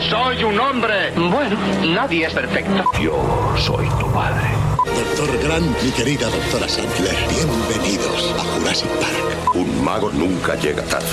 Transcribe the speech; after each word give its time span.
Soy 0.00 0.44
un 0.44 0.58
hombre. 0.58 1.12
Bueno, 1.16 1.56
nadie 1.94 2.26
es 2.26 2.32
perfecto. 2.32 2.84
Yo 3.00 3.54
soy 3.58 3.88
tu 3.98 4.10
padre. 4.12 4.48
Doctor 4.84 5.38
Grant, 5.42 5.82
mi 5.82 5.90
querida 5.90 6.28
doctora 6.28 6.68
Sandler, 6.68 7.16
bienvenidos 7.28 8.34
a 8.38 8.44
Jurassic 8.44 8.88
Park. 8.88 9.54
Un 9.54 9.84
mago 9.84 10.10
nunca 10.12 10.54
llega 10.56 10.82
tarde. 10.84 11.06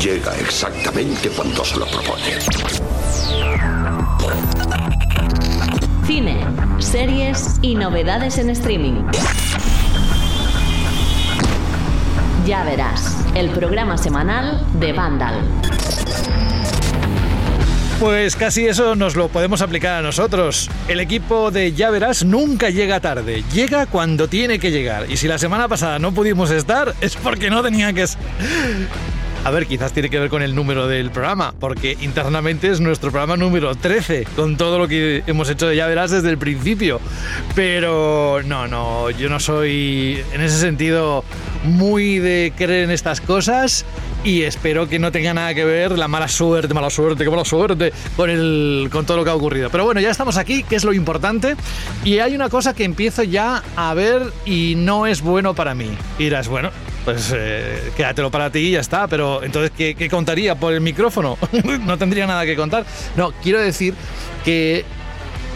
Llega 0.00 0.34
exactamente 0.36 1.28
cuando 1.30 1.64
se 1.64 1.78
lo 1.78 1.86
propone. 1.86 2.38
Cine, 6.06 6.46
series 6.78 7.58
y 7.62 7.74
novedades 7.74 8.38
en 8.38 8.50
streaming. 8.50 9.04
Ya 12.46 12.62
verás, 12.64 13.24
el 13.34 13.50
programa 13.50 13.98
semanal 13.98 14.64
de 14.78 14.92
Vandal. 14.92 15.42
Pues 18.00 18.36
casi 18.36 18.66
eso 18.66 18.94
nos 18.94 19.16
lo 19.16 19.28
podemos 19.28 19.62
aplicar 19.62 19.94
a 19.94 20.02
nosotros. 20.02 20.70
El 20.86 21.00
equipo 21.00 21.50
de 21.50 21.72
Ya 21.72 21.88
Verás 21.88 22.26
nunca 22.26 22.68
llega 22.68 23.00
tarde, 23.00 23.42
llega 23.54 23.86
cuando 23.86 24.28
tiene 24.28 24.58
que 24.58 24.70
llegar. 24.70 25.10
Y 25.10 25.16
si 25.16 25.26
la 25.26 25.38
semana 25.38 25.66
pasada 25.66 25.98
no 25.98 26.12
pudimos 26.12 26.50
estar, 26.50 26.94
es 27.00 27.16
porque 27.16 27.48
no 27.48 27.62
tenía 27.62 27.94
que... 27.94 28.04
A 29.44 29.50
ver, 29.50 29.66
quizás 29.66 29.92
tiene 29.92 30.10
que 30.10 30.18
ver 30.18 30.28
con 30.28 30.42
el 30.42 30.54
número 30.54 30.88
del 30.88 31.10
programa, 31.10 31.54
porque 31.58 31.96
internamente 32.00 32.68
es 32.68 32.80
nuestro 32.80 33.10
programa 33.10 33.36
número 33.36 33.74
13, 33.74 34.26
con 34.36 34.56
todo 34.56 34.78
lo 34.78 34.88
que 34.88 35.22
hemos 35.26 35.48
hecho 35.48 35.66
de 35.66 35.76
Ya 35.76 35.86
Verás 35.86 36.10
desde 36.10 36.28
el 36.28 36.36
principio. 36.36 37.00
Pero 37.54 38.42
no, 38.44 38.66
no, 38.66 39.08
yo 39.10 39.30
no 39.30 39.40
soy 39.40 40.22
en 40.34 40.40
ese 40.42 40.58
sentido 40.58 41.24
muy 41.66 42.18
de 42.18 42.52
creer 42.56 42.84
en 42.84 42.90
estas 42.90 43.20
cosas 43.20 43.84
y 44.24 44.42
espero 44.42 44.88
que 44.88 44.98
no 44.98 45.12
tenga 45.12 45.34
nada 45.34 45.54
que 45.54 45.64
ver 45.64 45.96
la 45.98 46.08
mala 46.08 46.28
suerte, 46.28 46.74
mala 46.74 46.90
suerte, 46.90 47.24
qué 47.24 47.30
mala 47.30 47.44
suerte 47.44 47.92
con, 48.16 48.30
el, 48.30 48.88
con 48.90 49.06
todo 49.06 49.18
lo 49.18 49.24
que 49.24 49.30
ha 49.30 49.34
ocurrido. 49.34 49.70
Pero 49.70 49.84
bueno, 49.84 50.00
ya 50.00 50.10
estamos 50.10 50.36
aquí, 50.36 50.62
que 50.62 50.76
es 50.76 50.84
lo 50.84 50.92
importante. 50.92 51.56
Y 52.04 52.18
hay 52.18 52.34
una 52.34 52.48
cosa 52.48 52.74
que 52.74 52.84
empiezo 52.84 53.22
ya 53.22 53.62
a 53.76 53.94
ver 53.94 54.22
y 54.44 54.74
no 54.76 55.06
es 55.06 55.20
bueno 55.20 55.54
para 55.54 55.74
mí. 55.74 55.90
Y 56.18 56.24
dirás, 56.24 56.48
bueno, 56.48 56.70
pues 57.04 57.32
eh, 57.36 57.92
quédatelo 57.96 58.30
para 58.30 58.50
ti 58.50 58.58
y 58.60 58.70
ya 58.72 58.80
está. 58.80 59.06
Pero 59.06 59.42
entonces, 59.44 59.70
¿qué, 59.76 59.94
qué 59.94 60.08
contaría 60.08 60.54
por 60.56 60.72
el 60.72 60.80
micrófono? 60.80 61.38
no 61.86 61.98
tendría 61.98 62.26
nada 62.26 62.44
que 62.44 62.56
contar. 62.56 62.84
No, 63.16 63.32
quiero 63.42 63.60
decir 63.60 63.94
que 64.44 64.84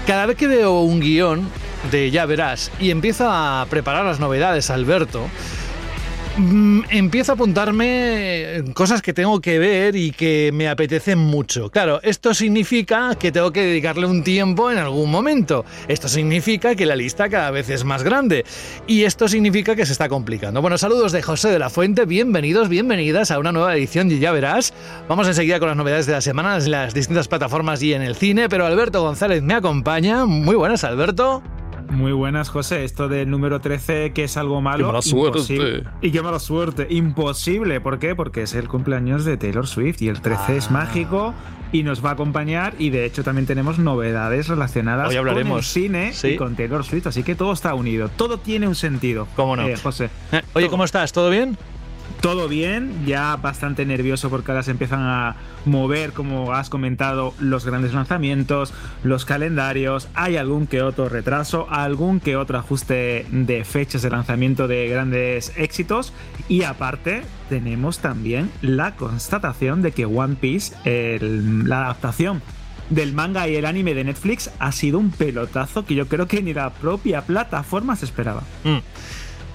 cada 0.06 0.26
vez 0.26 0.36
que 0.36 0.46
veo 0.46 0.80
un 0.80 1.00
guion 1.00 1.48
de 1.90 2.10
Ya 2.10 2.26
verás 2.26 2.70
y 2.78 2.90
empiezo 2.90 3.28
a 3.28 3.66
preparar 3.70 4.04
las 4.04 4.20
novedades, 4.20 4.70
Alberto, 4.70 5.28
Mm, 6.40 6.84
empiezo 6.88 7.32
a 7.32 7.34
apuntarme 7.34 8.64
cosas 8.72 9.02
que 9.02 9.12
tengo 9.12 9.42
que 9.42 9.58
ver 9.58 9.94
y 9.94 10.10
que 10.10 10.50
me 10.54 10.70
apetecen 10.70 11.18
mucho. 11.18 11.68
Claro, 11.68 12.00
esto 12.02 12.32
significa 12.32 13.14
que 13.16 13.30
tengo 13.30 13.52
que 13.52 13.62
dedicarle 13.62 14.06
un 14.06 14.24
tiempo 14.24 14.70
en 14.70 14.78
algún 14.78 15.10
momento. 15.10 15.66
Esto 15.86 16.08
significa 16.08 16.74
que 16.74 16.86
la 16.86 16.96
lista 16.96 17.28
cada 17.28 17.50
vez 17.50 17.68
es 17.68 17.84
más 17.84 18.02
grande. 18.02 18.46
Y 18.86 19.04
esto 19.04 19.28
significa 19.28 19.76
que 19.76 19.84
se 19.84 19.92
está 19.92 20.08
complicando. 20.08 20.62
Bueno, 20.62 20.78
saludos 20.78 21.12
de 21.12 21.20
José 21.20 21.50
de 21.50 21.58
la 21.58 21.68
Fuente. 21.68 22.06
Bienvenidos, 22.06 22.70
bienvenidas 22.70 23.30
a 23.30 23.38
una 23.38 23.52
nueva 23.52 23.76
edición 23.76 24.08
de 24.08 24.18
Ya 24.18 24.32
Verás. 24.32 24.72
Vamos 25.10 25.28
enseguida 25.28 25.58
con 25.58 25.68
las 25.68 25.76
novedades 25.76 26.06
de 26.06 26.12
la 26.12 26.22
semana 26.22 26.56
en 26.56 26.70
las 26.70 26.94
distintas 26.94 27.28
plataformas 27.28 27.82
y 27.82 27.92
en 27.92 28.00
el 28.00 28.16
cine. 28.16 28.48
Pero 28.48 28.64
Alberto 28.64 29.02
González 29.02 29.42
me 29.42 29.52
acompaña. 29.52 30.24
Muy 30.24 30.56
buenas, 30.56 30.84
Alberto. 30.84 31.42
Muy 31.90 32.12
buenas, 32.12 32.48
José. 32.50 32.84
Esto 32.84 33.08
del 33.08 33.28
número 33.30 33.60
13, 33.60 34.12
que 34.12 34.24
es 34.24 34.36
algo 34.36 34.60
malo. 34.60 34.86
Qué 34.86 34.92
mala 34.92 35.02
suerte. 35.02 35.82
Y 36.00 36.10
qué 36.12 36.22
mala 36.22 36.38
suerte. 36.38 36.86
Imposible. 36.90 37.80
¿Por 37.80 37.98
qué? 37.98 38.14
Porque 38.14 38.42
es 38.42 38.54
el 38.54 38.68
cumpleaños 38.68 39.24
de 39.24 39.36
Taylor 39.36 39.66
Swift 39.66 40.00
y 40.02 40.08
el 40.08 40.20
13 40.20 40.56
es 40.56 40.68
Ah. 40.68 40.72
mágico 40.72 41.34
y 41.72 41.82
nos 41.82 42.04
va 42.04 42.10
a 42.10 42.12
acompañar. 42.12 42.74
Y 42.78 42.90
de 42.90 43.04
hecho, 43.04 43.24
también 43.24 43.46
tenemos 43.46 43.78
novedades 43.80 44.46
relacionadas 44.48 45.14
con 45.14 45.28
el 45.28 45.62
cine 45.64 46.12
Sí. 46.12 46.28
y 46.28 46.36
con 46.36 46.54
Taylor 46.54 46.84
Swift. 46.84 47.08
Así 47.08 47.22
que 47.24 47.34
todo 47.34 47.52
está 47.52 47.74
unido. 47.74 48.08
Todo 48.16 48.38
tiene 48.38 48.68
un 48.68 48.76
sentido. 48.76 49.26
¿Cómo 49.34 49.56
no? 49.56 49.66
Eh, 49.66 49.76
José. 49.76 50.10
Eh, 50.32 50.42
Oye, 50.54 50.68
¿cómo 50.68 50.84
estás? 50.84 51.12
¿Todo 51.12 51.28
bien? 51.28 51.58
Todo 52.20 52.48
bien, 52.48 53.06
ya 53.06 53.36
bastante 53.36 53.86
nervioso 53.86 54.28
porque 54.28 54.50
ahora 54.50 54.62
se 54.62 54.72
empiezan 54.72 55.00
a 55.00 55.36
mover, 55.64 56.12
como 56.12 56.52
has 56.52 56.68
comentado, 56.68 57.32
los 57.38 57.64
grandes 57.64 57.94
lanzamientos, 57.94 58.74
los 59.02 59.24
calendarios, 59.24 60.06
hay 60.14 60.36
algún 60.36 60.66
que 60.66 60.82
otro 60.82 61.08
retraso, 61.08 61.66
algún 61.70 62.20
que 62.20 62.36
otro 62.36 62.58
ajuste 62.58 63.24
de 63.30 63.64
fechas 63.64 64.02
de 64.02 64.10
lanzamiento 64.10 64.68
de 64.68 64.86
grandes 64.88 65.54
éxitos 65.56 66.12
y 66.46 66.64
aparte 66.64 67.22
tenemos 67.48 68.00
también 68.00 68.50
la 68.60 68.96
constatación 68.96 69.80
de 69.80 69.92
que 69.92 70.04
One 70.04 70.36
Piece, 70.38 70.74
la 71.20 71.86
adaptación 71.86 72.42
del 72.90 73.14
manga 73.14 73.48
y 73.48 73.56
el 73.56 73.64
anime 73.64 73.94
de 73.94 74.04
Netflix 74.04 74.50
ha 74.58 74.72
sido 74.72 74.98
un 74.98 75.10
pelotazo 75.10 75.86
que 75.86 75.94
yo 75.94 76.06
creo 76.06 76.28
que 76.28 76.42
ni 76.42 76.52
la 76.52 76.70
propia 76.70 77.22
plataforma 77.22 77.96
se 77.96 78.04
esperaba. 78.04 78.42
Mm. 78.64 78.78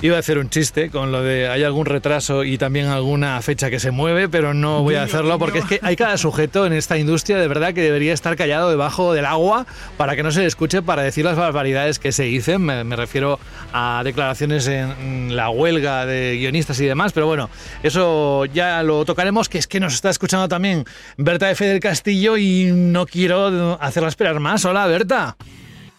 Iba 0.02 0.18
a 0.18 0.20
hacer 0.20 0.38
un 0.38 0.50
chiste 0.50 0.90
con 0.92 1.12
lo 1.12 1.24
de 1.24 1.48
hay 1.48 1.64
algún 1.64 1.86
retraso 1.86 2.44
y 2.44 2.58
también 2.58 2.88
alguna 2.88 3.42
fecha 3.42 3.70
que 3.70 3.80
se 3.80 3.92
mueve, 3.92 4.30
pero 4.30 4.54
no 4.54 4.84
voy 4.84 4.96
a 4.96 5.04
hacerlo 5.04 5.40
porque 5.40 5.60
es 5.60 5.66
que 5.66 5.80
hay 5.82 5.96
cada 5.96 6.18
sujeto 6.18 6.66
en 6.66 6.74
esta 6.74 6.98
industria 6.98 7.38
de 7.38 7.48
verdad 7.48 7.74
que 7.74 7.82
debería 7.82 8.14
estar 8.14 8.36
callado 8.36 8.70
debajo 8.70 9.14
del 9.14 9.26
agua 9.26 9.66
para 9.98 10.16
que 10.16 10.22
no 10.22 10.32
se 10.32 10.42
le 10.42 10.46
escuche 10.48 10.82
para 10.82 11.02
decir 11.02 11.26
las 11.26 11.38
barbaridades 11.38 11.98
que 11.98 12.12
se 12.12 12.24
dicen. 12.24 12.62
Me, 12.62 12.84
me 12.84 12.96
refiero 12.96 13.40
a 13.74 14.02
declaraciones 14.04 14.68
en 14.68 15.36
la 15.36 15.50
huelga 15.50 16.06
de 16.06 16.38
guionistas 16.38 16.80
y 16.82 16.86
demás, 16.86 17.14
pero 17.14 17.26
bueno, 17.26 17.50
eso 17.82 18.46
ya 18.46 18.84
lo 18.84 19.06
tocaremos, 19.06 19.50
que 19.50 19.58
es 19.58 19.66
que 19.66 19.80
nos 19.80 19.94
está 19.96 20.10
escuchando 20.10 20.48
también 20.48 20.86
Berta 21.18 21.50
F. 21.50 21.66
del 21.66 21.80
Castillo 21.80 22.38
y 22.38 22.70
no 22.72 23.06
quiero 23.06 23.82
hacerla 23.82 24.10
esperar 24.10 24.40
más. 24.40 24.66
Hola, 24.66 24.86
Berta. 24.88 25.38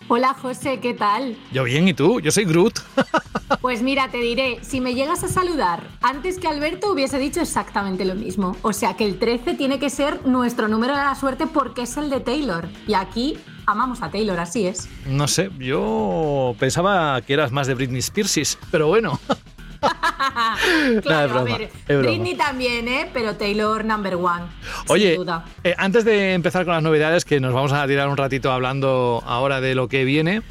Hola 0.08 0.34
José, 0.34 0.78
¿qué 0.78 0.94
tal? 0.94 1.36
Yo 1.52 1.64
bien, 1.64 1.88
¿y 1.88 1.94
tú? 1.94 2.20
Yo 2.20 2.30
soy 2.30 2.44
Groot. 2.44 2.78
Pues 3.60 3.80
mira, 3.82 4.10
te 4.10 4.18
diré, 4.18 4.58
si 4.62 4.80
me 4.80 4.94
llegas 4.94 5.22
a 5.22 5.28
saludar 5.28 5.84
antes 6.02 6.38
que 6.38 6.48
Alberto 6.48 6.92
hubiese 6.92 7.16
dicho 7.18 7.40
exactamente 7.40 8.04
lo 8.04 8.16
mismo. 8.16 8.56
O 8.62 8.72
sea 8.72 8.96
que 8.96 9.04
el 9.04 9.20
13 9.20 9.54
tiene 9.54 9.78
que 9.78 9.88
ser 9.88 10.26
nuestro 10.26 10.66
número 10.66 10.96
de 10.96 11.02
la 11.02 11.14
suerte 11.14 11.46
porque 11.46 11.82
es 11.82 11.96
el 11.96 12.10
de 12.10 12.18
Taylor. 12.18 12.68
Y 12.88 12.94
aquí 12.94 13.38
amamos 13.64 14.02
a 14.02 14.10
Taylor, 14.10 14.38
así 14.40 14.66
es. 14.66 14.88
No 15.06 15.28
sé, 15.28 15.50
yo 15.60 16.56
pensaba 16.58 17.20
que 17.22 17.34
eras 17.34 17.52
más 17.52 17.68
de 17.68 17.74
Britney 17.74 18.00
Spears, 18.00 18.58
pero 18.72 18.88
bueno. 18.88 19.18
claro, 21.02 21.28
broma, 21.34 21.54
a 21.54 21.58
ver, 21.58 21.62
es 21.62 21.86
broma. 21.86 22.02
Britney 22.02 22.34
también, 22.34 22.88
¿eh? 22.88 23.10
Pero 23.12 23.36
Taylor 23.36 23.84
number 23.84 24.14
one. 24.16 24.44
Oye, 24.88 25.10
sin 25.10 25.16
duda. 25.20 25.44
eh, 25.64 25.74
antes 25.78 26.04
de 26.04 26.32
empezar 26.34 26.64
con 26.64 26.74
las 26.74 26.82
novedades, 26.82 27.24
que 27.24 27.40
nos 27.40 27.52
vamos 27.52 27.72
a 27.72 27.86
tirar 27.86 28.08
un 28.08 28.16
ratito 28.16 28.52
hablando 28.52 29.22
ahora 29.26 29.60
de 29.60 29.74
lo 29.74 29.88
que 29.88 30.04
viene, 30.04 30.42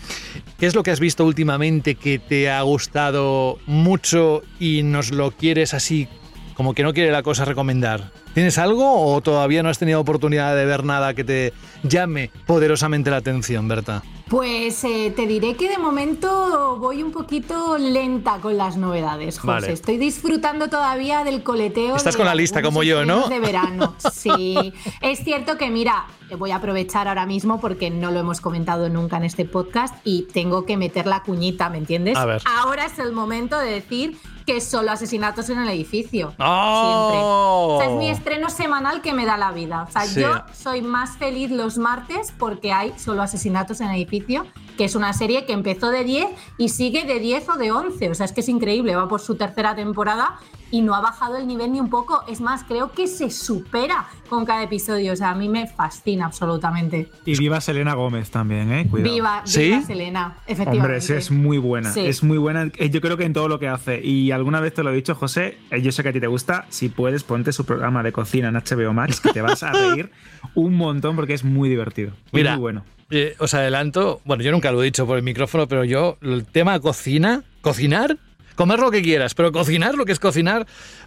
¿qué 0.59 0.66
es 0.66 0.75
lo 0.75 0.84
que 0.84 0.91
has 0.91 1.00
visto 1.00 1.25
últimamente 1.25 1.96
que 1.96 2.19
te 2.19 2.50
ha 2.50 2.62
gustado 2.62 3.59
mucho 3.66 4.41
y 4.59 4.84
nos 4.84 5.12
lo 5.12 5.31
quieres 5.31 5.74
así, 5.74 6.07
como 6.56 6.74
que 6.74 6.84
no 6.84 6.94
quiere 6.94 7.12
la 7.12 7.24
cosa 7.24 7.46
recomendar? 7.46 8.12
¿Tienes 8.34 8.58
algo 8.58 9.14
o 9.14 9.22
todavía 9.22 9.64
no 9.64 9.70
has 9.70 9.78
tenido 9.78 10.00
oportunidad 10.00 10.56
de 10.56 10.66
ver 10.66 10.84
nada 10.84 11.14
que 11.14 11.24
te 11.24 11.54
llame 11.84 12.32
poderosamente 12.46 13.10
la 13.10 13.18
atención, 13.18 13.68
Berta? 13.68 14.04
Pues 14.28 14.84
eh, 14.84 15.14
te 15.16 15.28
diré 15.28 15.56
que 15.56 15.70
de 15.70 15.78
momento 15.78 16.78
voy 16.80 17.04
un 17.04 17.12
poquito 17.12 17.78
lenta 17.78 18.40
con 18.42 18.58
las 18.58 18.76
novedades, 18.76 19.38
José. 19.38 19.48
Vale. 19.48 19.72
Estoy 19.72 19.98
disfrutando 19.98 20.68
todavía 20.68 21.24
del 21.24 21.44
coleteo. 21.44 21.96
Estás 21.96 22.16
de 22.16 22.18
con 22.18 22.26
la 22.26 22.34
lista 22.34 22.64
como 22.64 22.82
yo, 22.82 23.06
¿no? 23.06 23.28
De 23.30 23.40
verano. 23.40 23.96
Sí. 24.12 24.74
es 25.02 25.20
cierto 25.24 25.58
que, 25.58 25.70
mira, 25.70 26.08
voy 26.38 26.52
a 26.52 26.56
aprovechar 26.56 27.08
ahora 27.08 27.26
mismo 27.26 27.60
porque 27.62 27.92
no 27.92 28.12
lo 28.12 28.20
hemos 28.20 28.42
comentado 28.42 28.90
nunca 28.90 29.18
en 29.18 29.26
este 29.26 29.46
podcast 29.46 29.96
y 30.04 30.24
tengo 30.24 30.66
que 30.66 30.78
meter 30.78 31.06
la 31.06 31.22
cuñita, 31.22 31.70
¿me 31.70 31.78
entiendes? 31.78 32.18
A 32.18 32.26
ver. 32.26 32.42
Ahora 32.46 32.86
es 32.86 32.98
el 32.98 33.12
momento 33.12 33.60
de 33.60 33.70
decir 33.70 34.18
que 34.45 34.61
solo 34.61 34.91
asesinatos 34.91 35.50
en 35.50 35.59
el 35.59 35.69
edificio. 35.69 36.33
¡Oh! 36.39 37.07
Siempre. 37.09 37.19
O 37.23 37.78
sea, 37.79 37.89
es 37.89 37.97
mi 37.97 38.09
estreno 38.09 38.50
semanal 38.50 39.01
que 39.01 39.13
me 39.13 39.25
da 39.25 39.38
la 39.38 39.51
vida. 39.51 39.85
O 39.88 39.91
sea, 39.91 40.03
Sí. 40.06 40.22
yo 40.22 40.44
soy 40.53 40.81
más 40.81 41.17
feliz 41.17 41.50
los 41.51 41.77
martes 41.77 42.31
porque 42.38 42.71
hay 42.71 42.94
solo 42.97 43.21
asesinatos 43.24 43.81
en 43.81 43.89
el 43.89 43.95
edificio, 43.95 44.45
que 44.77 44.86
es 44.86 44.95
una 44.95 45.13
serie 45.13 45.45
que 45.45 45.53
empezó 45.53 45.89
de 45.89 46.03
10 46.03 46.27
y 46.57 46.69
sigue 46.69 47.06
de 47.06 47.19
10 47.19 47.50
o 47.50 47.53
de 47.57 47.71
11. 47.71 48.09
O 48.12 48.15
sea, 48.15 48.25
es 48.25 48.31
que 48.33 48.42
es 48.42 48.50
increíble, 48.50 48.95
va 48.95 49.07
por 49.07 49.21
su 49.21 49.36
tercera 49.36 49.75
temporada 49.75 50.38
y 50.71 50.81
no 50.81 50.95
ha 50.95 51.01
bajado 51.01 51.38
el 51.38 51.47
nivel 51.47 51.71
ni 51.71 51.79
un 51.79 51.89
poco. 51.89 52.23
Es 52.27 52.41
más, 52.41 52.63
creo 52.63 52.91
que 52.91 53.07
se 53.07 53.29
supera 53.29 54.06
con 54.29 54.45
cada 54.45 54.63
episodio. 54.63 55.13
O 55.13 55.15
sea, 55.15 55.31
a 55.31 55.35
mí 55.35 55.47
me 55.50 55.67
fascina 55.67 56.25
absolutamente. 56.25 57.09
Y 57.25 57.38
viva 57.38 57.62
Selena 57.62 57.94
Gómez 57.94 58.31
también, 58.31 58.71
¿eh? 58.71 58.88
Cuidado. 58.89 59.13
Viva, 59.13 59.41
¿Sí? 59.45 59.63
viva 59.65 59.81
Selena, 59.83 60.38
efectivamente. 60.47 60.79
Hombre, 60.81 60.97
es, 60.97 61.09
es 61.09 61.31
muy 61.31 61.57
buena. 61.57 61.91
Sí. 61.91 62.06
Es 62.06 62.23
muy 62.23 62.38
buena. 62.38 62.69
Eh, 62.77 62.89
Yo 62.89 63.01
creo 63.01 63.17
que 63.17 63.25
en 63.25 63.33
todo 63.33 63.47
lo 63.47 63.59
que 63.59 63.67
hace. 63.67 64.01
Y 64.03 64.31
alguna 64.31 64.59
vez 64.59 64.73
te 64.73 64.83
lo 64.83 64.91
he 64.91 64.95
dicho, 64.95 65.15
José. 65.15 65.57
eh, 65.71 65.81
Yo 65.81 65.91
sé 65.91 66.03
que 66.03 66.09
a 66.09 66.13
ti 66.13 66.19
te 66.19 66.27
gusta. 66.27 66.65
Si 66.69 66.89
puedes, 66.89 67.23
ponte 67.23 67.51
su 67.51 67.65
programa 67.65 68.03
de 68.03 68.12
cocina 68.12 68.50
en 68.50 68.56
HBO 68.56 68.94
Max, 68.94 69.21
que 69.21 69.31
te 69.33 69.41
vas 69.41 69.63
a 69.63 69.71
reír 69.71 70.12
un 70.56 70.75
montón 70.75 71.15
porque 71.15 71.33
es 71.33 71.44
muy 71.44 71.69
divertido. 71.69 72.12
Mira, 72.31 72.51
muy 72.56 72.62
bueno. 72.62 72.83
eh, 73.12 73.35
os 73.39 73.53
adelanto, 73.53 74.21
bueno, 74.25 74.44
yo 74.44 74.51
nunca 74.51 74.71
lo 74.71 74.81
he 74.81 74.85
dicho 74.85 75.06
por 75.06 75.17
el 75.17 75.23
micrófono, 75.23 75.67
pero 75.67 75.83
yo, 75.83 76.17
el 76.21 76.45
tema 76.45 76.79
cocina, 76.79 77.44
cocinar, 77.62 78.17
comer 78.56 78.80
lo 78.80 78.92
que 78.92 79.02
quieras, 79.02 79.34
pero 79.36 79.52
cocinar 79.52 79.96
lo 79.96 80.06
que 80.06 80.12
es 80.12 80.19
cocinar 80.19 80.66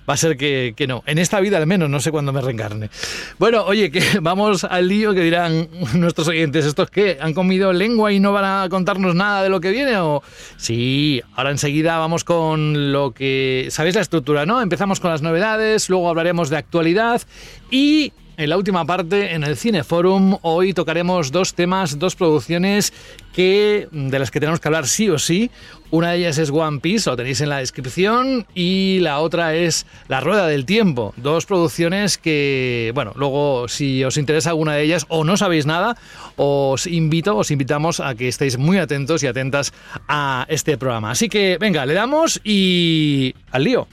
va 0.09 0.15
a 0.15 0.17
ser 0.17 0.37
que, 0.37 0.75
que 0.77 0.87
no. 0.87 1.03
En 1.07 1.19
esta 1.19 1.41
vida 1.41 1.59
al 1.59 1.67
menos, 1.67 1.91
no 1.91 2.01
sé 2.01 2.11
cuándo 2.11 2.33
me 2.33 2.41
reencarne. 2.41 2.91
Bueno, 3.39 3.65
oye, 3.65 3.91
que 3.91 4.03
vamos 4.23 4.65
al 4.65 4.89
lío 4.89 5.15
que 5.15 5.23
dirán 5.23 5.69
nuestros 5.95 6.29
oyentes. 6.29 6.65
¿Estos 6.65 6.91
qué? 6.91 7.19
¿Han 7.21 7.35
comido 7.35 7.73
lengua 7.73 8.13
y 8.13 8.21
no 8.21 8.33
van 8.33 8.45
a 8.45 8.69
contarnos 8.69 9.15
nada 9.15 9.43
de 9.43 9.49
lo 9.49 9.61
que 9.61 9.71
viene? 9.71 9.97
O 9.99 10.23
sí, 10.57 11.23
ahora 11.35 11.51
enseguida 11.51 11.99
vamos 11.99 12.25
con 12.25 12.93
lo 12.93 13.13
que. 13.13 13.69
¿Sabéis 13.71 13.95
la 13.95 14.03
estructura, 14.03 14.47
no? 14.47 14.61
Empezamos 14.61 15.01
con 15.01 15.11
las 15.11 15.23
novedades, 15.23 15.89
luego 15.89 16.09
hablaremos 16.09 16.51
de 16.51 16.57
actualidad 16.57 17.23
y 17.71 18.13
en 18.39 18.51
la 18.51 18.57
última 18.57 18.85
parte, 18.85 19.35
en 19.35 19.43
el 19.43 19.57
Cineforum, 19.57 20.39
hoy 20.43 20.73
tocaremos 20.73 21.33
dos 21.33 21.55
temas, 21.55 21.99
dos 21.99 22.15
producciones 22.15 22.93
que, 23.33 23.89
de 23.91 24.19
las 24.19 24.31
que 24.31 24.39
tenemos 24.39 24.61
que 24.61 24.69
hablar 24.69 24.87
sí 24.87 25.11
o 25.11 25.19
sí. 25.19 25.51
Una 25.91 26.13
de 26.13 26.19
ellas 26.19 26.39
es 26.39 26.51
One 26.51 26.79
Piece, 26.79 27.11
lo 27.11 27.17
tenéis 27.17 27.41
en 27.41 27.49
la 27.49 27.59
descripción, 27.59 28.47
y 28.55 29.01
la 29.01 29.19
otra 29.19 29.57
es 29.57 29.87
La 30.07 30.21
Rueda 30.21 30.47
del 30.47 30.67
Tiempo. 30.67 31.15
Dos 31.17 31.47
producciones 31.47 32.17
que, 32.17 32.93
bueno, 32.95 33.13
luego 33.17 33.67
si 33.67 34.05
os 34.05 34.17
interesa 34.17 34.51
alguna 34.51 34.75
de 34.75 34.85
ellas 34.85 35.05
o 35.09 35.25
no 35.25 35.37
sabéis 35.37 35.67
nada, 35.67 35.97
os 36.37 36.87
invito, 36.87 37.37
os 37.37 37.51
invitamos 37.51 37.99
a 37.99 38.15
que 38.15 38.29
estéis 38.29 38.57
muy 38.57 38.79
atentos 38.79 39.25
y 39.25 39.27
atentas 39.27 39.73
a 40.07 40.47
este 40.49 40.79
programa. 40.79 41.11
Así 41.11 41.29
que, 41.29 41.59
venga, 41.59 41.85
le 41.87 41.95
damos 41.95 42.41
y 42.45 43.35
al 43.51 43.65
lío. 43.65 43.89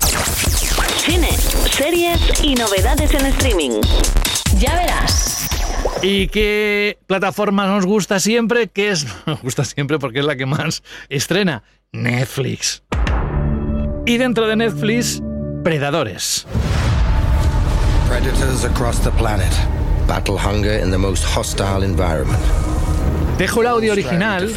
Cine, 0.98 1.32
series 1.72 2.20
y 2.44 2.54
novedades 2.54 3.12
en 3.16 3.26
streaming. 3.26 3.82
Ya 4.60 4.76
verás. 4.76 5.50
¿Y 6.02 6.28
qué 6.28 6.98
plataforma 7.08 7.68
nos 7.68 7.86
gusta 7.86 8.20
siempre? 8.20 8.68
¿Qué 8.68 8.92
es? 8.92 9.06
Nos 9.26 9.42
gusta 9.42 9.64
siempre 9.66 10.00
porque 10.00 10.20
es 10.20 10.26
la 10.26 10.36
que 10.36 10.46
más 10.46 10.84
estrena. 11.10 11.64
Netflix. 11.92 12.84
Y 14.06 14.18
dentro 14.18 14.48
de 14.48 14.56
Netflix, 14.56 15.22
Predadores. 15.64 16.46
Predators 18.08 18.66
across 18.66 19.02
the 19.02 19.10
planet 19.12 19.52
battle 20.08 20.38
hunger 20.38 20.80
in 20.80 20.92
the 20.92 20.98
most 20.98 21.24
hostile 21.24 21.84
environment. 21.84 22.40
Dejo 23.38 23.62
el 23.62 23.68
audio 23.68 23.92
original. 23.92 24.50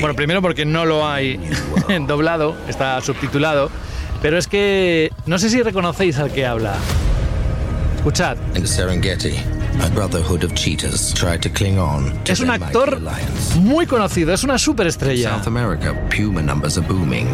Bueno, 0.00 0.14
primero 0.14 0.40
porque 0.40 0.64
no 0.64 0.84
lo 0.84 1.06
hay 1.06 1.38
doblado, 2.06 2.56
está 2.68 3.00
subtitulado. 3.00 3.70
Pero 4.22 4.38
es 4.38 4.46
que 4.46 5.10
no 5.26 5.38
sé 5.38 5.50
si 5.50 5.62
reconocéis 5.62 6.18
al 6.18 6.32
que 6.32 6.46
habla. 6.46 6.74
Escuchad. 8.06 8.38
In 8.54 8.62
the 8.62 8.68
Serengeti, 8.68 9.36
a 9.84 9.90
brotherhood 9.90 10.44
of 10.44 10.54
cheetahs 10.54 11.12
tried 11.12 11.42
to 11.42 11.48
cling 11.48 11.78
on 11.78 12.12
to 12.24 12.32
Es 12.32 12.40
un 12.40 12.50
actor 12.50 13.00
muy 13.60 13.86
conocido, 13.86 14.32
es 14.32 14.44
una 14.44 14.58
superestrella. 14.58 15.30
South 15.30 15.48
America, 15.48 15.92
puma 16.08 16.40
numbers 16.40 16.78
are 16.78 16.86
booming. 16.86 17.26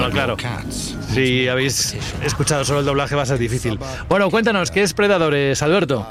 Bueno, 0.00 0.36
claro. 0.36 0.36
Si 1.12 1.48
habéis 1.48 1.94
escuchado 2.24 2.64
solo 2.64 2.80
el 2.80 2.86
doblaje 2.86 3.14
va 3.16 3.22
a 3.22 3.26
ser 3.26 3.38
difícil. 3.38 3.78
Bueno, 4.08 4.30
cuéntanos, 4.30 4.70
¿qué 4.70 4.82
es 4.82 4.94
Predadores, 4.94 5.60
Alberto? 5.62 6.06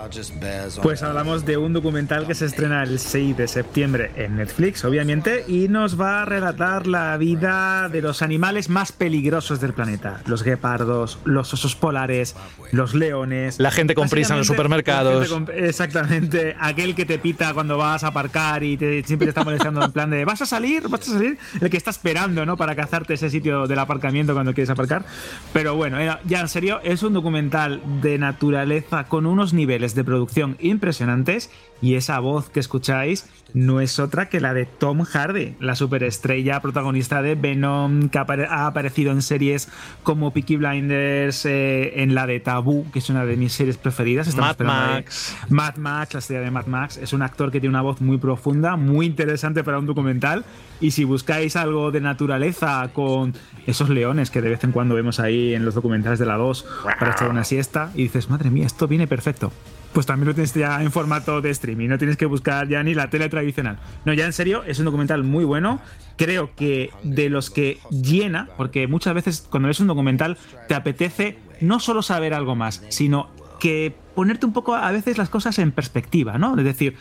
Pues 0.83 1.01
hablamos 1.03 1.45
de 1.45 1.57
un 1.57 1.73
documental 1.73 2.27
que 2.27 2.35
se 2.35 2.45
estrena 2.45 2.83
el 2.83 2.99
6 2.99 3.37
de 3.37 3.47
septiembre 3.47 4.11
en 4.15 4.35
Netflix, 4.35 4.83
obviamente, 4.85 5.45
y 5.47 5.67
nos 5.69 5.99
va 5.99 6.21
a 6.21 6.25
relatar 6.25 6.85
la 6.87 7.15
vida 7.17 7.89
de 7.89 8.01
los 8.01 8.21
animales 8.21 8.69
más 8.69 8.91
peligrosos 8.91 9.59
del 9.61 9.73
planeta. 9.73 10.21
Los 10.27 10.43
guepardos, 10.43 11.17
los 11.23 11.53
osos 11.53 11.75
polares, 11.75 12.35
los 12.71 12.93
leones. 12.93 13.59
La 13.59 13.71
gente 13.71 13.95
con 13.95 14.09
prisa 14.09 14.33
en 14.33 14.39
los 14.39 14.47
supermercados. 14.47 15.29
con- 15.29 15.47
Exactamente. 15.53 16.55
Aquel 16.59 16.93
que 16.95 17.05
te 17.05 17.19
pita 17.19 17.53
cuando 17.53 17.77
vas 17.77 18.03
a 18.03 18.07
aparcar 18.07 18.63
y 18.63 18.77
te, 18.77 19.01
siempre 19.03 19.25
te 19.27 19.29
está 19.29 19.43
molestando 19.43 19.83
en 19.83 19.91
plan 19.91 20.09
de 20.09 20.25
¿vas 20.25 20.41
a 20.41 20.45
salir? 20.45 20.87
¿Vas 20.89 21.01
a 21.07 21.13
salir? 21.13 21.37
El 21.61 21.69
que 21.69 21.77
está 21.77 21.89
esperando, 21.89 22.45
¿no? 22.45 22.57
Para 22.57 22.75
cazarte 22.75 23.13
ese 23.13 23.29
sitio 23.29 23.65
del 23.79 23.83
aparcamiento 23.85 24.33
cuando 24.33 24.53
quieres 24.53 24.69
aparcar. 24.69 25.05
Pero 25.53 25.75
bueno, 25.75 25.97
era- 25.99 26.19
ya 26.25 26.41
en 26.41 26.47
serio, 26.47 26.79
es 26.83 27.03
un 27.03 27.13
documental 27.13 27.81
de 28.01 28.17
naturaleza 28.17 29.05
con 29.05 29.25
unos 29.25 29.53
niveles 29.53 29.95
de 29.95 30.03
producción 30.03 30.55
impresionantes 30.59 31.49
y 31.81 31.95
esa 31.95 32.19
voz 32.19 32.49
que 32.49 32.59
escucháis 32.59 33.25
no 33.53 33.79
es 33.81 33.97
otra 33.99 34.29
que 34.29 34.39
la 34.41 34.53
de 34.53 34.65
Tom 34.65 35.03
Hardy, 35.03 35.55
la 35.59 35.75
superestrella 35.75 36.59
protagonista 36.61 37.21
de 37.23 37.33
Venom, 37.35 38.09
que 38.09 38.17
ha 38.19 38.65
aparecido 38.67 39.11
en 39.11 39.21
series 39.23 39.69
como 40.03 40.31
Peaky 40.31 40.57
Blinders, 40.57 41.45
eh, 41.45 42.03
en 42.03 42.13
la 42.13 42.27
de 42.27 42.39
Tabú, 42.41 42.85
que 42.91 42.99
es 42.99 43.09
una 43.09 43.25
de 43.25 43.37
mis 43.37 43.53
series 43.53 43.77
preferidas. 43.77 44.27
Estamos 44.27 44.59
Mad 44.59 44.69
ahí. 44.69 44.93
Max. 44.97 45.35
Mad 45.49 45.75
Max, 45.77 46.13
la 46.13 46.21
serie 46.21 46.41
de 46.43 46.51
Mad 46.51 46.67
Max, 46.67 46.97
es 46.97 47.11
un 47.13 47.21
actor 47.23 47.49
que 47.51 47.59
tiene 47.59 47.71
una 47.73 47.81
voz 47.81 48.01
muy 48.01 48.17
profunda, 48.17 48.75
muy 48.75 49.05
interesante 49.07 49.63
para 49.63 49.79
un 49.79 49.85
documental. 49.87 50.45
Y 50.81 50.91
si 50.91 51.03
buscáis 51.03 51.55
algo 51.55 51.91
de 51.91 52.01
naturaleza 52.01 52.89
con 52.93 53.33
esos 53.67 53.89
leones 53.89 54.31
que 54.31 54.41
de 54.41 54.49
vez 54.49 54.63
en 54.63 54.71
cuando 54.71 54.95
vemos 54.95 55.19
ahí 55.19 55.53
en 55.53 55.65
los 55.65 55.75
documentales 55.75 56.19
de 56.19 56.25
la 56.25 56.37
2 56.37 56.65
para 56.99 57.11
echar 57.11 57.29
una 57.29 57.43
siesta, 57.43 57.91
y 57.95 58.03
dices, 58.03 58.29
madre 58.29 58.49
mía, 58.49 58.65
esto 58.65 58.87
viene 58.87 59.07
perfecto. 59.07 59.51
Pues 59.93 60.05
también 60.05 60.27
lo 60.27 60.35
tienes 60.35 60.53
ya 60.53 60.81
en 60.83 60.91
formato 60.91 61.41
de 61.41 61.49
streaming, 61.49 61.89
no 61.89 61.97
tienes 61.97 62.15
que 62.15 62.27
buscar 62.27 62.67
ya 62.67 62.83
ni 62.83 62.93
la 62.93 63.09
tele 63.09 63.27
tradicional. 63.27 63.79
No, 64.05 64.13
ya 64.13 64.25
en 64.25 64.33
serio, 64.33 64.63
es 64.63 64.77
un 64.79 64.85
documental 64.85 65.23
muy 65.23 65.45
bueno. 65.45 65.81
Creo 66.15 66.55
que 66.55 66.91
de 67.01 67.29
los 67.29 67.49
que 67.49 67.79
llena, 67.89 68.49
porque 68.55 68.87
muchas 68.87 69.15
veces 69.15 69.47
cuando 69.49 69.67
ves 69.67 69.79
un 69.79 69.87
documental 69.87 70.37
te 70.67 70.75
apetece 70.75 71.39
no 71.59 71.79
solo 71.79 72.03
saber 72.03 72.33
algo 72.33 72.55
más, 72.55 72.83
sino 72.89 73.29
que 73.59 73.93
ponerte 74.15 74.45
un 74.45 74.53
poco 74.53 74.75
a 74.75 74.91
veces 74.91 75.17
las 75.17 75.29
cosas 75.29 75.59
en 75.59 75.71
perspectiva, 75.71 76.37
¿no? 76.37 76.57
Es 76.57 76.63
decir, 76.63 76.95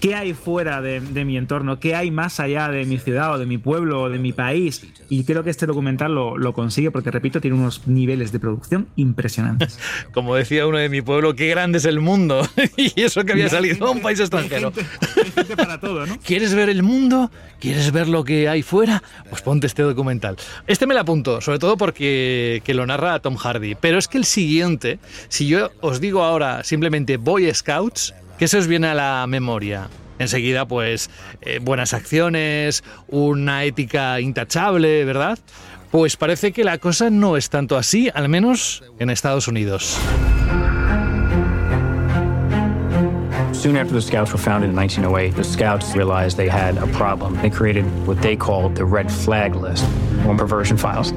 ¿qué 0.00 0.14
hay 0.14 0.34
fuera 0.34 0.80
de, 0.80 1.00
de 1.00 1.24
mi 1.24 1.36
entorno? 1.36 1.78
¿Qué 1.80 1.94
hay 1.94 2.10
más 2.10 2.40
allá 2.40 2.68
de 2.68 2.84
mi 2.84 2.98
ciudad 2.98 3.34
o 3.34 3.38
de 3.38 3.46
mi 3.46 3.58
pueblo 3.58 4.02
o 4.02 4.08
de 4.10 4.18
mi 4.18 4.32
país? 4.32 4.86
Y 5.08 5.24
creo 5.24 5.42
que 5.44 5.50
este 5.50 5.66
documental 5.66 6.14
lo, 6.14 6.36
lo 6.36 6.52
consigue 6.52 6.90
porque, 6.90 7.10
repito, 7.10 7.40
tiene 7.40 7.56
unos 7.56 7.86
niveles 7.86 8.30
de 8.32 8.38
producción 8.40 8.88
impresionantes. 8.96 9.78
Como 10.12 10.34
decía 10.34 10.66
uno 10.66 10.78
de 10.78 10.88
mi 10.88 11.02
pueblo, 11.02 11.34
qué 11.34 11.48
grande 11.48 11.78
es 11.78 11.84
el 11.84 12.00
mundo. 12.00 12.46
y 12.76 13.00
eso 13.02 13.24
que 13.24 13.32
había 13.32 13.46
Y 13.46 13.50
salido 13.50 13.86
a 13.86 13.90
un 13.90 14.00
país 14.00 14.18
hay 14.20 14.24
extranjero. 14.24 14.72
gente- 14.72 14.90
hay 15.24 15.30
gente 15.30 15.56
para 15.56 15.80
todo, 15.80 16.06
¿no? 16.06 16.18
¿Quieres 16.24 16.54
ver 16.54 16.68
el 16.68 16.82
mundo? 16.82 17.30
¿Quieres 17.60 17.90
ver 17.90 18.06
lo 18.08 18.22
que 18.24 18.48
hay 18.48 18.62
fuera? 18.62 19.02
Pues 19.30 19.42
ponte 19.42 19.66
este 19.66 19.82
documental. 19.82 20.36
Este 20.66 20.86
me 20.86 20.94
lo 20.94 21.00
apunto, 21.00 21.40
sobre 21.40 21.58
todo 21.58 21.76
porque 21.76 22.62
que 22.64 22.74
lo 22.74 22.86
narra 22.86 23.18
Tom 23.20 23.36
Hardy. 23.36 23.74
Pero 23.74 23.98
es 23.98 24.06
que 24.08 24.18
el 24.18 24.24
siguiente, 24.24 24.98
si 25.28 25.48
yo 25.48 25.70
os 25.80 26.00
digo 26.00 26.22
ahora 26.22 26.62
simplemente 26.64 27.16
Boy 27.16 27.52
Scouts, 27.52 28.14
¿qué 28.38 28.48
se 28.48 28.58
os 28.58 28.66
viene 28.66 28.88
a 28.88 28.94
la 28.94 29.26
memoria? 29.26 29.88
Enseguida, 30.18 30.66
pues, 30.66 31.10
eh, 31.42 31.60
buenas 31.60 31.94
acciones, 31.94 32.82
una 33.08 33.64
ética 33.64 34.20
intachable, 34.20 35.04
¿verdad? 35.04 35.38
Pues 35.90 36.16
parece 36.16 36.52
que 36.52 36.64
la 36.64 36.78
cosa 36.78 37.10
no 37.10 37.36
es 37.36 37.50
tanto 37.50 37.76
así, 37.76 38.10
al 38.12 38.28
menos 38.28 38.82
en 38.98 39.10
Estados 39.10 39.48
Unidos. 39.48 39.98
Soon 43.58 43.76
after 43.76 43.92
the 43.92 44.00
Scouts 44.00 44.30
were 44.32 44.38
founded 44.38 44.70
in 44.70 44.76
1908, 44.76 45.34
the 45.34 45.42
Scouts 45.42 45.96
realized 45.96 46.36
they 46.36 46.48
had 46.48 46.78
a 46.78 46.86
problem. 46.96 47.34
They 47.42 47.50
created 47.50 47.84
what 48.06 48.22
they 48.22 48.36
called 48.36 48.76
the 48.76 48.84
Red 48.84 49.10
Flag 49.10 49.56
List, 49.56 49.84
or 50.28 50.36
perversion 50.36 50.78
files. 50.78 51.12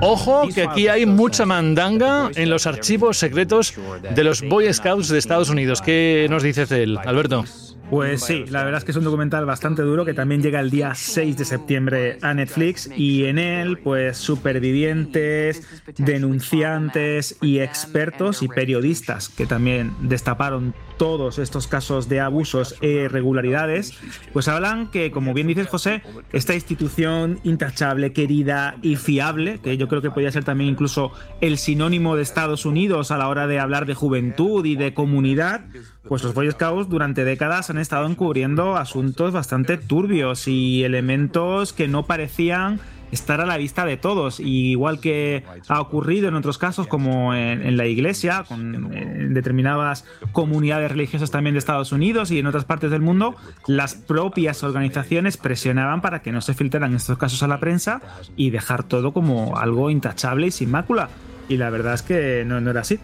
Ojo 0.00 0.46
que 0.54 0.62
aquí 0.62 0.86
hay 0.86 1.04
mucha 1.04 1.46
mandanga 1.46 2.30
en 2.36 2.48
los 2.48 2.68
archivos 2.68 3.18
secretos 3.18 3.74
de 4.14 4.22
los 4.22 4.40
Boy 4.40 4.72
Scouts 4.72 5.08
de 5.08 5.18
Estados 5.18 5.50
Unidos. 5.50 5.82
¿Qué 5.82 6.28
nos 6.30 6.44
dices 6.44 6.68
de 6.68 6.84
él, 6.84 6.98
Alberto? 7.04 7.44
Pues 7.90 8.22
sí, 8.22 8.44
la 8.48 8.62
verdad 8.62 8.78
es 8.78 8.84
que 8.84 8.92
es 8.92 8.96
un 8.96 9.02
documental 9.02 9.44
bastante 9.44 9.82
duro 9.82 10.04
que 10.04 10.14
también 10.14 10.42
llega 10.42 10.60
el 10.60 10.70
día 10.70 10.94
6 10.94 11.36
de 11.36 11.44
septiembre 11.44 12.18
a 12.22 12.32
Netflix 12.34 12.88
y 12.96 13.24
en 13.24 13.36
él 13.36 13.78
pues 13.78 14.16
supervivientes, 14.16 15.66
denunciantes 15.98 17.36
y 17.42 17.58
expertos 17.58 18.44
y 18.44 18.48
periodistas 18.48 19.28
que 19.28 19.44
también 19.44 19.92
destaparon 20.02 20.72
todos 21.00 21.38
estos 21.38 21.66
casos 21.66 22.10
de 22.10 22.20
abusos 22.20 22.76
e 22.82 22.88
irregularidades, 22.88 23.94
pues 24.34 24.48
hablan 24.48 24.90
que, 24.90 25.10
como 25.10 25.32
bien 25.32 25.46
dices 25.46 25.66
José, 25.66 26.02
esta 26.30 26.52
institución 26.52 27.40
intachable, 27.42 28.12
querida 28.12 28.76
y 28.82 28.96
fiable, 28.96 29.60
que 29.60 29.78
yo 29.78 29.88
creo 29.88 30.02
que 30.02 30.10
podría 30.10 30.30
ser 30.30 30.44
también 30.44 30.68
incluso 30.68 31.12
el 31.40 31.56
sinónimo 31.56 32.16
de 32.16 32.22
Estados 32.22 32.66
Unidos 32.66 33.10
a 33.12 33.16
la 33.16 33.28
hora 33.28 33.46
de 33.46 33.58
hablar 33.58 33.86
de 33.86 33.94
juventud 33.94 34.66
y 34.66 34.76
de 34.76 34.92
comunidad, 34.92 35.62
pues 36.06 36.22
los 36.22 36.34
Boy 36.34 36.50
Scouts 36.50 36.90
durante 36.90 37.24
décadas 37.24 37.70
han 37.70 37.78
estado 37.78 38.06
encubriendo 38.06 38.76
asuntos 38.76 39.32
bastante 39.32 39.78
turbios 39.78 40.48
y 40.48 40.84
elementos 40.84 41.72
que 41.72 41.88
no 41.88 42.04
parecían 42.04 42.78
estar 43.12 43.40
a 43.40 43.46
la 43.46 43.56
vista 43.56 43.84
de 43.84 43.96
todos. 43.96 44.40
Y 44.40 44.70
igual 44.70 45.00
que 45.00 45.44
ha 45.68 45.80
ocurrido 45.80 46.28
en 46.28 46.34
otros 46.34 46.58
casos, 46.58 46.86
como 46.86 47.34
en, 47.34 47.76
la 47.76 47.86
iglesia, 47.86 48.44
con 48.46 48.92
en 48.94 49.34
determinadas 49.34 50.04
comunidades 50.32 50.90
religiosas 50.90 51.30
también 51.30 51.54
de 51.54 51.58
Estados 51.58 51.92
Unidos 51.92 52.30
y 52.30 52.38
en 52.38 52.46
otras 52.46 52.64
partes 52.64 52.90
del 52.90 53.02
mundo, 53.02 53.36
las 53.66 53.94
propias 53.94 54.62
organizaciones 54.62 55.36
presionaban 55.36 56.00
para 56.00 56.22
que 56.22 56.32
no 56.32 56.40
se 56.40 56.54
filtraran 56.54 56.94
estos 56.94 57.18
casos 57.18 57.42
a 57.42 57.48
la 57.48 57.60
prensa 57.60 58.00
y 58.36 58.50
dejar 58.50 58.82
todo 58.84 59.12
como 59.12 59.58
algo 59.58 59.90
intachable 59.90 60.48
y 60.48 60.50
sin 60.50 60.70
mácula. 60.70 61.08
Y 61.48 61.56
la 61.56 61.70
verdad 61.70 61.94
es 61.94 62.02
que 62.02 62.44
no, 62.46 62.60
no 62.60 62.70
era 62.70 62.82
así. 62.82 63.00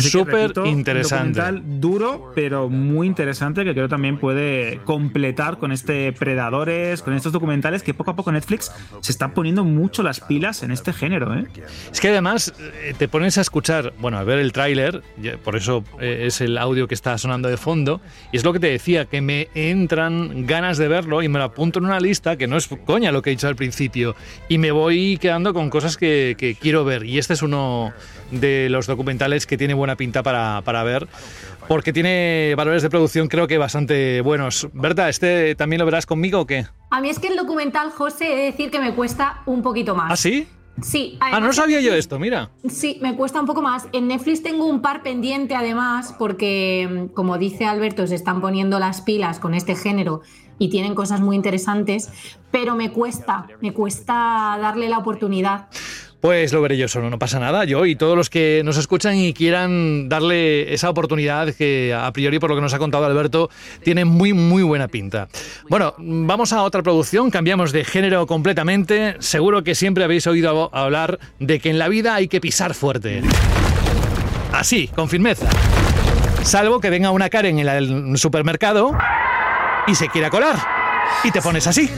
Súper 0.00 0.52
interesante. 0.64 1.40
Un 1.40 1.80
duro, 1.80 2.32
pero 2.34 2.68
muy 2.68 3.06
interesante 3.06 3.64
que 3.64 3.72
creo 3.72 3.88
también 3.88 4.18
puede 4.18 4.80
completar 4.84 5.58
con 5.58 5.72
este 5.72 6.12
Predadores, 6.12 7.02
con 7.02 7.14
estos 7.14 7.32
documentales 7.32 7.82
que 7.82 7.94
poco 7.94 8.12
a 8.12 8.16
poco 8.16 8.32
Netflix 8.32 8.72
se 9.00 9.12
está 9.12 9.34
poniendo 9.34 9.64
mucho 9.64 10.02
las 10.02 10.20
pilas 10.20 10.62
en 10.62 10.70
este 10.70 10.92
género. 10.92 11.34
¿eh? 11.34 11.46
Es 11.92 12.00
que 12.00 12.08
además 12.08 12.54
eh, 12.58 12.94
te 12.96 13.08
pones 13.08 13.38
a 13.38 13.40
escuchar, 13.40 13.92
bueno, 13.98 14.18
a 14.18 14.24
ver 14.24 14.38
el 14.38 14.52
tráiler, 14.52 15.02
por 15.42 15.56
eso 15.56 15.84
eh, 16.00 16.24
es 16.26 16.40
el 16.40 16.58
audio 16.58 16.88
que 16.88 16.94
está 16.94 17.16
sonando 17.18 17.48
de 17.48 17.56
fondo, 17.56 18.00
y 18.32 18.36
es 18.36 18.44
lo 18.44 18.52
que 18.52 18.60
te 18.60 18.68
decía, 18.68 19.04
que 19.06 19.20
me 19.20 19.48
entran 19.54 20.46
ganas 20.46 20.78
de 20.78 20.88
verlo 20.88 21.22
y 21.22 21.28
me 21.28 21.38
lo 21.38 21.44
apunto 21.44 21.78
en 21.78 21.86
una 21.86 22.00
lista 22.00 22.36
que 22.36 22.46
no 22.46 22.56
es 22.56 22.68
coña 22.84 23.12
lo 23.12 23.22
que 23.22 23.30
he 23.30 23.32
dicho 23.32 23.48
al 23.48 23.56
principio, 23.56 24.16
y 24.48 24.58
me 24.58 24.70
voy 24.72 25.18
quedando 25.18 25.54
con 25.54 25.70
cosas 25.70 25.96
que, 25.96 26.36
que 26.38 26.54
quiero 26.54 26.84
ver, 26.84 27.04
y 27.04 27.18
este 27.18 27.34
es 27.34 27.42
uno 27.42 27.92
de 28.30 28.68
los 28.70 28.86
documentales 28.86 29.46
que 29.46 29.56
tiene 29.56 29.74
buena 29.84 29.96
pinta 29.96 30.22
para, 30.22 30.62
para 30.64 30.82
ver, 30.82 31.06
porque 31.68 31.92
tiene 31.92 32.54
valores 32.56 32.82
de 32.82 32.88
producción 32.88 33.28
creo 33.28 33.46
que 33.46 33.58
bastante 33.58 34.22
buenos. 34.22 34.68
Berta, 34.72 35.10
¿este 35.10 35.54
también 35.54 35.80
lo 35.80 35.84
verás 35.84 36.06
conmigo 36.06 36.40
o 36.40 36.46
qué? 36.46 36.66
A 36.90 37.00
mí 37.00 37.10
es 37.10 37.18
que 37.18 37.28
el 37.28 37.36
documental, 37.36 37.90
José, 37.90 38.32
he 38.32 38.36
de 38.36 38.42
decir 38.44 38.70
que 38.70 38.80
me 38.80 38.94
cuesta 38.94 39.42
un 39.44 39.62
poquito 39.62 39.94
más. 39.94 40.10
¿Ah, 40.10 40.16
sí? 40.16 40.48
Sí. 40.82 41.18
Ah, 41.20 41.38
no 41.38 41.52
sabía 41.52 41.80
yo 41.80 41.94
esto, 41.94 42.18
mira. 42.18 42.50
Sí, 42.68 42.98
me 43.00 43.14
cuesta 43.14 43.40
un 43.40 43.46
poco 43.46 43.62
más. 43.62 43.86
En 43.92 44.08
Netflix 44.08 44.42
tengo 44.42 44.64
un 44.64 44.80
par 44.80 45.02
pendiente 45.02 45.54
además, 45.54 46.14
porque 46.18 47.08
como 47.14 47.38
dice 47.38 47.66
Alberto, 47.66 48.06
se 48.06 48.14
están 48.14 48.40
poniendo 48.40 48.78
las 48.78 49.02
pilas 49.02 49.38
con 49.38 49.54
este 49.54 49.76
género 49.76 50.22
y 50.58 50.70
tienen 50.70 50.94
cosas 50.94 51.20
muy 51.20 51.36
interesantes, 51.36 52.10
pero 52.50 52.74
me 52.74 52.90
cuesta, 52.90 53.46
me 53.60 53.72
cuesta 53.72 54.56
darle 54.60 54.88
la 54.88 54.98
oportunidad. 54.98 55.68
Pues 56.24 56.54
lo 56.54 56.62
veré 56.62 56.78
yo 56.78 56.88
solo, 56.88 57.10
no 57.10 57.18
pasa 57.18 57.38
nada. 57.38 57.66
Yo 57.66 57.84
y 57.84 57.96
todos 57.96 58.16
los 58.16 58.30
que 58.30 58.62
nos 58.64 58.78
escuchan 58.78 59.14
y 59.14 59.34
quieran 59.34 60.08
darle 60.08 60.72
esa 60.72 60.88
oportunidad 60.88 61.52
que 61.54 61.94
a 61.94 62.10
priori, 62.14 62.38
por 62.38 62.48
lo 62.48 62.56
que 62.56 62.62
nos 62.62 62.72
ha 62.72 62.78
contado 62.78 63.04
Alberto, 63.04 63.50
tiene 63.82 64.06
muy, 64.06 64.32
muy 64.32 64.62
buena 64.62 64.88
pinta. 64.88 65.28
Bueno, 65.68 65.94
vamos 65.98 66.54
a 66.54 66.62
otra 66.62 66.82
producción, 66.82 67.30
cambiamos 67.30 67.72
de 67.72 67.84
género 67.84 68.26
completamente. 68.26 69.16
Seguro 69.18 69.62
que 69.62 69.74
siempre 69.74 70.02
habéis 70.02 70.26
oído 70.26 70.74
hablar 70.74 71.18
de 71.40 71.60
que 71.60 71.68
en 71.68 71.78
la 71.78 71.88
vida 71.88 72.14
hay 72.14 72.26
que 72.26 72.40
pisar 72.40 72.72
fuerte. 72.72 73.20
Así, 74.50 74.88
con 74.88 75.10
firmeza. 75.10 75.50
Salvo 76.42 76.80
que 76.80 76.88
venga 76.88 77.10
una 77.10 77.28
Karen 77.28 77.58
en 77.58 77.68
el 77.68 78.16
supermercado 78.16 78.96
y 79.86 79.94
se 79.94 80.08
quiera 80.08 80.30
colar. 80.30 80.56
Y 81.22 81.30
te 81.30 81.42
pones 81.42 81.66
así. 81.66 81.90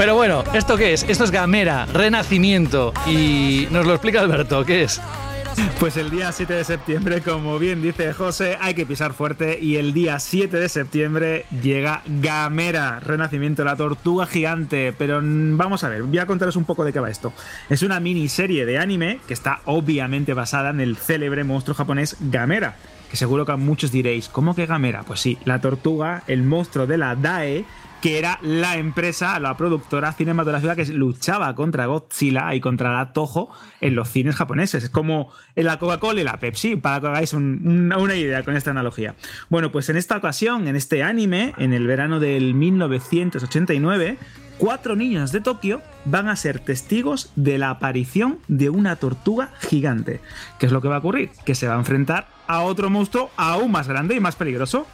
Pero 0.00 0.14
bueno, 0.14 0.44
¿esto 0.54 0.78
qué 0.78 0.94
es? 0.94 1.02
Esto 1.10 1.24
es 1.24 1.30
Gamera, 1.30 1.84
Renacimiento. 1.84 2.94
Y 3.06 3.68
nos 3.70 3.84
lo 3.84 3.92
explica 3.92 4.22
Alberto, 4.22 4.64
¿qué 4.64 4.84
es? 4.84 4.98
Pues 5.78 5.98
el 5.98 6.08
día 6.08 6.32
7 6.32 6.54
de 6.54 6.64
septiembre, 6.64 7.20
como 7.20 7.58
bien 7.58 7.82
dice 7.82 8.14
José, 8.14 8.56
hay 8.62 8.72
que 8.72 8.86
pisar 8.86 9.12
fuerte 9.12 9.58
y 9.60 9.76
el 9.76 9.92
día 9.92 10.18
7 10.18 10.56
de 10.56 10.70
septiembre 10.70 11.44
llega 11.62 12.00
Gamera, 12.06 12.98
Renacimiento, 13.00 13.62
la 13.62 13.76
tortuga 13.76 14.24
gigante. 14.24 14.94
Pero 14.96 15.20
vamos 15.22 15.84
a 15.84 15.90
ver, 15.90 16.02
voy 16.04 16.18
a 16.18 16.24
contaros 16.24 16.56
un 16.56 16.64
poco 16.64 16.82
de 16.82 16.94
qué 16.94 17.00
va 17.00 17.10
esto. 17.10 17.34
Es 17.68 17.82
una 17.82 18.00
miniserie 18.00 18.64
de 18.64 18.78
anime 18.78 19.20
que 19.28 19.34
está 19.34 19.60
obviamente 19.66 20.32
basada 20.32 20.70
en 20.70 20.80
el 20.80 20.96
célebre 20.96 21.44
monstruo 21.44 21.74
japonés 21.74 22.16
Gamera. 22.20 22.74
Que 23.10 23.16
seguro 23.16 23.44
que 23.44 23.52
a 23.52 23.56
muchos 23.56 23.90
diréis, 23.90 24.28
¿cómo 24.28 24.54
que 24.54 24.66
Gamera? 24.66 25.02
Pues 25.02 25.20
sí, 25.20 25.36
la 25.44 25.60
tortuga, 25.60 26.22
el 26.28 26.44
monstruo 26.44 26.86
de 26.86 26.96
la 26.96 27.16
DAE, 27.16 27.64
que 28.00 28.18
era 28.18 28.38
la 28.40 28.78
empresa, 28.78 29.38
la 29.40 29.56
productora 29.56 30.12
cinematográfica 30.12 30.76
que 30.76 30.86
luchaba 30.86 31.54
contra 31.54 31.86
Godzilla 31.86 32.54
y 32.54 32.60
contra 32.60 32.94
la 32.94 33.12
Toho 33.12 33.50
en 33.80 33.94
los 33.94 34.08
cines 34.08 34.36
japoneses. 34.36 34.84
Es 34.84 34.90
como 34.90 35.32
la 35.54 35.78
Coca-Cola 35.78 36.20
y 36.20 36.24
la 36.24 36.38
Pepsi, 36.38 36.76
para 36.76 37.00
que 37.00 37.06
hagáis 37.08 37.34
una 37.34 38.14
idea 38.14 38.42
con 38.42 38.56
esta 38.56 38.70
analogía. 38.70 39.16
Bueno, 39.50 39.70
pues 39.70 39.88
en 39.90 39.96
esta 39.96 40.16
ocasión, 40.16 40.68
en 40.68 40.76
este 40.76 41.02
anime, 41.02 41.52
en 41.58 41.72
el 41.74 41.86
verano 41.86 42.20
del 42.20 42.54
1989, 42.54 44.18
cuatro 44.60 44.94
niños 44.94 45.32
de 45.32 45.40
Tokio 45.40 45.80
van 46.04 46.28
a 46.28 46.36
ser 46.36 46.60
testigos 46.60 47.32
de 47.34 47.56
la 47.56 47.70
aparición 47.70 48.38
de 48.46 48.68
una 48.68 48.96
tortuga 48.96 49.52
gigante. 49.58 50.20
¿Qué 50.58 50.66
es 50.66 50.72
lo 50.72 50.82
que 50.82 50.88
va 50.88 50.96
a 50.96 50.98
ocurrir? 50.98 51.30
Que 51.46 51.54
se 51.54 51.66
va 51.66 51.74
a 51.74 51.78
enfrentar 51.78 52.28
a 52.46 52.60
otro 52.60 52.90
monstruo 52.90 53.30
aún 53.38 53.72
más 53.72 53.88
grande 53.88 54.14
y 54.14 54.20
más 54.20 54.36
peligroso, 54.36 54.86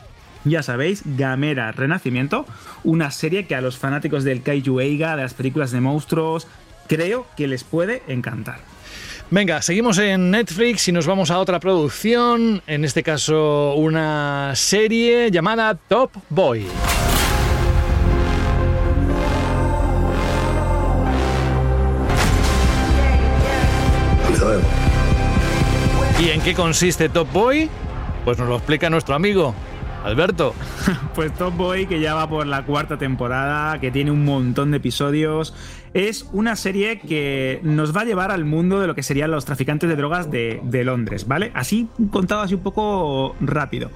ya 0.44 0.62
sabéis, 0.62 1.02
Gamera 1.04 1.72
Renacimiento, 1.72 2.46
una 2.84 3.10
serie 3.10 3.46
que 3.46 3.56
a 3.56 3.60
los 3.60 3.76
fanáticos 3.76 4.22
del 4.22 4.42
Kaiju 4.42 4.78
Eiga, 4.78 5.16
de 5.16 5.22
las 5.22 5.34
películas 5.34 5.72
de 5.72 5.80
monstruos, 5.80 6.46
creo 6.86 7.26
que 7.36 7.48
les 7.48 7.64
puede 7.64 8.04
encantar. 8.06 8.60
Venga, 9.32 9.60
seguimos 9.62 9.98
en 9.98 10.30
Netflix 10.30 10.86
y 10.86 10.92
nos 10.92 11.08
vamos 11.08 11.32
a 11.32 11.40
otra 11.40 11.58
producción, 11.58 12.62
en 12.68 12.84
este 12.84 13.02
caso 13.02 13.74
una 13.74 14.52
serie 14.54 15.32
llamada 15.32 15.74
Top 15.74 16.12
Boy. 16.28 16.66
Qué 26.46 26.54
consiste 26.54 27.08
Top 27.08 27.32
Boy? 27.32 27.68
Pues 28.24 28.38
nos 28.38 28.48
lo 28.48 28.54
explica 28.54 28.88
nuestro 28.88 29.16
amigo 29.16 29.52
Alberto. 30.04 30.54
Pues 31.16 31.34
Top 31.34 31.56
Boy, 31.56 31.86
que 31.86 31.98
ya 31.98 32.14
va 32.14 32.28
por 32.28 32.46
la 32.46 32.64
cuarta 32.64 32.98
temporada, 32.98 33.80
que 33.80 33.90
tiene 33.90 34.12
un 34.12 34.24
montón 34.24 34.70
de 34.70 34.76
episodios, 34.76 35.54
es 35.92 36.28
una 36.32 36.54
serie 36.54 37.00
que 37.00 37.58
nos 37.64 37.96
va 37.96 38.02
a 38.02 38.04
llevar 38.04 38.30
al 38.30 38.44
mundo 38.44 38.80
de 38.80 38.86
lo 38.86 38.94
que 38.94 39.02
serían 39.02 39.32
los 39.32 39.44
traficantes 39.44 39.88
de 39.88 39.96
drogas 39.96 40.30
de, 40.30 40.82
Londres, 40.84 41.26
¿vale? 41.26 41.50
Así 41.54 41.88
contado 42.12 42.42
así 42.42 42.54
un 42.54 42.60
poco 42.60 43.34
rápido. 43.40 43.90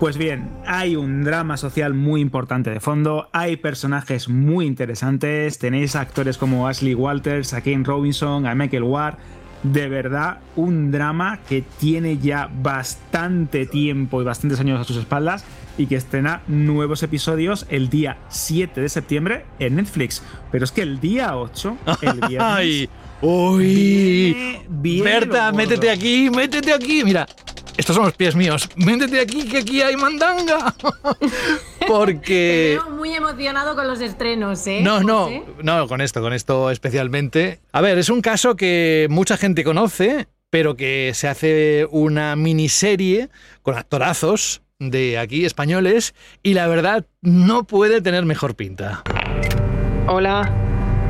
Pues 0.00 0.16
bien, 0.16 0.50
hay 0.66 0.96
un 0.96 1.22
drama 1.22 1.56
social 1.56 1.94
muy 1.94 2.20
importante 2.20 2.70
de 2.70 2.80
fondo, 2.80 3.28
hay 3.32 3.56
personajes 3.58 4.28
muy 4.28 4.66
interesantes, 4.66 5.58
tenéis 5.58 5.94
actores 5.94 6.36
como 6.36 6.66
Ashley 6.66 6.94
Walters, 6.94 7.52
a 7.52 7.60
Kane 7.60 7.84
Robinson, 7.84 8.46
a 8.46 8.56
Michael 8.56 8.82
Ward, 8.82 9.18
de 9.62 9.88
verdad 9.88 10.38
un 10.56 10.90
drama 10.90 11.40
que 11.48 11.62
tiene 11.62 12.18
ya 12.18 12.50
bastante 12.52 13.66
tiempo 13.66 14.20
y 14.20 14.24
bastantes 14.24 14.60
años 14.60 14.80
a 14.80 14.84
sus 14.84 14.96
espaldas 14.96 15.44
y 15.78 15.86
que 15.86 15.96
estrena 15.96 16.42
nuevos 16.48 17.02
episodios 17.02 17.66
el 17.70 17.88
día 17.88 18.18
7 18.28 18.80
de 18.80 18.88
septiembre 18.88 19.44
en 19.58 19.76
Netflix. 19.76 20.22
Pero 20.50 20.64
es 20.64 20.72
que 20.72 20.82
el 20.82 21.00
día 21.00 21.36
8, 21.36 21.76
el 22.02 22.20
viernes... 22.28 22.40
¡Ay! 22.40 22.88
¡Uy! 23.22 24.58
Berta, 24.68 25.52
métete 25.52 25.90
aquí, 25.90 26.28
métete 26.28 26.72
aquí. 26.72 27.04
Mira, 27.04 27.26
estos 27.76 27.96
son 27.96 28.04
los 28.04 28.14
pies 28.14 28.36
míos. 28.36 28.68
Métete 28.76 29.20
aquí, 29.20 29.48
que 29.48 29.58
aquí 29.58 29.82
hay 29.82 29.96
mandanga. 29.96 30.74
Porque. 31.86 32.78
Te 32.78 32.84
veo 32.84 32.96
muy 32.96 33.14
emocionado 33.14 33.74
con 33.74 33.88
los 33.88 34.00
estrenos, 34.00 34.66
¿eh? 34.66 34.80
No, 34.82 35.02
no, 35.02 35.28
no, 35.62 35.88
con 35.88 36.00
esto, 36.00 36.20
con 36.20 36.32
esto 36.32 36.70
especialmente. 36.70 37.60
A 37.72 37.80
ver, 37.80 37.98
es 37.98 38.08
un 38.10 38.20
caso 38.20 38.56
que 38.56 39.06
mucha 39.10 39.36
gente 39.36 39.64
conoce, 39.64 40.28
pero 40.50 40.76
que 40.76 41.12
se 41.14 41.28
hace 41.28 41.86
una 41.90 42.36
miniserie 42.36 43.30
con 43.62 43.76
actorazos 43.76 44.62
de 44.78 45.18
aquí 45.18 45.44
españoles 45.44 46.14
y 46.42 46.54
la 46.54 46.66
verdad 46.66 47.06
no 47.20 47.64
puede 47.64 48.00
tener 48.00 48.24
mejor 48.24 48.56
pinta. 48.56 49.02
Hola, 50.08 50.50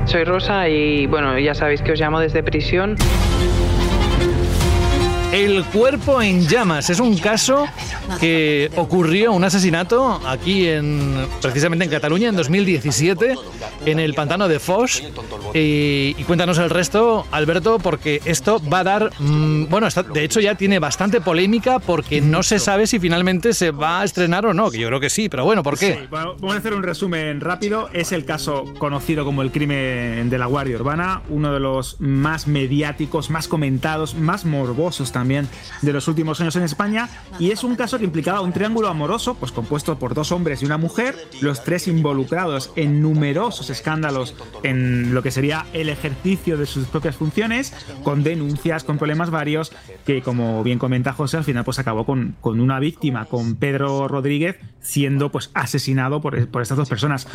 soy 0.04 0.25
Rosa 0.25 0.69
y 0.69 1.07
bueno, 1.07 1.38
ya 1.38 1.54
sabéis 1.54 1.83
que 1.83 1.92
os 1.92 2.00
llamo 2.00 2.21
desde 2.21 2.42
prisión. 2.42 2.97
El 5.32 5.64
cuerpo 5.64 6.20
en 6.20 6.46
llamas 6.46 6.90
es 6.90 7.00
un 7.00 7.16
caso 7.16 7.66
que 8.20 8.70
ocurrió, 8.76 9.32
un 9.32 9.42
asesinato 9.42 10.20
aquí 10.26 10.68
en 10.68 11.26
precisamente 11.40 11.86
en 11.86 11.90
Cataluña 11.90 12.28
en 12.28 12.36
2017 12.36 13.34
en 13.86 13.98
el 13.98 14.12
pantano 14.12 14.46
de 14.46 14.58
Foix 14.58 15.02
y, 15.54 16.12
cuéntanos 16.24 16.58
el 16.58 16.68
resto, 16.68 17.26
Alberto, 17.30 17.78
porque 17.78 18.20
esto 18.26 18.60
va 18.70 18.80
a 18.80 18.84
dar, 18.84 19.10
mm, 19.18 19.68
bueno, 19.70 19.88
de 20.12 20.22
hecho 20.22 20.38
ya 20.38 20.54
tiene 20.54 20.78
bastante 20.78 21.22
polémica 21.22 21.78
porque 21.78 22.20
no 22.20 22.42
se 22.42 22.58
sabe 22.58 22.86
si 22.86 22.98
finalmente 23.00 23.54
se 23.54 23.70
va 23.70 24.02
a 24.02 24.04
estrenar 24.04 24.44
o 24.44 24.52
no, 24.52 24.70
que 24.70 24.78
yo 24.78 24.88
creo 24.88 25.00
que 25.00 25.08
sí, 25.08 25.30
pero 25.30 25.46
bueno, 25.46 25.62
¿por 25.62 25.78
qué? 25.78 26.08
vamos 26.10 26.54
a 26.54 26.58
hacer 26.58 26.74
un 26.74 26.82
resumen 26.82 27.40
rápido. 27.40 27.88
Es 27.94 28.12
el 28.12 28.26
caso 28.26 28.64
conocido 28.78 29.24
como 29.24 29.40
el 29.40 29.50
crimen 29.50 30.28
de 30.28 30.38
la 30.38 30.44
Guardia 30.44 30.76
Urbana, 30.76 31.22
uno 31.30 31.54
de 31.54 31.60
los 31.60 31.96
más 32.00 32.46
mediáticos, 32.46 33.30
más 33.30 33.48
comentados, 33.48 34.14
más 34.14 34.44
morbosos 34.44 35.10
también 35.10 35.21
también 35.22 35.46
de 35.82 35.92
los 35.92 36.08
últimos 36.08 36.40
años 36.40 36.56
en 36.56 36.64
España 36.64 37.08
y 37.38 37.52
es 37.52 37.62
un 37.62 37.76
caso 37.76 37.96
que 37.96 38.04
implicaba 38.04 38.40
un 38.40 38.52
triángulo 38.52 38.88
amoroso 38.88 39.36
pues 39.36 39.52
compuesto 39.52 39.96
por 39.96 40.14
dos 40.14 40.32
hombres 40.32 40.62
y 40.62 40.66
una 40.66 40.78
mujer, 40.78 41.14
los 41.40 41.62
tres 41.62 41.86
involucrados 41.86 42.72
en 42.74 43.00
numerosos 43.00 43.70
escándalos 43.70 44.34
en 44.64 45.14
lo 45.14 45.22
que 45.22 45.30
sería 45.30 45.66
el 45.74 45.88
ejercicio 45.88 46.56
de 46.56 46.66
sus 46.66 46.88
propias 46.88 47.14
funciones, 47.14 47.72
con 48.02 48.24
denuncias, 48.24 48.82
con 48.82 48.98
problemas 48.98 49.30
varios, 49.30 49.70
que 50.04 50.22
como 50.22 50.64
bien 50.64 50.80
comenta 50.80 51.12
José, 51.12 51.36
al 51.36 51.44
final 51.44 51.64
pues 51.64 51.78
acabó 51.78 52.04
con, 52.04 52.34
con 52.40 52.58
una 52.60 52.80
víctima, 52.80 53.26
con 53.26 53.54
Pedro 53.54 54.08
Rodríguez 54.08 54.58
siendo 54.80 55.30
pues 55.30 55.50
asesinado 55.54 56.20
por, 56.20 56.48
por 56.48 56.62
estas 56.62 56.78
dos 56.78 56.88
personas. 56.88 57.28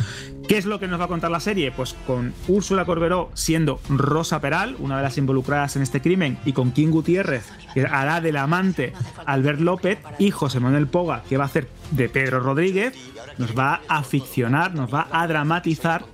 ¿Qué 0.46 0.58
es 0.58 0.66
lo 0.66 0.78
que 0.78 0.88
nos 0.88 1.00
va 1.00 1.06
a 1.06 1.08
contar 1.08 1.30
la 1.30 1.40
serie? 1.40 1.72
Pues 1.72 1.94
con 2.06 2.34
Úrsula 2.48 2.84
Corberó 2.84 3.30
siendo 3.32 3.80
Rosa 3.88 4.40
Peral, 4.40 4.76
una 4.78 4.98
de 4.98 5.02
las 5.02 5.16
involucradas 5.16 5.76
en 5.76 5.82
este 5.82 6.02
crimen, 6.02 6.38
y 6.44 6.52
con 6.52 6.72
King 6.72 6.88
Gutiérrez, 6.88 7.44
que 7.78 7.86
hará 7.86 8.20
del 8.20 8.36
amante 8.36 8.92
Albert 9.24 9.60
López, 9.60 9.98
y 10.18 10.30
José 10.30 10.58
Manuel 10.58 10.88
Poga, 10.88 11.22
que 11.28 11.36
va 11.36 11.44
a 11.44 11.46
hacer 11.46 11.68
de 11.92 12.08
Pedro 12.08 12.40
Rodríguez, 12.40 12.94
nos 13.38 13.56
va 13.56 13.82
a 13.88 14.02
ficcionar, 14.02 14.74
nos 14.74 14.92
va 14.92 15.06
a 15.12 15.26
dramatizar 15.28 16.04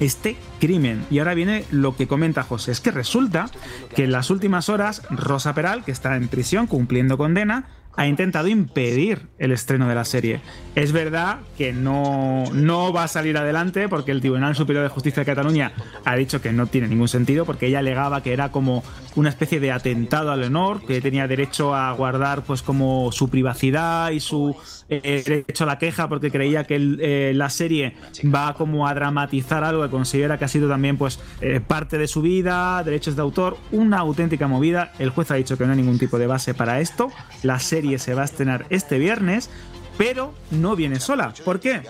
este 0.00 0.36
crimen. 0.58 1.06
Y 1.10 1.20
ahora 1.20 1.34
viene 1.34 1.64
lo 1.70 1.94
que 1.94 2.08
comenta 2.08 2.42
José, 2.42 2.72
es 2.72 2.80
que 2.80 2.90
resulta 2.90 3.46
que 3.94 4.04
en 4.04 4.12
las 4.12 4.30
últimas 4.30 4.68
horas 4.68 5.02
Rosa 5.08 5.54
Peral, 5.54 5.84
que 5.84 5.92
está 5.92 6.16
en 6.16 6.26
prisión 6.26 6.66
cumpliendo 6.66 7.16
condena, 7.16 7.66
ha 7.96 8.06
intentado 8.06 8.48
impedir 8.48 9.28
el 9.38 9.52
estreno 9.52 9.88
de 9.88 9.94
la 9.94 10.04
serie. 10.04 10.40
Es 10.74 10.92
verdad 10.92 11.38
que 11.56 11.72
no, 11.72 12.44
no 12.52 12.92
va 12.92 13.04
a 13.04 13.08
salir 13.08 13.36
adelante 13.36 13.88
porque 13.88 14.10
el 14.10 14.20
Tribunal 14.20 14.56
Superior 14.56 14.82
de 14.82 14.88
Justicia 14.88 15.20
de 15.20 15.26
Cataluña 15.26 15.72
ha 16.04 16.16
dicho 16.16 16.40
que 16.40 16.52
no 16.52 16.66
tiene 16.66 16.88
ningún 16.88 17.08
sentido 17.08 17.44
porque 17.44 17.66
ella 17.66 17.78
alegaba 17.78 18.22
que 18.22 18.32
era 18.32 18.50
como 18.50 18.82
una 19.14 19.28
especie 19.28 19.60
de 19.60 19.70
atentado 19.70 20.32
al 20.32 20.42
honor, 20.42 20.84
que 20.84 21.00
tenía 21.00 21.28
derecho 21.28 21.74
a 21.74 21.92
guardar 21.92 22.42
pues 22.42 22.62
como 22.62 23.12
su 23.12 23.28
privacidad 23.28 24.10
y 24.10 24.20
su 24.20 24.56
eh, 24.88 25.22
derecho 25.24 25.64
a 25.64 25.66
la 25.66 25.78
queja 25.78 26.08
porque 26.08 26.30
creía 26.30 26.64
que 26.64 26.76
eh, 26.76 27.32
la 27.34 27.48
serie 27.50 27.96
va 28.24 28.54
como 28.54 28.86
a 28.86 28.94
dramatizar 28.94 29.64
algo 29.64 29.82
que 29.82 29.90
considera 29.90 30.38
que 30.38 30.44
ha 30.44 30.48
sido 30.48 30.68
también 30.68 30.98
pues 30.98 31.18
eh, 31.40 31.60
parte 31.60 31.98
de 31.98 32.06
su 32.06 32.22
vida, 32.22 32.82
derechos 32.84 33.16
de 33.16 33.22
autor, 33.22 33.56
una 33.72 33.98
auténtica 33.98 34.46
movida. 34.46 34.92
El 34.98 35.10
juez 35.10 35.30
ha 35.30 35.36
dicho 35.36 35.56
que 35.56 35.64
no 35.64 35.72
hay 35.72 35.78
ningún 35.78 35.98
tipo 35.98 36.18
de 36.18 36.26
base 36.26 36.54
para 36.54 36.80
esto. 36.80 37.10
La 37.42 37.58
serie 37.58 37.98
se 37.98 38.14
va 38.14 38.22
a 38.22 38.24
estrenar 38.26 38.66
este 38.70 38.98
viernes, 38.98 39.50
pero 39.96 40.34
no 40.50 40.76
viene 40.76 41.00
sola. 41.00 41.32
¿Por 41.44 41.60
qué? 41.60 41.82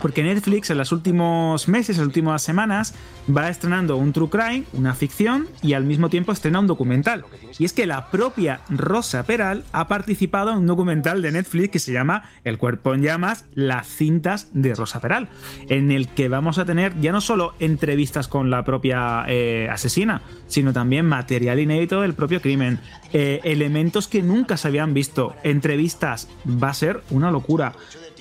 Porque 0.00 0.22
Netflix 0.22 0.70
en 0.70 0.78
los 0.78 0.92
últimos 0.92 1.68
meses, 1.68 1.96
en 1.96 2.02
las 2.02 2.08
últimas 2.08 2.42
semanas, 2.42 2.94
va 3.28 3.48
estrenando 3.48 3.96
un 3.96 4.12
true 4.12 4.28
crime, 4.28 4.64
una 4.72 4.94
ficción, 4.94 5.48
y 5.62 5.74
al 5.74 5.84
mismo 5.84 6.08
tiempo 6.08 6.32
estrena 6.32 6.60
un 6.60 6.66
documental. 6.66 7.24
Y 7.58 7.64
es 7.64 7.72
que 7.72 7.86
la 7.86 8.10
propia 8.10 8.60
Rosa 8.68 9.24
Peral 9.24 9.64
ha 9.72 9.88
participado 9.88 10.52
en 10.52 10.58
un 10.58 10.66
documental 10.66 11.22
de 11.22 11.32
Netflix 11.32 11.70
que 11.70 11.78
se 11.78 11.92
llama 11.92 12.24
El 12.44 12.58
cuerpo 12.58 12.94
en 12.94 13.02
llamas, 13.02 13.44
las 13.54 13.86
cintas 13.86 14.48
de 14.52 14.74
Rosa 14.74 15.00
Peral, 15.00 15.28
en 15.68 15.90
el 15.90 16.08
que 16.08 16.28
vamos 16.28 16.58
a 16.58 16.64
tener 16.64 16.98
ya 17.00 17.12
no 17.12 17.20
solo 17.20 17.54
entrevistas 17.60 18.28
con 18.28 18.50
la 18.50 18.64
propia 18.64 19.24
eh, 19.28 19.68
asesina, 19.70 20.22
sino 20.46 20.72
también 20.72 21.06
material 21.06 21.60
inédito 21.60 22.00
del 22.00 22.14
propio 22.14 22.40
crimen, 22.40 22.80
eh, 23.12 23.40
elementos 23.44 24.08
que 24.08 24.22
nunca 24.22 24.56
se 24.56 24.68
habían 24.68 24.94
visto, 24.94 25.34
entrevistas, 25.44 26.28
va 26.46 26.70
a 26.70 26.74
ser 26.74 27.02
una 27.10 27.30
locura. 27.30 27.72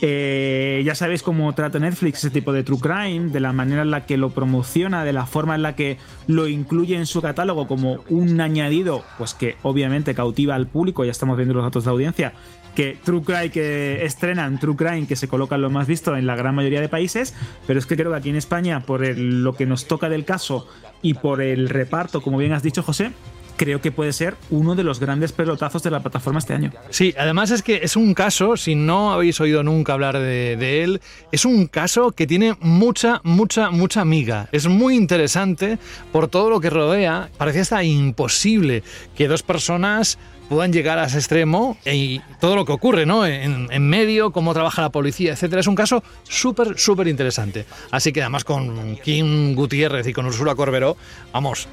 Eh, 0.06 0.84
ya 0.86 0.96
sabéis 0.96 1.24
cómo 1.24 1.54
trata 1.54 1.80
Netflix 1.80 2.18
ese 2.18 2.30
tipo 2.30 2.52
de 2.52 2.64
true 2.64 2.80
crime, 2.80 3.30
de 3.30 3.40
la 3.40 3.54
manera 3.54 3.84
en 3.84 3.92
la 3.92 4.06
que 4.06 4.18
lo 4.18 4.32
promociona, 4.32 4.93
de 5.02 5.14
la 5.14 5.26
forma 5.26 5.56
en 5.56 5.64
la 5.64 5.76
que 5.76 5.98
lo 6.28 6.48
incluye 6.48 6.96
en 6.96 7.06
su 7.06 7.22
catálogo 7.22 7.68
como 7.68 8.04
un 8.10 8.40
añadido, 8.40 9.04
pues 9.18 9.34
que 9.34 9.56
obviamente 9.64 10.14
cautiva 10.14 10.56
al 10.56 10.68
público, 10.68 11.04
ya 11.06 11.12
estamos 11.12 11.38
viendo 11.38 11.54
los 11.56 11.64
datos 11.64 11.86
de 11.86 11.92
audiencia, 11.92 12.34
que 12.76 12.98
True 13.04 13.24
Crime 13.24 13.50
que 13.50 14.06
estrenan, 14.06 14.60
True 14.60 14.76
Crime 14.76 15.08
que 15.08 15.16
se 15.16 15.28
colocan 15.28 15.62
lo 15.62 15.70
más 15.70 15.88
visto 15.88 16.16
en 16.16 16.26
la 16.26 16.36
gran 16.36 16.56
mayoría 16.56 16.82
de 16.82 16.90
países, 16.90 17.34
pero 17.68 17.80
es 17.80 17.86
que 17.86 17.96
creo 17.96 18.12
que 18.12 18.18
aquí 18.18 18.30
en 18.30 18.36
España, 18.36 18.82
por 18.82 19.06
lo 19.18 19.54
que 19.54 19.66
nos 19.66 19.88
toca 19.88 20.10
del 20.10 20.26
caso 20.26 20.68
y 21.02 21.16
por 21.16 21.42
el 21.42 21.70
reparto, 21.70 22.22
como 22.22 22.38
bien 22.38 22.54
has 22.54 22.64
dicho 22.64 22.84
José, 22.84 23.12
creo 23.56 23.82
que 23.82 23.92
puede 23.92 24.14
ser 24.14 24.36
uno 24.50 24.76
de 24.76 24.84
los 24.84 25.00
grandes 25.00 25.32
pelotazos 25.32 25.84
de 25.84 25.92
la 25.92 26.02
plataforma 26.02 26.40
este 26.40 26.54
año. 26.54 26.72
Sí, 26.90 27.14
además 27.18 27.52
es 27.52 27.62
que 27.62 27.82
es 27.84 27.96
un 27.96 28.14
caso, 28.14 28.58
si 28.58 28.76
no 28.76 29.14
habéis 29.14 29.40
oído 29.40 29.64
nunca 29.64 29.94
hablar 29.94 30.18
de, 30.20 30.84
él, 30.84 31.02
es 31.32 31.46
un 31.46 31.68
caso 31.68 32.12
que 32.12 32.28
tiene 32.28 32.56
mucha, 32.60 33.22
mucha, 33.24 33.70
mucha 33.70 34.02
amiga. 34.02 34.50
Es 34.52 34.68
muy 34.68 34.96
interesante 34.96 35.78
por 36.12 36.28
todo 36.28 36.50
lo 36.50 36.60
que 36.60 36.70
rodea. 36.70 37.30
Parecía 37.38 37.62
hasta 37.62 37.84
imposible 37.84 38.84
que 39.16 39.28
dos 39.28 39.44
personas 39.44 40.18
puedan 40.54 40.72
llegar 40.72 41.00
a 41.00 41.06
ese 41.06 41.18
extremo 41.18 41.78
y 41.84 42.20
todo 42.40 42.56
lo 42.56 42.64
que 42.64 42.72
ocurre, 42.72 43.08
¿no? 43.08 43.26
En, 43.26 43.90
medio, 43.90 44.32
cómo 44.32 44.54
trabaja 44.54 44.84
la 44.84 44.92
policía, 44.92 45.34
etcétera. 45.34 45.62
Es 45.62 45.68
un 45.68 45.74
caso 45.74 46.04
súper, 46.30 46.78
súper 46.78 47.08
interesante. 47.08 47.66
Así 47.90 48.14
que 48.14 48.22
además 48.22 48.44
con 48.44 48.98
Kim 48.98 49.56
Gutiérrez 49.56 50.06
y 50.06 50.14
con 50.14 50.28
Ursula 50.28 50.54
Corberó, 50.54 50.96
vamos, 51.32 51.68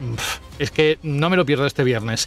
es 0.58 0.70
que 0.70 0.98
no 1.02 1.28
me 1.28 1.36
lo 1.36 1.44
pierdo 1.44 1.66
este 1.66 1.84
viernes. 1.84 2.26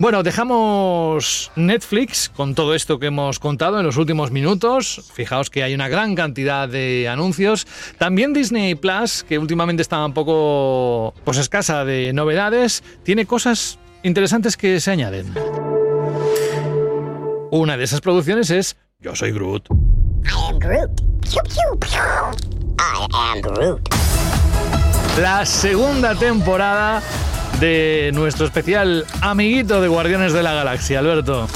Bueno, 0.00 0.24
dejamos 0.24 1.52
Netflix 1.54 2.28
con 2.28 2.56
todo 2.56 2.74
esto 2.74 2.98
que 2.98 3.06
hemos 3.06 3.38
contado 3.38 3.78
en 3.78 3.86
los 3.86 3.96
últimos 3.96 4.32
minutos. 4.32 5.08
Fijaos 5.14 5.50
que 5.50 5.62
hay 5.62 5.72
una 5.72 5.88
gran 5.88 6.16
cantidad 6.16 6.68
de 6.68 7.08
anuncios. 7.08 7.64
También 7.98 8.32
Disney 8.32 8.74
Plus, 8.74 9.22
que 9.22 9.38
últimamente 9.38 9.82
está 9.82 10.04
un 10.04 10.14
poco 10.14 11.14
pues 11.24 11.38
escasa 11.38 11.84
de 11.84 12.12
novedades, 12.12 12.82
tiene 13.04 13.24
cosas 13.24 13.78
interesantes 14.02 14.56
que 14.56 14.80
se 14.80 14.90
añaden. 14.90 15.61
Una 17.54 17.76
de 17.76 17.84
esas 17.84 18.00
producciones 18.00 18.48
es 18.48 18.78
Yo 18.98 19.14
soy 19.14 19.30
Groot. 19.30 19.68
I 19.68 20.48
am 20.48 20.58
Groot. 20.58 21.02
I 22.80 23.06
am 23.10 23.40
Groot. 23.42 23.94
La 25.20 25.44
segunda 25.44 26.14
temporada 26.14 27.02
de 27.60 28.10
nuestro 28.14 28.46
especial 28.46 29.04
amiguito 29.20 29.82
de 29.82 29.88
Guardianes 29.88 30.32
de 30.32 30.42
la 30.42 30.54
Galaxia, 30.54 31.00
Alberto. 31.00 31.46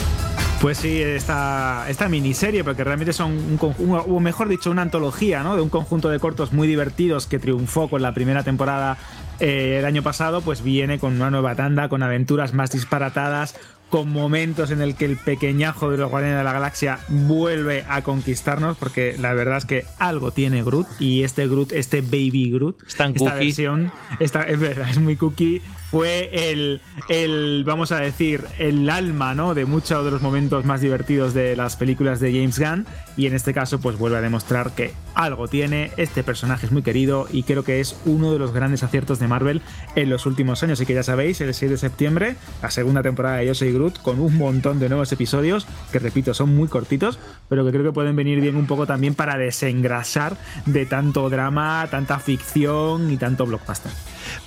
Pues 0.60 0.76
sí, 0.76 1.00
esta, 1.00 1.86
esta 1.88 2.10
miniserie, 2.10 2.62
porque 2.62 2.84
realmente 2.84 3.14
son 3.14 3.32
un 3.32 3.56
conjunto, 3.56 4.04
o 4.06 4.20
mejor 4.20 4.48
dicho, 4.48 4.70
una 4.70 4.82
antología, 4.82 5.42
¿no? 5.42 5.56
De 5.56 5.62
un 5.62 5.70
conjunto 5.70 6.10
de 6.10 6.18
cortos 6.18 6.52
muy 6.52 6.68
divertidos 6.68 7.26
que 7.26 7.38
triunfó 7.38 7.88
con 7.88 8.02
la 8.02 8.12
primera 8.12 8.42
temporada 8.42 8.98
eh, 9.38 9.76
el 9.78 9.84
año 9.84 10.02
pasado, 10.02 10.40
pues 10.40 10.62
viene 10.62 10.98
con 10.98 11.14
una 11.14 11.30
nueva 11.30 11.54
tanda, 11.54 11.88
con 11.88 12.02
aventuras 12.02 12.54
más 12.54 12.70
disparatadas, 12.70 13.54
con 13.90 14.10
momentos 14.10 14.70
en 14.70 14.80
el 14.80 14.96
que 14.96 15.04
el 15.04 15.16
pequeñajo 15.16 15.90
de 15.90 15.98
los 15.98 16.10
Guardianes 16.10 16.38
de 16.38 16.44
la 16.44 16.52
Galaxia 16.52 16.98
vuelve 17.08 17.84
a 17.88 18.02
conquistarnos, 18.02 18.76
porque 18.76 19.16
la 19.18 19.32
verdad 19.32 19.58
es 19.58 19.64
que 19.64 19.84
algo 19.98 20.32
tiene 20.32 20.62
Groot 20.62 20.86
y 20.98 21.22
este 21.22 21.46
Groot, 21.46 21.72
este 21.72 22.00
Baby 22.00 22.50
Groot, 22.50 22.82
esta 22.86 23.08
versión, 23.34 23.92
esta, 24.18 24.42
es 24.42 24.58
verdad, 24.58 24.90
es 24.90 24.98
muy 24.98 25.16
cookie, 25.16 25.62
fue 25.90 26.50
el, 26.50 26.80
el, 27.08 27.64
vamos 27.64 27.92
a 27.92 28.00
decir, 28.00 28.44
el 28.58 28.88
alma, 28.90 29.34
¿no? 29.34 29.54
De 29.54 29.64
muchos 29.64 30.04
de 30.04 30.10
los 30.10 30.22
momentos 30.22 30.64
más 30.64 30.80
divertidos 30.80 31.34
de 31.34 31.56
las 31.56 31.76
películas 31.76 32.20
de 32.20 32.32
James 32.32 32.58
Gunn 32.58 32.86
y 33.16 33.26
en 33.26 33.34
este 33.34 33.54
caso 33.54 33.80
pues 33.80 33.96
vuelve 33.96 34.18
a 34.18 34.20
demostrar 34.20 34.74
que 34.74 34.94
algo 35.14 35.48
tiene, 35.48 35.92
este 35.96 36.22
personaje 36.22 36.66
es 36.66 36.72
muy 36.72 36.82
querido 36.82 37.26
y 37.30 37.44
creo 37.44 37.64
que 37.64 37.80
es 37.80 37.96
uno 38.04 38.32
de 38.32 38.38
los 38.38 38.52
grandes 38.52 38.82
aciertos 38.82 39.18
de 39.18 39.28
Marvel 39.28 39.62
en 39.94 40.10
los 40.10 40.26
últimos 40.26 40.62
años, 40.62 40.80
y 40.80 40.86
que 40.86 40.94
ya 40.94 41.02
sabéis, 41.02 41.40
el 41.40 41.54
6 41.54 41.70
de 41.70 41.78
septiembre, 41.78 42.36
la 42.62 42.70
segunda 42.70 43.02
temporada 43.02 43.36
de 43.36 43.46
Yo 43.46 43.54
Soy 43.54 43.72
Groot 43.72 44.02
con 44.02 44.20
un 44.20 44.36
montón 44.36 44.78
de 44.78 44.88
nuevos 44.88 45.10
episodios 45.12 45.66
que 45.92 45.98
repito, 45.98 46.34
son 46.34 46.54
muy 46.54 46.68
cortitos, 46.68 47.18
pero 47.48 47.64
que 47.64 47.70
creo 47.70 47.84
que 47.84 47.92
pueden 47.92 48.16
venir 48.16 48.40
bien 48.40 48.56
un 48.56 48.66
poco 48.66 48.86
también 48.86 49.14
para 49.14 49.38
desengrasar 49.38 50.36
de 50.66 50.86
tanto 50.86 51.30
drama, 51.30 51.86
tanta 51.90 52.18
ficción 52.18 53.10
y 53.10 53.16
tanto 53.16 53.46
blockbuster. 53.46 53.92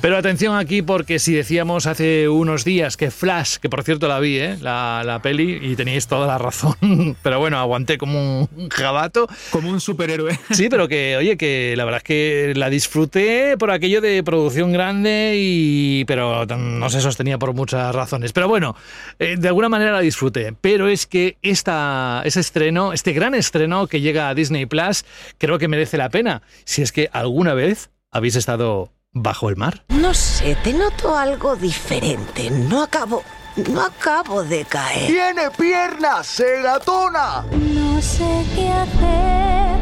Pero 0.02 0.17
atención 0.17 0.56
aquí 0.56 0.82
porque 0.82 1.19
si 1.19 1.34
decíamos 1.34 1.86
hace 1.86 2.30
unos 2.30 2.63
días 2.63 2.97
que 2.97 3.12
Flash, 3.12 3.58
que 3.58 3.69
por 3.69 3.84
cierto 3.84 4.08
la 4.08 4.19
vi, 4.19 4.38
¿eh? 4.38 4.58
la, 4.62 5.04
la 5.06 5.21
peli, 5.21 5.60
y 5.62 5.75
teníais 5.75 6.08
toda 6.08 6.28
la 6.28 6.38
razón, 6.38 6.75
pero 7.23 7.39
bueno, 7.39 7.58
aguanté 7.58 7.97
como 7.97 8.41
un 8.56 8.69
jabato. 8.69 9.28
Como 9.52 9.69
un 9.69 9.80
superhéroe. 9.82 10.39
Sí, 10.52 10.67
pero 10.69 10.88
que, 10.88 11.17
oye, 11.17 11.38
que 11.38 11.73
la 11.78 11.86
verdad 11.86 11.97
es 11.99 12.04
que 12.04 12.54
la 12.56 12.69
disfruté 12.69 13.58
por 13.58 13.71
aquello 13.71 14.02
de 14.02 14.23
producción 14.23 14.71
grande 14.71 15.34
y... 15.38 16.06
pero 16.06 16.45
no 16.45 16.89
se 16.89 17.02
sostenía 17.02 17.38
por 17.38 17.54
muchas 17.54 17.93
razones. 17.93 18.34
Pero 18.34 18.47
bueno, 18.47 18.75
eh, 19.19 19.36
de 19.38 19.47
alguna 19.47 19.69
manera 19.69 19.91
la 19.91 19.99
disfruté. 20.02 20.54
Pero 20.60 20.88
es 20.88 21.06
que 21.06 21.38
esta, 21.41 22.21
ese 22.25 22.39
estreno, 22.39 22.93
este 22.93 23.13
gran 23.13 23.36
estreno 23.36 23.88
que 23.88 24.02
llega 24.02 24.30
a 24.30 24.36
Disney 24.36 24.65
Plus, 24.65 25.06
creo 25.38 25.60
que 25.60 25.67
merece 25.67 25.97
la 25.97 26.10
pena. 26.10 26.41
Si 26.65 26.82
es 26.82 26.91
que 26.91 27.10
alguna 27.12 27.54
vez 27.54 27.89
habéis 28.12 28.36
estado 28.36 28.91
bajo 29.13 29.50
el 29.50 29.58
mar? 29.58 29.84
No 29.89 30.13
sé, 30.13 30.56
te 30.63 30.74
noto 30.74 31.17
algo 31.17 31.56
diferente. 31.56 32.50
No 32.50 32.84
acabo. 32.84 33.24
No 33.72 33.82
acabo 33.82 34.43
de 34.43 34.63
caer. 34.65 35.08
¡Tiene 35.08 35.52
piernas, 35.58 36.28
segatona! 36.28 37.43
No 37.52 38.02
sé 38.02 38.45
qué 38.56 38.69
hacer, 38.69 39.78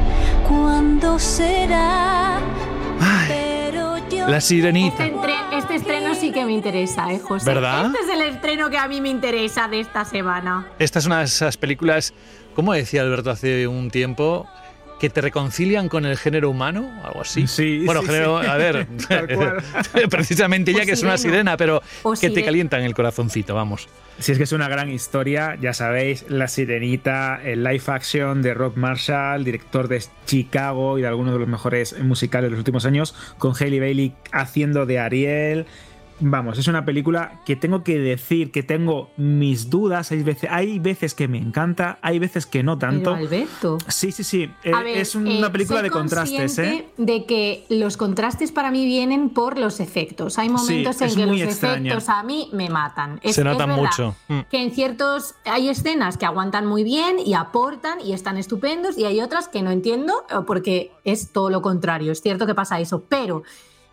cuándo 0.47 1.19
será. 1.19 2.39
pero 3.27 3.97
yo... 4.09 4.27
La 4.27 4.41
sirenita. 4.41 5.05
Este, 5.05 5.33
este, 5.57 5.75
estreno 5.75 6.15
sí 6.15 6.31
que 6.31 6.43
me 6.45 6.53
interesa, 6.53 7.11
¿eh, 7.11 7.19
José? 7.19 7.45
¿Verdad? 7.45 7.87
Este 7.87 7.99
es 7.99 8.09
el 8.09 8.21
estreno 8.33 8.69
que 8.69 8.77
a 8.77 8.87
mí 8.87 8.99
me 8.99 9.09
interesa 9.09 9.67
de 9.67 9.81
esta 9.81 10.05
semana. 10.05 10.67
Esta 10.79 10.97
es 10.99 11.05
una 11.05 11.19
de 11.19 11.25
esas 11.25 11.57
películas, 11.57 12.13
como 12.55 12.73
decía 12.73 13.01
Alberto 13.01 13.29
hace 13.29 13.67
un 13.67 13.91
tiempo, 13.91 14.47
que 14.99 15.10
te 15.10 15.21
reconcilian 15.21 15.89
con 15.89 16.05
el 16.05 16.17
género 16.17 16.49
humano, 16.49 16.91
algo 17.03 17.21
así. 17.21 17.47
Sí, 17.47 17.83
bueno, 17.86 18.01
género, 18.01 18.38
a 18.38 18.57
ver, 18.57 18.88
precisamente 20.10 20.73
ya 20.73 20.86
que 20.86 20.93
es 20.93 21.03
una 21.03 21.17
sirena, 21.17 21.57
pero 21.57 21.81
que 22.19 22.29
te 22.29 22.43
calientan 22.43 22.81
el 22.81 22.93
corazoncito, 22.93 23.55
vamos. 23.55 23.88
Si 24.19 24.31
es 24.31 24.39
que 24.39 24.45
es 24.45 24.51
una 24.51 24.67
gran 24.67 24.89
historia, 24.89 25.57
ya 25.62 25.73
sabéis, 25.73 26.25
La 26.27 26.47
Sirenita, 26.47 27.39
el 27.43 27.63
live 27.63 27.83
action 27.86 28.41
de 28.41 28.55
Rob 28.55 28.75
Marshall, 28.75 29.43
director 29.43 29.88
de 29.88 30.03
Chicago 30.25 30.97
y 30.97 31.01
de 31.03 31.07
algunos 31.07 31.33
de 31.33 31.39
los 31.39 31.47
mejores 31.47 31.99
musicales 31.99 32.47
de 32.47 32.51
los 32.51 32.60
últimos 32.60 32.86
años, 32.86 33.13
con 33.38 33.53
Hailey 33.60 33.79
Bailey 33.79 34.13
haciendo 34.31 34.88
de 34.88 34.99
Ariel 34.99 35.67
vamos, 36.19 36.58
es 36.58 36.67
una 36.67 36.86
película 36.86 37.41
que 37.45 37.56
tengo 37.56 37.84
que 37.84 37.99
decir 37.99 38.51
que 38.51 38.63
tengo 38.63 39.10
mis 39.17 39.69
dudas. 39.69 40.12
Hay 40.12 40.23
veces, 40.23 40.49
hay 40.51 40.80
veces 40.80 41.13
que 41.13 41.27
me 41.27 41.38
encanta, 41.38 41.99
hay 42.01 42.19
veces 42.19 42.45
que 42.45 42.63
no 42.63 42.77
tanto. 42.77 43.13
Pero, 43.13 43.25
Alberto. 43.27 43.77
Sí, 43.88 44.12
sí, 44.12 44.23
sí. 44.23 44.43
eh, 44.63 44.71
ver, 44.71 44.97
es 44.97 45.15
una 45.15 45.47
eh, 45.47 45.49
película 45.49 45.80
soy 45.80 45.89
de 45.89 45.91
contrastes, 45.91 46.58
¿eh? 46.60 46.88
De 46.97 47.25
que 47.25 47.65
los 47.69 47.97
contrastes 47.97 48.51
para 48.51 48.71
mí 48.71 48.86
vienen 48.86 49.30
por 49.30 49.58
los 49.58 49.80
efectos. 49.80 50.38
Hay 50.38 50.49
momentos 50.49 50.95
Sí, 50.97 51.03
en 51.06 51.15
que 51.15 51.25
los 51.25 51.41
extraña. 51.41 51.91
efectos 51.93 52.10
a 52.10 52.23
mí 52.23 52.49
me 52.53 52.69
matan. 52.69 53.19
Es- 53.23 53.36
Se 53.36 53.43
notan 53.43 53.69
mucho. 53.71 54.15
Mm. 54.27 54.39
Que 54.49 54.63
en 54.63 54.71
ciertos 54.71 55.36
hay 55.45 55.69
escenas 55.69 56.17
que 56.17 56.25
aguantan 56.25 56.65
muy 56.65 56.84
bien 56.84 57.17
y 57.19 57.34
aportan 57.34 57.99
y 58.01 58.13
están 58.13 58.38
estupendos 58.38 58.97
y 58.97 59.06
hay 59.06 59.21
otras 59.21 59.47
que 59.47 59.62
no 59.62 59.71
entiendo 59.71 60.13
eh, 60.30 60.36
porque 60.45 60.91
es 61.03 61.32
todo 61.32 61.49
lo 61.49 61.62
contrario. 61.62 62.12
Es 62.12 62.21
cierto 62.21 62.45
que 62.47 62.56
pasa 62.56 62.80
eso, 62.80 63.03
pero 63.08 63.43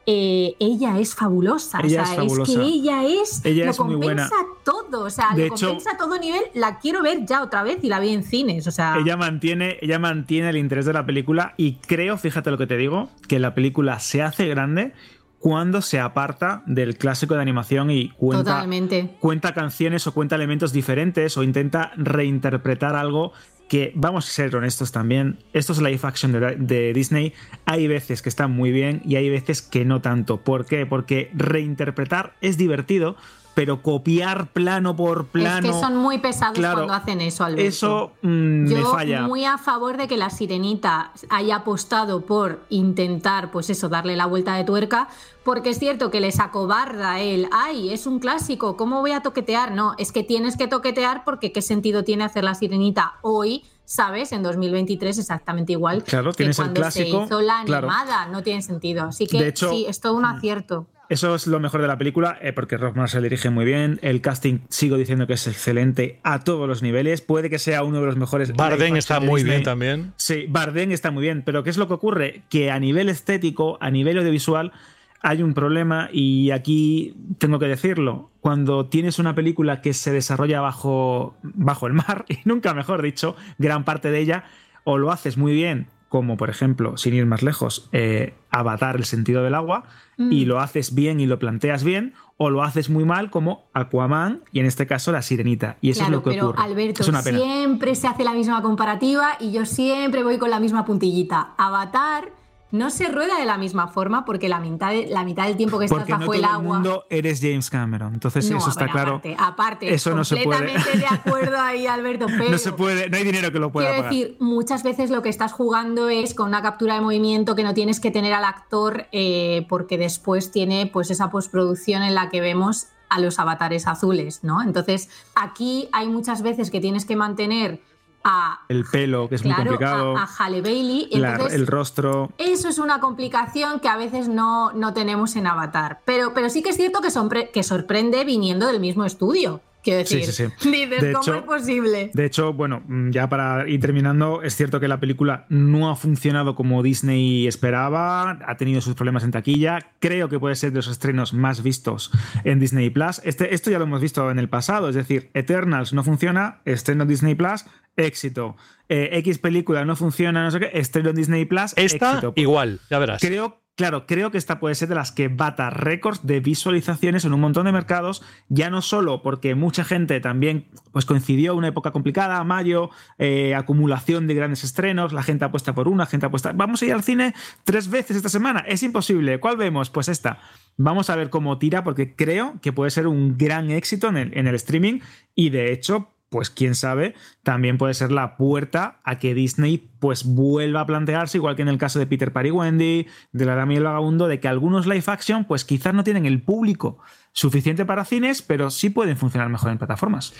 eh, 0.07 0.55
ella 0.61 0.99
es 0.99 1.15
fabulosa. 1.15 1.81
Ella 1.81 2.03
o 2.03 2.07
sea, 2.07 2.15
es 2.15 2.21
fabulosa. 2.21 2.53
que 2.53 2.61
ella 2.67 3.05
es 3.05 3.45
Ella 3.45 3.65
lo 3.67 3.71
es 3.71 3.81
muy 3.81 3.93
compensa 3.95 4.29
buena. 4.37 4.49
todo. 4.65 5.05
O 5.05 5.11
sea, 5.11 5.31
De 5.35 5.49
lo 5.49 5.55
hecho- 5.55 5.67
compensa 5.69 5.91
a 5.93 5.97
todo 5.97 6.19
nivel. 6.19 6.43
La 6.55 6.79
quiero 6.79 7.03
ver 7.03 7.25
ya 7.27 7.43
otra 7.43 7.63
vez 7.63 7.79
y 7.83 7.89
la 7.89 8.01
vi 8.01 8.11
en 8.11 8.23
cines. 8.23 8.67
O 8.67 8.71
sea, 8.71 8.97
Ella 8.99 9.17
mantiene, 9.17 9.79
ella 9.81 9.99
mantiene 9.99 10.51
el 10.51 10.57
interés 10.57 10.85
de 10.87 10.93
la 10.93 11.07
película 11.07 11.55
y 11.57 11.75
creo, 11.77 12.17
fíjate 12.19 12.51
lo 12.51 12.59
que 12.59 12.67
te 12.67 12.77
digo, 12.77 13.09
que 13.29 13.39
la 13.39 13.55
película 13.55 13.99
se 14.01 14.23
hace 14.23 14.47
grande 14.47 14.93
cuando 15.39 15.83
se 15.83 16.01
aparta 16.01 16.63
del 16.65 16.97
clásico 16.97 17.35
de 17.35 17.43
animación 17.43 17.91
y 17.91 18.09
cuenta, 18.11 18.45
totalmente. 18.45 19.17
cuenta 19.21 19.53
canciones 19.53 20.07
o 20.07 20.15
cuenta 20.15 20.37
elementos 20.37 20.73
diferentes 20.73 21.37
o 21.37 21.43
intenta 21.43 21.93
reinterpretar 21.97 22.97
algo 22.97 23.33
que, 23.69 23.93
vamos 23.95 24.29
a 24.29 24.31
ser 24.31 24.55
honestos 24.55 24.93
también, 24.93 25.39
estos 25.53 25.81
live 25.81 26.01
action 26.03 26.33
de, 26.33 26.93
Disney 26.93 27.33
hay 27.65 27.87
veces 27.87 28.23
que 28.23 28.29
están 28.29 28.51
muy 28.53 28.71
bien 28.71 29.01
y 29.05 29.17
hay 29.17 29.31
veces 29.31 29.63
que 29.63 29.85
no 29.85 30.01
tanto. 30.01 30.41
¿Por 30.41 30.67
qué? 30.67 30.87
Porque 30.87 31.31
reinterpretar 31.35 32.35
es 32.41 32.57
divertido, 32.57 33.17
pero 33.55 33.83
copiar 33.83 34.49
plano 34.49 34.97
por 34.97 35.27
plano... 35.27 35.69
Es 35.69 35.75
que 35.75 35.81
son 35.81 35.97
muy 35.97 36.19
pesados 36.19 36.59
Claro, 36.59 36.79
cuando 36.79 36.95
hacen 36.95 37.21
eso, 37.21 37.45
Alberto. 37.45 37.69
Eso 37.69 38.13
mm, 38.23 38.29
me 38.29 38.71
Yo 38.71 38.91
falla. 38.91 39.23
muy 39.23 39.45
a 39.45 39.59
favor 39.59 39.97
de 39.97 40.09
que 40.09 40.17
la 40.17 40.31
sirenita 40.31 41.13
haya 41.31 41.57
apostado 41.57 42.23
por 42.23 42.61
intentar, 42.69 43.51
pues 43.51 43.71
eso, 43.71 43.89
darle 43.89 44.17
la 44.17 44.27
vuelta 44.27 44.55
de 44.57 44.65
tuerca, 44.65 45.09
porque 45.45 45.71
es 45.71 45.79
cierto 45.79 46.11
que 46.11 46.21
les 46.21 46.41
acobarda 46.41 47.21
el, 47.21 47.49
ay, 47.53 47.91
es 47.93 48.07
un 48.07 48.19
clásico, 48.19 48.77
¿cómo 48.77 49.01
voy 49.01 49.13
a 49.13 49.21
toquetear? 49.21 49.73
No, 49.73 49.95
es 49.99 50.11
que 50.11 50.25
tienes 50.25 50.57
que 50.57 50.67
toquetear 50.67 51.25
porque 51.25 51.53
qué 51.53 51.63
sentido 51.63 52.03
tiene 52.03 52.25
hacer 52.25 52.45
la 52.45 52.55
sirenita 52.55 53.15
hoy, 53.23 53.65
¿sabes? 53.85 54.33
En 54.33 54.43
2023 54.43 55.19
exactamente 55.19 55.73
igual 55.73 56.03
Claro, 56.03 56.33
que 56.33 56.39
tienes 56.39 56.59
el 56.59 56.65
cuando 56.65 56.81
clásico, 56.81 57.19
se 57.21 57.25
hizo 57.27 57.41
la 57.41 57.63
claro. 57.65 57.89
animada, 57.89 58.27
no 58.27 58.43
tiene 58.43 58.63
sentido. 58.63 59.05
Así 59.05 59.27
que 59.27 59.47
hecho, 59.47 59.71
sí, 59.71 59.85
es 59.87 60.01
todo 60.01 60.15
un 60.15 60.25
acierto. 60.25 60.87
Eso 61.09 61.35
es 61.35 61.47
lo 61.47 61.61
mejor 61.61 61.83
de 61.83 61.89
la 61.89 61.99
película, 61.99 62.39
eh, 62.41 62.53
porque 62.53 62.79
Rob 62.79 62.97
Marshall 62.97 63.23
dirige 63.23 63.51
muy 63.51 63.65
bien. 63.65 63.99
El 64.03 64.21
casting, 64.21 64.61
sigo 64.71 64.97
diciendo 64.97 65.27
que 65.27 65.35
es 65.35 65.47
excelente 65.47 66.21
a 66.23 66.41
todos 66.41 66.67
los 66.67 66.83
niveles. 66.83 67.21
Puede 67.21 67.51
que 67.51 67.59
sea 67.59 67.85
uno 67.85 68.01
de 68.01 68.07
los 68.07 68.17
mejores. 68.17 68.55
Bardem 68.55 68.89
live 68.89 68.99
está 68.99 69.21
muy 69.21 69.43
Disney. 69.43 69.57
bien 69.57 69.65
también. 69.65 70.13
Sí, 70.17 70.47
Bardem 70.49 70.93
está 70.93 71.11
muy 71.11 71.23
bien. 71.23 71.43
Pero 71.45 71.63
¿qué 71.63 71.71
es 71.71 71.77
lo 71.77 71.89
que 71.89 71.95
ocurre? 71.95 72.43
Que 72.49 72.71
a 72.71 72.79
nivel 72.79 73.09
estético, 73.11 73.77
a 73.81 73.91
nivel 73.91 74.19
audiovisual, 74.19 74.73
hay 75.21 75.43
un 75.43 75.55
problema 75.55 76.09
y 76.13 76.51
aquí 76.51 77.17
tengo 77.39 77.59
que 77.59 77.67
decirlo. 77.67 78.31
Cuando 78.41 78.87
tienes 78.87 79.19
una 79.19 79.35
película 79.35 79.81
que 79.81 79.95
se 79.95 80.13
desarrolla 80.13 80.61
bajo, 80.61 81.37
bajo 81.43 81.87
el 81.87 81.95
mar, 81.95 82.25
y 82.29 82.39
nunca 82.45 82.75
mejor 82.75 83.03
dicho, 83.03 83.37
gran 83.59 83.85
parte 83.85 84.11
de 84.11 84.21
ella, 84.21 84.45
o 84.85 84.99
lo 84.99 85.11
haces 85.11 85.37
muy 85.37 85.55
bien, 85.55 85.87
como 86.15 86.37
por 86.37 86.49
ejemplo, 86.49 86.97
sin 86.97 87.13
ir 87.15 87.27
más 87.27 87.43
lejos, 87.43 87.89
eh, 87.91 88.35
Avatar, 88.53 88.95
el 88.95 89.05
sentido 89.05 89.43
del 89.43 89.53
agua, 89.57 89.83
Mm. 90.17 90.31
y 90.31 90.45
lo 90.45 90.61
haces 90.61 90.95
bien 90.95 91.19
y 91.19 91.27
lo 91.27 91.41
planteas 91.41 91.83
bien, 91.83 92.15
o 92.37 92.49
lo 92.49 92.63
haces 92.63 92.89
muy 92.89 93.05
mal, 93.05 93.31
como 93.31 93.65
Aquaman, 93.75 94.43
y 94.53 94.61
en 94.61 94.67
este 94.67 94.87
caso 94.87 95.11
la 95.11 95.23
sirenita. 95.23 95.77
Y 95.81 95.91
eso 95.91 96.03
claro, 96.03 96.13
es 96.13 96.17
lo 96.19 96.23
que 96.23 96.31
pero 96.37 96.49
ocurre. 96.51 96.63
Alberto, 96.63 97.03
es 97.03 97.09
una 97.09 97.21
pena. 97.21 97.39
siempre 97.41 97.97
se 97.97 98.07
hace 98.07 98.23
la 98.23 98.33
misma 98.33 98.63
comparativa 98.63 99.31
y 99.41 99.51
yo 99.51 99.67
siempre 99.67 100.23
voy 100.23 100.39
con 100.39 100.51
la 100.51 100.61
misma 100.61 100.85
puntillita. 100.85 101.55
Avatar 101.59 102.31
no 102.75 102.91
se 102.91 103.07
rueda 103.09 103.39
de 103.39 103.45
la 103.47 103.57
misma 103.57 103.89
forma 103.89 104.25
porque 104.25 104.49
la 104.49 104.59
mitad, 104.59 104.91
de- 104.91 105.07
la 105.07 105.23
mitad 105.25 105.47
del 105.47 105.57
tiempo 105.57 105.79
que 105.79 105.85
estás 105.85 105.99
Porque 106.01 106.13
no 106.13 106.19
bajo 106.19 106.27
todo 106.33 106.35
el 106.35 106.41
el 106.41 106.45
agua. 106.51 106.75
mundo 106.75 107.05
eres 107.09 107.41
James 107.41 107.71
Cameron. 107.71 108.15
Entonces, 108.15 108.51
No, 108.51 108.59
eso 108.59 108.69
está 108.71 108.89
claro. 108.89 109.17
Aparte, 109.17 109.37
aparte 109.39 109.95
Eso 109.95 110.15
no 110.15 110.25
se 110.25 110.37
puede. 110.39 110.59
completamente 110.59 110.99
de 110.99 111.07
acuerdo 111.07 111.61
ahí, 111.61 111.87
Alberto. 111.87 112.27
Pero 112.27 112.51
No 112.51 112.59
se 112.59 112.73
puede, 112.73 113.09
no 113.09 113.17
hay 113.17 113.23
dinero 113.25 113.53
que 113.53 113.59
lo 113.61 113.71
pueda 113.71 113.89
Quiero 113.91 114.03
pagar. 114.05 114.13
decir, 114.13 114.37
muchas 114.41 114.83
veces 114.83 115.11
lo 115.11 115.23
que 115.23 115.29
estás 115.29 115.53
jugando 115.53 116.09
es 116.09 116.35
con 116.35 116.49
una 116.49 116.63
captura 116.63 116.95
de 116.95 117.01
movimiento 117.01 117.55
que 117.55 117.63
no 117.63 117.75
tienes 117.75 118.01
que 118.01 118.11
tener 118.11 118.33
al 118.33 118.45
actor 118.45 119.07
eh, 119.13 119.67
porque 119.69 119.97
después 119.97 120.51
tiene 120.51 120.87
pues 120.93 121.11
esa 121.11 121.31
postproducción 121.31 122.03
en 122.03 122.15
la 122.15 122.29
que 122.29 122.41
vemos 122.41 122.89
a 123.09 123.21
los 123.21 123.39
avatares 123.39 123.87
azules, 123.87 124.41
¿no? 124.43 124.63
Entonces, 124.63 125.09
aquí 125.37 125.89
hay 125.93 126.09
muchas 126.09 126.43
veces 126.43 126.71
que 126.73 126.81
tienes 126.81 127.05
que 127.05 127.15
mantener 127.15 127.81
a, 128.25 128.61
el 128.69 128.85
pelo, 128.85 129.29
que 129.29 129.35
es 129.37 129.45
muy 129.45 129.55
complicado. 129.55 130.17
a, 130.17 130.23
a 130.23 130.27
Halle 130.27 130.63
Bailey. 130.63 131.09
la- 131.13 131.33
entonces, 131.33 131.55
el 131.59 131.67
rostro. 131.67 132.31
eso 132.39 132.69
es 132.69 132.79
una 132.79 132.99
complicación 133.01 133.81
que 133.81 133.89
a 133.89 133.97
veces 133.97 134.29
no, 134.29 134.73
no 134.73 134.95
tenemos 134.95 135.37
en 135.37 135.47
Avatar. 135.47 136.01
Pero, 136.07 136.33
pero 136.35 136.49
sí 136.51 136.63
que 136.63 136.71
es 136.71 136.77
cierto 136.77 137.01
que, 137.03 137.51
que 137.53 137.63
sorprende 137.63 138.25
viniendo 138.25 138.67
del 138.67 138.81
mismo 138.81 139.05
estudio. 139.05 139.61
Quiero 139.85 140.05
Sí, 140.07 140.17
decir, 140.17 140.33
sí, 140.35 140.53
sí. 140.59 140.71
dices, 140.71 141.03
De 141.03 141.13
¿cómo 141.13 141.23
hecho- 141.23 141.35
es 141.37 141.43
posible? 141.43 142.11
De 142.15 142.25
hecho, 142.25 142.53
bueno, 142.55 142.83
mm, 142.87 143.11
ya 143.11 143.29
para 143.29 143.69
ir 143.69 143.79
terminando, 143.81 144.43
es 144.43 144.57
cierto 144.57 144.81
que 144.81 144.89
la 144.89 144.99
película 144.99 145.45
no 145.51 145.91
ha 145.91 145.97
funcionado 145.97 146.55
como 146.55 146.83
Disney 146.83 147.47
esperaba, 147.47 148.31
ha 148.47 148.57
tenido 148.57 148.81
sus 148.81 148.95
problemas 148.95 149.25
en 149.25 149.31
taquilla, 149.31 149.79
creo 150.01 150.29
que 150.29 150.39
puede 150.41 150.55
ser 150.55 150.71
de 150.73 150.77
los 150.77 150.89
estrenos 150.89 151.35
más 151.35 151.63
vistos 151.63 152.11
en 152.45 152.59
Disney 152.61 152.89
Plus. 152.91 153.21
Este, 153.25 153.55
esto 153.55 153.71
ya 153.71 153.79
lo 153.79 153.85
hemos 153.85 154.01
visto 154.01 154.31
en 154.31 154.39
el 154.39 154.49
pasado, 154.49 154.89
es 154.89 154.95
decir, 154.95 155.31
Eternals 155.35 155.93
no 155.93 156.03
funciona, 156.03 156.61
estreno 156.65 157.03
en 157.03 157.09
Disney 157.11 157.35
Plus, 157.35 157.67
éxito. 157.97 158.57
Eh, 158.89 159.11
X 159.19 159.39
película 159.39 159.85
no 159.85 159.97
funciona, 159.97 160.43
no 160.45 160.51
sé 160.51 160.61
qué, 160.61 160.71
estreno 160.75 161.11
en 161.11 161.17
Disney 161.17 161.45
Plus, 161.45 161.73
Esta 161.77 162.11
éxito. 162.13 162.33
igual, 162.37 162.81
ya 162.91 162.99
verás. 162.99 163.21
Creo, 163.21 163.61
claro, 163.77 164.07
creo 164.07 164.31
que 164.31 164.39
esta 164.39 164.61
puede 164.61 164.75
ser 164.75 164.89
de 164.89 164.95
las 164.95 165.13
que 165.13 165.29
bata 165.29 165.71
récords 165.71 166.27
de 166.27 166.41
visualizaciones 166.41 167.25
en 167.25 167.33
un 167.33 167.41
montón 167.41 167.67
de 167.67 167.73
mercados, 167.73 168.23
ya 168.49 168.71
no 168.71 168.83
solo 168.83 169.23
porque 169.23 169.55
mucha 169.55 169.85
gente 169.85 170.21
también 170.21 170.69
pues 170.93 171.05
coincidió 171.05 171.55
una 171.55 171.69
época 171.69 171.91
complicada, 171.91 172.43
mayo, 172.45 172.91
eh, 173.19 173.55
acumulación 173.55 174.27
de 174.27 174.35
grandes 174.35 174.65
estrenos, 174.65 175.13
la 175.13 175.23
gente 175.23 175.45
apuesta 175.45 175.75
por 175.75 175.89
una, 175.89 176.07
gente 176.07 176.27
apuesta, 176.27 176.53
vamos 176.53 176.83
a 176.83 176.87
ir 176.87 176.93
al 176.93 177.03
cine 177.03 177.35
tres 177.65 177.89
veces 177.89 178.17
esta 178.17 178.29
semana, 178.29 178.61
es 178.67 178.83
imposible, 178.83 179.41
¿cuál 179.41 179.57
vemos? 179.57 179.91
Pues 179.91 180.09
esta. 180.09 180.39
Vamos 180.77 181.09
a 181.09 181.15
ver 181.15 181.31
cómo 181.31 181.59
tira 181.59 181.85
porque 181.85 182.17
creo 182.17 182.55
que 182.61 182.73
puede 182.73 182.91
ser 182.91 183.07
un 183.07 183.39
gran 183.39 183.71
éxito 183.71 184.09
en 184.09 184.17
el, 184.17 184.37
en 184.37 184.49
el 184.49 184.57
streaming 184.57 185.01
y 185.37 185.51
de 185.51 185.73
hecho 185.73 186.14
pues 186.35 186.51
quién 186.51 186.75
sabe, 186.75 187.15
también 187.45 187.79
puede 187.79 187.95
ser 187.95 188.11
la 188.11 188.37
puerta 188.37 188.99
a 189.05 189.21
que 189.21 189.35
Disney 189.35 189.89
pues 190.01 190.25
vuelva 190.25 190.81
a 190.81 190.87
plantearse, 190.87 191.39
igual 191.39 191.55
que 191.55 191.63
en 191.63 191.69
el 191.69 191.79
caso 191.79 192.01
de 192.01 192.09
Peter 192.09 192.33
Pan 192.33 192.47
y 192.47 192.51
Wendy, 192.51 193.07
de 193.31 193.45
la 193.45 193.55
Dama 193.55 193.75
y 193.75 193.77
el 193.77 193.85
Vagabundo, 193.85 194.27
de 194.27 194.41
que 194.41 194.49
algunos 194.49 194.85
live 194.89 195.05
action 195.07 195.45
pues 195.45 195.65
quizás 195.65 195.95
no 195.95 196.03
tienen 196.03 196.27
el 196.27 196.43
público 196.43 196.99
suficiente 197.31 197.85
para 197.85 198.05
cines, 198.05 198.43
pero 198.43 198.71
sí 198.71 198.91
pueden 198.91 199.17
funcionar 199.17 199.49
mejor 199.49 199.71
en 199.71 199.79
plataformas. 199.79 200.35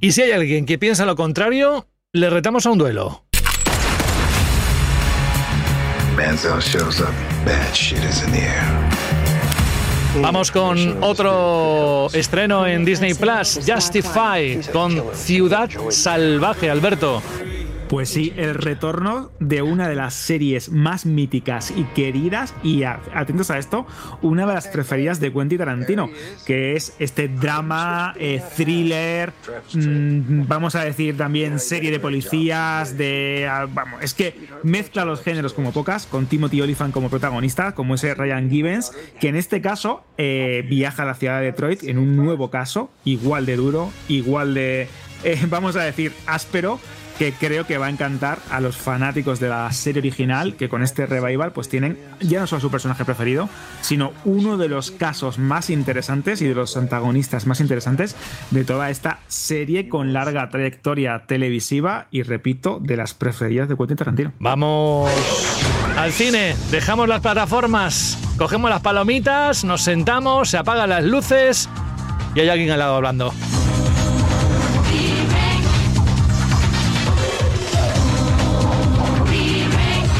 Y 0.00 0.12
si 0.12 0.20
hay 0.20 0.32
alguien 0.32 0.66
que 0.66 0.76
piensa 0.76 1.06
lo 1.06 1.16
contrario, 1.16 1.88
le 2.12 2.28
retamos 2.28 2.66
a 2.66 2.70
un 2.70 2.76
duelo. 2.76 3.24
Manziel 6.14 6.60
shows 6.60 7.00
up, 7.00 7.14
bad 7.46 7.72
shit 7.72 8.04
is 8.04 8.22
in 8.22 8.32
the 8.32 8.42
air. 8.42 8.97
Vamos 10.16 10.50
con 10.50 11.02
otro 11.02 12.08
estreno 12.12 12.66
en 12.66 12.84
Disney 12.84 13.14
Plus, 13.14 13.60
Justify, 13.66 14.60
con 14.72 15.02
Ciudad 15.14 15.70
Salvaje, 15.90 16.70
Alberto. 16.70 17.22
Pues 17.88 18.10
sí, 18.10 18.34
el 18.36 18.54
retorno 18.54 19.30
de 19.40 19.62
una 19.62 19.88
de 19.88 19.94
las 19.94 20.12
series 20.12 20.70
más 20.70 21.06
míticas 21.06 21.72
y 21.74 21.84
queridas, 21.84 22.54
y 22.62 22.82
atentos 22.82 23.50
a 23.50 23.58
esto, 23.58 23.86
una 24.20 24.46
de 24.46 24.52
las 24.52 24.68
preferidas 24.68 25.20
de 25.20 25.32
Quentin 25.32 25.56
Tarantino, 25.56 26.10
que 26.44 26.76
es 26.76 26.94
este 26.98 27.28
drama, 27.28 28.14
eh, 28.18 28.42
thriller, 28.56 29.32
mm, 29.72 30.46
vamos 30.46 30.74
a 30.74 30.84
decir 30.84 31.16
también 31.16 31.58
serie 31.58 31.90
de 31.90 31.98
policías, 31.98 32.98
de... 32.98 33.48
ah, 33.50 33.66
vamos, 33.72 34.02
es 34.02 34.12
que 34.12 34.48
mezcla 34.62 35.06
los 35.06 35.22
géneros 35.22 35.54
como 35.54 35.72
pocas, 35.72 36.06
con 36.06 36.26
Timothy 36.26 36.60
Olyphant 36.60 36.92
como 36.92 37.08
protagonista, 37.08 37.74
como 37.74 37.94
ese 37.94 38.12
Ryan 38.14 38.50
Gibbons, 38.50 38.92
que 39.18 39.28
en 39.28 39.36
este 39.36 39.62
caso 39.62 40.04
eh, 40.18 40.62
viaja 40.68 41.04
a 41.04 41.06
la 41.06 41.14
ciudad 41.14 41.40
de 41.40 41.46
Detroit 41.46 41.84
en 41.84 41.96
un 41.96 42.16
nuevo 42.16 42.50
caso, 42.50 42.90
igual 43.06 43.46
de 43.46 43.56
duro, 43.56 43.90
igual 44.08 44.52
de, 44.52 44.88
eh, 45.24 45.46
vamos 45.48 45.76
a 45.76 45.82
decir, 45.82 46.12
áspero, 46.26 46.78
que 47.18 47.32
creo 47.32 47.66
que 47.66 47.78
va 47.78 47.86
a 47.86 47.90
encantar 47.90 48.38
a 48.50 48.60
los 48.60 48.76
fanáticos 48.76 49.40
de 49.40 49.48
la 49.48 49.70
serie 49.72 50.00
original, 50.00 50.54
que 50.54 50.68
con 50.68 50.82
este 50.82 51.04
revival 51.04 51.52
pues 51.52 51.68
tienen 51.68 51.98
ya 52.20 52.40
no 52.40 52.46
solo 52.46 52.60
su 52.60 52.70
personaje 52.70 53.04
preferido, 53.04 53.48
sino 53.80 54.12
uno 54.24 54.56
de 54.56 54.68
los 54.68 54.92
casos 54.92 55.38
más 55.38 55.68
interesantes 55.68 56.40
y 56.40 56.46
de 56.46 56.54
los 56.54 56.76
antagonistas 56.76 57.46
más 57.46 57.60
interesantes 57.60 58.14
de 58.50 58.64
toda 58.64 58.90
esta 58.90 59.18
serie 59.26 59.88
con 59.88 60.12
larga 60.12 60.48
trayectoria 60.48 61.24
televisiva 61.26 62.06
y 62.10 62.22
repito, 62.22 62.78
de 62.80 62.96
las 62.96 63.14
preferidas 63.14 63.68
de 63.68 63.76
Quentin 63.76 63.96
Tarantino. 63.96 64.32
Vamos 64.38 65.10
al 65.96 66.12
cine, 66.12 66.54
dejamos 66.70 67.08
las 67.08 67.20
plataformas, 67.20 68.18
cogemos 68.38 68.70
las 68.70 68.80
palomitas, 68.80 69.64
nos 69.64 69.82
sentamos, 69.82 70.50
se 70.50 70.58
apagan 70.58 70.90
las 70.90 71.04
luces 71.04 71.68
y 72.34 72.40
hay 72.40 72.48
alguien 72.48 72.70
al 72.70 72.78
lado 72.78 72.94
hablando. 72.94 73.32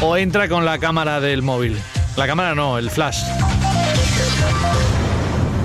O 0.01 0.15
entra 0.15 0.47
con 0.47 0.63
la 0.63 0.79
cámara 0.79 1.19
del 1.19 1.41
móvil. 1.41 1.77
La 2.15 2.25
cámara 2.25 2.55
no, 2.55 2.77
el 2.77 2.89
flash. 2.89 3.21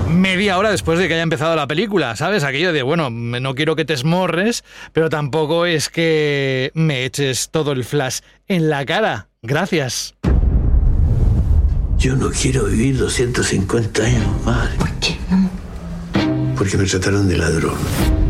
Media 0.09 0.57
hora 0.57 0.71
después 0.71 0.99
de 0.99 1.07
que 1.07 1.13
haya 1.13 1.23
empezado 1.23 1.55
la 1.55 1.67
película, 1.67 2.15
¿sabes? 2.15 2.43
Aquello 2.43 2.73
de, 2.73 2.83
bueno, 2.83 3.09
no 3.09 3.55
quiero 3.55 3.75
que 3.75 3.85
te 3.85 3.93
esmorres, 3.93 4.63
pero 4.91 5.09
tampoco 5.09 5.65
es 5.65 5.89
que 5.89 6.71
me 6.73 7.05
eches 7.05 7.49
todo 7.49 7.71
el 7.71 7.83
flash 7.85 8.19
en 8.47 8.69
la 8.69 8.85
cara. 8.85 9.29
Gracias. 9.41 10.15
Yo 11.97 12.15
no 12.15 12.29
quiero 12.29 12.65
vivir 12.65 12.97
250 12.97 14.03
años 14.03 14.43
más. 14.43 14.69
¿Por 14.75 14.91
qué 14.99 15.17
no? 15.29 16.55
Porque 16.57 16.77
me 16.77 16.85
trataron 16.85 17.27
de 17.27 17.37
ladrón. 17.37 18.24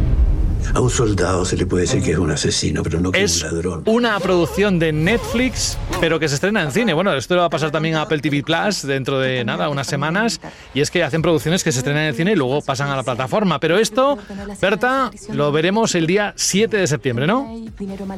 A 0.76 0.82
un 0.82 0.90
soldado 0.90 1.46
se 1.46 1.56
le 1.56 1.66
puede 1.66 1.84
decir 1.84 2.04
que 2.04 2.12
es 2.12 2.18
un 2.18 2.32
asesino, 2.32 2.84
pero 2.84 3.00
no 3.00 3.10
que 3.10 3.24
es 3.24 3.42
un 3.42 3.50
ladrón. 3.50 3.84
Una 3.86 4.20
producción 4.20 4.78
de 4.78 4.92
Netflix, 4.92 5.78
pero 6.02 6.20
que 6.20 6.28
se 6.28 6.36
estrena 6.36 6.64
en 6.64 6.72
cine. 6.74 6.94
Bueno, 6.94 7.14
esto 7.14 7.38
va 7.38 7.46
a 7.46 7.50
pasar 7.50 7.72
también 7.72 7.96
a 7.96 8.02
Apple 8.02 8.20
TV 8.20 8.44
Plus 8.44 8.86
dentro 8.86 9.18
de 9.18 9.46
nada, 9.46 9.70
unas 9.70 9.88
semanas. 9.88 10.42
Y 10.74 10.82
es 10.82 10.92
que 10.92 11.02
hacen 11.02 11.22
producciones 11.22 11.64
que 11.64 11.72
se 11.72 11.78
estrenan 11.78 12.04
en 12.04 12.10
el 12.10 12.16
cine 12.16 12.34
y 12.34 12.36
luego 12.36 12.62
pasan 12.62 12.90
a 12.90 12.98
la 12.98 13.04
plataforma. 13.04 13.58
Pero 13.62 13.78
esto, 13.78 14.18
Berta, 14.62 15.12
lo 15.32 15.54
veremos 15.54 15.96
el 15.96 16.08
día 16.08 16.34
7 16.36 16.76
de 16.76 16.88
septiembre, 16.88 17.26
¿no? 17.26 17.56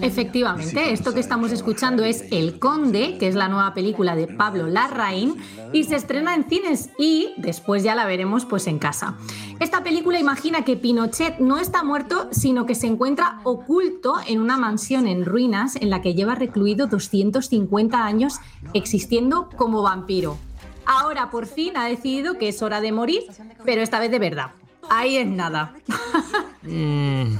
Efectivamente, 0.02 0.94
esto 0.94 1.14
que 1.14 1.20
estamos 1.20 1.52
escuchando 1.52 2.04
es 2.04 2.24
El 2.32 2.58
Conde, 2.58 3.20
que 3.20 3.28
es 3.28 3.36
la 3.36 3.50
nueva 3.50 3.76
película 3.76 4.16
de 4.16 4.26
Pablo 4.26 4.66
Larraín, 4.66 5.36
y 5.74 5.84
se 5.84 5.96
estrena 5.96 6.34
en 6.34 6.50
cines 6.50 6.90
y 6.98 7.34
después 7.38 7.84
ya 7.84 7.94
la 7.94 8.08
veremos 8.08 8.46
pues 8.46 8.66
en 8.66 8.80
casa. 8.80 9.16
Esta 9.60 9.84
película 9.84 10.20
imagina 10.20 10.64
que 10.64 10.76
Pinochet 10.76 11.40
no 11.40 11.60
está 11.60 11.84
muerto, 11.84 12.30
sino 12.32 12.47
que 12.66 12.76
se 12.76 12.88
encuentra 12.88 13.40
oculto 13.44 14.16
en 14.26 14.40
una 14.40 14.58
mansión 14.58 15.06
en 15.06 15.26
ruinas 15.26 15.76
en 15.76 15.90
la 15.90 16.02
que 16.02 16.14
lleva 16.14 16.34
recluido 16.34 16.88
250 16.88 18.06
años 18.06 18.40
existiendo 18.74 19.50
como 19.58 19.82
vampiro. 19.82 20.38
Ahora 20.86 21.30
por 21.30 21.46
fin 21.46 21.76
ha 21.76 21.86
decidido 21.86 22.38
que 22.38 22.48
es 22.48 22.62
hora 22.62 22.80
de 22.80 22.94
morir, 22.94 23.24
pero 23.66 23.82
esta 23.82 24.00
vez 24.00 24.12
de 24.12 24.20
verdad. 24.20 24.52
Ahí 24.90 25.18
es 25.18 25.28
nada. 25.28 25.74
Mm. 26.64 27.38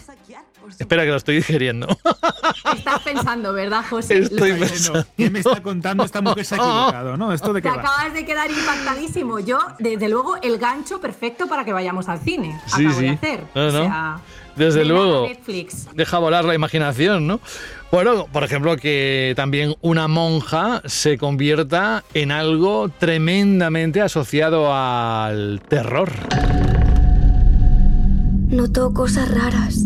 Espera 0.80 1.04
que 1.04 1.10
lo 1.10 1.18
estoy 1.18 1.36
digeriendo. 1.38 1.86
Estás 2.78 3.02
pensando, 3.04 3.52
¿verdad, 3.52 3.84
José? 3.90 4.20
Estoy 4.20 4.54
pensando. 4.54 5.06
¿Qué 5.18 5.30
me 5.30 5.40
está 5.40 5.62
contando 5.62 6.04
esta 6.06 6.22
mujer 6.22 6.46
se 6.46 6.56
ha 6.56 6.58
equivocado, 6.60 7.18
no? 7.18 7.34
¿Esto 7.34 7.52
de 7.52 7.62
qué 7.62 7.70
Te 7.70 7.76
va? 7.76 7.82
acabas 7.82 8.14
de 8.14 8.26
quedar 8.26 8.50
impactadísimo. 8.50 9.40
Yo, 9.40 9.60
desde 9.80 10.08
luego, 10.08 10.38
el 10.38 10.58
gancho 10.60 11.02
perfecto 11.02 11.48
para 11.48 11.66
que 11.66 11.74
vayamos 11.74 12.08
al 12.08 12.20
cine. 12.22 12.58
Sí, 12.68 12.86
Acabo 12.86 13.00
sí. 13.00 13.06
de 13.06 13.10
hacer. 13.10 13.44
No, 13.54 13.62
no. 13.64 13.68
O 13.68 13.72
sea, 13.84 14.20
Desde 14.58 14.86
luego. 14.86 15.28
Netflix. 15.28 15.88
Deja 15.94 16.18
volar 16.18 16.46
la 16.46 16.56
imaginación, 16.56 17.28
¿no? 17.28 17.40
Bueno, 17.92 18.28
por 18.32 18.44
ejemplo, 18.44 18.76
que 18.76 19.34
también 19.36 19.76
una 19.82 20.08
monja 20.08 20.82
se 20.86 21.18
convierta 21.18 22.04
en 22.14 22.32
algo 22.32 22.90
tremendamente 22.90 24.02
asociado 24.02 24.74
al 24.74 25.62
terror. 25.68 26.10
Noto 28.50 28.94
cosas 28.94 29.30
raras. 29.30 29.86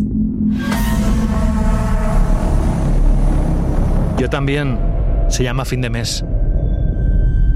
Yo 4.18 4.28
también. 4.30 4.78
Se 5.28 5.42
llama 5.42 5.64
fin 5.64 5.80
de 5.80 5.88
mes. 5.88 6.24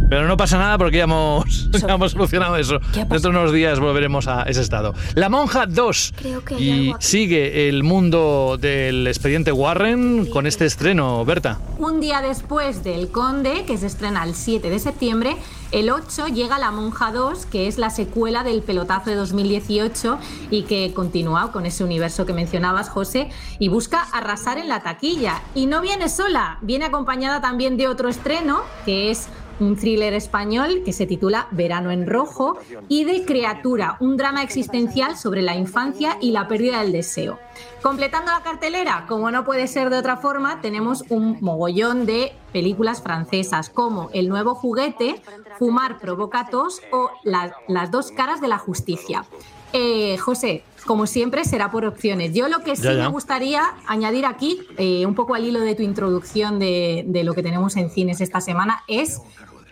Pero 0.09 0.29
no 0.29 0.37
pasa 0.37 0.57
nada 0.57 0.79
porque 0.79 0.99
ya 0.99 1.05
hemos, 1.05 1.71
ya 1.87 1.95
hemos 1.95 2.13
solucionado 2.13 2.57
eso. 2.57 2.79
Dentro 2.93 3.19
de 3.19 3.29
unos 3.29 3.53
días 3.53 3.81
volveremos 3.81 4.29
a 4.29 4.43
ese 4.45 4.61
estado. 4.61 4.95
La 5.15 5.29
Monja 5.29 5.67
2. 5.67 6.15
Creo 6.17 6.45
que 6.45 6.55
hay 6.55 6.91
Y 6.91 6.95
sigue 7.01 7.69
el 7.69 7.83
mundo 7.83 8.57
del 8.61 9.07
expediente 9.09 9.51
Warren 9.51 10.27
con 10.27 10.47
este 10.47 10.65
estreno, 10.65 11.25
Berta. 11.25 11.59
Un 11.79 12.01
día 12.01 12.21
después 12.21 12.85
del 12.85 13.09
Conde, 13.11 13.65
que 13.67 13.77
se 13.79 13.87
estrena 13.87 14.23
el 14.23 14.35
7 14.35 14.71
de 14.71 14.79
septiembre, 14.79 15.37
el 15.73 15.91
8 15.91 16.29
llega 16.29 16.59
La 16.59 16.71
Monja 16.71 17.11
2, 17.11 17.47
que 17.47 17.67
es 17.67 17.77
la 17.77 17.91
secuela 17.91 18.45
del 18.45 18.63
pelotazo 18.63 19.11
de 19.11 19.17
2018 19.17 20.19
y 20.51 20.63
que 20.63 20.93
continúa 20.95 21.51
con 21.51 21.67
ese 21.67 21.83
universo 21.83 22.25
que 22.25 22.33
mencionabas, 22.33 22.89
José, 22.89 23.29
y 23.59 23.69
busca 23.69 24.03
arrasar 24.13 24.59
en 24.59 24.69
la 24.69 24.85
taquilla. 24.85 25.43
Y 25.55 25.67
no 25.67 25.81
viene 25.81 26.09
sola, 26.09 26.59
viene 26.63 26.85
acompañada 26.85 27.41
también 27.41 27.77
de 27.77 27.89
otro 27.89 28.09
estreno, 28.09 28.61
que 28.85 29.11
es 29.11 29.29
un 29.61 29.77
thriller 29.77 30.13
español 30.15 30.83
que 30.85 30.93
se 30.93 31.07
titula 31.07 31.49
Verano 31.51 31.91
en 31.91 32.07
Rojo, 32.07 32.59
y 32.89 33.05
de 33.05 33.25
Criatura, 33.25 33.97
un 34.01 34.17
drama 34.17 34.43
existencial 34.43 35.17
sobre 35.17 35.43
la 35.43 35.57
infancia 35.57 36.19
y 36.21 36.31
la 36.33 36.47
pérdida 36.49 36.83
del 36.83 36.93
deseo. 36.93 37.39
Completando 37.83 38.33
la 38.33 38.43
cartelera, 38.43 39.05
como 39.09 39.31
no 39.31 39.45
puede 39.45 39.67
ser 39.67 39.91
de 39.91 39.99
otra 39.99 40.17
forma, 40.17 40.61
tenemos 40.61 41.05
un 41.09 41.39
mogollón 41.41 42.05
de 42.07 42.33
películas 42.53 43.03
francesas 43.03 43.71
como 43.71 44.11
El 44.13 44.29
nuevo 44.29 44.55
juguete, 44.55 45.23
Fumar 45.59 45.99
provoca 45.99 46.47
tos 46.51 46.81
o 46.93 47.11
La- 47.23 47.55
Las 47.69 47.91
dos 47.91 48.11
caras 48.11 48.41
de 48.41 48.49
la 48.49 48.59
justicia. 48.59 49.25
Eh, 49.73 50.17
José, 50.19 50.63
como 50.87 51.07
siempre, 51.07 51.45
será 51.45 51.71
por 51.71 51.85
opciones. 51.85 52.33
Yo 52.33 52.49
lo 52.49 52.61
que 52.61 52.77
sí 52.77 52.83
Ya, 52.83 52.93
ya. 52.95 53.03
me 53.03 53.09
gustaría 53.09 53.63
añadir 53.87 54.25
aquí, 54.25 54.61
eh, 54.79 55.05
un 55.05 55.15
poco 55.15 55.35
al 55.35 55.45
hilo 55.45 55.61
de 55.61 55.75
tu 55.75 55.83
introducción 55.83 56.59
de, 56.59 57.05
de 57.07 57.25
lo 57.25 57.35
que 57.35 57.43
tenemos 57.43 57.77
en 57.77 57.91
cines 57.91 58.21
esta 58.21 58.41
semana, 58.41 58.85
es 58.87 59.21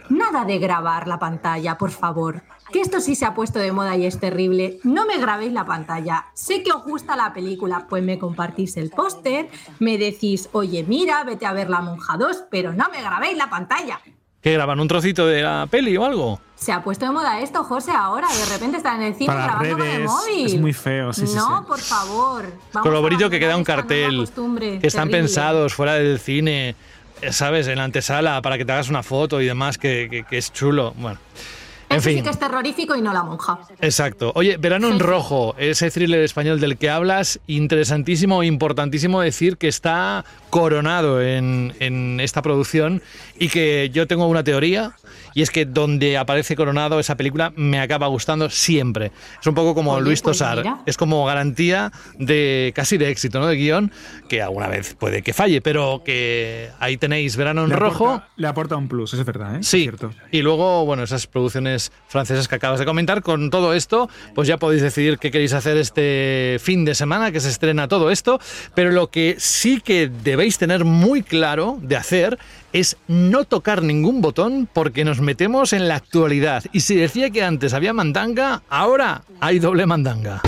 nada 0.08 0.44
de 0.44 0.58
grabar 0.58 1.06
la 1.08 1.18
pantalla, 1.18 1.76
por 1.78 1.90
favor. 1.90 2.42
Que 2.72 2.80
esto 2.80 3.00
sí 3.00 3.14
se 3.14 3.24
ha 3.26 3.34
puesto 3.34 3.58
de 3.58 3.72
moda 3.72 3.96
y 3.96 4.06
es 4.06 4.18
terrible. 4.18 4.78
No 4.84 5.06
me 5.06 5.18
grabéis 5.18 5.52
la 5.52 5.64
pantalla. 5.66 6.24
Sé 6.34 6.62
que 6.62 6.72
os 6.72 6.82
gusta 6.84 7.14
la 7.16 7.32
película, 7.32 7.86
pues 7.88 8.02
me 8.02 8.18
compartís 8.18 8.76
el 8.76 8.90
póster, 8.90 9.48
me 9.78 9.98
decís, 9.98 10.48
oye, 10.52 10.82
mira, 10.86 11.22
vete 11.24 11.46
a 11.46 11.52
ver 11.52 11.68
La 11.70 11.80
Monja 11.82 12.16
2, 12.16 12.44
pero 12.50 12.72
no 12.72 12.86
me 12.90 13.02
grabéis 13.02 13.36
la 13.36 13.50
pantalla. 13.50 14.00
¿Qué 14.40 14.52
graban? 14.52 14.78
¿Un 14.80 14.88
trocito 14.88 15.26
de 15.26 15.42
la 15.42 15.66
peli 15.70 15.96
o 15.96 16.04
algo? 16.04 16.38
Se 16.54 16.70
ha 16.72 16.82
puesto 16.82 17.06
de 17.06 17.12
moda 17.12 17.40
esto, 17.40 17.64
José, 17.64 17.92
ahora. 17.92 18.28
De 18.28 18.52
repente 18.52 18.76
están 18.76 19.00
en 19.00 19.08
el 19.08 19.14
cine 19.14 19.26
Para 19.28 19.44
grabando 19.44 19.78
con 19.78 19.86
el 19.86 19.92
redes, 19.92 20.10
móvil. 20.10 20.46
es 20.46 20.60
muy 20.60 20.72
feo, 20.74 21.12
sí, 21.14 21.26
sí, 21.26 21.34
No, 21.36 21.58
sí. 21.60 21.64
por 21.66 21.78
favor. 21.78 22.44
Vamos 22.72 22.82
Con 22.86 22.92
lo 22.92 23.00
bonito 23.02 23.30
que 23.30 23.38
queda 23.40 23.56
un 23.56 23.64
cartel, 23.64 24.18
costumbre 24.18 24.78
que 24.80 24.86
están 24.86 25.08
terrible. 25.08 25.28
pensados 25.28 25.72
fuera 25.74 25.94
del 25.94 26.18
cine, 26.18 26.76
¿sabes? 27.30 27.66
En 27.68 27.78
la 27.78 27.84
antesala 27.84 28.40
para 28.42 28.58
que 28.58 28.64
te 28.64 28.72
hagas 28.72 28.88
una 28.88 29.02
foto 29.02 29.40
y 29.40 29.46
demás, 29.46 29.78
que, 29.78 30.24
es 30.30 30.52
chulo. 30.52 30.94
Bueno, 30.96 31.18
en 31.90 31.96
Eso 31.98 32.08
sí 32.08 32.14
fin. 32.16 32.24
que 32.24 32.30
es 32.30 32.38
terrorífico 32.38 32.96
y 32.96 33.02
no 33.02 33.12
la 33.12 33.22
monja. 33.22 33.58
Exacto. 33.80 34.32
Oye, 34.34 34.56
Verano 34.56 34.88
en 34.88 34.98
Rojo, 34.98 35.54
ese 35.58 35.90
thriller 35.90 36.20
español 36.22 36.60
del 36.60 36.76
que 36.78 36.90
hablas, 36.90 37.40
interesantísimo 37.46 38.42
e 38.42 38.46
importantísimo 38.46 39.20
decir 39.20 39.56
que 39.58 39.68
está 39.68 40.24
coronado 40.50 41.20
en, 41.22 41.74
en 41.80 42.20
esta 42.20 42.42
producción 42.42 43.02
y 43.38 43.48
que 43.48 43.90
yo 43.92 44.06
tengo 44.06 44.26
una 44.28 44.44
teoría 44.44 44.92
y 45.34 45.42
es 45.42 45.50
que 45.50 45.64
donde 45.64 46.16
aparece 46.16 46.54
coronado 46.54 47.00
esa 47.00 47.16
película 47.16 47.52
me 47.56 47.80
acaba 47.80 48.06
gustando 48.06 48.48
siempre. 48.50 49.10
Es 49.40 49.46
un 49.48 49.54
poco 49.54 49.74
como 49.74 49.92
Oye, 49.92 50.02
Luis 50.04 50.22
pues 50.22 50.38
Tosar, 50.38 50.58
mira. 50.58 50.78
es 50.86 50.96
como 50.96 51.24
garantía 51.24 51.90
de 52.18 52.72
casi 52.74 52.98
de 52.98 53.10
éxito, 53.10 53.40
¿no? 53.40 53.46
De 53.48 53.56
guion, 53.56 53.90
que 54.28 54.42
alguna 54.42 54.68
vez 54.68 54.94
puede 54.94 55.22
que 55.22 55.32
falle, 55.32 55.60
pero 55.60 56.02
que 56.04 56.70
ahí 56.78 56.96
tenéis 56.96 57.36
Verano 57.36 57.64
en 57.64 57.70
Le 57.70 57.76
Rojo. 57.76 58.06
aporta- 58.10 58.28
le 58.36 58.46
aporta 58.46 58.76
un 58.76 58.86
plus, 58.86 59.12
eso 59.12 59.20
es 59.22 59.26
verdad, 59.26 59.56
¿eh? 59.56 59.58
Es 59.60 59.66
Sí, 59.66 59.82
cierto. 59.82 60.12
y 60.30 60.42
luego, 60.42 60.84
bueno, 60.86 61.02
esas 61.02 61.26
producciones 61.26 61.73
francesas 62.08 62.48
que 62.48 62.54
acabas 62.54 62.78
de 62.80 62.86
comentar, 62.86 63.22
con 63.22 63.50
todo 63.50 63.74
esto, 63.74 64.08
pues 64.34 64.48
ya 64.48 64.56
podéis 64.56 64.82
decidir 64.82 65.18
qué 65.18 65.30
queréis 65.30 65.52
hacer 65.52 65.76
este 65.76 66.58
fin 66.60 66.84
de 66.84 66.94
semana, 66.94 67.32
que 67.32 67.40
se 67.40 67.48
estrena 67.48 67.88
todo 67.88 68.10
esto, 68.10 68.40
pero 68.74 68.90
lo 68.90 69.10
que 69.10 69.36
sí 69.38 69.80
que 69.80 70.10
debéis 70.22 70.58
tener 70.58 70.84
muy 70.84 71.22
claro 71.22 71.78
de 71.82 71.96
hacer 71.96 72.38
es 72.72 72.96
no 73.06 73.44
tocar 73.44 73.82
ningún 73.82 74.20
botón 74.20 74.68
porque 74.72 75.04
nos 75.04 75.20
metemos 75.20 75.72
en 75.72 75.88
la 75.88 75.96
actualidad. 75.96 76.64
Y 76.72 76.80
si 76.80 76.96
decía 76.96 77.30
que 77.30 77.44
antes 77.44 77.72
había 77.72 77.92
mandanga, 77.92 78.62
ahora 78.68 79.22
hay 79.40 79.58
doble 79.58 79.86
mandanga. 79.86 80.42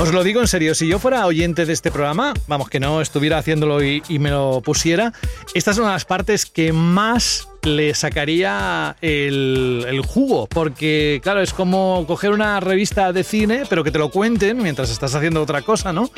Os 0.00 0.14
lo 0.14 0.24
digo 0.24 0.40
en 0.40 0.48
serio, 0.48 0.74
si 0.74 0.88
yo 0.88 0.98
fuera 0.98 1.26
oyente 1.26 1.66
de 1.66 1.74
este 1.74 1.90
programa, 1.90 2.32
vamos, 2.46 2.70
que 2.70 2.80
no 2.80 3.02
estuviera 3.02 3.36
haciéndolo 3.36 3.84
y, 3.84 4.00
me 4.18 4.30
lo 4.30 4.62
pusiera, 4.62 5.12
estas 5.52 5.76
son 5.76 5.84
las 5.84 6.06
partes 6.06 6.46
que 6.46 6.72
más 6.72 7.48
le 7.64 7.94
sacaría 7.94 8.96
el, 9.02 10.02
jugo, 10.06 10.46
porque 10.46 11.20
claro, 11.22 11.42
es 11.42 11.52
como 11.52 12.06
coger 12.06 12.30
una 12.30 12.60
revista 12.60 13.12
de 13.12 13.24
cine, 13.24 13.64
pero 13.68 13.84
que 13.84 13.90
te 13.90 13.98
lo 13.98 14.10
cuenten 14.10 14.62
mientras 14.62 14.90
estás 14.90 15.14
haciendo 15.14 15.42
otra 15.42 15.60
cosa, 15.60 15.92
¿no? 15.92 16.10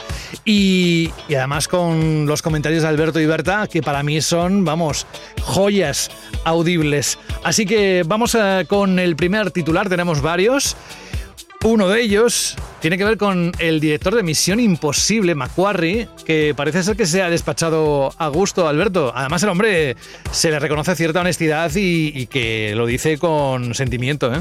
Y, 0.45 1.11
además 1.31 1.67
con 1.67 2.27
los 2.27 2.41
comentarios 2.41 2.85
de 2.85 2.89
Alberto 2.89 3.19
y 3.19 3.27
Berta, 3.27 3.67
que 3.67 3.83
para 3.83 4.05
mí 4.05 4.21
son, 4.21 4.65
vamos, 4.65 5.09
joyas 5.41 6.09
audibles. 6.45 7.19
Así 7.43 7.67
que 7.67 8.05
vamos 8.07 8.37
a, 8.37 8.65
con 8.65 9.01
el 9.01 9.17
primer 9.17 9.51
titular, 9.51 9.89
tenemos 9.89 10.23
varios. 10.23 10.77
Uno 11.65 11.89
de 11.89 12.01
ellos 12.01 12.57
tiene 12.81 12.99
que 12.99 13.05
ver 13.05 13.17
con 13.17 13.53
el 13.61 13.79
director 13.79 14.17
de 14.17 14.25
Misión 14.25 14.59
Imposible, 14.59 15.37
Macquarie, 15.37 16.09
que 16.27 16.55
parece 16.57 16.83
ser 16.83 16.97
que 16.97 17.07
se 17.07 17.23
ha 17.23 17.31
despachado 17.31 18.13
a 18.19 18.27
gusto, 18.27 18.67
Alberto. 18.67 19.13
Además, 19.15 19.45
el 19.45 19.49
hombre 19.49 19.97
se 20.33 20.51
le 20.51 20.59
reconoce 20.59 20.97
cierta 20.97 21.21
honestidad 21.21 21.71
y, 21.77 22.13
y 22.17 22.27
que 22.27 22.75
lo 22.75 22.85
dice 22.85 23.17
con 23.19 23.75
sentimiento, 23.75 24.35
¿eh? 24.35 24.41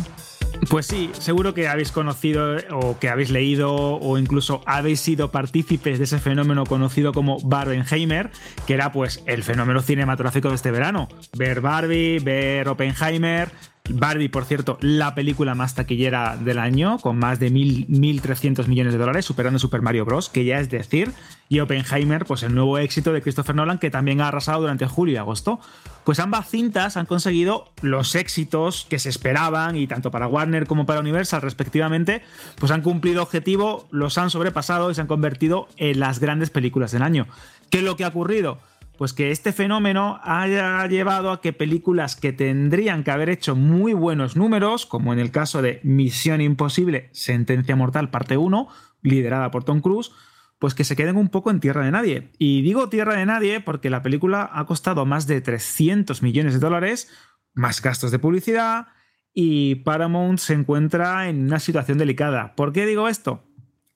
Pues 0.69 0.85
sí, 0.85 1.09
seguro 1.13 1.53
que 1.53 1.67
habéis 1.67 1.91
conocido 1.91 2.57
o 2.71 2.97
que 2.99 3.09
habéis 3.09 3.29
leído 3.29 3.71
o 3.73 4.17
incluso 4.17 4.61
habéis 4.65 4.99
sido 4.99 5.31
partícipes 5.31 5.97
de 5.97 6.03
ese 6.03 6.19
fenómeno 6.19 6.65
conocido 6.65 7.13
como 7.13 7.39
Barbenheimer, 7.41 8.29
que 8.67 8.73
era 8.75 8.91
pues 8.91 9.23
el 9.25 9.43
fenómeno 9.43 9.81
cinematográfico 9.81 10.49
de 10.49 10.55
este 10.55 10.71
verano. 10.71 11.07
Ver 11.35 11.61
Barbie, 11.61 12.19
ver 12.19 12.67
Oppenheimer, 12.67 13.49
Barbie, 13.93 14.29
por 14.29 14.45
cierto, 14.45 14.77
la 14.81 15.15
película 15.15 15.55
más 15.55 15.75
taquillera 15.75 16.37
del 16.37 16.59
año, 16.59 16.99
con 16.99 17.17
más 17.17 17.39
de 17.39 17.51
1.300 17.51 18.67
millones 18.67 18.93
de 18.93 18.99
dólares, 18.99 19.25
superando 19.25 19.59
Super 19.59 19.81
Mario 19.81 20.05
Bros., 20.05 20.29
que 20.29 20.45
ya 20.45 20.59
es 20.59 20.69
decir, 20.69 21.11
y 21.49 21.59
Oppenheimer, 21.59 22.25
pues 22.25 22.43
el 22.43 22.55
nuevo 22.55 22.77
éxito 22.77 23.13
de 23.13 23.21
Christopher 23.21 23.55
Nolan, 23.55 23.79
que 23.79 23.89
también 23.89 24.21
ha 24.21 24.27
arrasado 24.29 24.61
durante 24.61 24.85
julio 24.87 25.15
y 25.15 25.17
agosto. 25.17 25.59
Pues 26.03 26.19
ambas 26.19 26.49
cintas 26.49 26.97
han 26.97 27.05
conseguido 27.05 27.71
los 27.81 28.15
éxitos 28.15 28.85
que 28.89 28.99
se 28.99 29.09
esperaban, 29.09 29.75
y 29.75 29.87
tanto 29.87 30.11
para 30.11 30.27
Warner 30.27 30.67
como 30.67 30.85
para 30.85 30.99
Universal, 30.99 31.41
respectivamente, 31.41 32.23
pues 32.59 32.71
han 32.71 32.81
cumplido 32.81 33.21
objetivo, 33.21 33.87
los 33.91 34.17
han 34.17 34.29
sobrepasado 34.29 34.91
y 34.91 34.95
se 34.95 35.01
han 35.01 35.07
convertido 35.07 35.67
en 35.77 35.99
las 35.99 36.19
grandes 36.19 36.49
películas 36.49 36.91
del 36.91 37.03
año. 37.03 37.27
¿Qué 37.69 37.79
es 37.79 37.83
lo 37.83 37.95
que 37.95 38.03
ha 38.03 38.09
ocurrido? 38.09 38.59
Pues 39.01 39.13
que 39.13 39.31
este 39.31 39.51
fenómeno 39.51 40.19
haya 40.21 40.85
llevado 40.85 41.31
a 41.31 41.41
que 41.41 41.53
películas 41.53 42.15
que 42.15 42.33
tendrían 42.33 43.03
que 43.03 43.09
haber 43.09 43.29
hecho 43.29 43.55
muy 43.55 43.93
buenos 43.93 44.35
números, 44.35 44.85
como 44.85 45.11
en 45.11 45.17
el 45.17 45.31
caso 45.31 45.63
de 45.63 45.79
Misión 45.81 46.39
Imposible, 46.39 47.09
Sentencia 47.11 47.75
Mortal, 47.75 48.11
parte 48.11 48.37
1, 48.37 48.67
liderada 49.01 49.49
por 49.49 49.63
Tom 49.63 49.81
Cruise, 49.81 50.11
pues 50.59 50.75
que 50.75 50.83
se 50.83 50.95
queden 50.95 51.17
un 51.17 51.29
poco 51.29 51.49
en 51.49 51.59
tierra 51.59 51.83
de 51.83 51.89
nadie. 51.89 52.29
Y 52.37 52.61
digo 52.61 52.89
tierra 52.89 53.15
de 53.15 53.25
nadie 53.25 53.59
porque 53.59 53.89
la 53.89 54.03
película 54.03 54.47
ha 54.53 54.67
costado 54.67 55.03
más 55.07 55.25
de 55.25 55.41
300 55.41 56.21
millones 56.21 56.53
de 56.53 56.59
dólares, 56.59 57.09
más 57.55 57.81
gastos 57.81 58.11
de 58.11 58.19
publicidad, 58.19 58.89
y 59.33 59.77
Paramount 59.77 60.37
se 60.37 60.53
encuentra 60.53 61.27
en 61.27 61.45
una 61.47 61.57
situación 61.57 61.97
delicada. 61.97 62.53
¿Por 62.53 62.71
qué 62.71 62.85
digo 62.85 63.07
esto? 63.07 63.47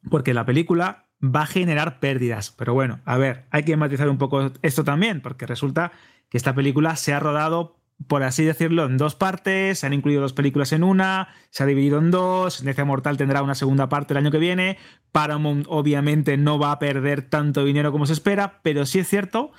Porque 0.10 0.34
la 0.34 0.48
película 0.48 1.05
va 1.24 1.44
a 1.44 1.48
generar 1.48 2.00
pérdidas. 2.00 2.52
Pero 2.52 2.74
bueno, 2.74 3.00
a 3.06 3.18
ver, 3.18 3.46
hay 3.52 3.64
que 3.64 3.78
matizar 3.78 4.10
un 4.10 4.18
poco 4.18 4.52
esto 4.62 4.84
también, 4.84 5.22
porque 5.22 5.46
resulta 5.46 5.92
que 6.30 6.38
esta 6.38 6.54
película 6.54 6.96
se 6.96 7.14
ha 7.14 7.20
rodado, 7.20 7.80
por 8.08 8.24
así 8.24 8.44
decirlo, 8.44 8.86
en 8.86 8.98
dos 8.98 9.16
partes, 9.16 9.80
se 9.80 9.86
han 9.86 9.94
incluido 9.94 10.22
dos 10.22 10.34
películas 10.34 10.72
en 10.74 10.84
una, 10.84 11.30
se 11.50 11.64
ha 11.64 11.66
dividido 11.66 12.00
en 12.00 12.12
dos, 12.12 12.56
Sentencia 12.56 12.86
Mortal 12.86 13.18
tendrá 13.18 13.42
una 13.42 13.56
segunda 13.56 13.90
parte 13.90 14.14
el 14.14 14.18
año 14.18 14.32
que 14.32 14.40
viene, 14.40 14.78
Paramount 15.12 15.66
obviamente 15.70 16.38
no 16.38 16.60
va 16.60 16.72
a 16.72 16.80
perder 16.80 17.22
tanto 17.22 17.64
dinero 17.64 17.92
como 17.92 18.06
se 18.06 18.14
espera, 18.14 18.60
pero 18.64 18.86
sí 18.86 19.00
es 19.00 19.08
cierto 19.08 19.52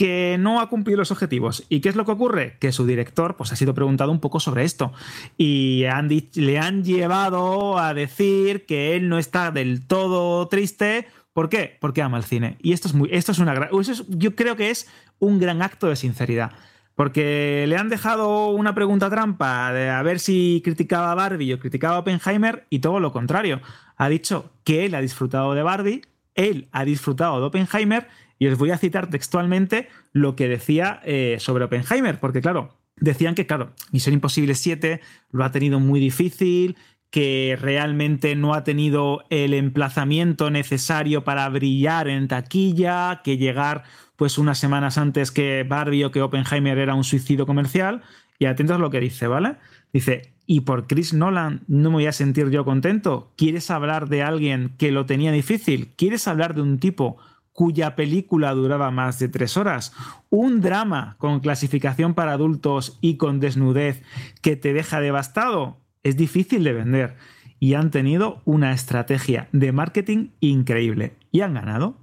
que 0.00 0.38
no 0.40 0.62
ha 0.62 0.70
cumplido 0.70 0.96
los 0.96 1.10
objetivos. 1.10 1.66
¿Y 1.68 1.82
qué 1.82 1.90
es 1.90 1.94
lo 1.94 2.06
que 2.06 2.12
ocurre? 2.12 2.56
Que 2.58 2.72
su 2.72 2.86
director 2.86 3.36
pues, 3.36 3.52
ha 3.52 3.56
sido 3.56 3.74
preguntado 3.74 4.10
un 4.10 4.18
poco 4.18 4.40
sobre 4.40 4.64
esto 4.64 4.94
y 5.36 5.84
le 6.32 6.58
han 6.58 6.84
llevado 6.84 7.78
a 7.78 7.92
decir 7.92 8.64
que 8.64 8.96
él 8.96 9.10
no 9.10 9.18
está 9.18 9.50
del 9.50 9.86
todo 9.86 10.48
triste. 10.48 11.06
¿Por 11.34 11.50
qué? 11.50 11.76
Porque 11.82 12.00
ama 12.00 12.16
el 12.16 12.24
cine. 12.24 12.56
Y 12.62 12.72
esto 12.72 12.88
es, 12.88 12.94
muy, 12.94 13.10
esto 13.12 13.32
es 13.32 13.40
una 13.40 13.68
yo 14.08 14.34
creo 14.34 14.56
que 14.56 14.70
es 14.70 14.88
un 15.18 15.38
gran 15.38 15.60
acto 15.60 15.88
de 15.88 15.96
sinceridad. 15.96 16.52
Porque 16.94 17.66
le 17.68 17.76
han 17.76 17.90
dejado 17.90 18.48
una 18.48 18.74
pregunta 18.74 19.10
trampa 19.10 19.70
de 19.74 19.90
a 19.90 20.02
ver 20.02 20.18
si 20.18 20.62
criticaba 20.64 21.12
a 21.12 21.14
Barbie 21.14 21.52
o 21.52 21.58
criticaba 21.58 21.96
a 21.96 21.98
Oppenheimer 21.98 22.66
y 22.70 22.78
todo 22.78 23.00
lo 23.00 23.12
contrario. 23.12 23.60
Ha 23.98 24.08
dicho 24.08 24.50
que 24.64 24.86
él 24.86 24.94
ha 24.94 25.02
disfrutado 25.02 25.52
de 25.52 25.62
Barbie, 25.62 26.00
él 26.36 26.68
ha 26.72 26.86
disfrutado 26.86 27.38
de 27.38 27.44
Oppenheimer 27.48 28.08
y 28.40 28.48
os 28.48 28.58
voy 28.58 28.70
a 28.70 28.78
citar 28.78 29.10
textualmente 29.10 29.88
lo 30.12 30.34
que 30.34 30.48
decía 30.48 31.00
eh, 31.04 31.36
sobre 31.38 31.64
Oppenheimer, 31.64 32.18
porque 32.18 32.40
claro, 32.40 32.74
decían 32.96 33.34
que, 33.34 33.46
claro, 33.46 33.74
Misión 33.92 34.14
Imposible 34.14 34.54
7 34.54 35.00
lo 35.30 35.44
ha 35.44 35.52
tenido 35.52 35.78
muy 35.78 36.00
difícil, 36.00 36.76
que 37.10 37.58
realmente 37.60 38.34
no 38.36 38.54
ha 38.54 38.64
tenido 38.64 39.24
el 39.28 39.52
emplazamiento 39.52 40.50
necesario 40.50 41.22
para 41.22 41.46
brillar 41.50 42.08
en 42.08 42.28
taquilla, 42.28 43.20
que 43.22 43.36
llegar 43.36 43.84
pues 44.16 44.38
unas 44.38 44.58
semanas 44.58 44.96
antes 44.96 45.30
que 45.30 45.64
Barbie 45.68 46.04
o 46.04 46.10
que 46.10 46.22
Oppenheimer 46.22 46.78
era 46.78 46.94
un 46.94 47.04
suicidio 47.04 47.46
comercial. 47.46 48.02
Y 48.38 48.46
atentos 48.46 48.76
a 48.76 48.78
lo 48.78 48.88
que 48.88 49.00
dice, 49.00 49.26
¿vale? 49.26 49.56
Dice, 49.92 50.32
y 50.46 50.60
por 50.60 50.86
Chris 50.86 51.12
Nolan 51.12 51.60
no 51.68 51.90
me 51.90 51.96
voy 51.96 52.06
a 52.06 52.12
sentir 52.12 52.48
yo 52.48 52.64
contento. 52.64 53.32
¿Quieres 53.36 53.70
hablar 53.70 54.08
de 54.08 54.22
alguien 54.22 54.72
que 54.78 54.92
lo 54.92 55.04
tenía 55.04 55.30
difícil? 55.30 55.88
¿Quieres 55.96 56.26
hablar 56.26 56.54
de 56.54 56.62
un 56.62 56.78
tipo 56.78 57.18
cuya 57.60 57.94
película 57.94 58.54
duraba 58.54 58.90
más 58.90 59.18
de 59.18 59.28
tres 59.28 59.58
horas, 59.58 59.92
un 60.30 60.62
drama 60.62 61.16
con 61.18 61.40
clasificación 61.40 62.14
para 62.14 62.32
adultos 62.32 62.96
y 63.02 63.18
con 63.18 63.38
desnudez 63.38 64.02
que 64.40 64.56
te 64.56 64.72
deja 64.72 64.98
devastado, 64.98 65.76
es 66.02 66.16
difícil 66.16 66.64
de 66.64 66.72
vender. 66.72 67.16
Y 67.58 67.74
han 67.74 67.90
tenido 67.90 68.40
una 68.46 68.72
estrategia 68.72 69.50
de 69.52 69.72
marketing 69.72 70.28
increíble. 70.40 71.16
Y 71.32 71.42
han 71.42 71.52
ganado. 71.52 71.98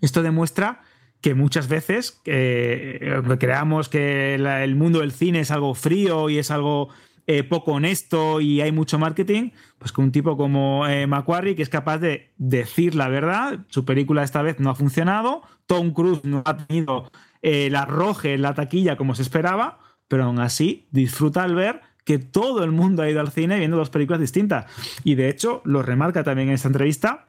Esto 0.00 0.24
demuestra 0.24 0.80
que 1.20 1.34
muchas 1.36 1.68
veces 1.68 2.20
eh, 2.24 3.22
creamos 3.38 3.88
que 3.88 4.34
el 4.34 4.74
mundo 4.74 5.02
del 5.02 5.12
cine 5.12 5.38
es 5.38 5.52
algo 5.52 5.76
frío 5.76 6.30
y 6.30 6.38
es 6.38 6.50
algo 6.50 6.88
eh, 7.26 7.42
poco 7.42 7.72
honesto 7.72 8.40
y 8.40 8.60
hay 8.60 8.72
mucho 8.72 8.98
marketing, 8.98 9.50
pues 9.78 9.92
con 9.92 10.06
un 10.06 10.12
tipo 10.12 10.36
como 10.36 10.86
eh, 10.86 11.06
Macquarie 11.06 11.56
que 11.56 11.62
es 11.62 11.68
capaz 11.68 11.98
de 11.98 12.32
decir 12.36 12.94
la 12.94 13.08
verdad, 13.08 13.60
su 13.68 13.84
película 13.84 14.22
esta 14.22 14.42
vez 14.42 14.60
no 14.60 14.70
ha 14.70 14.74
funcionado, 14.74 15.42
Tom 15.66 15.92
Cruise 15.92 16.24
no 16.24 16.42
ha 16.44 16.56
tenido 16.56 17.10
el 17.42 17.74
arroje 17.76 18.34
en 18.34 18.42
la 18.42 18.54
taquilla 18.54 18.96
como 18.96 19.14
se 19.14 19.22
esperaba, 19.22 19.80
pero 20.08 20.24
aún 20.24 20.38
así 20.38 20.88
disfruta 20.92 21.42
al 21.42 21.54
ver 21.54 21.80
que 22.04 22.18
todo 22.18 22.62
el 22.62 22.70
mundo 22.70 23.02
ha 23.02 23.10
ido 23.10 23.20
al 23.20 23.32
cine 23.32 23.58
viendo 23.58 23.76
dos 23.76 23.90
películas 23.90 24.20
distintas. 24.20 24.66
Y 25.02 25.16
de 25.16 25.28
hecho 25.28 25.62
lo 25.64 25.82
remarca 25.82 26.22
también 26.22 26.48
en 26.48 26.54
esta 26.54 26.68
entrevista 26.68 27.26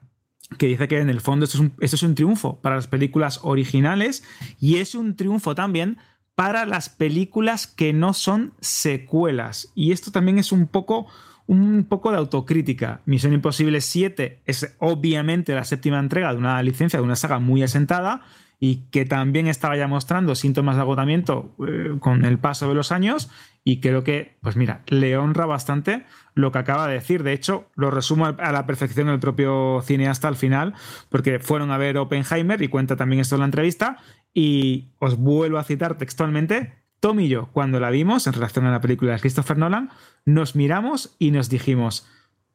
que 0.58 0.68
dice 0.68 0.88
que 0.88 1.00
en 1.00 1.10
el 1.10 1.20
fondo 1.20 1.46
esto 1.46 1.58
es, 1.58 1.62
un, 1.62 1.74
esto 1.80 1.96
es 1.96 2.04
un 2.04 2.16
triunfo 2.16 2.62
para 2.62 2.76
las 2.76 2.88
películas 2.88 3.40
originales 3.44 4.24
y 4.60 4.78
es 4.78 4.96
un 4.96 5.16
triunfo 5.16 5.56
también 5.56 5.98
para 6.38 6.68
las 6.68 6.90
películas 6.90 7.66
que 7.66 7.94
no 7.94 8.14
son 8.14 8.54
secuelas. 8.62 9.72
Y 9.74 9.92
esto 9.92 10.12
también 10.12 10.38
es 10.38 10.52
un 10.52 10.68
poco, 10.68 11.08
un 11.48 11.84
poco 11.90 12.12
de 12.12 12.18
autocrítica. 12.18 13.02
Misión 13.08 13.34
Imposible 13.34 13.82
7 13.82 14.42
es 14.46 14.76
obviamente 14.78 15.56
la 15.56 15.64
séptima 15.64 15.98
entrega 15.98 16.32
de 16.32 16.38
una 16.38 16.62
licencia, 16.62 17.00
de 17.00 17.06
una 17.06 17.16
saga 17.16 17.40
muy 17.40 17.64
asentada 17.64 18.22
y 18.60 18.84
que 18.92 19.04
también 19.04 19.48
estaba 19.48 19.78
ya 19.78 19.88
mostrando 19.88 20.36
síntomas 20.36 20.76
de 20.76 20.84
agotamiento 20.84 21.56
eh, 21.68 21.96
con 22.00 22.24
el 22.24 22.38
paso 22.38 22.68
de 22.70 22.76
los 22.76 22.92
años 22.92 23.32
y 23.64 23.82
creo 23.82 24.04
que, 24.04 24.38
pues 24.42 24.56
mira, 24.56 24.84
le 24.88 25.18
honra 25.18 25.46
bastante 25.46 26.06
lo 26.36 26.52
que 26.52 26.60
acaba 26.60 26.88
de 26.88 26.94
decir. 26.94 27.24
De 27.24 27.34
hecho, 27.34 27.68
lo 27.76 27.92
resumo 27.92 28.28
a 28.28 28.52
la 28.52 28.66
perfección 28.66 29.10
el 29.10 29.20
propio 29.20 29.82
cineasta 29.84 30.28
al 30.28 30.38
final, 30.38 30.74
porque 31.10 31.40
fueron 31.40 31.72
a 31.72 31.78
ver 31.78 31.98
Oppenheimer 31.98 32.62
y 32.62 32.70
cuenta 32.70 32.96
también 32.96 33.20
esto 33.20 33.36
en 33.36 33.40
la 33.40 33.46
entrevista 33.46 33.98
y 34.40 34.92
os 35.00 35.18
vuelvo 35.18 35.58
a 35.58 35.64
citar 35.64 35.98
textualmente, 35.98 36.76
Tom 37.00 37.20
y 37.22 37.28
yo, 37.28 37.50
cuando 37.54 37.80
la 37.80 37.90
vimos 37.90 38.28
en 38.28 38.34
relación 38.34 38.68
a 38.68 38.72
la 38.72 38.82
película 38.82 39.14
de 39.14 39.20
Christopher 39.20 39.58
Nolan, 39.58 39.90
nos 40.26 40.56
miramos 40.56 41.16
y 41.18 41.32
nos 41.32 41.50
dijimos, 41.50 42.08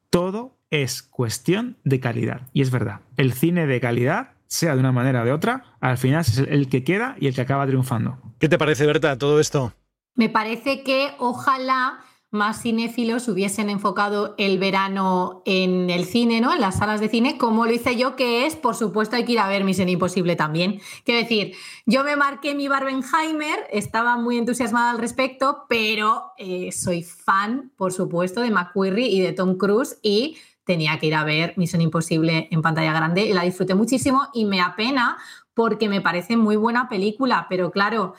todo 0.09 0.57
es 0.71 1.03
cuestión 1.03 1.79
de 1.83 1.99
calidad. 1.99 2.43
Y 2.53 2.63
es 2.63 2.71
verdad, 2.71 3.01
el 3.17 3.33
cine 3.33 3.67
de 3.67 3.81
calidad, 3.81 4.35
sea 4.47 4.75
de 4.75 4.79
una 4.79 4.93
manera 4.93 5.23
o 5.23 5.25
de 5.25 5.33
otra, 5.33 5.77
al 5.81 5.99
final 5.99 6.21
es 6.21 6.39
el 6.39 6.69
que 6.69 6.85
queda 6.85 7.17
y 7.19 7.27
el 7.27 7.35
que 7.35 7.41
acaba 7.41 7.67
triunfando. 7.67 8.17
¿Qué 8.39 8.49
te 8.49 8.59
parece, 8.59 8.87
Berta, 8.87 9.19
todo 9.19 9.41
esto? 9.41 9.73
Me 10.15 10.29
parece 10.29 10.85
que 10.85 11.11
ojalá 11.19 11.99
más 12.33 12.63
cinéfilos 12.63 13.29
hubiesen 13.29 13.69
enfocado 13.69 14.35
el 14.39 14.59
verano 14.59 15.43
en 15.45 15.91
el 15.91 16.07
cine, 16.07 16.41
¿no? 16.41 16.53
En 16.53 16.63
las 16.63 16.79
salas 16.79 16.99
de 16.99 17.11
cine, 17.11 17.37
como 17.37 17.67
lo 17.67 17.73
hice 17.73 17.95
yo, 17.95 18.17
que 18.17 18.47
es, 18.47 18.57
por 18.57 18.75
supuesto, 18.75 19.17
hay 19.17 19.27
que 19.27 19.33
ir 19.33 19.39
a 19.39 19.49
ver 19.49 19.65
Misión 19.65 19.91
Imposible 19.91 20.35
también. 20.35 20.81
Quiero 21.05 21.21
decir, 21.21 21.55
yo 21.85 22.03
me 22.05 22.17
marqué 22.17 22.55
mi 22.55 22.69
Barbenheimer, 22.69 23.67
estaba 23.71 24.17
muy 24.17 24.39
entusiasmada 24.39 24.93
al 24.93 24.99
respecto, 24.99 25.67
pero 25.69 26.33
eh, 26.39 26.73
soy 26.73 27.03
fan, 27.03 27.71
por 27.77 27.93
supuesto, 27.93 28.41
de 28.41 28.51
McQuarrie 28.51 29.09
y 29.09 29.21
de 29.21 29.35
Tom 29.35 29.59
Cruise 29.59 29.99
y 30.03 30.39
tenía 30.65 30.99
que 30.99 31.09
ir 31.09 31.15
a 31.15 31.25
ver 31.25 31.53
Misión 31.59 31.83
Imposible 31.83 32.49
en 32.51 32.63
pantalla 32.63 32.93
grande 32.93 33.35
la 33.35 33.43
disfruté 33.43 33.75
muchísimo 33.75 34.29
y 34.33 34.45
me 34.47 34.61
apena 34.61 35.19
porque 35.55 35.89
me 35.89 36.01
parece 36.01 36.37
muy 36.37 36.57
buena 36.57 36.89
película, 36.89 37.47
pero 37.51 37.71
claro, 37.71 38.15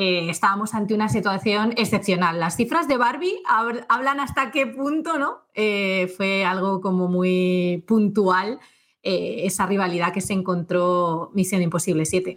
eh, 0.00 0.30
estábamos 0.30 0.74
ante 0.74 0.94
una 0.94 1.08
situación 1.08 1.74
excepcional. 1.76 2.38
Las 2.38 2.54
cifras 2.54 2.86
de 2.86 2.96
Barbie 2.96 3.42
hablan 3.88 4.20
hasta 4.20 4.52
qué 4.52 4.64
punto, 4.64 5.18
¿no? 5.18 5.40
Eh, 5.54 6.06
fue 6.16 6.44
algo 6.44 6.80
como 6.80 7.08
muy 7.08 7.82
puntual 7.84 8.60
eh, 9.04 9.42
esa 9.44 9.64
rivalidad 9.64 10.12
que 10.12 10.20
se 10.20 10.32
encontró 10.32 11.30
Misión 11.32 11.62
Imposible 11.62 12.04
7. 12.04 12.36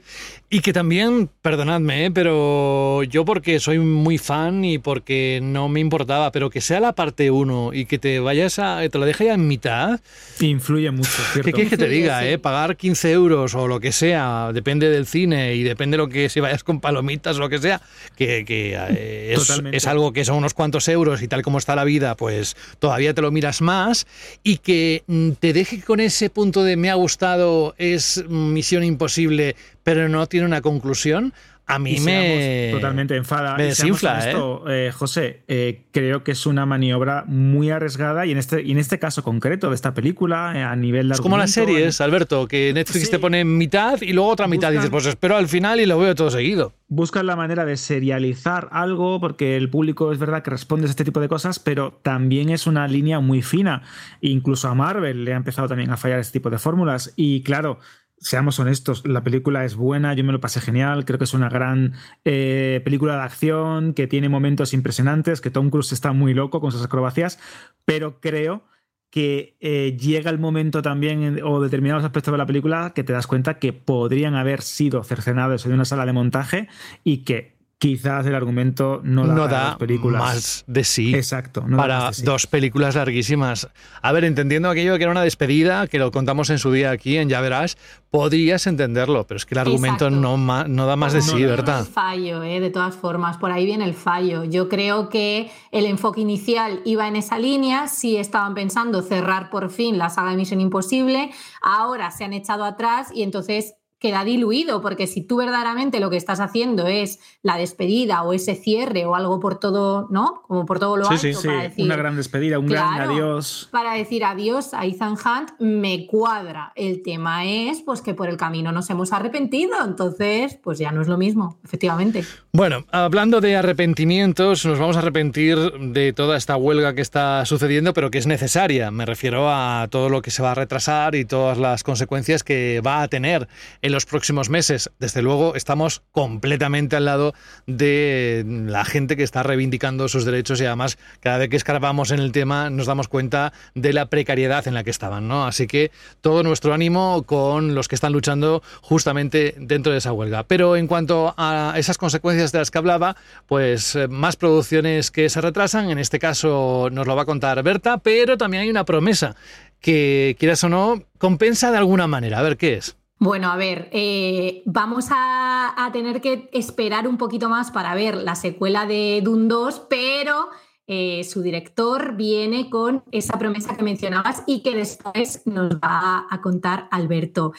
Y 0.51 0.59
que 0.59 0.74
también, 0.74 1.28
perdonadme, 1.41 2.05
¿eh? 2.05 2.12
pero 2.12 3.01
yo 3.01 3.26
porque 3.26 3.59
soy 3.59 3.80
muy 3.80 4.20
fan 4.20 4.64
y 4.64 4.78
porque 4.78 5.39
no 5.41 5.70
me 5.70 5.80
importaba, 5.80 6.32
pero 6.32 6.51
que 6.51 6.62
sea 6.62 6.80
la 6.80 6.93
parte 6.93 7.32
1 7.32 7.72
y 7.74 7.86
que 7.86 7.97
te 7.97 8.20
vayas 8.20 8.59
a. 8.59 8.88
te 8.88 8.99
lo 8.99 9.05
deje 9.05 9.26
ya 9.26 9.34
en 9.34 9.47
mitad. 9.47 10.01
Influye 10.39 10.91
mucho, 10.91 11.09
¿cierto? 11.34 11.47
¿Qué 11.47 11.51
quieres 11.51 11.72
que 11.72 11.78
te 11.78 11.89
diga? 11.89 12.28
Eh? 12.28 12.38
Pagar 12.38 12.78
15 12.78 13.12
euros 13.12 13.55
o 13.55 13.68
lo 13.68 13.80
que 13.80 13.91
sea, 13.91 14.51
depende 14.53 14.91
del 14.91 15.07
cine 15.07 15.55
y 15.55 15.64
depende 15.64 15.97
de 15.97 16.03
lo 16.03 16.09
que 16.09 16.30
si 16.30 16.41
vayas 16.41 16.64
con 16.64 16.80
palomitas 16.80 17.38
o 17.38 17.39
lo 17.39 17.49
que 17.49 17.57
sea, 17.57 17.82
que, 18.16 18.45
que 18.45 19.34
es, 19.34 19.62
es 19.72 19.88
algo 19.88 20.14
que 20.14 20.26
son 20.26 20.38
unos 20.38 20.53
cuantos 20.53 20.88
euros 20.89 21.24
y 21.24 21.28
tal 21.28 21.41
como 21.41 21.57
está 21.57 21.76
la 21.76 21.86
vida, 21.86 22.16
pues 22.16 22.55
todavía 22.78 23.16
te 23.16 23.24
lo 23.24 23.32
miras 23.32 23.64
más 23.64 24.05
y 24.43 24.57
que 24.57 25.03
mm, 25.07 25.32
te 25.39 25.53
deje 25.53 25.82
con 25.82 25.99
ese 25.99 26.30
punto 26.30 26.51
de 26.60 26.76
me 26.76 26.91
ha 26.91 26.95
gustado 26.95 27.74
es 27.78 28.24
Misión 28.28 28.84
Imposible, 28.84 29.56
pero 29.84 30.10
no 30.10 30.28
tiene 30.28 30.45
una 30.45 30.62
conclusión, 30.62 31.34
a 31.68 31.80
mí 31.80 31.99
me 32.01 32.70
totalmente 32.72 33.16
enfada. 33.16 33.55
Me 33.55 33.66
desinfla, 33.66 34.20
esto, 34.20 34.64
¿eh? 34.70 34.91
José, 34.91 35.43
eh, 35.47 35.84
creo 35.91 36.24
que 36.24 36.32
es 36.32 36.45
una 36.45 36.66
maniobra 36.66 37.24
muy 37.28 37.70
arriesgada 37.70 38.26
y 38.26 38.32
en 38.32 38.38
este, 38.38 38.62
y 38.62 38.72
en 38.72 38.78
este 38.78 38.99
caso 38.99 39.24
concreto 39.24 39.70
de 39.70 39.76
esta 39.76 39.93
película 39.93 40.53
eh, 40.55 40.64
a 40.64 40.76
nivel 40.76 41.07
de 41.07 41.14
Es 41.14 41.22
como 41.22 41.38
las 41.38 41.51
series, 41.51 42.01
Alberto, 42.01 42.47
que 42.47 42.74
Netflix 42.74 43.09
te 43.09 43.20
pone 43.20 43.45
mitad 43.45 44.01
y 44.01 44.12
luego 44.12 44.30
otra 44.30 44.47
mitad 44.47 44.72
y 44.72 44.76
dices, 44.76 44.89
pues 44.89 45.05
espero 45.05 45.38
al 45.38 45.47
final 45.47 45.80
y 45.80 45.86
lo 45.86 45.97
veo 45.97 46.14
todo 46.14 46.30
seguido. 46.30 46.74
Buscan 46.89 47.26
la 47.26 47.38
manera 47.38 47.64
de 47.64 47.78
serializar 47.78 48.68
algo 48.72 49.22
porque 49.22 49.55
el 49.55 49.70
público 49.70 50.12
es 50.12 50.20
verdad 50.20 50.43
que 50.43 50.49
responde 50.49 50.88
a 50.88 50.89
este 50.89 51.05
tipo 51.05 51.22
de 51.22 51.30
cosas, 51.30 51.59
pero 51.59 51.99
también 52.03 52.49
es 52.49 52.68
una 52.68 52.88
línea 52.88 53.22
muy 53.22 53.41
fina. 53.41 53.84
Incluso 54.20 54.68
a 54.68 54.76
Marvel 54.76 55.24
le 55.24 55.34
ha 55.34 55.38
empezado 55.38 55.70
también 55.70 55.89
a 55.91 55.97
fallar 55.97 56.20
este 56.20 56.34
tipo 56.34 56.49
de 56.49 56.57
fórmulas 56.57 57.14
y 57.16 57.43
claro, 57.43 57.80
seamos 58.22 58.60
honestos, 58.60 59.06
la 59.06 59.24
película 59.24 59.66
es 59.66 59.76
buena, 59.76 60.14
yo 60.14 60.24
me 60.24 60.32
lo 60.32 60.40
pasé 60.40 60.62
genial, 60.62 61.06
creo 61.06 61.18
que 61.18 61.26
es 61.26 61.34
una 61.34 61.50
gran 61.50 61.96
eh, 62.24 62.80
película 62.84 63.16
de 63.16 63.24
acción, 63.24 63.94
que 63.94 64.08
tiene 64.08 64.30
momentos 64.30 64.74
impresionantes, 64.74 65.42
que 65.42 65.50
Tom 65.50 65.72
Cruise 65.72 65.92
está 65.92 66.14
muy 66.14 66.34
loco 66.34 66.62
con 66.62 66.72
sus 66.72 66.86
acrobacias, 66.86 67.40
pero 67.84 68.22
creo 68.22 68.64
que 69.10 69.58
eh, 69.60 69.98
llega 70.00 70.30
el 70.30 70.40
momento 70.40 70.82
también, 70.82 71.42
o 71.44 71.60
determinados 71.62 72.06
aspectos 72.06 72.32
de 72.32 72.38
la 72.38 72.46
película, 72.46 72.94
que 72.96 73.04
te 73.04 73.12
das 73.12 73.28
cuenta 73.28 73.60
que 73.60 73.74
podrían 73.74 74.36
haber 74.36 74.62
sido 74.62 75.04
cercenados 75.04 75.66
en 75.66 75.74
una 75.74 75.84
sala 75.84 76.06
de 76.06 76.14
montaje 76.14 76.70
y 77.04 77.24
que 77.24 77.61
quizás 77.82 78.28
el 78.28 78.36
argumento 78.36 79.02
no 79.04 79.26
da, 79.48 79.76
películas. 79.80 80.22
más 80.22 80.64
de 80.68 80.84
sí 80.84 81.16
Exacto, 81.16 81.66
para 81.76 82.12
dos 82.24 82.46
películas 82.46 82.94
larguísimas. 82.94 83.70
A 84.04 84.12
ver, 84.12 84.24
entendiendo 84.24 84.70
aquello 84.70 84.96
que 84.98 85.04
era 85.04 85.12
una 85.12 85.24
despedida, 85.24 85.88
que 85.88 85.98
lo 85.98 86.12
contamos 86.12 86.52
en 86.52 86.60
su 86.60 86.72
día 86.72 86.92
aquí 86.92 87.18
en 87.18 87.28
Ya 87.28 87.42
Verás, 87.42 87.80
podrías 88.12 88.68
entenderlo, 88.68 89.26
pero 89.26 89.38
es 89.38 89.48
que 89.48 89.56
el 89.56 89.60
argumento 89.62 90.12
no, 90.12 90.38
no, 90.38 90.86
da 90.86 90.96
más 90.96 91.14
de 91.14 91.24
sí, 91.24 91.44
¿verdad? 91.44 91.84
fallo, 91.86 92.44
¿eh? 92.44 92.60
de 92.60 92.70
todas 92.70 92.96
formas, 92.96 93.38
por 93.38 93.52
ahí 93.52 93.66
viene 93.66 93.86
el 93.86 93.96
fallo. 93.96 94.44
Yo 94.44 94.70
creo 94.70 95.10
que 95.10 95.50
el 95.72 95.86
enfoque 95.86 96.22
inicial 96.22 96.82
iba 96.86 97.08
en 97.08 97.16
esa 97.16 97.40
línea, 97.40 97.88
sí 97.88 98.16
estaban 98.16 98.54
pensando 98.54 99.02
cerrar 99.02 99.50
por 99.50 99.72
fin 99.72 99.98
la 99.98 100.12
saga 100.12 100.30
de 100.30 100.38
Misión 100.38 100.62
Imposible, 100.62 101.32
ahora 101.64 102.12
se 102.12 102.26
han 102.26 102.34
echado 102.34 102.64
atrás 102.64 103.08
y 103.12 103.24
entonces 103.24 103.74
queda 104.02 104.24
diluido, 104.26 104.82
porque 104.82 105.06
si 105.06 105.22
tú 105.22 105.38
verdaderamente 105.38 105.99
lo 105.99 106.10
que 106.10 106.18
estás 106.18 106.39
haciendo 106.39 106.88
es 106.88 107.20
la 107.43 107.56
despedida 107.58 108.24
o 108.24 108.34
ese 108.34 108.56
cierre 108.56 109.06
o 109.06 109.14
algo 109.14 109.39
por 109.39 109.60
todo, 109.60 110.08
¿no? 110.10 110.41
Como 110.47 110.66
por 110.66 110.80
todo 110.80 110.97
lo 110.97 111.08
alto, 111.08 111.41
para 111.45 111.62
decir, 111.62 111.86
una 111.86 111.95
gran 111.95 112.16
despedida, 112.16 112.58
un 112.58 112.66
gran 112.66 112.99
adiós. 112.99 113.70
Para 113.72 113.93
decir 113.93 114.26
adiós 114.26 114.74
a 114.74 114.88
Ethan 114.88 115.14
Hunt 115.14 115.52
me 115.60 116.08
cuadra. 116.08 116.74
El 116.76 117.04
tema 117.04 117.45
es 117.45 117.82
pues 117.82 118.02
que 118.02 118.16
por 118.16 118.28
el 118.28 118.38
camino 118.38 118.72
nos 118.72 118.89
hemos 118.89 119.14
arrepentido, 119.14 119.74
entonces 119.86 120.58
pues 120.64 120.80
ya 120.80 120.91
no 120.91 121.04
es 121.04 121.08
lo 121.08 121.20
mismo, 121.20 121.60
efectivamente. 121.64 122.26
Bueno, 122.54 122.86
hablando 122.91 123.39
de 123.39 123.56
arrepentimientos, 123.56 124.66
nos 124.66 124.78
vamos 124.78 124.97
a 124.97 124.99
arrepentir 124.99 125.58
de 125.80 126.12
toda 126.12 126.36
esta 126.36 126.58
huelga 126.58 126.93
que 126.93 126.99
está 126.99 127.45
sucediendo, 127.45 127.93
pero 127.93 128.12
que 128.12 128.18
es 128.18 128.28
necesaria. 128.28 128.91
Me 128.91 129.06
refiero 129.06 129.49
a 129.49 129.88
todo 129.89 130.10
lo 130.10 130.22
que 130.22 130.32
se 130.32 130.43
va 130.43 130.52
a 130.52 130.56
retrasar 130.56 131.16
y 131.16 131.24
todas 131.24 131.58
las 131.58 131.84
consecuencias 131.84 132.43
que 132.43 132.82
va 132.86 133.04
a 133.04 133.08
tener 133.08 133.47
los 133.82 134.06
próximos 134.06 134.49
meses. 134.49 134.91
Desde 134.99 135.22
luego, 135.22 135.56
estamos 135.56 136.02
completamente 136.12 136.97
al 136.97 137.06
lado 137.06 137.34
de 137.68 138.43
la 138.45 138.84
gente 138.84 139.16
que 139.16 139.24
está 139.24 139.43
reivindicando 139.43 140.10
sus 140.10 140.26
derechos 140.26 140.60
y 140.60 140.66
además 140.66 140.97
cada 141.22 141.38
vez 141.38 141.47
que 141.47 141.56
escarbamos 141.56 142.12
en 142.12 142.20
el 142.20 142.34
tema 142.34 142.70
nos 142.70 142.86
damos 142.86 143.08
cuenta 143.08 143.54
de 143.76 143.93
la 143.93 144.08
precariedad 144.08 144.68
en 144.68 144.74
la 144.74 144.84
que 144.84 144.89
estaban, 144.89 145.30
¿no? 145.30 145.45
Así 145.45 145.68
que 145.68 145.91
todo 146.20 146.43
nuestro 146.43 146.74
ánimo 146.74 147.24
con 147.24 147.76
los 147.76 147.88
que 147.88 147.95
están 147.95 148.12
luchando 148.12 148.62
justamente 148.82 149.56
dentro 149.58 149.93
de 149.93 149.99
esa 149.99 150.12
huelga. 150.12 150.43
Pero 150.43 150.76
en 150.76 150.88
cuanto 150.88 151.34
a 151.38 151.76
esas 151.78 151.97
consecuencias 151.97 152.41
de 152.50 152.58
las 152.58 152.72
que 152.72 152.78
hablaba, 152.78 153.16
pues 153.46 153.96
eh, 153.96 154.08
más 154.08 154.36
producciones 154.36 155.12
que 155.12 155.30
se 155.30 155.42
retrasan, 155.42 155.92
en 155.92 156.00
este 156.00 156.18
caso 156.18 156.89
nos 156.92 157.06
lo 157.06 157.16
va 157.16 157.22
a 157.22 157.26
contar 157.26 157.62
Berta, 157.62 158.00
pero 158.00 158.38
también 158.38 158.64
hay 158.64 158.70
una 158.70 158.86
promesa 158.86 159.36
que, 159.80 160.36
quieras 160.39 160.64
o 160.64 160.70
no, 160.70 161.04
compensa 161.18 161.72
de 161.72 161.78
alguna 161.78 162.08
manera. 162.08 162.39
A 162.39 162.42
ver 162.42 162.58
qué 162.58 162.76
es. 162.76 162.98
Bueno, 163.20 163.52
a 163.52 163.56
ver, 163.56 163.89
eh, 163.92 164.64
vamos 164.66 165.10
a, 165.12 165.89
tener 165.94 166.22
que 166.22 166.50
esperar 166.54 167.08
un 167.08 167.18
poquito 167.18 167.50
más 167.50 167.70
para 167.70 167.94
ver 167.94 168.16
la 168.16 168.34
secuela 168.34 168.88
de 168.88 169.22
Dune 169.24 169.48
2, 169.48 169.84
pero 169.89 170.50
eh, 170.88 171.24
su 171.24 171.44
director 171.44 172.16
viene 172.16 172.70
con 172.70 173.04
esa 173.12 173.38
promesa 173.38 173.76
que 173.78 173.84
mencionabas 173.84 174.42
y 174.48 174.64
que 174.64 174.76
después 174.76 175.44
nos 175.46 175.76
va 175.76 176.26
a 176.32 176.42
contar 176.42 176.88
Alberto. 176.89 177.54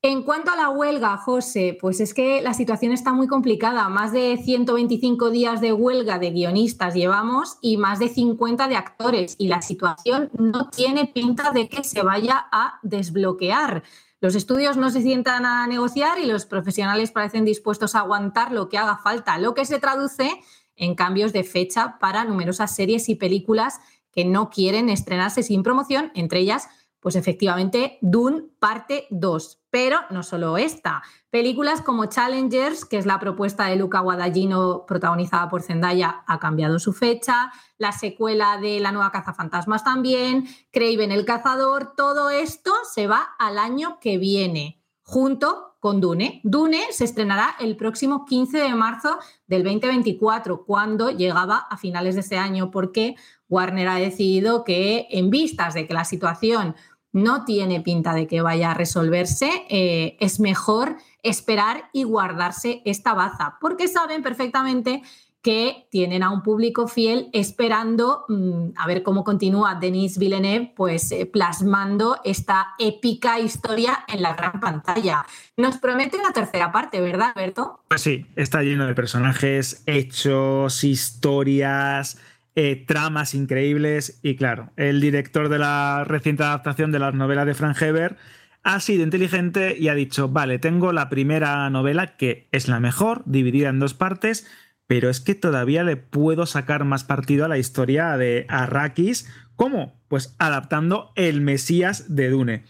En 0.00 0.22
cuanto 0.22 0.52
a 0.52 0.56
la 0.56 0.68
huelga, 0.68 1.16
José, 1.16 1.76
pues 1.80 1.98
es 1.98 2.14
que 2.14 2.40
la 2.40 2.54
situación 2.54 2.92
está 2.92 3.12
muy 3.12 3.26
complicada. 3.26 3.88
Más 3.88 4.12
de 4.12 4.36
125 4.36 5.30
días 5.30 5.60
de 5.60 5.72
huelga 5.72 6.20
de 6.20 6.30
guionistas 6.30 6.94
llevamos 6.94 7.58
y 7.62 7.78
más 7.78 7.98
de 7.98 8.08
50 8.08 8.68
de 8.68 8.76
actores 8.76 9.34
y 9.38 9.48
la 9.48 9.60
situación 9.60 10.30
no 10.38 10.70
tiene 10.70 11.06
pinta 11.06 11.50
de 11.50 11.68
que 11.68 11.82
se 11.82 12.02
vaya 12.02 12.46
a 12.52 12.78
desbloquear. 12.84 13.82
Los 14.20 14.36
estudios 14.36 14.76
no 14.76 14.90
se 14.90 15.02
sientan 15.02 15.44
a 15.44 15.66
negociar 15.66 16.20
y 16.20 16.26
los 16.26 16.46
profesionales 16.46 17.10
parecen 17.10 17.44
dispuestos 17.44 17.96
a 17.96 18.00
aguantar 18.00 18.52
lo 18.52 18.68
que 18.68 18.78
haga 18.78 18.98
falta, 18.98 19.36
lo 19.38 19.54
que 19.54 19.64
se 19.64 19.80
traduce 19.80 20.30
en 20.76 20.94
cambios 20.94 21.32
de 21.32 21.42
fecha 21.42 21.98
para 21.98 22.24
numerosas 22.24 22.72
series 22.72 23.08
y 23.08 23.16
películas 23.16 23.80
que 24.12 24.24
no 24.24 24.48
quieren 24.48 24.90
estrenarse 24.90 25.42
sin 25.42 25.64
promoción, 25.64 26.12
entre 26.14 26.38
ellas 26.38 26.68
pues 27.00 27.16
efectivamente, 27.16 27.98
Dune 28.00 28.44
parte 28.58 29.06
2. 29.10 29.62
Pero 29.70 29.98
no 30.10 30.22
solo 30.22 30.58
esta. 30.58 31.02
Películas 31.30 31.82
como 31.82 32.06
Challengers, 32.06 32.84
que 32.84 32.96
es 32.96 33.06
la 33.06 33.20
propuesta 33.20 33.66
de 33.66 33.76
Luca 33.76 34.00
Guadagnino 34.00 34.86
protagonizada 34.86 35.48
por 35.48 35.62
Zendaya, 35.62 36.24
ha 36.26 36.38
cambiado 36.38 36.78
su 36.78 36.92
fecha. 36.92 37.52
La 37.76 37.92
secuela 37.92 38.58
de 38.58 38.80
La 38.80 38.92
nueva 38.92 39.12
cazafantasmas 39.12 39.84
también. 39.84 40.48
Craven 40.72 41.12
el 41.12 41.24
cazador. 41.24 41.94
Todo 41.96 42.30
esto 42.30 42.72
se 42.90 43.06
va 43.06 43.28
al 43.38 43.58
año 43.58 43.98
que 44.00 44.18
viene, 44.18 44.82
junto 45.02 45.68
con 45.80 46.00
Dune. 46.00 46.40
Dune 46.42 46.86
se 46.90 47.04
estrenará 47.04 47.54
el 47.60 47.76
próximo 47.76 48.24
15 48.24 48.58
de 48.58 48.74
marzo 48.74 49.18
del 49.46 49.62
2024, 49.62 50.64
cuando 50.64 51.10
llegaba 51.10 51.58
a 51.58 51.76
finales 51.76 52.14
de 52.14 52.22
ese 52.22 52.36
año, 52.36 52.70
porque 52.70 53.14
Warner 53.48 53.88
ha 53.88 53.94
decidido 53.96 54.64
que 54.64 55.06
en 55.10 55.30
vistas 55.30 55.74
de 55.74 55.86
que 55.86 55.94
la 55.94 56.04
situación 56.04 56.74
no 57.12 57.44
tiene 57.44 57.80
pinta 57.80 58.14
de 58.14 58.26
que 58.26 58.42
vaya 58.42 58.70
a 58.70 58.74
resolverse, 58.74 59.50
eh, 59.68 60.16
es 60.20 60.40
mejor 60.40 60.96
esperar 61.22 61.88
y 61.92 62.04
guardarse 62.04 62.82
esta 62.84 63.14
baza, 63.14 63.56
porque 63.60 63.88
saben 63.88 64.22
perfectamente 64.22 65.02
que 65.42 65.86
tienen 65.90 66.22
a 66.22 66.30
un 66.30 66.42
público 66.42 66.88
fiel 66.88 67.30
esperando 67.32 68.24
mm, 68.28 68.70
a 68.76 68.86
ver 68.86 69.02
cómo 69.02 69.22
continúa 69.22 69.76
Denis 69.76 70.18
Villeneuve 70.18 70.72
pues 70.76 71.12
eh, 71.12 71.26
plasmando 71.26 72.20
esta 72.24 72.74
épica 72.78 73.38
historia 73.38 74.04
en 74.08 74.22
la 74.22 74.34
gran 74.34 74.58
pantalla. 74.60 75.24
Nos 75.56 75.78
promete 75.78 76.16
una 76.16 76.32
tercera 76.32 76.72
parte, 76.72 77.00
¿verdad, 77.00 77.32
Alberto? 77.34 77.80
Pues 77.88 78.00
sí, 78.00 78.26
está 78.34 78.62
lleno 78.62 78.86
de 78.86 78.94
personajes, 78.94 79.82
hechos, 79.86 80.82
historias, 80.82 82.18
eh, 82.60 82.74
tramas 82.74 83.36
increíbles 83.36 84.18
y 84.20 84.34
claro, 84.34 84.72
el 84.74 85.00
director 85.00 85.48
de 85.48 85.60
la 85.60 86.02
reciente 86.02 86.42
adaptación 86.42 86.90
de 86.90 86.98
las 86.98 87.14
novelas 87.14 87.46
de 87.46 87.54
Frank 87.54 87.80
Heber 87.80 88.16
ha 88.64 88.80
sido 88.80 89.04
inteligente 89.04 89.76
y 89.78 89.86
ha 89.86 89.94
dicho, 89.94 90.28
vale, 90.28 90.58
tengo 90.58 90.92
la 90.92 91.08
primera 91.08 91.70
novela 91.70 92.16
que 92.16 92.48
es 92.50 92.66
la 92.66 92.80
mejor, 92.80 93.22
dividida 93.26 93.68
en 93.68 93.78
dos 93.78 93.94
partes, 93.94 94.44
pero 94.88 95.08
es 95.08 95.20
que 95.20 95.36
todavía 95.36 95.84
le 95.84 95.96
puedo 95.96 96.46
sacar 96.46 96.82
más 96.84 97.04
partido 97.04 97.44
a 97.44 97.48
la 97.48 97.58
historia 97.58 98.16
de 98.16 98.44
Arrakis 98.48 99.28
¿Cómo? 99.58 100.00
Pues 100.06 100.36
adaptando 100.38 101.10
el 101.16 101.40
Mesías 101.40 102.14
de 102.14 102.30
Dune. 102.30 102.64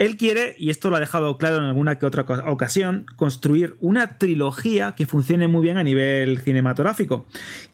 Él 0.00 0.16
quiere, 0.16 0.56
y 0.58 0.70
esto 0.70 0.88
lo 0.88 0.96
ha 0.96 1.00
dejado 1.00 1.36
claro 1.36 1.58
en 1.58 1.64
alguna 1.64 1.98
que 1.98 2.06
otra 2.06 2.22
ocasión, 2.46 3.04
construir 3.16 3.76
una 3.80 4.16
trilogía 4.16 4.94
que 4.96 5.04
funcione 5.04 5.46
muy 5.46 5.60
bien 5.60 5.76
a 5.76 5.84
nivel 5.84 6.38
cinematográfico. 6.38 7.26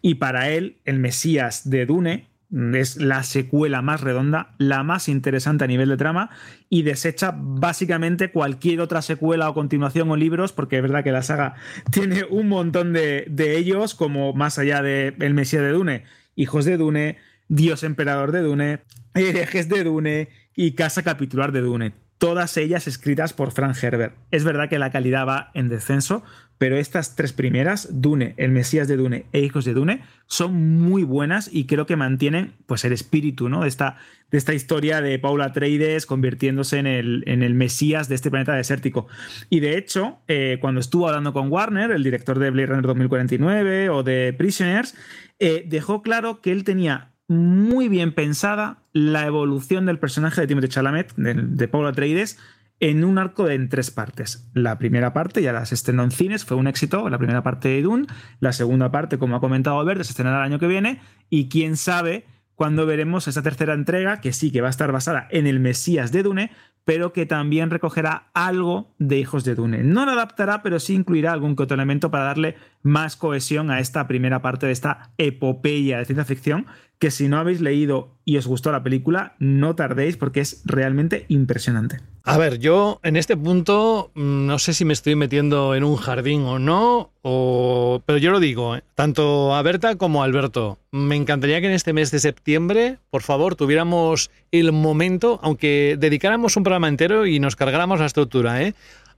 Y 0.02 0.16
para 0.16 0.50
él, 0.50 0.78
el 0.86 0.98
Mesías 0.98 1.70
de 1.70 1.86
Dune 1.86 2.26
es 2.74 2.96
la 2.96 3.22
secuela 3.22 3.80
más 3.80 4.00
redonda, 4.00 4.56
la 4.58 4.82
más 4.82 5.08
interesante 5.08 5.62
a 5.62 5.68
nivel 5.68 5.88
de 5.88 5.96
trama 5.96 6.30
y 6.68 6.82
desecha 6.82 7.32
básicamente 7.32 8.32
cualquier 8.32 8.80
otra 8.80 9.02
secuela 9.02 9.48
o 9.48 9.54
continuación 9.54 10.10
o 10.10 10.16
libros, 10.16 10.52
porque 10.52 10.78
es 10.78 10.82
verdad 10.82 11.04
que 11.04 11.12
la 11.12 11.22
saga 11.22 11.54
tiene 11.92 12.24
un 12.24 12.48
montón 12.48 12.92
de, 12.92 13.28
ellos, 13.56 13.94
como 13.94 14.32
más 14.32 14.58
allá 14.58 14.82
de 14.82 15.14
El 15.20 15.34
Mesías 15.34 15.62
de 15.62 15.70
Dune, 15.70 16.02
Hijos 16.34 16.64
de 16.64 16.76
Dune, 16.76 17.18
Dios 17.46 17.84
Emperador 17.84 18.32
de 18.32 18.40
Dune, 18.40 18.80
Herejes 19.14 19.68
de 19.68 19.84
Dune 19.84 20.28
y 20.56 20.72
Casa 20.72 21.04
Capitular 21.04 21.52
de 21.52 21.60
Dune 21.60 22.05
todas 22.18 22.56
ellas 22.56 22.86
escritas 22.86 23.32
por 23.32 23.52
Frank 23.52 23.76
Herbert. 23.82 24.14
Es 24.30 24.44
verdad 24.44 24.68
que 24.68 24.78
la 24.78 24.90
calidad 24.90 25.26
va 25.26 25.50
en 25.54 25.68
descenso, 25.68 26.22
pero 26.58 26.76
estas 26.76 27.16
tres 27.16 27.32
primeras, 27.32 27.88
Dune, 28.00 28.34
El 28.38 28.50
Mesías 28.50 28.88
de 28.88 28.96
Dune 28.96 29.26
e 29.32 29.40
Hijos 29.40 29.64
de 29.66 29.74
Dune, 29.74 30.02
son 30.26 30.54
muy 30.80 31.02
buenas 31.02 31.50
y 31.52 31.66
creo 31.66 31.84
que 31.84 31.96
mantienen 31.96 32.54
pues, 32.66 32.84
el 32.84 32.92
espíritu 32.92 33.50
¿no? 33.50 33.62
de, 33.62 33.68
esta, 33.68 33.98
de 34.30 34.38
esta 34.38 34.54
historia 34.54 35.02
de 35.02 35.18
Paula 35.18 35.46
Atreides 35.46 36.06
convirtiéndose 36.06 36.78
en 36.78 36.86
el, 36.86 37.24
en 37.26 37.42
el 37.42 37.54
Mesías 37.54 38.08
de 38.08 38.14
este 38.14 38.30
planeta 38.30 38.54
desértico. 38.54 39.06
Y 39.50 39.60
de 39.60 39.76
hecho, 39.76 40.18
eh, 40.28 40.56
cuando 40.60 40.80
estuvo 40.80 41.08
hablando 41.08 41.34
con 41.34 41.52
Warner, 41.52 41.90
el 41.90 42.02
director 42.02 42.38
de 42.38 42.50
Blade 42.50 42.66
Runner 42.68 42.86
2049 42.86 43.90
o 43.90 44.02
de 44.02 44.34
Prisoners, 44.36 44.94
eh, 45.38 45.64
dejó 45.66 46.00
claro 46.00 46.40
que 46.40 46.52
él 46.52 46.64
tenía 46.64 47.12
muy 47.28 47.88
bien 47.88 48.12
pensada 48.12 48.78
la 48.92 49.26
evolución 49.26 49.86
del 49.86 49.98
personaje 49.98 50.40
de 50.40 50.46
Timothy 50.46 50.68
Chalamet, 50.68 51.14
de, 51.16 51.34
de 51.34 51.68
Paul 51.68 51.86
Atreides, 51.86 52.38
en 52.80 53.04
un 53.04 53.18
arco 53.18 53.44
de 53.44 53.54
en 53.54 53.68
tres 53.68 53.90
partes. 53.90 54.48
La 54.54 54.78
primera 54.78 55.12
parte 55.12 55.42
ya 55.42 55.52
las 55.52 55.72
estrenó 55.72 56.04
en 56.04 56.10
cines, 56.10 56.44
fue 56.44 56.56
un 56.56 56.66
éxito, 56.66 57.08
la 57.08 57.18
primera 57.18 57.42
parte 57.42 57.68
de 57.68 57.82
Dune, 57.82 58.06
la 58.40 58.52
segunda 58.52 58.90
parte, 58.90 59.18
como 59.18 59.36
ha 59.36 59.40
comentado 59.40 59.80
Albert, 59.80 60.02
se 60.02 60.10
estrenará 60.10 60.38
el 60.38 60.52
año 60.52 60.58
que 60.58 60.66
viene, 60.66 61.00
y 61.30 61.48
quién 61.48 61.76
sabe 61.76 62.26
cuándo 62.54 62.86
veremos 62.86 63.28
esa 63.28 63.42
tercera 63.42 63.74
entrega, 63.74 64.20
que 64.20 64.32
sí 64.32 64.50
que 64.50 64.60
va 64.60 64.68
a 64.68 64.70
estar 64.70 64.92
basada 64.92 65.26
en 65.30 65.46
el 65.46 65.60
Mesías 65.60 66.12
de 66.12 66.22
Dune, 66.22 66.50
pero 66.84 67.12
que 67.12 67.26
también 67.26 67.70
recogerá 67.70 68.28
algo 68.32 68.94
de 68.98 69.18
Hijos 69.18 69.44
de 69.44 69.56
Dune. 69.56 69.82
No 69.82 70.06
lo 70.06 70.12
adaptará, 70.12 70.62
pero 70.62 70.78
sí 70.78 70.94
incluirá 70.94 71.32
algún 71.32 71.56
que 71.56 71.64
otro 71.64 71.74
elemento 71.74 72.10
para 72.10 72.24
darle 72.24 72.56
más 72.86 73.16
cohesión 73.16 73.70
a 73.70 73.80
esta 73.80 74.06
primera 74.06 74.40
parte 74.40 74.66
de 74.66 74.72
esta 74.72 75.10
epopeya 75.18 75.98
de 75.98 76.04
ciencia 76.04 76.24
ficción, 76.24 76.66
que 76.98 77.10
si 77.10 77.28
no 77.28 77.38
habéis 77.38 77.60
leído 77.60 78.16
y 78.24 78.38
os 78.38 78.46
gustó 78.46 78.72
la 78.72 78.82
película, 78.82 79.34
no 79.38 79.74
tardéis 79.74 80.16
porque 80.16 80.40
es 80.40 80.62
realmente 80.64 81.26
impresionante. 81.28 82.00
A 82.24 82.38
ver, 82.38 82.58
yo 82.58 82.98
en 83.02 83.16
este 83.16 83.36
punto 83.36 84.10
mm, 84.14 84.46
no 84.46 84.58
sé 84.58 84.72
si 84.72 84.84
me 84.84 84.94
estoy 84.94 85.14
metiendo 85.14 85.74
en 85.74 85.84
un 85.84 85.96
jardín 85.96 86.42
o 86.42 86.58
no, 86.58 87.12
o... 87.22 88.02
pero 88.06 88.18
yo 88.18 88.30
lo 88.30 88.40
digo, 88.40 88.76
¿eh? 88.76 88.82
tanto 88.94 89.54
a 89.54 89.62
Berta 89.62 89.96
como 89.96 90.22
a 90.22 90.24
Alberto, 90.24 90.78
me 90.90 91.16
encantaría 91.16 91.60
que 91.60 91.66
en 91.66 91.74
este 91.74 91.92
mes 91.92 92.10
de 92.10 92.18
septiembre, 92.18 92.98
por 93.10 93.22
favor, 93.22 93.56
tuviéramos 93.56 94.30
el 94.50 94.72
momento, 94.72 95.38
aunque 95.42 95.96
dedicáramos 95.98 96.56
un 96.56 96.62
programa 96.64 96.88
entero 96.88 97.26
y 97.26 97.38
nos 97.38 97.56
cargáramos 97.56 98.00
la 98.00 98.06
estructura, 98.06 98.62
¿eh? 98.62 98.74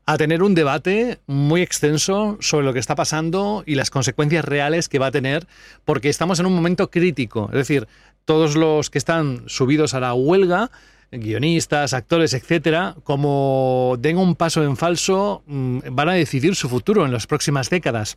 A 0.08 0.16
tener 0.16 0.42
un 0.42 0.54
debate 0.54 1.18
muy 1.26 1.60
extenso 1.60 2.38
sobre 2.40 2.64
lo 2.64 2.72
que 2.72 2.78
está 2.78 2.94
pasando 2.94 3.62
y 3.66 3.74
las 3.74 3.90
consecuencias 3.90 4.42
reales 4.42 4.88
que 4.88 4.98
va 4.98 5.08
a 5.08 5.10
tener, 5.10 5.46
porque 5.84 6.08
estamos 6.08 6.40
en 6.40 6.46
un 6.46 6.54
momento 6.54 6.90
crítico. 6.90 7.50
Es 7.52 7.58
decir, 7.58 7.86
todos 8.24 8.56
los 8.56 8.88
que 8.88 8.96
están 8.96 9.42
subidos 9.48 9.92
a 9.92 10.00
la 10.00 10.14
huelga, 10.14 10.70
guionistas, 11.12 11.92
actores, 11.92 12.32
etcétera, 12.32 12.96
como 13.04 13.96
den 13.98 14.16
un 14.16 14.34
paso 14.34 14.64
en 14.64 14.78
falso, 14.78 15.42
mm, 15.44 15.80
van 15.90 16.08
a 16.08 16.14
decidir 16.14 16.54
su 16.54 16.70
futuro 16.70 17.04
en 17.04 17.12
las 17.12 17.26
próximas 17.26 17.68
décadas 17.68 18.16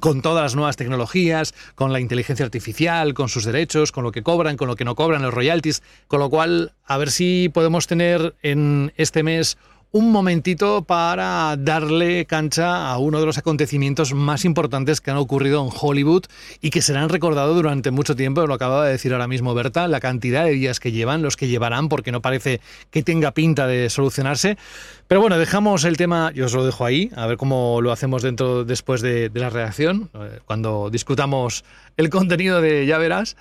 con 0.00 0.22
todas 0.22 0.42
las 0.42 0.54
nuevas 0.54 0.76
tecnologías, 0.76 1.54
con 1.74 1.92
la 1.92 2.00
inteligencia 2.00 2.44
artificial, 2.44 3.14
con 3.14 3.28
sus 3.28 3.44
derechos, 3.44 3.92
con 3.92 4.04
lo 4.04 4.12
que 4.12 4.22
cobran, 4.22 4.56
con 4.56 4.68
lo 4.68 4.76
que 4.76 4.84
no 4.84 4.94
cobran, 4.94 5.22
los 5.22 5.34
royalties, 5.34 5.82
con 6.06 6.20
lo 6.20 6.30
cual 6.30 6.72
a 6.84 6.98
ver 6.98 7.10
si 7.10 7.50
podemos 7.52 7.86
tener 7.86 8.34
en 8.42 8.92
este 8.96 9.22
mes 9.22 9.58
un 9.96 10.12
momentito 10.12 10.84
para 10.84 11.56
darle 11.56 12.26
cancha 12.26 12.90
a 12.90 12.98
uno 12.98 13.18
de 13.18 13.24
los 13.24 13.38
acontecimientos 13.38 14.12
más 14.12 14.44
importantes 14.44 15.00
que 15.00 15.10
han 15.10 15.16
ocurrido 15.16 15.64
en 15.64 15.70
Hollywood 15.74 16.24
y 16.60 16.68
que 16.68 16.82
serán 16.82 17.08
recordados 17.08 17.56
durante 17.56 17.90
mucho 17.90 18.14
tiempo, 18.14 18.46
lo 18.46 18.52
acababa 18.52 18.84
de 18.84 18.92
decir 18.92 19.14
ahora 19.14 19.26
mismo 19.26 19.54
Berta, 19.54 19.88
la 19.88 19.98
cantidad 19.98 20.44
de 20.44 20.50
días 20.50 20.80
que 20.80 20.92
llevan, 20.92 21.22
los 21.22 21.38
que 21.38 21.48
llevarán, 21.48 21.88
porque 21.88 22.12
no 22.12 22.20
parece 22.20 22.60
que 22.90 23.02
tenga 23.02 23.30
pinta 23.30 23.66
de 23.66 23.88
solucionarse. 23.88 24.58
Pero 25.08 25.22
bueno, 25.22 25.38
dejamos 25.38 25.84
el 25.84 25.96
tema, 25.96 26.30
yo 26.34 26.44
os 26.44 26.52
lo 26.52 26.66
dejo 26.66 26.84
ahí, 26.84 27.10
a 27.16 27.26
ver 27.26 27.38
cómo 27.38 27.80
lo 27.80 27.90
hacemos 27.90 28.20
dentro 28.20 28.66
después 28.66 29.00
de, 29.00 29.30
la 29.32 29.48
reacción, 29.48 30.10
eh, 30.12 30.40
cuando 30.44 30.90
discutamos 30.90 31.64
el 31.96 32.10
contenido 32.10 32.60
de 32.60 32.84
Ya 32.84 32.98
Verás, 32.98 33.38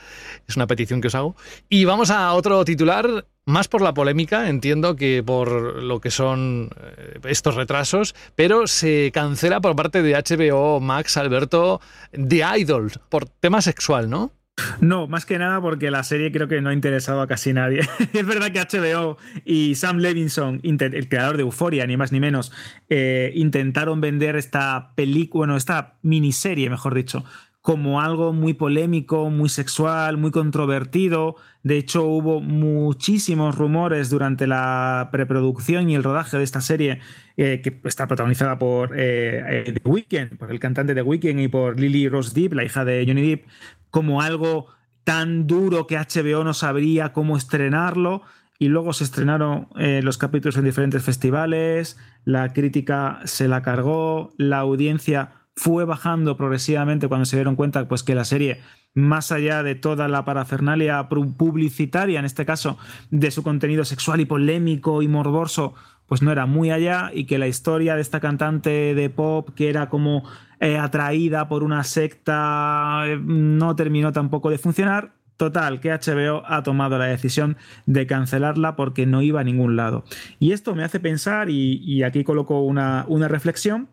es 0.48 0.56
una 0.56 0.68
petición 0.68 1.02
que 1.02 1.08
os 1.08 1.16
hago. 1.16 1.36
Y 1.68 1.84
vamos 1.84 2.12
a 2.12 2.32
otro 2.32 2.64
titular 2.64 3.26
más 3.46 3.68
por 3.68 3.82
la 3.82 3.94
polémica, 3.94 4.50
entiendo 4.50 4.96
que 4.96 5.24
por 5.24 5.84
lo 5.84 6.02
que 6.02 6.12
son 6.12 6.70
eh, 6.82 7.20
estos 7.26 7.56
retrasos, 7.56 8.16
pero 8.36 8.68
se 8.68 9.12
cancela 9.14 9.62
por 9.62 9.76
parte 9.76 10.02
de 10.02 10.14
HBO 10.14 10.80
Max 10.80 11.18
Alberto 11.18 11.80
The 12.12 12.44
Idol 12.58 12.92
por 13.10 13.30
tema 13.30 13.62
sexual, 13.62 14.10
¿no? 14.10 14.32
No, 14.80 15.08
más 15.08 15.26
que 15.26 15.38
nada 15.38 15.60
porque 15.60 15.92
la 15.92 16.04
serie 16.04 16.32
creo 16.32 16.48
que 16.48 16.62
no 16.62 16.70
ha 16.70 16.74
interesado 16.74 17.22
a 17.22 17.28
casi 17.28 17.52
nadie. 17.52 17.82
es 18.14 18.26
verdad 18.26 18.52
que 18.52 18.62
HBO 18.62 19.18
y 19.44 19.76
Sam 19.76 19.98
Levinson, 19.98 20.62
el 20.64 21.10
creador 21.10 21.36
de 21.36 21.44
Euphoria, 21.44 21.86
ni 21.86 21.98
más 21.98 22.14
ni 22.14 22.22
menos, 22.22 22.54
eh, 22.90 23.34
intentaron 23.36 24.00
vender 24.00 24.38
esta 24.38 24.94
película, 24.96 25.40
bueno, 25.40 25.58
esta 25.58 25.96
miniserie, 26.04 26.70
mejor 26.70 26.96
dicho, 26.96 27.26
como 27.66 28.00
algo 28.00 28.32
muy 28.32 28.54
polémico, 28.54 29.32
muy 29.32 29.50
sexual, 29.50 30.18
muy 30.18 30.30
controvertido. 30.30 31.36
De 31.64 31.80
hecho, 31.80 32.04
hubo 32.04 32.40
muchísimos 32.40 33.56
rumores 33.56 34.12
durante 34.12 34.46
la 34.46 35.10
preproducción 35.12 35.90
y 35.90 35.96
el 35.96 36.04
rodaje 36.04 36.38
de 36.38 36.44
esta 36.44 36.62
serie, 36.62 37.00
eh, 37.38 37.62
que 37.64 37.80
está 37.86 38.06
protagonizada 38.06 38.60
por 38.60 38.92
eh, 38.96 39.66
eh, 39.66 39.74
The 39.74 39.90
Weeknd, 39.90 40.38
por 40.38 40.52
el 40.52 40.60
cantante 40.60 40.94
The 40.94 41.02
Weeknd 41.02 41.40
y 41.40 41.48
por 41.48 41.80
Lily 41.80 42.08
Rose 42.08 42.40
Depp, 42.40 42.54
la 42.54 42.64
hija 42.64 42.86
de 42.86 43.04
Johnny 43.04 43.30
Depp, 43.30 43.48
como 43.90 44.22
algo 44.22 44.68
tan 45.04 45.48
duro 45.48 45.88
que 45.88 45.98
HBO 45.98 46.44
no 46.44 46.54
sabría 46.54 47.14
cómo 47.14 47.36
estrenarlo. 47.36 48.22
Y 48.60 48.68
luego 48.68 48.94
se 48.94 49.06
estrenaron 49.06 49.68
los 49.76 50.18
capítulos 50.20 50.56
en 50.56 50.64
diferentes 50.64 51.04
festivales, 51.04 51.98
la 52.24 52.54
crítica 52.54 53.20
se 53.26 53.50
la 53.50 53.64
cargó, 53.64 54.34
la 54.38 54.60
audiencia 54.60 55.45
fue 55.56 55.86
bajando 55.86 56.36
progresivamente 56.36 57.08
cuando 57.08 57.26
se 57.26 57.38
dieron 57.38 57.56
cuenta 57.56 57.88
pues, 57.88 58.04
que 58.04 58.14
la 58.14 58.26
serie, 58.26 58.62
más 58.94 59.32
allá 59.32 59.64
de 59.64 59.76
toda 59.76 60.08
la 60.08 60.26
parafernalia 60.26 61.08
publicitaria, 61.08 62.20
en 62.20 62.26
este 62.26 62.46
caso, 62.46 62.78
de 63.10 63.32
su 63.32 63.42
contenido 63.42 63.86
sexual 63.86 64.20
y 64.20 64.26
polémico 64.26 65.02
y 65.02 65.08
morboso, 65.08 65.74
pues 66.08 66.22
no 66.22 66.32
era 66.32 66.46
muy 66.46 66.72
allá 66.72 67.10
y 67.14 67.26
que 67.26 67.40
la 67.40 67.48
historia 67.48 67.96
de 67.96 68.02
esta 68.02 68.20
cantante 68.20 68.94
de 68.94 69.10
pop 69.10 69.50
que 69.56 69.70
era 69.70 69.90
como 69.90 70.24
eh, 70.60 70.78
atraída 70.78 71.48
por 71.48 71.64
una 71.64 71.84
secta 71.84 73.04
eh, 73.08 73.20
no 73.20 73.76
terminó 73.76 74.12
tampoco 74.12 74.50
de 74.50 74.58
funcionar. 74.58 75.14
Total, 75.38 75.82
que 75.82 75.92
HBO 75.92 76.44
ha 76.46 76.64
tomado 76.64 76.98
la 76.98 77.08
decisión 77.08 77.58
de 77.86 78.08
cancelarla 78.08 78.78
porque 78.78 79.06
no 79.06 79.22
iba 79.22 79.42
a 79.42 79.44
ningún 79.44 79.76
lado. 79.76 80.06
Y 80.40 80.54
esto 80.54 80.76
me 80.76 80.84
hace 80.86 81.02
pensar, 81.02 81.50
y, 81.50 82.04
aquí 82.04 82.24
coloco 82.24 82.62
una 82.62 83.28
reflexión, 83.28 83.90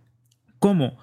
cómo 0.61 0.99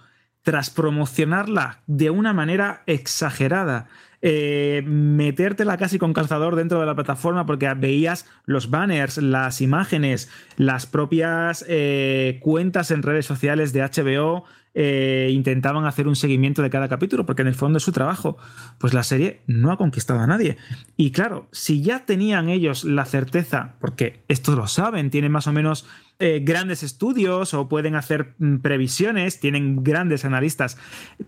tras 0.50 0.72
promocionarla 0.72 1.78
de 1.86 2.10
una 2.10 2.34
manera 2.34 2.82
exagerada, 2.88 3.86
eh, 4.24 4.82
metértela 4.84 5.78
casi 5.78 6.00
con 6.00 6.12
calzador 6.12 6.56
dentro 6.56 6.80
de 6.80 6.88
la 6.88 6.96
plataforma 6.96 7.46
porque 7.46 7.72
veías 7.76 8.26
los 8.46 8.72
banners, 8.72 9.20
las 9.20 9.62
imágenes, 9.62 10.28
las 10.58 10.88
propias 10.88 11.64
eh, 11.68 12.40
cuentas 12.42 12.90
en 12.90 13.04
redes 13.04 13.28
sociales 13.28 13.74
de 13.74 13.84
HBO 13.84 14.46
eh, 14.82 15.28
intentaban 15.34 15.86
hacer 15.86 16.08
un 16.08 16.16
seguimiento 16.16 16.62
de 16.62 16.70
cada 16.70 16.88
capítulo, 16.88 17.26
porque 17.26 17.42
en 17.42 17.50
el 17.50 17.54
fondo 17.54 17.80
es 17.80 17.84
su 17.84 17.92
trabajo. 17.92 18.38
Pues 18.78 18.94
la 18.94 19.04
serie 19.04 19.42
no 19.46 19.74
ha 19.74 19.78
conquistado 19.78 20.22
a 20.22 20.26
nadie. 20.26 20.56
Y 20.96 21.12
claro, 21.12 21.50
si 21.52 21.82
ya 21.82 22.06
tenían 22.06 22.48
ellos 22.48 22.86
la 22.86 23.04
certeza, 23.04 23.76
porque 23.82 24.24
esto 24.30 24.56
lo 24.56 24.68
saben, 24.68 25.10
tienen 25.10 25.34
más 25.34 25.48
o 25.48 25.52
menos 25.52 25.86
eh, 26.18 26.40
grandes 26.42 26.82
estudios 26.82 27.54
o 27.54 27.68
pueden 27.68 27.96
hacer 27.96 28.36
mm, 28.38 28.60
previsiones, 28.60 29.42
tienen 29.42 29.84
grandes 29.84 30.24
analistas 30.24 30.78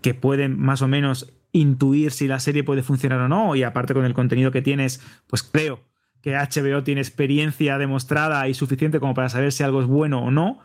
que 0.00 0.14
pueden 0.14 0.58
más 0.58 0.80
o 0.80 0.88
menos 0.88 1.34
intuir 1.52 2.12
si 2.12 2.28
la 2.28 2.40
serie 2.40 2.64
puede 2.64 2.82
funcionar 2.82 3.20
o 3.20 3.28
no, 3.28 3.54
y 3.54 3.64
aparte 3.64 3.92
con 3.92 4.06
el 4.06 4.14
contenido 4.14 4.50
que 4.50 4.62
tienes, 4.62 5.02
pues 5.26 5.42
creo 5.42 5.80
que 6.22 6.36
HBO 6.36 6.84
tiene 6.84 7.02
experiencia 7.02 7.76
demostrada 7.76 8.48
y 8.48 8.54
suficiente 8.54 8.98
como 8.98 9.12
para 9.12 9.28
saber 9.28 9.52
si 9.52 9.62
algo 9.62 9.82
es 9.82 9.86
bueno 9.86 10.24
o 10.24 10.30
no, 10.30 10.60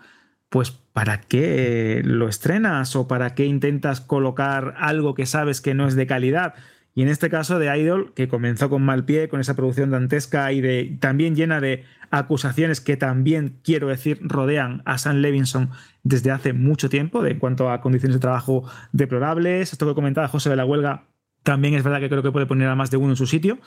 pues 0.49 0.71
¿para 0.93 1.21
qué 1.21 2.01
lo 2.03 2.27
estrenas 2.27 2.95
o 2.95 3.07
para 3.07 3.35
qué 3.35 3.45
intentas 3.45 4.01
colocar 4.01 4.75
algo 4.77 5.13
que 5.13 5.25
sabes 5.25 5.61
que 5.61 5.73
no 5.73 5.87
es 5.87 5.95
de 5.95 6.07
calidad? 6.07 6.55
Y 6.95 7.03
en 7.03 7.09
este 7.09 7.29
caso 7.29 7.59
de 7.59 7.77
Idol, 7.77 8.11
que 8.15 8.27
comenzó 8.27 8.71
con 8.71 8.81
mal 8.81 9.05
pie, 9.05 9.29
con 9.29 9.39
esa 9.39 9.55
producción 9.55 9.91
dantesca 9.91 10.51
y 10.51 10.61
de, 10.61 10.97
también 10.99 11.35
llena 11.35 11.61
de 11.61 11.83
acusaciones 12.09 12.81
que 12.81 12.97
también, 12.97 13.59
quiero 13.63 13.89
decir, 13.89 14.19
rodean 14.23 14.81
a 14.85 14.97
Sam 14.97 15.17
Levinson 15.17 15.69
desde 16.01 16.31
hace 16.31 16.53
mucho 16.53 16.89
tiempo, 16.89 17.21
de 17.21 17.31
en 17.31 17.39
cuanto 17.39 17.69
a 17.69 17.81
condiciones 17.81 18.15
de 18.15 18.21
trabajo 18.21 18.63
deplorables. 18.93 19.71
Esto 19.71 19.87
que 19.87 19.93
comentaba 19.93 20.27
José 20.27 20.49
de 20.49 20.55
la 20.55 20.65
Huelga 20.65 21.03
también 21.43 21.75
es 21.75 21.83
verdad 21.83 21.99
que 21.99 22.09
creo 22.09 22.23
que 22.23 22.31
puede 22.31 22.47
poner 22.47 22.67
a 22.67 22.75
más 22.75 22.89
de 22.89 22.97
uno 22.97 23.11
en 23.11 23.15
su 23.15 23.27
sitio. 23.27 23.59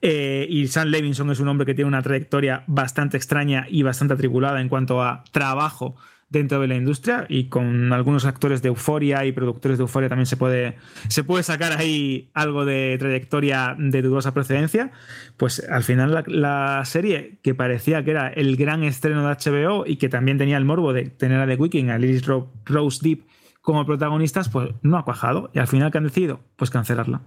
Eh, 0.00 0.46
y 0.48 0.68
Sam 0.68 0.88
Levinson 0.88 1.28
es 1.30 1.40
un 1.40 1.48
hombre 1.48 1.66
que 1.66 1.74
tiene 1.74 1.88
una 1.88 2.02
trayectoria 2.02 2.62
bastante 2.68 3.16
extraña 3.16 3.66
y 3.68 3.82
bastante 3.82 4.14
atribulada 4.14 4.60
en 4.60 4.68
cuanto 4.68 5.02
a 5.02 5.24
trabajo 5.32 5.96
dentro 6.28 6.60
de 6.60 6.66
la 6.66 6.74
industria 6.74 7.26
y 7.28 7.48
con 7.48 7.92
algunos 7.92 8.24
actores 8.24 8.60
de 8.60 8.68
Euforia 8.68 9.24
y 9.24 9.32
productores 9.32 9.78
de 9.78 9.82
Euforia 9.82 10.08
también 10.08 10.26
se 10.26 10.36
puede, 10.36 10.76
se 11.08 11.22
puede 11.22 11.42
sacar 11.42 11.78
ahí 11.78 12.30
algo 12.34 12.64
de 12.64 12.96
trayectoria 12.98 13.76
de 13.78 14.02
dudosa 14.02 14.34
procedencia, 14.34 14.90
pues 15.36 15.64
al 15.68 15.84
final 15.84 16.24
la, 16.26 16.82
serie 16.84 17.38
que 17.42 17.54
parecía 17.54 18.04
que 18.04 18.10
era 18.10 18.28
el 18.28 18.56
gran 18.56 18.82
estreno 18.82 19.26
de 19.26 19.34
HBO 19.34 19.84
y 19.86 19.96
que 19.96 20.08
también 20.08 20.38
tenía 20.38 20.56
el 20.56 20.64
morbo 20.64 20.92
de 20.92 21.04
tener 21.10 21.40
a 21.40 21.46
The 21.46 21.56
Weeknd, 21.56 21.90
a 21.90 21.98
Liz 21.98 22.24
Rose 22.64 22.98
Deep 23.02 23.24
como 23.60 23.84
protagonistas, 23.84 24.48
pues 24.48 24.70
no 24.82 24.96
ha 24.96 25.04
cuajado 25.04 25.50
y 25.52 25.58
al 25.58 25.66
final 25.66 25.90
que 25.90 25.98
han 25.98 26.04
decidido, 26.04 26.40
pues 26.56 26.70
cancelarla. 26.70 27.22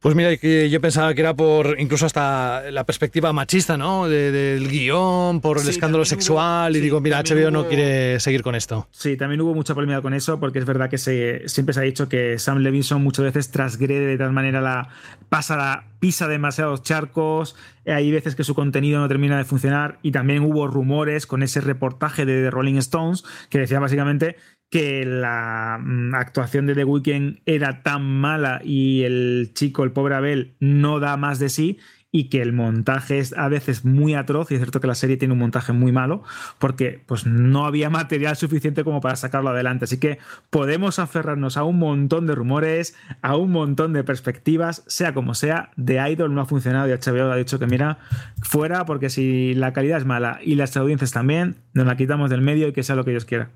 Pues 0.00 0.14
mira, 0.14 0.36
que 0.36 0.68
yo 0.68 0.80
pensaba 0.80 1.14
que 1.14 1.20
era 1.20 1.34
por 1.34 1.80
incluso 1.80 2.06
hasta 2.06 2.70
la 2.70 2.84
perspectiva 2.84 3.32
machista, 3.32 3.76
¿no? 3.76 4.08
del 4.08 4.68
guion, 4.68 5.40
por 5.40 5.58
el 5.58 5.68
escándalo 5.68 6.04
sexual, 6.04 6.76
y 6.76 6.80
digo, 6.80 7.00
mira, 7.00 7.22
HBO 7.22 7.50
no 7.50 7.66
quiere 7.66 8.20
seguir 8.20 8.42
con 8.42 8.54
esto. 8.54 8.86
Sí, 8.90 9.16
también 9.16 9.40
hubo 9.40 9.54
mucha 9.54 9.74
polémica 9.74 10.02
con 10.02 10.14
eso, 10.14 10.38
porque 10.38 10.58
es 10.58 10.64
verdad 10.64 10.90
que 10.90 10.98
se, 10.98 11.48
siempre 11.48 11.72
se 11.72 11.80
ha 11.80 11.82
dicho 11.82 12.08
que 12.08 12.38
Sam 12.38 12.58
Levinson 12.58 13.02
muchas 13.02 13.24
veces 13.24 13.50
transgrede 13.50 14.06
de 14.06 14.18
tal 14.18 14.32
manera 14.32 14.60
la. 14.60 14.88
pasa 15.28 15.56
la. 15.56 15.84
pisa 15.98 16.28
demasiados 16.28 16.82
charcos, 16.82 17.56
hay 17.86 18.10
veces 18.10 18.36
que 18.36 18.44
su 18.44 18.54
contenido 18.54 19.00
no 19.00 19.08
termina 19.08 19.38
de 19.38 19.44
funcionar, 19.44 19.98
y 20.02 20.12
también 20.12 20.42
hubo 20.42 20.66
rumores 20.68 21.26
con 21.26 21.42
ese 21.42 21.60
reportaje 21.60 22.26
de 22.26 22.42
The 22.42 22.50
Rolling 22.50 22.76
Stones 22.76 23.24
que 23.48 23.58
decía 23.58 23.80
básicamente 23.80 24.36
que 24.70 25.04
la 25.04 25.78
mm, 25.80 26.14
actuación 26.14 26.66
de 26.66 26.74
The 26.74 26.84
Weeknd 26.84 27.40
era 27.46 27.82
tan 27.82 28.02
mala 28.02 28.60
y 28.64 29.02
el 29.02 29.52
chico, 29.54 29.84
el 29.84 29.92
pobre 29.92 30.14
Abel, 30.14 30.56
no 30.60 31.00
da 31.00 31.16
más 31.16 31.38
de 31.38 31.48
sí 31.48 31.78
y 32.12 32.28
que 32.28 32.40
el 32.40 32.52
montaje 32.52 33.18
es 33.18 33.34
a 33.36 33.48
veces 33.48 33.84
muy 33.84 34.14
atroz, 34.14 34.50
y 34.50 34.54
es 34.54 34.60
cierto 34.60 34.80
que 34.80 34.86
la 34.86 34.94
serie 34.94 35.16
tiene 35.16 35.32
un 35.32 35.40
montaje 35.40 35.72
muy 35.72 35.92
malo, 35.92 36.22
porque 36.58 37.02
pues 37.06 37.26
no 37.26 37.66
había 37.66 37.90
material 37.96 38.36
suficiente 38.36 38.84
como 38.84 39.00
para 39.00 39.16
sacarlo 39.16 39.50
adelante. 39.50 39.84
Así 39.84 39.98
que 39.98 40.18
podemos 40.50 40.98
aferrarnos 40.98 41.56
a 41.56 41.64
un 41.64 41.78
montón 41.78 42.26
de 42.26 42.34
rumores, 42.34 42.94
a 43.22 43.36
un 43.36 43.50
montón 43.50 43.92
de 43.92 44.04
perspectivas, 44.04 44.82
sea 44.86 45.14
como 45.14 45.34
sea, 45.34 45.70
de 45.76 45.96
Idol 46.10 46.34
no 46.34 46.40
ha 46.40 46.46
funcionado 46.46 46.88
y 46.88 46.92
HBO 46.92 47.30
ha 47.30 47.36
dicho 47.36 47.58
que 47.58 47.66
mira, 47.66 47.98
fuera, 48.42 48.86
porque 48.86 49.10
si 49.10 49.54
la 49.54 49.72
calidad 49.72 49.98
es 49.98 50.06
mala 50.06 50.38
y 50.42 50.54
las 50.54 50.76
audiencias 50.76 51.12
también, 51.12 51.56
nos 51.74 51.86
la 51.86 51.96
quitamos 51.96 52.30
del 52.30 52.40
medio 52.40 52.68
y 52.68 52.72
que 52.72 52.82
sea 52.82 52.96
lo 52.96 53.04
que 53.04 53.10
ellos 53.10 53.24
quieran. 53.24 53.50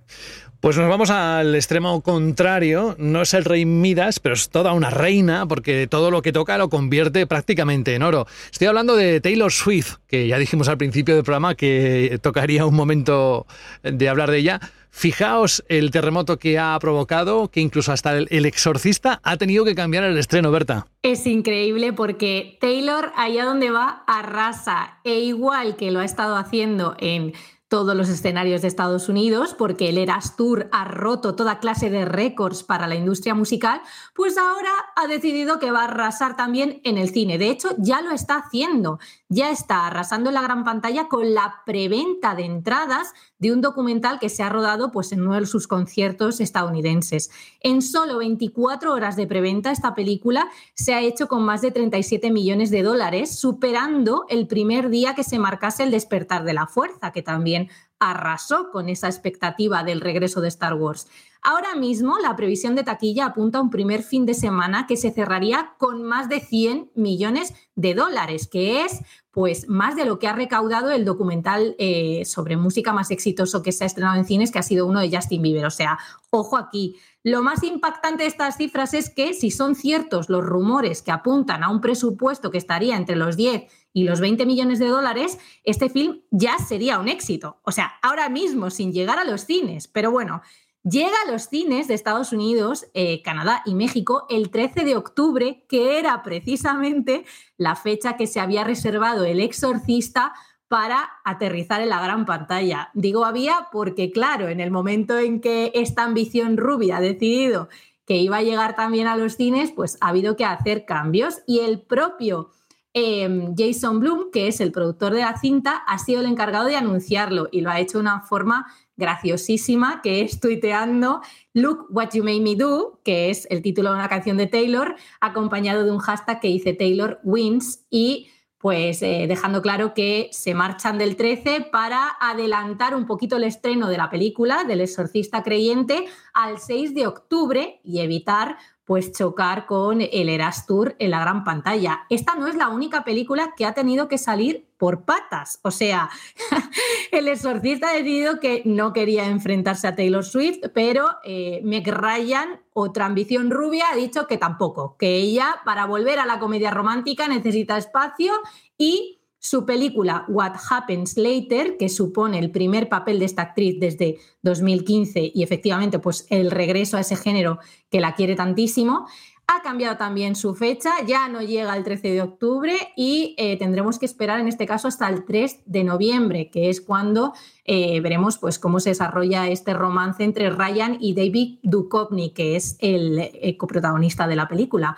Pues 0.61 0.77
nos 0.77 0.91
vamos 0.91 1.09
al 1.09 1.55
extremo 1.55 2.03
contrario. 2.03 2.95
No 2.99 3.23
es 3.23 3.33
el 3.33 3.47
rey 3.47 3.65
Midas, 3.65 4.21
pero 4.21 4.35
es 4.35 4.51
toda 4.51 4.75
una 4.75 4.91
reina, 4.91 5.47
porque 5.49 5.87
todo 5.87 6.11
lo 6.11 6.21
que 6.21 6.33
toca 6.33 6.59
lo 6.59 6.69
convierte 6.69 7.27
prácticamente 7.27 7.95
en 7.95 8.03
oro. 8.03 8.27
Estoy 8.53 8.69
hablando 8.69 8.97
de 8.97 9.21
Taylor 9.21 9.53
Swift, 9.53 9.97
que 10.07 10.27
ya 10.27 10.39
dijimos 10.39 10.69
al 10.69 10.79
principio 10.79 11.15
del 11.15 11.25
programa 11.25 11.55
que 11.55 12.19
tocaría 12.23 12.67
un 12.67 12.75
momento 12.75 13.47
de 13.83 14.09
hablar 14.09 14.31
de 14.31 14.39
ella. 14.39 14.61
Fijaos 14.91 15.65
el 15.69 15.93
terremoto 15.93 16.39
que 16.39 16.59
ha 16.59 16.77
provocado, 16.81 17.49
que 17.49 17.61
incluso 17.61 17.93
hasta 17.93 18.17
el, 18.17 18.45
exorcista 18.45 19.21
ha 19.23 19.37
tenido 19.37 19.65
que 19.65 19.75
cambiar 19.75 20.05
el 20.05 20.19
estreno, 20.19 20.51
Berta. 20.51 20.89
Es 21.03 21.27
increíble 21.27 21.93
porque 21.93 22.59
Taylor, 22.61 23.13
allá 23.17 23.45
donde 23.45 23.71
va, 23.71 24.03
arrasa. 24.07 24.99
E 25.05 25.21
igual 25.21 25.77
que 25.77 25.93
lo 25.93 26.01
ha 26.01 26.05
estado 26.05 26.37
haciendo 26.37 26.97
en 26.99 27.33
todos 27.71 27.97
los 27.97 28.09
escenarios 28.09 28.63
de 28.63 28.69
Estados 28.69 29.09
Unidos, 29.09 29.55
porque 29.57 29.89
el 29.89 29.97
Eras 29.97 30.35
Tour 30.35 30.69
ha 30.73 30.85
roto 30.85 31.37
toda 31.37 31.61
clase 31.61 31.89
de 31.89 32.05
récords 32.05 32.65
para 32.65 32.89
la 32.89 32.97
industria 32.97 33.33
musical, 33.33 33.81
pues 34.13 34.37
ahora 34.37 34.73
ha 34.97 35.07
decidido 35.07 35.61
que 35.61 35.71
va 35.71 35.83
a 35.83 35.85
arrasar 35.85 36.37
también 36.37 36.81
en 36.83 36.99
el 36.99 37.11
cine. 37.11 37.39
De 37.39 37.49
hecho, 37.49 37.69
ya 37.79 38.03
lo 38.03 38.11
está 38.11 38.39
haciendo. 38.39 38.99
Ya 39.29 39.51
está 39.51 39.87
arrasando 39.87 40.31
en 40.31 40.35
la 40.35 40.43
gran 40.43 40.65
pantalla 40.65 41.07
con 41.07 41.33
la 41.33 41.63
preventa 41.65 42.35
de 42.35 42.45
entradas 42.45 43.15
de 43.41 43.53
un 43.53 43.61
documental 43.61 44.21
que 44.21 44.29
se 44.29 44.43
ha 44.43 44.49
rodado 44.49 44.93
pues, 44.93 45.11
en 45.13 45.23
uno 45.23 45.35
de 45.35 45.47
sus 45.47 45.67
conciertos 45.67 46.41
estadounidenses. 46.41 47.31
En 47.61 47.83
solo 47.83 48.19
24 48.19 48.93
horas 48.93 49.17
de 49.17 49.27
preventa, 49.27 49.73
esta 49.73 49.95
película 49.95 50.49
se 50.75 50.95
ha 50.95 51.01
hecho 51.01 51.27
con 51.27 51.43
más 51.43 51.63
de 51.63 51.73
37 51.73 52.31
millones 52.31 52.71
de 52.71 52.83
dólares, 52.83 53.37
superando 53.37 54.27
el 54.29 54.47
primer 54.47 54.91
día 54.91 55.15
que 55.15 55.25
se 55.25 55.39
marcase 55.39 55.83
el 55.83 55.91
despertar 55.91 56.45
de 56.45 56.53
la 56.53 56.67
fuerza, 56.67 57.11
que 57.11 57.23
también 57.23 57.69
arrasó 57.99 58.71
con 58.71 58.89
esa 58.89 59.09
expectativa 59.09 59.83
del 59.85 60.01
regreso 60.01 60.41
de 60.41 60.49
Star 60.49 60.75
Wars. 60.75 61.09
Ahora 61.43 61.75
mismo 61.75 62.19
la 62.19 62.37
previsión 62.37 62.75
de 62.75 62.85
taquilla 62.85 63.27
apunta 63.27 63.59
a 63.59 63.63
un 63.63 63.71
primer 63.71 64.03
fin 64.03 64.27
de 64.27 64.35
semana 64.35 64.87
que 64.87 64.97
se 64.97 65.11
cerraría 65.11 65.75
con 65.79 66.03
más 66.03 66.29
de 66.29 66.41
100 66.41 66.91
millones 66.95 67.55
de 67.75 67.95
dólares, 67.95 68.47
que 68.47 68.85
es 68.85 69.01
pues 69.31 69.69
más 69.69 69.97
de 69.97 70.05
lo 70.05 70.19
que 70.19 70.27
ha 70.27 70.35
recaudado 70.35 70.91
el 70.91 71.05
documental 71.05 71.77
eh, 71.79 72.25
sobre 72.25 72.57
música 72.57 72.93
más 72.93 73.11
exitoso 73.11 73.63
que 73.63 73.73
se 73.73 73.85
ha 73.85 73.87
estrenado 73.87 74.19
en 74.19 74.25
cines, 74.25 74.51
que 74.51 74.59
ha 74.59 74.63
sido 74.63 74.87
uno 74.87 75.01
de 75.01 75.15
Justin 75.15 75.41
Bieber. 75.41 75.65
O 75.65 75.71
sea, 75.71 75.99
ojo 76.31 76.57
aquí. 76.57 76.97
Lo 77.23 77.43
más 77.43 77.63
impactante 77.63 78.25
de 78.25 78.29
estas 78.29 78.57
cifras 78.57 78.93
es 78.93 79.09
que 79.09 79.35
si 79.35 79.51
son 79.51 79.75
ciertos 79.75 80.29
los 80.29 80.45
rumores 80.45 81.03
que 81.03 81.13
apuntan 81.13 81.63
a 81.63 81.71
un 81.71 81.81
presupuesto 81.81 82.51
que 82.51 82.59
estaría 82.59 82.97
entre 82.97 83.17
los 83.17 83.37
10 83.37 83.71
y 83.93 84.05
los 84.05 84.21
20 84.21 84.47
millones 84.47 84.79
de 84.79 84.89
dólares, 84.89 85.39
este 85.65 85.89
film 85.89 86.23
ya 86.31 86.59
sería 86.59 86.99
un 86.99 87.09
éxito. 87.09 87.59
O 87.63 87.73
sea, 87.73 87.93
ahora 88.03 88.29
mismo 88.29 88.71
sin 88.71 88.93
llegar 88.93 89.19
a 89.19 89.25
los 89.25 89.43
cines. 89.43 89.87
Pero 89.87 90.11
bueno, 90.11 90.43
Llega 90.83 91.15
a 91.27 91.31
los 91.31 91.43
cines 91.43 91.89
de 91.89 91.95
Estados 91.95 92.33
Unidos, 92.33 92.87
eh, 92.95 93.21
Canadá 93.23 93.63
y 93.67 93.75
México 93.75 94.27
el 94.31 94.51
13 94.51 94.85
de 94.85 94.97
octubre, 94.97 95.65
que 95.69 95.99
era 95.99 96.23
precisamente 96.23 97.27
la 97.59 97.77
fecha 97.77 98.17
que 98.17 98.27
se 98.27 98.41
había 98.41 98.65
reservado 98.65 99.25
el 99.25 99.41
exorcista 99.41 100.33
para 100.69 101.11
aterrizar 101.25 101.83
en 101.83 101.91
la 101.91 102.01
gran 102.01 102.25
pantalla. 102.25 102.91
Digo 102.95 103.27
había 103.27 103.69
porque, 103.73 104.11
claro, 104.11 104.49
en 104.49 104.61
el 104.61 104.71
momento 104.71 105.19
en 105.19 105.41
que 105.41 105.71
esta 105.75 106.05
ambición 106.05 106.57
rubia 106.57 106.97
ha 106.97 107.01
decidido 107.01 107.69
que 108.07 108.17
iba 108.17 108.39
a 108.39 108.43
llegar 108.43 108.75
también 108.75 109.07
a 109.07 109.17
los 109.17 109.37
cines, 109.37 109.73
pues 109.73 109.99
ha 110.01 110.09
habido 110.09 110.35
que 110.35 110.45
hacer 110.45 110.87
cambios 110.87 111.41
y 111.47 111.61
el 111.61 111.81
propio 111.83 112.51
em, 112.95 113.55
Jason 113.57 114.01
Bloom, 114.01 114.31
que 114.33 114.49
es 114.49 114.61
el 114.61 114.73
productor 114.73 115.13
de 115.13 115.21
la 115.21 115.39
cinta, 115.39 115.83
ha 115.87 115.99
sido 115.99 116.21
el 116.21 116.27
encargado 116.27 116.67
de 116.67 116.77
anunciarlo 116.77 117.49
y 117.53 117.61
lo 117.61 117.71
ha 117.71 117.81
hecho 117.81 117.99
de 117.99 118.03
una 118.03 118.23
forma 118.23 118.67
graciosísima 119.01 120.01
que 120.03 120.21
es 120.21 120.39
tuiteando 120.39 121.23
Look 121.55 121.87
What 121.91 122.11
You 122.13 122.23
Made 122.23 122.41
Me 122.41 122.55
Do, 122.55 123.01
que 123.03 123.31
es 123.31 123.49
el 123.51 123.63
título 123.63 123.91
de 123.91 123.97
una 123.97 124.09
canción 124.09 124.37
de 124.37 124.47
Taylor, 124.47 124.95
acompañado 125.21 125.85
de 125.85 125.91
un 125.91 125.99
hashtag 125.99 126.41
que 126.41 126.49
dice 126.49 126.75
Taylor 126.75 127.19
Wins 127.25 127.87
y 127.91 128.29
pues 128.61 129.01
eh, 129.01 129.25
dejando 129.27 129.63
claro 129.63 129.95
que 129.95 130.29
se 130.33 130.53
marchan 130.53 130.99
del 130.99 131.17
13 131.17 131.69
para 131.73 132.11
adelantar 132.21 132.95
un 132.95 133.07
poquito 133.07 133.39
el 133.39 133.45
estreno 133.45 133.89
de 133.89 133.97
la 133.97 134.11
película 134.11 134.65
del 134.65 134.83
exorcista 134.83 135.43
creyente 135.43 136.05
al 136.35 136.59
6 136.59 136.95
de 136.95 137.07
octubre 137.07 137.81
y 137.83 138.01
evitar 138.01 138.59
pues 138.91 139.13
chocar 139.13 139.67
con 139.67 140.01
el 140.01 140.29
Eras 140.29 140.67
Tour 140.67 140.97
en 140.99 141.13
la 141.13 141.21
gran 141.21 141.45
pantalla. 141.45 142.07
Esta 142.11 142.35
no 142.35 142.49
es 142.49 142.57
la 142.57 142.71
única 142.71 143.05
película 143.05 143.55
que 143.57 143.65
ha 143.65 143.73
tenido 143.73 144.09
que 144.09 144.19
salir 144.19 144.67
por 144.79 145.05
patas. 145.05 145.61
O 145.63 145.71
sea, 145.71 146.11
el 147.13 147.29
exorcista 147.29 147.91
ha 147.91 147.93
decidido 147.93 148.41
que 148.41 148.63
no 148.65 148.93
quería 148.93 149.27
enfrentarse 149.27 149.87
a 149.87 149.95
Taylor 149.95 150.25
Swift, 150.25 150.71
pero 150.75 151.09
eh, 151.23 151.61
Meg 151.63 151.87
Ryan, 151.87 152.63
otra 152.73 153.07
ambición 153.07 153.53
rubia, 153.53 153.85
ha 153.93 153.95
dicho 153.95 154.27
que 154.27 154.39
tampoco, 154.39 154.97
que 154.99 155.19
ella 155.19 155.61
para 155.65 155.87
volver 155.87 156.19
a 156.19 156.27
la 156.27 156.41
comedia 156.41 156.73
romántica 156.73 157.29
necesita 157.29 157.79
espacio 157.79 158.33
y 158.77 159.20
su 159.41 159.65
película 159.65 160.27
What 160.29 160.53
Happens 160.69 161.17
Later, 161.17 161.77
que 161.79 161.89
supone 161.89 162.39
el 162.39 162.51
primer 162.51 162.89
papel 162.89 163.19
de 163.19 163.25
esta 163.25 163.43
actriz 163.43 163.81
desde 163.81 164.19
2015 164.43 165.33
y 165.35 165.43
efectivamente 165.43 165.99
pues 165.99 166.27
el 166.29 166.51
regreso 166.51 166.99
a 166.99 167.01
ese 167.01 167.17
género 167.17 167.59
que 167.91 168.01
la 168.01 168.15
quiere 168.15 168.37
tantísimo, 168.37 169.07
ha 169.53 169.63
cambiado 169.63 169.97
también 169.97 170.37
su 170.37 170.55
fecha, 170.55 170.91
ya 171.05 171.29
no 171.29 171.43
llega 171.43 171.77
el 171.77 171.83
13 171.83 172.13
de 172.13 172.23
octubre 172.23 172.73
y 172.95 173.35
eh, 173.37 173.59
tendremos 173.59 173.99
que 173.99 174.07
esperar 174.07 174.39
en 174.39 174.47
este 174.47 174.65
caso 174.65 174.87
hasta 174.87 175.09
el 175.09 175.25
3 175.25 175.63
de 175.67 175.83
noviembre, 175.83 176.51
que 176.51 176.71
es 176.71 176.81
cuando 176.81 177.33
eh, 177.65 178.01
veremos 178.01 178.39
pues, 178.39 178.61
cómo 178.61 178.79
se 178.79 178.91
desarrolla 178.91 179.49
este 179.49 179.75
romance 179.75 180.23
entre 180.23 180.51
Ryan 180.51 180.99
y 181.01 181.15
David 181.15 181.59
Duchovny, 181.65 182.31
que 182.31 182.55
es 182.55 182.77
el, 182.79 183.19
el 183.19 183.57
coprotagonista 183.57 184.29
de 184.29 184.37
la 184.37 184.47
película. 184.47 184.97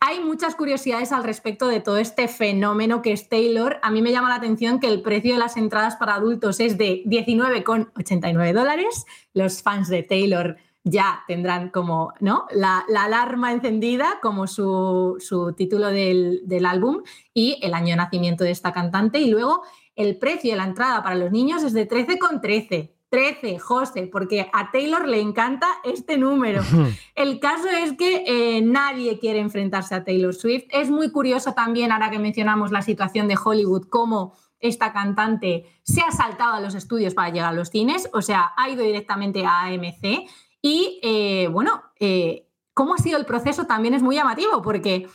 Hay 0.00 0.18
muchas 0.18 0.56
curiosidades 0.56 1.12
al 1.12 1.22
respecto 1.22 1.68
de 1.68 1.78
todo 1.78 1.98
este 1.98 2.26
fenómeno 2.26 3.02
que 3.02 3.12
es 3.12 3.28
Taylor. 3.28 3.78
A 3.82 3.92
mí 3.92 4.02
me 4.02 4.10
llama 4.10 4.30
la 4.30 4.34
atención 4.36 4.80
que 4.80 4.88
el 4.88 5.02
precio 5.02 5.34
de 5.34 5.38
las 5.38 5.56
entradas 5.56 5.94
para 5.94 6.16
adultos 6.16 6.58
es 6.58 6.76
de 6.76 7.04
19,89 7.06 8.52
dólares. 8.52 9.06
Los 9.32 9.62
fans 9.62 9.88
de 9.88 10.02
Taylor 10.02 10.56
ya 10.84 11.22
tendrán 11.28 11.70
como 11.70 12.12
¿no? 12.20 12.46
la, 12.50 12.84
alarma 12.98 13.52
encendida 13.52 14.18
como 14.20 14.46
su, 14.46 15.54
título 15.56 15.88
del, 15.88 16.40
del, 16.44 16.66
álbum 16.66 17.02
y 17.32 17.58
el 17.62 17.74
año 17.74 17.90
de 17.90 17.96
nacimiento 17.96 18.44
de 18.44 18.50
esta 18.50 18.72
cantante. 18.72 19.20
Y 19.20 19.30
luego 19.30 19.62
el 19.94 20.16
precio 20.18 20.50
de 20.50 20.56
la 20.56 20.64
entrada 20.64 21.02
para 21.02 21.14
los 21.14 21.30
niños 21.30 21.62
es 21.62 21.72
de 21.72 21.88
13,13. 21.88 22.90
13, 23.12 23.58
José, 23.58 24.08
porque 24.10 24.48
a 24.54 24.70
Taylor 24.70 25.06
le 25.06 25.20
encanta 25.20 25.68
este 25.84 26.16
número. 26.16 26.62
El 27.14 27.40
caso 27.40 27.68
es 27.68 27.92
que 27.92 28.24
eh, 28.26 28.62
nadie 28.62 29.18
quiere 29.18 29.38
enfrentarse 29.38 29.94
a 29.94 30.02
Taylor 30.02 30.34
Swift. 30.34 30.64
Es 30.70 30.88
muy 30.88 31.12
curioso 31.12 31.52
también, 31.52 31.92
ahora 31.92 32.10
que 32.10 32.18
mencionamos 32.18 32.72
la 32.72 32.80
situación 32.80 33.28
de 33.28 33.36
Hollywood, 33.36 33.88
cómo 33.90 34.32
esta 34.60 34.94
cantante 34.94 35.66
se 35.82 36.00
ha 36.00 36.10
saltado 36.10 36.54
a 36.54 36.60
los 36.60 36.74
estudios 36.74 37.12
para 37.12 37.28
llegar 37.28 37.50
a 37.50 37.52
los 37.52 37.68
cines, 37.68 38.08
o 38.14 38.22
sea, 38.22 38.52
ha 38.56 38.70
ido 38.70 38.82
directamente 38.82 39.44
a 39.44 39.64
AMC. 39.64 40.30
Y 40.62 41.00
eh, 41.02 41.48
bueno, 41.48 41.82
eh, 41.98 42.46
cómo 42.72 42.94
ha 42.94 42.98
sido 42.98 43.18
el 43.18 43.26
proceso 43.26 43.66
también 43.66 43.94
es 43.94 44.02
muy 44.02 44.14
llamativo, 44.14 44.62
porque 44.62 45.08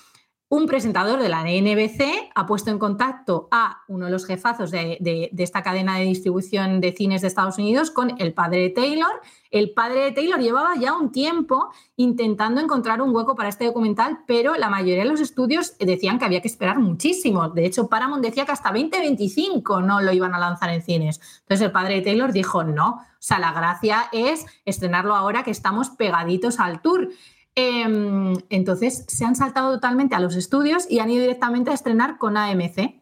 un 0.50 0.66
presentador 0.66 1.20
de 1.22 1.28
la 1.28 1.44
NBC 1.44 2.30
ha 2.34 2.46
puesto 2.46 2.72
en 2.72 2.80
contacto 2.80 3.50
a 3.52 3.82
uno 3.90 4.06
de 4.06 4.12
los 4.12 4.26
jefazos 4.26 4.72
de, 4.72 5.30
esta 5.38 5.62
cadena 5.62 5.98
de 5.98 6.06
distribución 6.06 6.80
de 6.80 6.94
cines 6.94 7.22
de 7.22 7.28
Estados 7.28 7.58
Unidos 7.58 7.92
con 7.92 8.16
el 8.22 8.34
padre 8.34 8.70
Taylor. 8.70 9.22
El 9.52 9.72
padre 9.72 10.06
de 10.06 10.12
Taylor 10.14 10.40
llevaba 10.40 10.76
ya 10.80 10.94
un 10.94 11.12
tiempo 11.12 11.70
intentando 11.98 12.62
encontrar 12.62 13.02
un 13.02 13.14
hueco 13.14 13.36
para 13.36 13.50
este 13.50 13.66
documental, 13.66 14.20
pero 14.26 14.56
la 14.56 14.70
mayoría 14.70 15.04
de 15.04 15.10
los 15.10 15.20
estudios 15.20 15.78
decían 15.80 16.18
que 16.18 16.24
había 16.24 16.42
que 16.42 16.48
esperar 16.48 16.80
muchísimo. 16.80 17.50
De 17.50 17.66
hecho, 17.66 17.90
Paramount 17.90 18.24
decía 18.24 18.46
que 18.46 18.54
hasta 18.54 18.70
2025 18.70 19.82
no 19.82 20.00
lo 20.00 20.14
iban 20.14 20.34
a 20.34 20.40
lanzar 20.40 20.70
en 20.70 20.82
cines. 20.82 21.20
Entonces 21.42 21.66
el 21.66 21.74
padre 21.74 21.96
de 21.96 22.02
Taylor 22.04 22.32
dijo, 22.32 22.64
no, 22.64 22.90
o 22.90 23.02
sea, 23.20 23.40
la 23.40 23.52
gracia 23.52 24.08
es 24.14 24.46
estrenarlo 24.64 25.14
ahora 25.14 25.44
que 25.44 25.52
estamos 25.52 25.90
pegaditos 25.90 26.62
al 26.62 26.82
tour. 26.82 27.10
Em, 27.60 28.36
entonces 28.52 29.04
se 29.08 29.26
han 29.26 29.36
saltado 29.36 29.74
totalmente 29.74 30.14
a 30.14 30.20
los 30.20 30.36
estudios 30.36 30.86
y 30.88 31.00
han 31.00 31.10
ido 31.10 31.24
directamente 31.24 31.72
a 31.72 31.74
estrenar 31.74 32.20
con 32.20 32.38
AMC. 32.38 33.02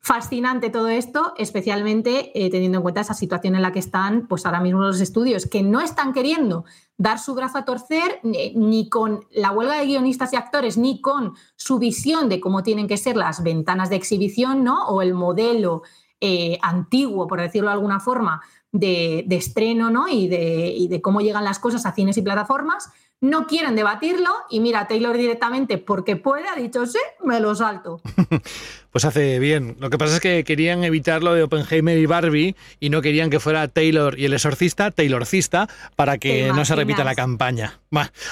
Fascinante 0.00 0.70
todo 0.70 0.88
esto, 0.88 1.34
especialmente 1.36 2.32
eh, 2.34 2.50
teniendo 2.50 2.78
en 2.78 2.82
cuenta 2.82 3.02
esa 3.02 3.14
situación 3.14 3.54
en 3.54 3.62
la 3.62 3.70
que 3.70 3.78
están 3.78 4.26
pues 4.26 4.44
ahora 4.44 4.58
mismo 4.58 4.80
los 4.80 5.00
estudios, 5.00 5.46
que 5.46 5.62
no 5.62 5.80
están 5.80 6.12
queriendo 6.12 6.64
dar 6.96 7.20
su 7.20 7.36
brazo 7.36 7.58
a 7.58 7.64
torcer 7.64 8.18
ni 8.24 8.88
con 8.88 9.24
la 9.30 9.52
huelga 9.52 9.78
de 9.78 9.86
guionistas 9.86 10.32
y 10.32 10.36
actores, 10.36 10.76
ni 10.76 11.00
con 11.00 11.34
su 11.54 11.78
visión 11.78 12.28
de 12.28 12.40
cómo 12.40 12.64
tienen 12.64 12.88
que 12.88 12.96
ser 12.96 13.16
las 13.16 13.44
ventanas 13.44 13.88
de 13.88 13.96
exhibición, 13.96 14.64
¿no? 14.64 14.84
O 14.88 15.00
el 15.02 15.14
modelo 15.14 15.82
eh, 16.20 16.58
antiguo, 16.60 17.28
por 17.28 17.40
decirlo 17.40 17.68
de 17.68 17.74
alguna 17.74 18.00
forma, 18.00 18.42
de, 18.72 19.24
estreno, 19.30 19.90
¿no? 19.90 20.08
Y 20.08 20.26
de, 20.26 20.72
y 20.76 20.88
de 20.88 21.00
cómo 21.00 21.20
llegan 21.20 21.44
las 21.44 21.60
cosas 21.60 21.86
a 21.86 21.92
cines 21.92 22.16
y 22.16 22.22
plataformas 22.22 22.90
no 23.22 23.46
quieren 23.46 23.76
debatirlo 23.76 24.30
y 24.50 24.60
mira, 24.60 24.86
Taylor 24.88 25.16
directamente, 25.16 25.78
porque 25.78 26.16
puede, 26.16 26.48
ha 26.48 26.56
dicho, 26.56 26.84
sí, 26.86 26.98
me 27.24 27.38
lo 27.38 27.54
salto. 27.54 28.00
pues 28.90 29.04
hace 29.04 29.38
bien. 29.38 29.76
Lo 29.78 29.90
que 29.90 29.96
pasa 29.96 30.16
es 30.16 30.20
que 30.20 30.42
querían 30.42 30.82
evitar 30.82 31.22
lo 31.22 31.32
de 31.32 31.44
Oppenheimer 31.44 31.96
y 31.96 32.06
Barbie 32.06 32.56
y 32.80 32.90
no 32.90 33.00
querían 33.00 33.30
que 33.30 33.38
fuera 33.38 33.68
Taylor 33.68 34.18
y 34.18 34.24
el 34.24 34.32
exorcista, 34.32 34.90
Taylorcista, 34.90 35.68
para 35.94 36.18
que 36.18 36.52
no 36.52 36.64
se 36.64 36.74
repita 36.74 37.04
la 37.04 37.14
campaña. 37.14 37.80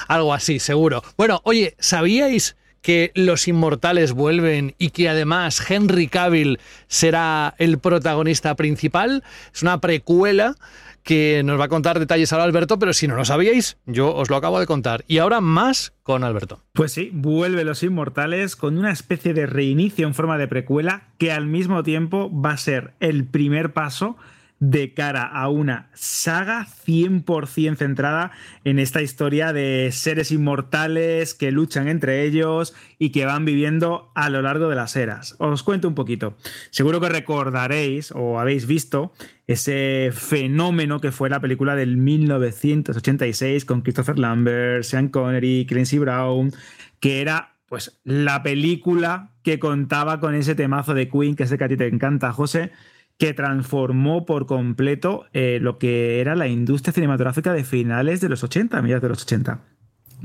algo 0.09 0.33
así, 0.33 0.59
seguro. 0.59 1.01
Bueno, 1.17 1.39
oye, 1.45 1.73
¿sabíais 1.79 2.57
que 2.81 3.11
los 3.15 3.47
inmortales 3.47 4.11
vuelven 4.11 4.75
y 4.77 4.89
que 4.89 5.07
además 5.07 5.63
Henry 5.69 6.07
Cavill 6.07 6.59
será 6.87 7.55
el 7.59 7.79
protagonista 7.79 8.55
principal? 8.55 9.23
Es 9.53 9.61
una 9.61 9.79
precuela 9.79 10.55
que 11.03 11.41
nos 11.43 11.59
va 11.59 11.65
a 11.65 11.69
contar 11.69 11.99
detalles 11.99 12.31
ahora 12.31 12.45
Alberto, 12.45 12.79
pero 12.79 12.93
si 12.93 13.07
no 13.07 13.15
lo 13.15 13.25
sabíais, 13.25 13.77
yo 13.85 14.13
os 14.13 14.29
lo 14.29 14.35
acabo 14.35 14.59
de 14.59 14.67
contar. 14.67 15.03
Y 15.07 15.17
ahora 15.17 15.41
más 15.41 15.93
con 16.03 16.23
Alberto. 16.23 16.63
Pues 16.73 16.91
sí, 16.91 17.09
vuelve 17.13 17.63
Los 17.63 17.83
Inmortales 17.83 18.55
con 18.55 18.77
una 18.77 18.91
especie 18.91 19.33
de 19.33 19.45
reinicio 19.45 20.07
en 20.07 20.13
forma 20.13 20.37
de 20.37 20.47
precuela 20.47 21.09
que 21.17 21.31
al 21.31 21.47
mismo 21.47 21.83
tiempo 21.83 22.31
va 22.31 22.51
a 22.51 22.57
ser 22.57 22.93
el 22.99 23.25
primer 23.25 23.73
paso 23.73 24.17
de 24.61 24.93
cara 24.93 25.23
a 25.23 25.49
una 25.49 25.89
saga 25.95 26.67
100% 26.85 27.77
centrada 27.77 28.31
en 28.63 28.77
esta 28.77 29.01
historia 29.01 29.53
de 29.53 29.89
seres 29.91 30.31
inmortales 30.31 31.33
que 31.33 31.51
luchan 31.51 31.87
entre 31.87 32.23
ellos 32.23 32.75
y 32.99 33.09
que 33.09 33.25
van 33.25 33.43
viviendo 33.43 34.11
a 34.13 34.29
lo 34.29 34.43
largo 34.43 34.69
de 34.69 34.75
las 34.75 34.95
eras. 34.95 35.35
Os 35.39 35.63
cuento 35.63 35.87
un 35.87 35.95
poquito. 35.95 36.37
Seguro 36.69 37.01
que 37.01 37.09
recordaréis 37.09 38.11
o 38.15 38.39
habéis 38.39 38.67
visto 38.67 39.13
ese 39.51 40.11
fenómeno 40.13 40.99
que 40.99 41.11
fue 41.11 41.29
la 41.29 41.39
película 41.39 41.75
del 41.75 41.97
1986 41.97 43.65
con 43.65 43.81
Christopher 43.81 44.19
Lambert, 44.19 44.83
Sean 44.83 45.09
Connery, 45.09 45.65
Clancy 45.67 45.99
Brown, 45.99 46.51
que 46.99 47.21
era 47.21 47.55
pues 47.67 47.99
la 48.03 48.43
película 48.43 49.31
que 49.43 49.57
contaba 49.57 50.19
con 50.19 50.35
ese 50.35 50.55
temazo 50.55 50.93
de 50.93 51.09
Queen, 51.09 51.35
que 51.35 51.43
el 51.43 51.57
que 51.57 51.63
a 51.63 51.69
ti 51.69 51.77
te 51.77 51.87
encanta, 51.87 52.33
José, 52.33 52.71
que 53.17 53.33
transformó 53.33 54.25
por 54.25 54.45
completo 54.45 55.25
eh, 55.31 55.59
lo 55.61 55.77
que 55.77 56.19
era 56.19 56.35
la 56.35 56.47
industria 56.47 56.91
cinematográfica 56.91 57.53
de 57.53 57.63
finales 57.63 58.19
de 58.19 58.29
los 58.29 58.43
80, 58.43 58.81
mediados 58.81 59.03
de 59.03 59.09
los 59.09 59.21
80. 59.23 59.61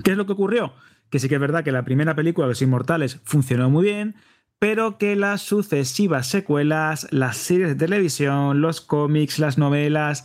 ¿Qué 0.03 0.12
es 0.12 0.16
lo 0.16 0.27
que 0.27 0.33
ocurrió? 0.33 0.72
Que 1.11 1.18
sí 1.18 1.29
que 1.29 1.37
es 1.37 1.41
verdad 1.41 1.62
que 1.62 1.72
la 1.72 1.85
primera 1.85 2.16
película, 2.16 2.47
Los 2.47 2.62
Inmortales, 2.62 3.20
funcionó 3.22 3.70
muy 3.70 3.85
bien, 3.85 4.16
pero 4.59 4.98
que 4.98 5.16
las 5.16 5.42
sucesivas 5.42 6.26
secuelas, 6.26 7.07
las 7.11 7.36
series 7.36 7.68
de 7.68 7.74
televisión, 7.74 8.61
los 8.61 8.80
cómics, 8.80 9.38
las 9.38 9.59
novelas, 9.59 10.24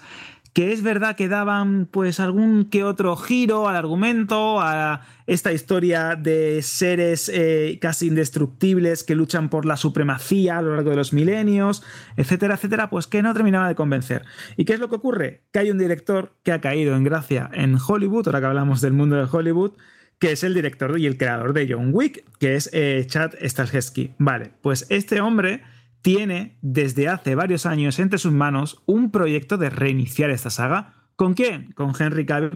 que 0.53 0.73
es 0.73 0.83
verdad 0.83 1.15
que 1.15 1.29
daban 1.29 1.87
pues 1.89 2.19
algún 2.19 2.65
que 2.65 2.83
otro 2.83 3.15
giro 3.15 3.69
al 3.69 3.75
argumento, 3.75 4.59
a 4.59 5.01
esta 5.25 5.53
historia 5.53 6.15
de 6.15 6.61
seres 6.61 7.29
eh, 7.33 7.77
casi 7.81 8.07
indestructibles 8.07 9.05
que 9.05 9.15
luchan 9.15 9.49
por 9.49 9.65
la 9.65 9.77
supremacía 9.77 10.57
a 10.57 10.61
lo 10.61 10.75
largo 10.75 10.89
de 10.89 10.97
los 10.97 11.13
milenios, 11.13 11.83
etcétera, 12.17 12.55
etcétera, 12.55 12.89
pues 12.89 13.07
que 13.07 13.21
no 13.21 13.33
terminaba 13.33 13.69
de 13.69 13.75
convencer. 13.75 14.25
¿Y 14.57 14.65
qué 14.65 14.73
es 14.73 14.79
lo 14.79 14.89
que 14.89 14.95
ocurre? 14.95 15.43
Que 15.53 15.59
hay 15.59 15.71
un 15.71 15.77
director 15.77 16.35
que 16.43 16.51
ha 16.51 16.59
caído 16.59 16.95
en 16.95 17.05
gracia 17.05 17.49
en 17.53 17.77
Hollywood, 17.77 18.27
ahora 18.27 18.41
que 18.41 18.47
hablamos 18.47 18.81
del 18.81 18.93
mundo 18.93 19.15
de 19.15 19.27
Hollywood, 19.31 19.73
que 20.21 20.31
es 20.31 20.43
el 20.43 20.53
director 20.53 20.99
y 20.99 21.07
el 21.07 21.17
creador 21.17 21.51
de 21.51 21.67
John 21.67 21.89
Wick, 21.91 22.23
que 22.37 22.55
es 22.55 22.69
eh, 22.73 23.03
Chad 23.07 23.31
Stahelski. 23.41 24.13
Vale, 24.19 24.51
pues 24.61 24.85
este 24.89 25.19
hombre 25.19 25.63
tiene 26.03 26.57
desde 26.61 27.09
hace 27.09 27.33
varios 27.33 27.65
años 27.65 27.97
entre 27.97 28.19
sus 28.19 28.31
manos 28.31 28.83
un 28.85 29.09
proyecto 29.09 29.57
de 29.57 29.71
reiniciar 29.71 30.29
esta 30.29 30.51
saga. 30.51 30.93
¿Con 31.15 31.33
quién? 31.33 31.71
Con 31.71 31.93
Henry 31.99 32.27
Cavill 32.27 32.55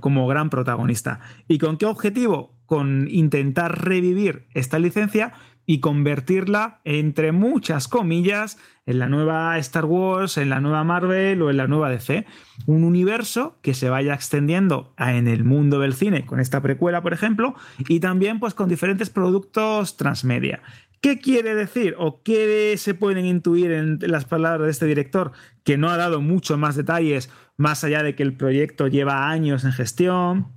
como, 0.00 0.28
gran 0.28 0.50
protagonista. 0.50 1.20
¿Y 1.48 1.56
con 1.56 1.78
qué 1.78 1.86
objetivo? 1.86 2.54
Con 2.66 3.08
intentar 3.10 3.86
revivir 3.86 4.46
esta 4.52 4.78
licencia 4.78 5.32
y 5.70 5.80
convertirla, 5.80 6.80
entre 6.84 7.30
muchas 7.30 7.88
comillas, 7.88 8.56
en 8.86 8.98
la 8.98 9.06
nueva 9.06 9.58
Star 9.58 9.84
Wars, 9.84 10.38
en 10.38 10.48
la 10.48 10.62
nueva 10.62 10.82
Marvel 10.82 11.42
o 11.42 11.50
en 11.50 11.58
la 11.58 11.66
nueva 11.66 11.90
DC. 11.90 12.24
Un 12.64 12.84
universo 12.84 13.58
que 13.60 13.74
se 13.74 13.90
vaya 13.90 14.14
extendiendo 14.14 14.94
en 14.96 15.28
el 15.28 15.44
mundo 15.44 15.78
del 15.78 15.92
cine, 15.92 16.24
con 16.24 16.40
esta 16.40 16.62
precuela, 16.62 17.02
por 17.02 17.12
ejemplo, 17.12 17.54
y 17.86 18.00
también 18.00 18.40
pues, 18.40 18.54
con 18.54 18.70
diferentes 18.70 19.10
productos 19.10 19.98
transmedia. 19.98 20.62
¿Qué 21.02 21.20
quiere 21.20 21.54
decir 21.54 21.94
o 21.98 22.22
qué 22.22 22.74
se 22.78 22.94
pueden 22.94 23.26
intuir 23.26 23.70
en 23.70 23.98
las 24.00 24.24
palabras 24.24 24.64
de 24.64 24.70
este 24.70 24.86
director? 24.86 25.32
Que 25.64 25.76
no 25.76 25.90
ha 25.90 25.98
dado 25.98 26.22
mucho 26.22 26.56
más 26.56 26.76
detalles, 26.76 27.30
más 27.58 27.84
allá 27.84 28.02
de 28.02 28.14
que 28.14 28.22
el 28.22 28.34
proyecto 28.34 28.86
lleva 28.86 29.28
años 29.28 29.64
en 29.64 29.72
gestión, 29.72 30.48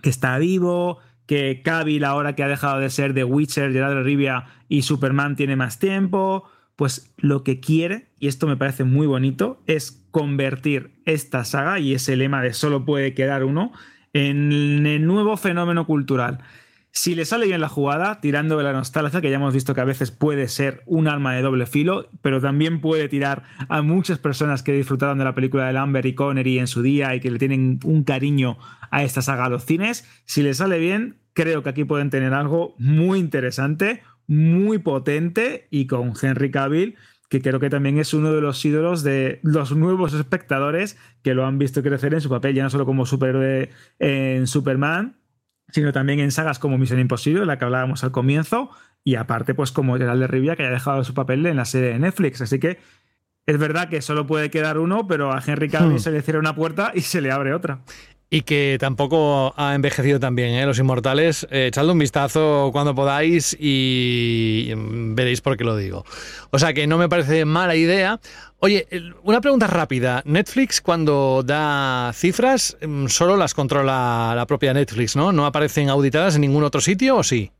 que 0.00 0.10
está 0.10 0.38
vivo, 0.38 1.00
que 1.30 1.62
Cavill 1.62 2.02
ahora 2.02 2.34
que 2.34 2.42
ha 2.42 2.48
dejado 2.48 2.80
de 2.80 2.90
ser 2.90 3.14
The 3.14 3.22
Witcher, 3.22 3.72
Gerard 3.72 3.94
de 3.94 4.02
Rivia 4.02 4.46
y 4.68 4.82
Superman 4.82 5.36
tiene 5.36 5.54
más 5.54 5.78
tiempo. 5.78 6.50
Pues 6.74 7.14
lo 7.18 7.44
que 7.44 7.60
quiere, 7.60 8.08
y 8.18 8.26
esto 8.26 8.48
me 8.48 8.56
parece 8.56 8.82
muy 8.82 9.06
bonito, 9.06 9.62
es 9.68 10.04
convertir 10.10 10.90
esta 11.04 11.44
saga, 11.44 11.78
y 11.78 11.94
ese 11.94 12.16
lema 12.16 12.42
de 12.42 12.52
solo 12.52 12.84
puede 12.84 13.14
quedar 13.14 13.44
uno, 13.44 13.70
en 14.12 14.84
el 14.84 15.06
nuevo 15.06 15.36
fenómeno 15.36 15.86
cultural. 15.86 16.40
Si 16.92 17.14
le 17.14 17.24
sale 17.24 17.46
bien 17.46 17.60
la 17.60 17.68
jugada, 17.68 18.20
tirando 18.20 18.58
de 18.58 18.64
la 18.64 18.72
nostalgia, 18.72 19.20
que 19.20 19.30
ya 19.30 19.36
hemos 19.36 19.54
visto 19.54 19.74
que 19.74 19.80
a 19.80 19.84
veces 19.84 20.10
puede 20.10 20.48
ser 20.48 20.82
un 20.86 21.06
arma 21.06 21.34
de 21.34 21.42
doble 21.42 21.66
filo, 21.66 22.08
pero 22.20 22.40
también 22.40 22.80
puede 22.80 23.08
tirar 23.08 23.44
a 23.68 23.80
muchas 23.82 24.18
personas 24.18 24.64
que 24.64 24.72
disfrutaron 24.72 25.18
de 25.18 25.24
la 25.24 25.34
película 25.34 25.66
de 25.66 25.72
Lambert 25.72 26.06
y 26.06 26.14
Connery 26.14 26.58
en 26.58 26.66
su 26.66 26.82
día 26.82 27.14
y 27.14 27.20
que 27.20 27.30
le 27.30 27.38
tienen 27.38 27.78
un 27.84 28.02
cariño 28.02 28.58
a 28.90 29.04
esta 29.04 29.22
saga 29.22 29.44
a 29.44 29.48
los 29.48 29.64
cines. 29.64 30.04
Si 30.24 30.42
le 30.42 30.52
sale 30.52 30.78
bien, 30.78 31.20
creo 31.32 31.62
que 31.62 31.70
aquí 31.70 31.84
pueden 31.84 32.10
tener 32.10 32.34
algo 32.34 32.74
muy 32.78 33.20
interesante, 33.20 34.02
muy 34.26 34.78
potente 34.78 35.68
y 35.70 35.86
con 35.86 36.12
Henry 36.20 36.50
Cavill 36.50 36.96
que 37.30 37.40
creo 37.40 37.60
que 37.60 37.70
también 37.70 37.96
es 37.98 38.12
uno 38.12 38.32
de 38.32 38.40
los 38.40 38.62
ídolos 38.64 39.04
de 39.04 39.38
los 39.44 39.70
nuevos 39.70 40.12
espectadores 40.14 40.98
que 41.22 41.32
lo 41.32 41.46
han 41.46 41.58
visto 41.58 41.80
crecer 41.80 42.12
en 42.12 42.20
su 42.20 42.28
papel, 42.28 42.56
ya 42.56 42.64
no 42.64 42.70
solo 42.70 42.84
como 42.84 43.06
superhéroe 43.06 43.70
en 44.00 44.48
Superman, 44.48 45.19
sino 45.72 45.92
también 45.92 46.20
en 46.20 46.30
sagas 46.30 46.58
como 46.58 46.78
Misión 46.78 47.00
Imposible, 47.00 47.46
la 47.46 47.58
que 47.58 47.64
hablábamos 47.64 48.04
al 48.04 48.12
comienzo, 48.12 48.70
y 49.04 49.14
aparte, 49.14 49.54
pues 49.54 49.72
como 49.72 49.96
Gerald 49.96 50.20
de 50.20 50.26
Rivia, 50.26 50.56
que 50.56 50.62
haya 50.62 50.72
dejado 50.72 51.04
su 51.04 51.14
papel 51.14 51.44
en 51.46 51.56
la 51.56 51.64
serie 51.64 51.90
de 51.90 51.98
Netflix. 51.98 52.40
Así 52.40 52.58
que 52.58 52.78
es 53.46 53.58
verdad 53.58 53.88
que 53.88 54.02
solo 54.02 54.26
puede 54.26 54.50
quedar 54.50 54.78
uno, 54.78 55.06
pero 55.06 55.32
a 55.32 55.42
Henry 55.44 55.68
Cavill 55.68 55.96
hmm. 55.96 56.00
se 56.00 56.10
le 56.10 56.22
cierra 56.22 56.38
una 56.38 56.54
puerta 56.54 56.92
y 56.94 57.00
se 57.00 57.20
le 57.20 57.30
abre 57.30 57.54
otra. 57.54 57.80
Y 58.32 58.42
que 58.42 58.76
tampoco 58.78 59.52
ha 59.56 59.74
envejecido 59.74 60.20
tan 60.20 60.36
bien, 60.36 60.54
¿eh? 60.54 60.64
Los 60.64 60.78
Inmortales. 60.78 61.46
Eh, 61.50 61.66
echadle 61.66 61.90
un 61.90 61.98
vistazo 61.98 62.70
cuando 62.72 62.94
podáis 62.94 63.56
y 63.58 64.72
veréis 64.76 65.40
por 65.40 65.56
qué 65.56 65.64
lo 65.64 65.76
digo. 65.76 66.04
O 66.50 66.58
sea 66.60 66.72
que 66.72 66.86
no 66.86 66.96
me 66.96 67.08
parece 67.08 67.44
mala 67.44 67.74
idea. 67.74 68.20
Oye, 68.60 68.86
una 69.24 69.40
pregunta 69.40 69.66
rápida. 69.66 70.22
Netflix 70.24 70.80
cuando 70.80 71.42
da 71.44 72.12
cifras 72.14 72.76
mm, 72.86 73.08
solo 73.08 73.36
las 73.36 73.52
controla 73.52 74.32
la 74.36 74.46
propia 74.46 74.72
Netflix, 74.72 75.16
¿no? 75.16 75.32
¿No 75.32 75.44
aparecen 75.44 75.88
auditadas 75.88 76.36
en 76.36 76.42
ningún 76.42 76.62
otro 76.62 76.80
sitio 76.80 77.16
o 77.16 77.24
sí? 77.24 77.50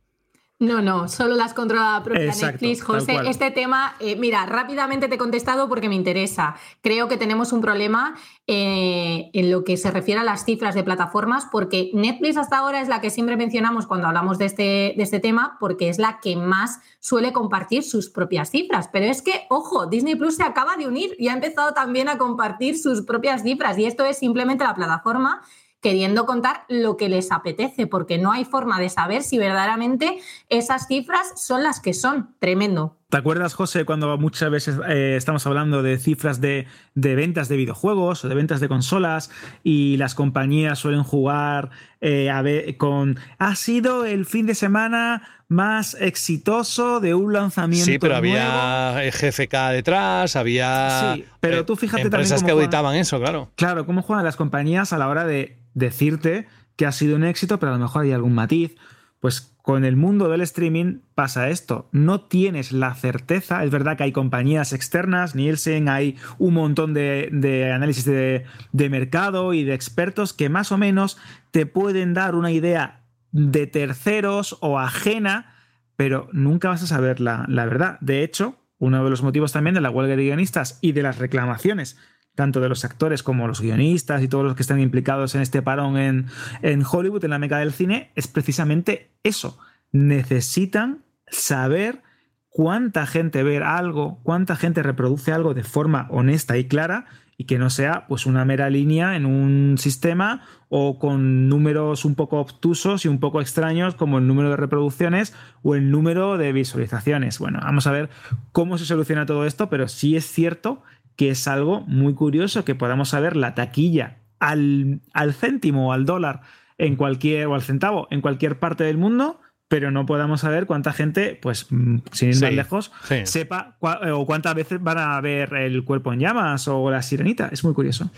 No, 0.60 0.82
no, 0.82 1.08
solo 1.08 1.36
las 1.36 1.54
controla 1.54 2.04
Netflix. 2.06 2.82
José, 2.82 3.16
este 3.24 3.50
tema, 3.50 3.94
eh, 3.98 4.14
mira, 4.16 4.44
rápidamente 4.44 5.08
te 5.08 5.14
he 5.14 5.18
contestado 5.18 5.70
porque 5.70 5.88
me 5.88 5.94
interesa. 5.94 6.54
Creo 6.82 7.08
que 7.08 7.16
tenemos 7.16 7.54
un 7.54 7.62
problema 7.62 8.14
eh, 8.46 9.30
en 9.32 9.50
lo 9.50 9.64
que 9.64 9.78
se 9.78 9.90
refiere 9.90 10.20
a 10.20 10.24
las 10.24 10.44
cifras 10.44 10.74
de 10.74 10.84
plataformas, 10.84 11.46
porque 11.50 11.90
Netflix 11.94 12.36
hasta 12.36 12.58
ahora 12.58 12.82
es 12.82 12.88
la 12.88 13.00
que 13.00 13.08
siempre 13.08 13.38
mencionamos 13.38 13.86
cuando 13.86 14.08
hablamos 14.08 14.36
de 14.36 14.44
este, 14.44 14.92
de 14.98 15.02
este 15.02 15.18
tema, 15.18 15.56
porque 15.58 15.88
es 15.88 15.98
la 15.98 16.20
que 16.20 16.36
más 16.36 16.80
suele 16.98 17.32
compartir 17.32 17.82
sus 17.82 18.10
propias 18.10 18.50
cifras. 18.50 18.90
Pero 18.92 19.06
es 19.06 19.22
que, 19.22 19.46
ojo, 19.48 19.86
Disney 19.86 20.14
Plus 20.14 20.36
se 20.36 20.42
acaba 20.42 20.76
de 20.76 20.86
unir 20.86 21.16
y 21.18 21.28
ha 21.28 21.32
empezado 21.32 21.72
también 21.72 22.10
a 22.10 22.18
compartir 22.18 22.76
sus 22.76 23.00
propias 23.00 23.44
cifras, 23.44 23.78
y 23.78 23.86
esto 23.86 24.04
es 24.04 24.18
simplemente 24.18 24.64
la 24.64 24.74
plataforma 24.74 25.40
queriendo 25.80 26.26
contar 26.26 26.64
lo 26.68 26.96
que 26.96 27.08
les 27.08 27.32
apetece, 27.32 27.86
porque 27.86 28.18
no 28.18 28.32
hay 28.32 28.44
forma 28.44 28.78
de 28.78 28.88
saber 28.88 29.22
si 29.22 29.38
verdaderamente 29.38 30.20
esas 30.48 30.86
cifras 30.86 31.32
son 31.36 31.62
las 31.62 31.80
que 31.80 31.94
son. 31.94 32.34
Tremendo. 32.38 32.99
¿Te 33.10 33.16
acuerdas, 33.16 33.54
José, 33.54 33.84
cuando 33.84 34.16
muchas 34.18 34.50
veces 34.52 34.76
eh, 34.88 35.16
estamos 35.16 35.44
hablando 35.44 35.82
de 35.82 35.98
cifras 35.98 36.40
de, 36.40 36.68
ventas 36.94 37.48
de 37.48 37.56
videojuegos 37.56 38.24
o 38.24 38.28
de 38.28 38.36
ventas 38.36 38.60
de 38.60 38.68
consolas 38.68 39.32
y 39.64 39.96
las 39.96 40.14
compañías 40.14 40.78
suelen 40.78 41.02
jugar 41.02 41.70
eh, 42.00 42.30
a 42.30 42.40
ver, 42.40 42.76
con... 42.76 43.18
Ha 43.38 43.56
sido 43.56 44.04
el 44.04 44.26
fin 44.26 44.46
de 44.46 44.54
semana 44.54 45.22
más 45.48 45.96
exitoso 45.98 47.00
de 47.00 47.14
un 47.14 47.32
lanzamiento. 47.32 47.84
Sí, 47.84 47.98
pero 47.98 48.14
había 48.14 49.00
GFK 49.10 49.54
detrás, 49.72 50.36
había... 50.36 51.14
Sí, 51.16 51.24
pero 51.40 51.66
tú 51.66 51.74
fíjate 51.74 52.04
empresas 52.04 52.40
también 52.40 52.46
que 52.46 52.62
auditaban 52.62 52.94
eso, 52.94 53.18
claro. 53.18 53.50
Claro, 53.56 53.86
cómo 53.86 54.02
juegan 54.02 54.24
las 54.24 54.36
compañías 54.36 54.92
a 54.92 54.98
la 54.98 55.08
hora 55.08 55.24
de 55.24 55.58
decirte 55.74 56.46
que 56.76 56.86
ha 56.86 56.92
sido 56.92 57.16
un 57.16 57.24
éxito, 57.24 57.58
pero 57.58 57.72
a 57.72 57.74
lo 57.74 57.82
mejor 57.82 58.04
hay 58.04 58.12
algún 58.12 58.34
matiz. 58.34 58.76
Pues 59.18 59.52
con 59.70 59.84
el 59.84 59.94
mundo 59.94 60.28
del 60.28 60.40
streaming 60.40 60.98
pasa 61.14 61.48
esto. 61.48 61.88
No 61.92 62.22
tienes 62.22 62.72
la 62.72 62.92
certeza. 62.96 63.62
Es 63.62 63.70
verdad 63.70 63.96
que 63.96 64.02
hay 64.02 64.10
compañías 64.10 64.72
externas, 64.72 65.36
Nielsen, 65.36 65.88
hay 65.88 66.16
un 66.38 66.54
montón 66.54 66.92
de, 66.92 67.70
análisis 67.72 68.04
de, 68.04 68.44
mercado 68.72 69.54
y 69.54 69.62
de 69.62 69.74
expertos 69.74 70.32
que 70.32 70.48
más 70.48 70.72
o 70.72 70.76
menos 70.76 71.18
te 71.52 71.66
pueden 71.66 72.14
dar 72.14 72.34
una 72.34 72.50
idea 72.50 73.04
de 73.30 73.68
terceros 73.68 74.58
o 74.60 74.80
ajena, 74.80 75.54
pero 75.94 76.28
nunca 76.32 76.70
vas 76.70 76.82
a 76.82 76.88
saber 76.88 77.20
la, 77.20 77.44
la 77.46 77.64
verdad. 77.64 77.96
De 78.00 78.24
hecho, 78.24 78.56
uno 78.78 79.04
de 79.04 79.10
los 79.10 79.22
motivos 79.22 79.52
también 79.52 79.74
de 79.74 79.82
la 79.82 79.90
huelga 79.90 80.16
de 80.16 80.24
guionistas 80.24 80.80
y 80.80 80.90
de 80.90 81.04
las 81.04 81.18
reclamaciones 81.18 81.96
tanto 82.34 82.60
de 82.60 82.68
los 82.68 82.84
actores 82.84 83.22
como 83.22 83.46
los 83.46 83.60
guionistas 83.60 84.22
y 84.22 84.28
todos 84.28 84.44
los 84.44 84.54
que 84.54 84.62
están 84.62 84.80
implicados 84.80 85.34
en 85.34 85.42
este 85.42 85.62
parón 85.62 85.96
en, 85.96 86.26
en 86.62 86.84
Hollywood, 86.90 87.24
en 87.24 87.30
la 87.30 87.38
meca 87.38 87.58
del 87.58 87.72
cine, 87.72 88.10
es 88.14 88.28
precisamente 88.28 89.10
eso. 89.22 89.58
Necesitan 89.92 91.04
saber 91.26 92.02
cuánta 92.48 93.06
gente 93.06 93.42
ve 93.42 93.58
algo, 93.58 94.20
cuánta 94.22 94.56
gente 94.56 94.82
reproduce 94.82 95.32
algo 95.32 95.54
de 95.54 95.64
forma 95.64 96.06
honesta 96.10 96.58
y 96.58 96.66
clara 96.66 97.06
y 97.40 97.44
que 97.44 97.58
no 97.58 97.70
sea 97.70 98.06
pues 98.06 98.26
una 98.26 98.44
mera 98.44 98.68
línea 98.68 99.16
en 99.16 99.24
un 99.24 99.78
sistema 99.78 100.42
o 100.68 100.98
con 100.98 101.48
números 101.48 102.04
un 102.04 102.14
poco 102.14 102.38
obtusos 102.38 103.06
y 103.06 103.08
un 103.08 103.18
poco 103.18 103.40
extraños 103.40 103.94
como 103.94 104.18
el 104.18 104.26
número 104.26 104.50
de 104.50 104.56
reproducciones 104.56 105.34
o 105.62 105.74
el 105.74 105.90
número 105.90 106.36
de 106.36 106.52
visualizaciones. 106.52 107.38
Bueno, 107.38 107.60
vamos 107.62 107.86
a 107.86 107.92
ver 107.92 108.10
cómo 108.52 108.76
se 108.76 108.84
soluciona 108.84 109.24
todo 109.24 109.46
esto, 109.46 109.70
pero 109.70 109.88
sí 109.88 110.16
es 110.16 110.26
cierto 110.26 110.82
que 111.20 111.28
es 111.28 111.46
algo 111.46 111.82
muy 111.82 112.14
curioso 112.14 112.64
que 112.64 112.74
podamos 112.74 113.10
saber 113.10 113.36
la 113.36 113.54
taquilla 113.54 114.20
al, 114.38 115.00
al 115.12 115.34
céntimo 115.34 115.88
o 115.88 115.92
al 115.92 116.06
dólar 116.06 116.40
en 116.78 116.96
cualquier 116.96 117.46
o 117.46 117.54
al 117.54 117.60
centavo 117.60 118.08
en 118.10 118.22
cualquier 118.22 118.58
parte 118.58 118.84
del 118.84 118.96
mundo 118.96 119.38
pero 119.68 119.90
no 119.90 120.06
podamos 120.06 120.40
saber 120.40 120.64
cuánta 120.64 120.94
gente, 120.94 121.38
pues 121.40 121.66
mm, 121.68 121.98
sin 122.10 122.30
ir 122.30 122.40
más 122.40 122.52
lejos, 122.54 122.92
sepa 123.24 123.76
o 123.80 124.26
cuántas 124.26 124.54
veces 124.54 124.82
van 124.82 124.98
a 124.98 125.20
ver 125.20 125.52
el 125.54 125.84
cuerpo 125.84 126.12
en 126.12 126.20
llamas 126.20 126.66
o 126.66 126.90
la 126.90 127.02
sirenita. 127.02 127.50
Es 127.52 127.62
muy 127.62 127.72
curioso. 127.72 128.10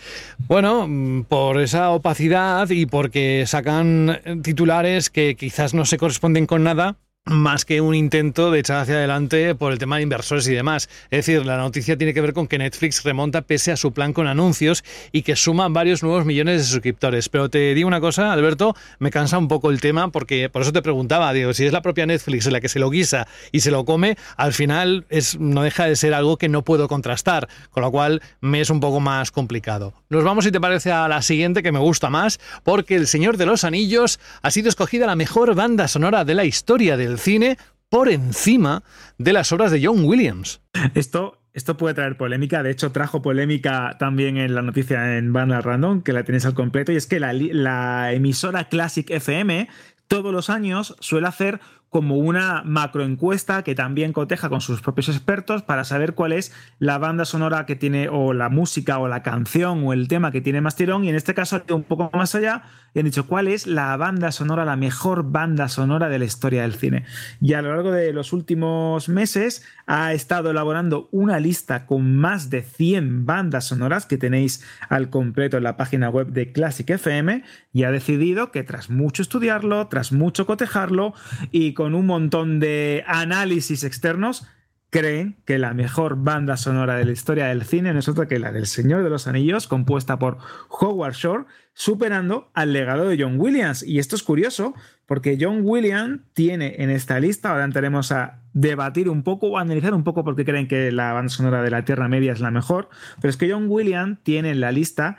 Bueno, 0.47 0.87
mm, 0.87 1.25
por 1.25 1.61
esa 1.61 1.91
opacidad 1.91 2.67
y 2.71 2.87
porque 2.87 3.43
sacan 3.45 4.19
titulares 4.41 5.11
que 5.11 5.35
quizás 5.35 5.75
no 5.75 5.85
se 5.85 5.99
corresponden 5.99 6.47
con 6.47 6.63
nada, 6.63 6.95
más 7.25 7.63
que 7.63 7.79
un 7.79 7.95
intento 7.95 8.51
de 8.51 8.59
echar 8.59 8.81
hacia 8.81 8.95
adelante 8.95 9.55
por 9.55 9.71
el 9.71 9.79
tema 9.79 9.95
de 9.95 10.03
inversores 10.03 10.45
y 10.47 10.53
demás. 10.53 10.89
Es 11.09 11.25
decir, 11.25 11.45
la 11.45 11.55
noticia 11.55 11.97
tiene 11.97 12.13
que 12.13 12.19
ver 12.19 12.33
con 12.33 12.47
que 12.47 12.57
Netflix 12.57 13.01
remonta 13.03 13.41
pese 13.41 13.71
a 13.71 13.77
su 13.77 13.93
plan 13.93 14.11
con 14.11 14.27
anuncios 14.27 14.83
y 15.13 15.21
que 15.21 15.37
suman 15.37 15.71
varios 15.71 16.03
nuevos 16.03 16.25
millones 16.25 16.57
de 16.57 16.67
suscriptores. 16.67 17.29
Pero 17.29 17.49
te 17.49 17.73
digo 17.75 17.87
una 17.87 18.01
cosa, 18.01 18.33
Alberto, 18.33 18.75
me 18.99 19.09
cansa 19.09 19.37
un 19.37 19.47
poco 19.47 19.71
el 19.71 19.79
tema 19.79 20.09
porque 20.11 20.49
por 20.49 20.63
eso 20.63 20.73
te 20.73 20.81
preguntaba, 20.81 21.31
digo, 21.31 21.53
si 21.53 21.65
es 21.65 21.71
la 21.71 21.81
propia 21.81 22.05
Netflix 22.05 22.45
la 22.51 22.59
que 22.59 22.67
se 22.67 22.79
lo 22.79 22.89
guisa 22.89 23.25
y 23.53 23.61
se 23.61 23.71
lo 23.71 23.85
come, 23.85 24.17
al 24.35 24.51
final 24.51 25.05
es, 25.09 25.39
no 25.39 25.63
deja 25.63 25.85
de 25.85 25.95
ser 25.95 26.13
algo 26.13 26.37
que 26.37 26.49
no 26.49 26.63
puedo 26.63 26.89
contrastar, 26.89 27.47
con 27.71 27.83
lo 27.83 27.91
cual 27.91 28.21
me 28.41 28.59
es 28.59 28.69
un 28.69 28.81
poco 28.81 28.99
más 28.99 29.31
complicado. 29.31 29.93
Nos 30.09 30.25
vamos, 30.25 30.43
si 30.43 30.51
te 30.51 30.59
parece, 30.59 30.91
a 30.91 31.07
la 31.07 31.21
siguiente 31.21 31.63
que 31.63 31.71
me 31.71 31.79
gusta 31.79 32.09
más, 32.09 32.41
porque 32.63 32.95
El 32.95 33.07
Señor 33.07 33.37
de 33.37 33.45
los 33.45 33.63
Anillos 33.63 34.19
ha 34.41 34.51
sido 34.51 34.67
escogida 34.67 35.07
la 35.07 35.15
mejor 35.15 35.55
banda 35.55 35.87
sonora 35.87 36.25
de 36.25 36.35
la 36.35 36.43
historia 36.43 36.97
del 36.97 37.12
cine 37.17 37.57
por 37.93 38.09
encima 38.09 38.81
de 39.19 39.33
las 39.33 39.51
obras 39.51 39.71
de 39.71 39.85
John 39.85 40.03
Williams. 40.05 40.61
Esto, 40.95 41.43
esto 41.53 41.77
puede 41.77 41.93
traer 41.93 42.17
polémica, 42.17 42.63
de 42.63 42.71
hecho 42.71 42.91
trajo 42.91 43.21
polémica 43.21 43.97
también 43.99 44.37
en 44.37 44.55
la 44.55 44.63
noticia 44.63 45.19
en 45.19 45.31
Banda 45.31 45.61
Random, 45.61 46.01
que 46.01 46.11
la 46.11 46.23
tienes 46.23 46.45
al 46.47 46.55
completo, 46.55 46.91
y 46.91 46.95
es 46.95 47.05
que 47.05 47.19
la, 47.19 48.11
emisora 48.11 48.67
Classic 48.67 49.07
FM 49.07 49.67
todos 50.07 50.33
los 50.33 50.49
años 50.49 50.95
suele 51.01 51.27
hacer 51.27 51.59
como 51.89 52.17
una 52.17 52.63
macroencuesta 52.65 53.63
que 53.63 53.75
también 53.75 54.13
coteja 54.13 54.49
con 54.49 54.61
sus 54.61 54.81
propios 54.81 55.09
expertos 55.09 55.61
para 55.61 55.83
saber 55.83 56.15
cuál 56.15 56.33
es 56.33 56.51
la 56.79 56.97
banda 56.97 57.25
sonora 57.25 57.67
que 57.67 57.75
tiene, 57.75 58.09
o 58.09 58.33
la 58.33 58.49
música, 58.49 58.97
o 58.97 59.07
la 59.07 59.21
canción, 59.21 59.85
o 59.85 59.93
el 59.93 60.07
tema 60.07 60.31
que 60.31 60.41
tiene 60.41 60.61
más 60.61 60.75
tirón. 60.75 61.03
Y 61.03 61.09
en 61.09 61.15
este 61.15 61.35
caso, 61.35 61.61
un 61.69 61.83
poco 61.83 62.09
más 62.13 62.33
allá, 62.33 62.63
y 62.93 62.99
han 62.99 63.05
dicho 63.05 63.27
cuál 63.27 63.47
es 63.47 63.65
la 63.67 63.95
banda 63.97 64.31
sonora, 64.31 64.65
la 64.65 64.75
mejor 64.75 65.31
banda 65.31 65.67
sonora 65.67 66.09
de 66.09 66.19
la 66.19 66.25
historia 66.25 66.61
del 66.61 66.75
cine. 66.75 67.05
Y 67.41 67.53
a 67.53 67.61
lo 67.61 67.73
largo 67.73 67.91
de 67.91 68.13
los 68.13 68.33
últimos 68.33 69.09
meses 69.09 69.63
ha 69.87 70.13
estado 70.13 70.51
elaborando 70.51 71.09
una 71.11 71.39
lista 71.39 71.85
con 71.85 72.15
más 72.15 72.49
de 72.49 72.61
100 72.61 73.25
bandas 73.25 73.65
sonoras 73.65 74.05
que 74.05 74.17
tenéis 74.17 74.63
al 74.89 75.09
completo 75.09 75.57
en 75.57 75.63
la 75.63 75.77
página 75.77 76.09
web 76.09 76.27
de 76.27 76.51
Classic 76.51 76.89
FM 76.89 77.43
y 77.73 77.83
ha 77.83 77.91
decidido 77.91 78.51
que 78.51 78.63
tras 78.63 78.89
mucho 78.89 79.21
estudiarlo, 79.21 79.87
tras 79.87 80.11
mucho 80.11 80.45
cotejarlo 80.45 81.13
y 81.51 81.73
con 81.73 81.95
un 81.95 82.05
montón 82.05 82.59
de 82.59 83.03
análisis 83.07 83.83
externos, 83.83 84.47
creen 84.93 85.37
que 85.45 85.57
la 85.57 85.73
mejor 85.73 86.17
banda 86.17 86.55
sonora 86.55 86.95
de 86.95 87.05
la 87.05 87.11
historia 87.11 87.47
del 87.47 87.63
cine 87.63 87.91
no 87.93 87.99
es 87.99 88.07
otra 88.07 88.27
que 88.27 88.37
la 88.37 88.51
del 88.51 88.67
Señor 88.67 89.03
de 89.03 89.09
los 89.09 89.25
Anillos, 89.25 89.67
compuesta 89.67 90.19
por 90.19 90.37
Howard 90.69 91.15
Shore, 91.15 91.45
superando 91.73 92.51
al 92.53 92.73
legado 92.73 93.09
de 93.09 93.17
John 93.19 93.39
Williams. 93.39 93.81
Y 93.81 93.97
esto 93.97 94.15
es 94.15 94.21
curioso, 94.21 94.75
porque 95.07 95.35
John 95.41 95.61
Williams 95.63 96.21
tiene 96.33 96.75
en 96.77 96.91
esta 96.91 97.19
lista, 97.19 97.49
ahora 97.49 97.63
entraremos 97.63 98.11
a 98.11 98.43
debatir 98.53 99.09
un 99.09 99.23
poco 99.23 99.47
o 99.47 99.57
analizar 99.57 99.95
un 99.95 100.03
poco 100.03 100.23
por 100.23 100.35
qué 100.35 100.45
creen 100.45 100.67
que 100.67 100.91
la 100.91 101.11
banda 101.11 101.29
sonora 101.29 101.63
de 101.63 101.71
la 101.71 101.83
Tierra 101.83 102.07
Media 102.07 102.31
es 102.31 102.39
la 102.39 102.51
mejor, 102.51 102.89
pero 103.19 103.31
es 103.31 103.37
que 103.37 103.51
John 103.51 103.65
Williams 103.67 104.19
tiene 104.21 104.51
en 104.51 104.61
la 104.61 104.71
lista, 104.71 105.17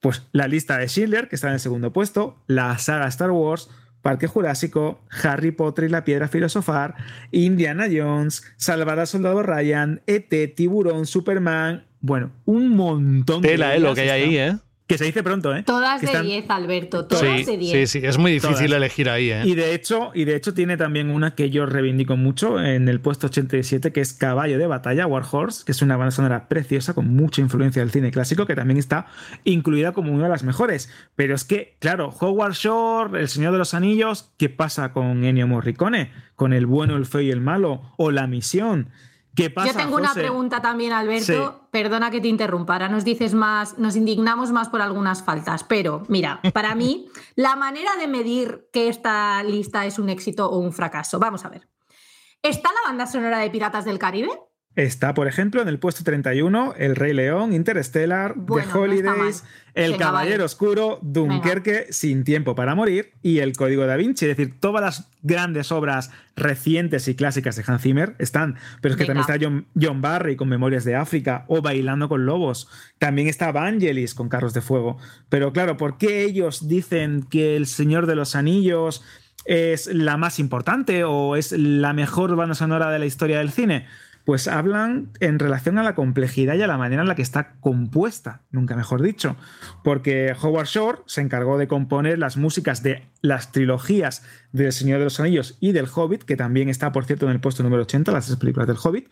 pues 0.00 0.26
la 0.32 0.48
lista 0.48 0.78
de 0.78 0.88
Schindler, 0.88 1.28
que 1.28 1.36
está 1.36 1.46
en 1.46 1.54
el 1.54 1.60
segundo 1.60 1.92
puesto, 1.92 2.42
la 2.48 2.76
saga 2.78 3.06
Star 3.06 3.30
Wars, 3.30 3.70
Parque 4.02 4.26
Jurásico, 4.26 5.00
Harry 5.22 5.52
Potter 5.52 5.84
y 5.84 5.88
la 5.88 6.04
Piedra 6.04 6.28
Filosofar, 6.28 6.96
Indiana 7.30 7.86
Jones, 7.90 8.42
Salvar 8.56 8.98
al 8.98 9.06
Soldado 9.06 9.42
Ryan, 9.42 10.02
ET, 10.06 10.54
Tiburón, 10.54 11.06
Superman. 11.06 11.86
Bueno, 12.00 12.32
un 12.44 12.70
montón 12.70 13.42
de. 13.42 13.48
Tela, 13.48 13.76
eh, 13.76 13.80
lo 13.80 13.94
que 13.94 14.02
hay 14.02 14.08
ahí, 14.08 14.36
¿eh? 14.36 14.58
Que 14.92 14.98
se 14.98 15.04
dice 15.06 15.22
pronto, 15.22 15.54
¿eh? 15.54 15.62
Todas 15.62 16.02
de 16.02 16.22
10, 16.22 16.50
Alberto. 16.50 17.06
Todas 17.06 17.46
de 17.46 17.56
10. 17.56 17.90
Sí, 17.90 18.00
sí, 18.00 18.06
es 18.06 18.18
muy 18.18 18.32
difícil 18.32 18.72
elegir 18.72 19.08
ahí, 19.08 19.30
¿eh? 19.30 19.42
Y 19.44 19.54
de, 19.54 19.74
hecho, 19.74 20.10
y 20.14 20.24
de 20.24 20.36
hecho 20.36 20.52
tiene 20.52 20.76
también 20.76 21.10
una 21.10 21.34
que 21.34 21.48
yo 21.50 21.64
reivindico 21.64 22.16
mucho 22.16 22.60
en 22.60 22.88
el 22.88 23.00
puesto 23.00 23.28
87, 23.28 23.92
que 23.92 24.00
es 24.00 24.12
Caballo 24.12 24.58
de 24.58 24.66
Batalla, 24.66 25.06
Warhorse, 25.06 25.64
que 25.64 25.72
es 25.72 25.80
una 25.80 25.96
banda 25.96 26.10
sonora 26.10 26.48
preciosa 26.48 26.92
con 26.92 27.08
mucha 27.08 27.40
influencia 27.40 27.80
del 27.80 27.90
cine 27.90 28.10
clásico, 28.10 28.44
que 28.44 28.54
también 28.54 28.78
está 28.78 29.06
incluida 29.44 29.92
como 29.92 30.12
una 30.12 30.24
de 30.24 30.30
las 30.30 30.42
mejores. 30.42 30.90
Pero 31.16 31.34
es 31.34 31.44
que, 31.44 31.76
claro, 31.78 32.14
Howard 32.20 32.52
Shore, 32.52 33.20
El 33.20 33.28
Señor 33.28 33.52
de 33.52 33.58
los 33.58 33.72
Anillos, 33.72 34.30
¿qué 34.36 34.50
pasa 34.50 34.92
con 34.92 35.24
Ennio 35.24 35.46
Morricone? 35.46 36.12
Con 36.36 36.52
El 36.52 36.66
bueno, 36.66 36.96
el 36.96 37.06
feo 37.06 37.22
y 37.22 37.30
el 37.30 37.40
malo, 37.40 37.94
o 37.96 38.10
La 38.10 38.26
Misión 38.26 38.90
¿Qué 39.34 39.48
pasa, 39.48 39.72
Yo 39.72 39.78
tengo 39.78 39.96
una 39.96 40.12
pregunta 40.12 40.60
también, 40.60 40.92
Alberto. 40.92 41.24
Sí. 41.24 41.66
Perdona 41.70 42.10
que 42.10 42.20
te 42.20 42.28
interrumpa. 42.28 42.74
Ahora 42.74 42.88
nos 42.88 43.04
dices 43.04 43.32
más, 43.32 43.78
nos 43.78 43.96
indignamos 43.96 44.52
más 44.52 44.68
por 44.68 44.82
algunas 44.82 45.22
faltas. 45.22 45.64
Pero 45.64 46.02
mira, 46.08 46.40
para 46.52 46.74
mí, 46.74 47.08
la 47.34 47.56
manera 47.56 47.96
de 47.96 48.08
medir 48.08 48.68
que 48.72 48.88
esta 48.88 49.42
lista 49.42 49.86
es 49.86 49.98
un 49.98 50.10
éxito 50.10 50.50
o 50.50 50.58
un 50.58 50.72
fracaso. 50.72 51.18
Vamos 51.18 51.44
a 51.44 51.48
ver. 51.48 51.68
¿Está 52.42 52.70
la 52.72 52.88
banda 52.88 53.06
sonora 53.06 53.38
de 53.38 53.50
Piratas 53.50 53.84
del 53.84 53.98
Caribe? 53.98 54.30
Está, 54.74 55.12
por 55.12 55.28
ejemplo, 55.28 55.60
en 55.60 55.68
el 55.68 55.78
puesto 55.78 56.02
31, 56.02 56.74
El 56.78 56.96
Rey 56.96 57.12
León, 57.12 57.52
Interstellar, 57.52 58.32
Bueno, 58.36 58.66
The 58.72 58.78
Holidays. 58.78 59.44
El 59.74 59.96
Caballero. 59.96 60.44
Oscuro, 60.44 60.98
Dunkerque, 61.02 61.86
Sin 61.90 62.24
Tiempo 62.24 62.54
para 62.54 62.74
Morir 62.74 63.12
y 63.22 63.38
El 63.38 63.54
Código 63.54 63.86
da 63.86 63.96
Vinci. 63.96 64.26
Es 64.26 64.36
decir, 64.36 64.58
todas 64.60 64.82
las 64.82 65.10
grandes 65.22 65.72
obras 65.72 66.10
recientes 66.36 67.06
y 67.08 67.14
clásicas 67.14 67.56
de 67.56 67.64
Hans 67.66 67.82
Zimmer 67.82 68.14
están, 68.18 68.56
pero 68.80 68.94
es 68.94 68.98
que 68.98 69.04
Venga. 69.06 69.24
también 69.26 69.42
está 69.42 69.46
John, 69.46 69.66
John 69.80 70.00
Barry 70.00 70.36
con 70.36 70.48
Memorias 70.48 70.84
de 70.84 70.94
África 70.96 71.44
o 71.48 71.60
Bailando 71.62 72.08
con 72.08 72.24
Lobos. 72.26 72.68
También 72.98 73.28
está 73.28 73.52
Vangelis 73.52 74.14
con 74.14 74.28
Carros 74.28 74.54
de 74.54 74.62
Fuego. 74.62 74.98
Pero 75.28 75.52
claro, 75.52 75.76
¿por 75.76 75.98
qué 75.98 76.22
ellos 76.24 76.66
dicen 76.68 77.24
que 77.30 77.56
El 77.56 77.66
Señor 77.66 78.06
de 78.06 78.16
los 78.16 78.34
Anillos 78.36 79.02
es 79.44 79.86
la 79.86 80.16
más 80.16 80.38
importante 80.38 81.04
o 81.04 81.36
es 81.36 81.52
la 81.52 81.92
mejor 81.92 82.36
banda 82.36 82.54
sonora 82.54 82.90
de 82.90 82.98
la 82.98 83.06
historia 83.06 83.38
del 83.38 83.50
cine? 83.50 83.86
Pues 84.24 84.46
hablan 84.46 85.10
en 85.20 85.38
relación 85.38 85.78
a 85.78 85.82
la 85.82 85.94
complejidad 85.94 86.54
y 86.54 86.62
a 86.62 86.66
la 86.66 86.78
manera 86.78 87.02
en 87.02 87.08
la 87.08 87.14
que 87.14 87.22
está 87.22 87.54
compuesta, 87.60 88.42
nunca 88.50 88.76
mejor 88.76 89.02
dicho. 89.02 89.36
Porque 89.82 90.34
Howard 90.40 90.66
Shore 90.66 90.98
se 91.06 91.20
encargó 91.20 91.58
de 91.58 91.68
componer 91.68 92.18
las 92.18 92.36
músicas 92.36 92.82
de 92.82 93.08
las 93.20 93.52
trilogías 93.52 94.24
del 94.52 94.72
Señor 94.72 94.98
de 94.98 95.04
los 95.04 95.18
Anillos 95.20 95.56
y 95.60 95.72
del 95.72 95.88
Hobbit, 95.92 96.22
que 96.22 96.36
también 96.36 96.68
está, 96.68 96.92
por 96.92 97.04
cierto, 97.04 97.26
en 97.26 97.32
el 97.32 97.40
puesto 97.40 97.62
número 97.62 97.82
80, 97.82 98.12
las 98.12 98.26
tres 98.26 98.38
películas 98.38 98.68
del 98.68 98.78
Hobbit, 98.82 99.08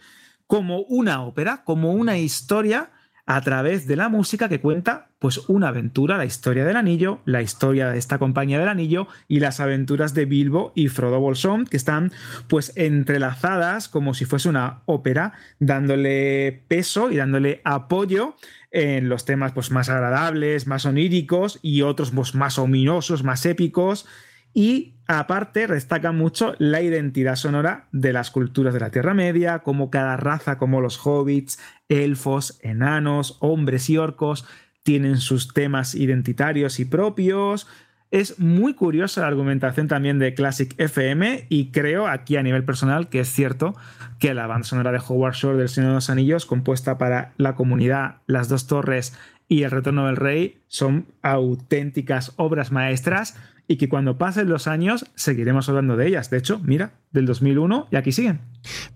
como 0.46 0.80
una 0.82 1.22
ópera, 1.22 1.62
como 1.64 1.92
una 1.92 2.18
historia 2.18 2.90
a 3.31 3.41
través 3.43 3.87
de 3.87 3.95
la 3.95 4.09
música 4.09 4.49
que 4.49 4.59
cuenta 4.59 5.07
pues 5.20 5.39
una 5.47 5.68
aventura, 5.68 6.18
la 6.18 6.24
historia 6.24 6.64
del 6.64 6.74
anillo, 6.74 7.20
la 7.24 7.43
historia 7.43 7.89
de 7.89 7.97
esta 7.97 8.18
compañía 8.18 8.59
del 8.59 8.66
anillo 8.66 9.07
y 9.28 9.39
las 9.39 9.61
aventuras 9.61 10.14
de 10.14 10.24
Bilbo 10.24 10.72
y 10.74 10.89
Frodo 10.89 11.20
Bolsón 11.20 11.64
que 11.64 11.76
están 11.76 12.11
pues 12.49 12.72
entrelazadas 12.74 13.89
como 13.89 14.14
si 14.14 14.24
fuese 14.24 14.49
una 14.49 14.81
ópera, 14.85 15.35
dándole 15.61 16.64
peso 16.66 17.12
y 17.12 17.18
dándole 17.18 17.61
apoyo 17.62 18.35
en 18.72 19.09
los 19.09 19.26
temas 19.26 19.53
pues 19.53 19.70
más 19.70 19.89
agradables, 19.91 20.66
más 20.66 20.85
oníricos 20.85 21.61
y 21.62 21.83
otros 21.83 22.11
pues, 22.11 22.35
más 22.35 22.59
ominosos, 22.59 23.22
más 23.22 23.47
épicos 23.47 24.09
y 24.53 24.94
aparte 25.07 25.66
destaca 25.66 26.12
mucho 26.12 26.55
la 26.59 26.82
identidad 26.82 27.36
sonora 27.36 27.88
de 27.92 28.12
las 28.12 28.30
culturas 28.30 28.74
de 28.74 28.80
la 28.80 28.90
Tierra 28.90 29.14
Media, 29.14 29.61
como 29.61 29.90
cada 29.90 30.16
raza, 30.16 30.59
como 30.59 30.80
los 30.80 31.05
hobbits, 31.05 31.59
elfos, 31.88 32.59
enanos, 32.62 33.36
hombres 33.40 33.88
y 33.90 33.96
orcos, 33.96 34.46
tienen 34.82 35.18
sus 35.18 35.53
temas 35.53 35.94
identitarios 35.94 36.80
y 36.80 36.84
propios. 36.84 37.66
Es 38.11 38.40
muy 38.40 38.74
curiosa 38.74 39.20
la 39.20 39.28
argumentación 39.28 39.86
también 39.86 40.18
de 40.18 40.34
Classic 40.34 40.74
FM 40.78 41.46
y 41.48 41.70
creo 41.70 42.09
aquí 42.09 42.36
a 42.36 42.42
nivel 42.42 42.64
personal 42.64 43.09
que 43.09 43.20
es 43.20 43.28
cierto 43.28 43.76
que 44.18 44.34
la 44.34 44.48
banda 44.48 44.66
sonora 44.66 44.90
de 44.90 45.01
Howard 45.07 45.34
Shore 45.34 45.59
del 45.59 45.68
Señor 45.68 45.90
de 45.90 45.94
los 45.94 46.11
Anillos, 46.11 46.44
compuesta 46.44 46.98
para 46.98 47.32
la 47.36 47.55
comunidad, 47.55 48.16
las 48.26 48.48
dos 48.48 48.66
torres 48.66 49.16
y 49.46 49.62
el 49.62 49.70
retorno 49.70 50.07
del 50.07 50.16
rey, 50.16 50.59
son 50.66 51.07
auténticas 51.22 52.32
obras 52.36 52.72
maestras 52.72 53.36
y 53.70 53.76
que 53.76 53.88
cuando 53.88 54.18
pasen 54.18 54.48
los 54.48 54.66
años 54.66 55.06
seguiremos 55.14 55.68
hablando 55.68 55.96
de 55.96 56.08
ellas. 56.08 56.28
De 56.28 56.38
hecho, 56.38 56.58
mira, 56.58 56.90
del 57.11 57.26
2001 57.26 57.88
y 57.90 57.96
aquí 57.96 58.12
siguen. 58.12 58.40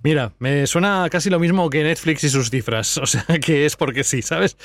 Mira, 0.03 0.33
me 0.39 0.67
suena 0.67 1.09
casi 1.11 1.31
lo 1.31 1.41
mismo 1.41 1.71
que 1.71 1.83
Netflix 1.83 2.25
y 2.25 2.29
sus 2.29 2.51
cifras, 2.51 2.99
o 3.03 3.07
sea 3.07 3.25
que 3.41 3.65
es 3.65 3.77
porque 3.77 4.05
sí, 4.05 4.23
¿sabes? 4.23 4.57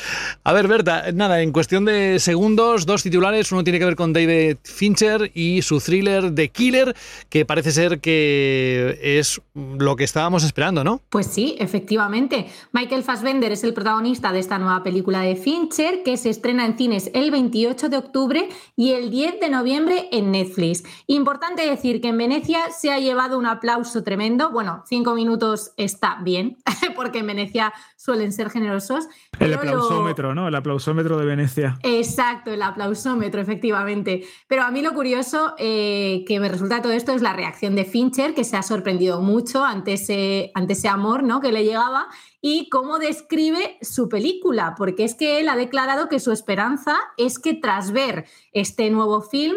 A 0.44 0.54
ver, 0.54 0.68
Berta, 0.68 1.12
nada, 1.14 1.42
en 1.42 1.52
cuestión 1.52 1.86
de 1.86 2.20
segundos, 2.20 2.86
dos 2.86 3.04
titulares, 3.04 3.52
uno 3.52 3.64
tiene 3.64 3.80
que 3.80 3.86
ver 3.86 3.96
con 3.96 4.12
David 4.14 4.58
Fincher 4.64 5.32
y 5.34 5.62
su 5.62 5.80
thriller 5.80 6.36
The 6.36 6.50
Killer, 6.50 6.96
que 7.30 7.46
parece 7.46 7.72
ser 7.72 8.02
que 8.02 9.00
es 9.02 9.42
lo 9.54 9.96
que 9.96 10.04
estábamos 10.04 10.44
esperando, 10.44 10.84
¿no? 10.84 11.02
Pues 11.10 11.28
sí, 11.28 11.56
efectivamente. 11.60 12.48
Michael 12.74 13.04
Fassbender 13.04 13.52
es 13.52 13.64
el 13.64 13.74
protagonista 13.74 14.32
de 14.32 14.40
esta 14.40 14.60
nueva 14.60 14.84
película 14.84 15.22
de 15.22 15.36
Fincher 15.36 16.04
que 16.04 16.18
se 16.18 16.30
estrena 16.30 16.66
en 16.66 16.78
cines 16.78 17.10
el 17.14 17.32
28 17.32 17.90
de 17.90 17.98
octubre 17.98 18.50
y 18.76 18.92
el 18.92 19.10
10 19.10 19.40
de 19.40 19.50
noviembre 19.50 20.10
en 20.12 20.32
Netflix. 20.32 20.84
Importante 21.08 21.68
decir 21.68 22.02
que 22.02 22.10
en 22.10 22.18
Venecia 22.18 22.60
se 22.78 22.92
ha 22.92 23.00
llevado 23.00 23.39
un 23.40 23.46
aplauso 23.48 24.04
tremendo. 24.04 24.52
Bueno, 24.52 24.84
cinco 24.86 25.16
minutos 25.16 25.72
está 25.78 26.20
bien, 26.22 26.58
porque 26.96 27.20
en 27.20 27.28
Venecia 27.28 27.74
suelen 27.98 28.32
ser 28.32 28.50
generosos. 28.50 29.08
El 29.40 29.52
lo- 29.52 29.58
aplausómetro, 29.58 30.36
¿no? 30.36 30.48
El 30.48 30.56
aplausómetro 30.56 31.18
de 31.18 31.26
Venecia. 31.26 31.80
Exacto, 31.84 32.52
el 32.52 32.62
aplausómetro, 32.62 33.42
efectivamente. 33.42 34.24
Pero 34.48 34.64
a 34.64 34.72
mí 34.72 34.82
lo 34.82 34.94
curioso 34.94 35.56
eh, 35.58 36.24
que 36.28 36.40
me 36.40 36.50
resulta 36.50 36.76
de 36.76 36.82
todo 36.82 36.92
esto 36.92 37.14
es 37.14 37.22
la 37.22 37.34
reacción 37.34 37.76
de 37.76 37.86
Fincher, 37.86 38.34
que 38.34 38.44
se 38.44 38.58
ha 38.58 38.62
sorprendido 38.64 39.22
mucho 39.22 39.64
ante 39.64 39.94
ese, 39.94 40.52
ante 40.54 40.74
ese 40.74 40.88
amor 40.90 41.24
¿no? 41.24 41.42
que 41.42 41.52
le 41.52 41.64
llegaba 41.64 42.08
y 42.42 42.70
cómo 42.70 43.00
describe 43.00 43.78
su 43.82 44.08
película, 44.08 44.76
porque 44.78 45.04
es 45.04 45.16
que 45.16 45.40
él 45.40 45.50
ha 45.50 45.56
declarado 45.56 46.08
que 46.08 46.20
su 46.20 46.32
esperanza 46.32 46.98
es 47.18 47.38
que 47.40 47.54
tras 47.54 47.92
ver 47.92 48.26
este 48.54 48.90
nuevo 48.90 49.22
film, 49.22 49.56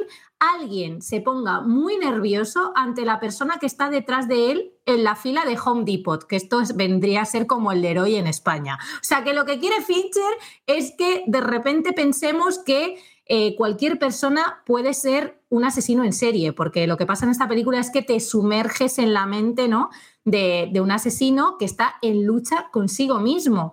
alguien 0.59 1.03
se 1.03 1.21
ponga 1.21 1.61
muy 1.61 1.97
nervioso 1.99 2.73
ante 2.75 3.05
la 3.05 3.21
persona 3.21 3.59
que 3.61 3.67
está 3.67 3.91
detrás 3.91 4.29
de 4.29 4.51
él 4.51 4.73
en 4.87 5.05
la 5.05 5.15
fila 5.15 5.45
de 5.45 5.57
Home 5.65 5.85
Depot, 5.85 6.25
que 6.27 6.37
esto 6.37 6.61
es- 6.61 6.77
vendría 6.77 7.23
a 7.23 7.25
ser 7.27 7.47
como 7.47 7.71
el 7.73 7.81
Leroy 7.83 8.17
en 8.17 8.27
España. 8.27 8.79
O 8.97 9.05
sea, 9.05 9.23
que 9.25 9.35
lo 9.35 9.45
que 9.45 9.59
quiere 9.61 9.81
Fincher 9.83 10.33
es 10.67 10.93
que 10.99 11.23
de 11.27 11.41
repente 11.41 11.93
pensemos 11.93 12.59
que 12.59 12.97
eh, 13.27 13.55
cualquier 13.57 14.01
persona 14.01 14.63
puede 14.67 14.95
ser 14.95 15.41
un 15.49 15.65
asesino 15.65 16.03
en 16.05 16.13
serie, 16.13 16.53
porque 16.53 16.89
lo 16.89 16.97
que 16.97 17.07
pasa 17.07 17.25
en 17.25 17.31
esta 17.31 17.47
película 17.49 17.79
es 17.79 17.91
que 17.91 18.03
te 18.03 18.19
sumerges 18.19 18.99
en 18.99 19.13
la 19.15 19.27
mente 19.27 19.69
¿no? 19.69 19.91
de 20.25 20.81
un 20.83 20.91
asesino 20.91 21.57
que 21.57 21.65
está 21.65 21.95
en 22.03 22.27
lucha 22.27 22.69
consigo 22.73 23.21
mismo. 23.21 23.73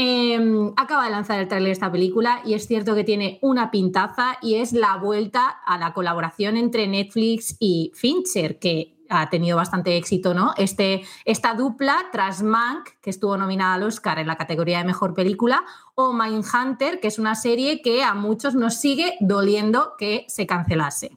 Eh, 0.00 0.38
acaba 0.76 1.06
de 1.06 1.10
lanzar 1.10 1.40
el 1.40 1.48
tráiler 1.48 1.70
de 1.70 1.72
esta 1.72 1.90
película 1.90 2.40
y 2.44 2.54
es 2.54 2.68
cierto 2.68 2.94
que 2.94 3.02
tiene 3.02 3.40
una 3.42 3.72
pintaza 3.72 4.38
y 4.40 4.54
es 4.54 4.72
la 4.72 4.94
vuelta 4.94 5.48
a 5.48 5.76
la 5.76 5.92
colaboración 5.92 6.56
entre 6.56 6.86
Netflix 6.86 7.56
y 7.58 7.90
Fincher, 7.96 8.60
que 8.60 8.94
ha 9.08 9.28
tenido 9.28 9.56
bastante 9.56 9.96
éxito, 9.96 10.34
¿no? 10.34 10.54
Este, 10.56 11.02
esta 11.24 11.54
dupla 11.54 11.96
tras 12.12 12.44
Mank, 12.44 12.90
que 13.02 13.10
estuvo 13.10 13.36
nominada 13.36 13.74
al 13.74 13.82
Oscar 13.82 14.20
en 14.20 14.28
la 14.28 14.36
categoría 14.36 14.78
de 14.78 14.84
Mejor 14.84 15.14
Película, 15.14 15.64
o 15.96 16.12
Mindhunter, 16.12 17.00
que 17.00 17.08
es 17.08 17.18
una 17.18 17.34
serie 17.34 17.82
que 17.82 18.04
a 18.04 18.14
muchos 18.14 18.54
nos 18.54 18.74
sigue 18.74 19.16
doliendo 19.18 19.94
que 19.98 20.26
se 20.28 20.46
cancelase. 20.46 21.10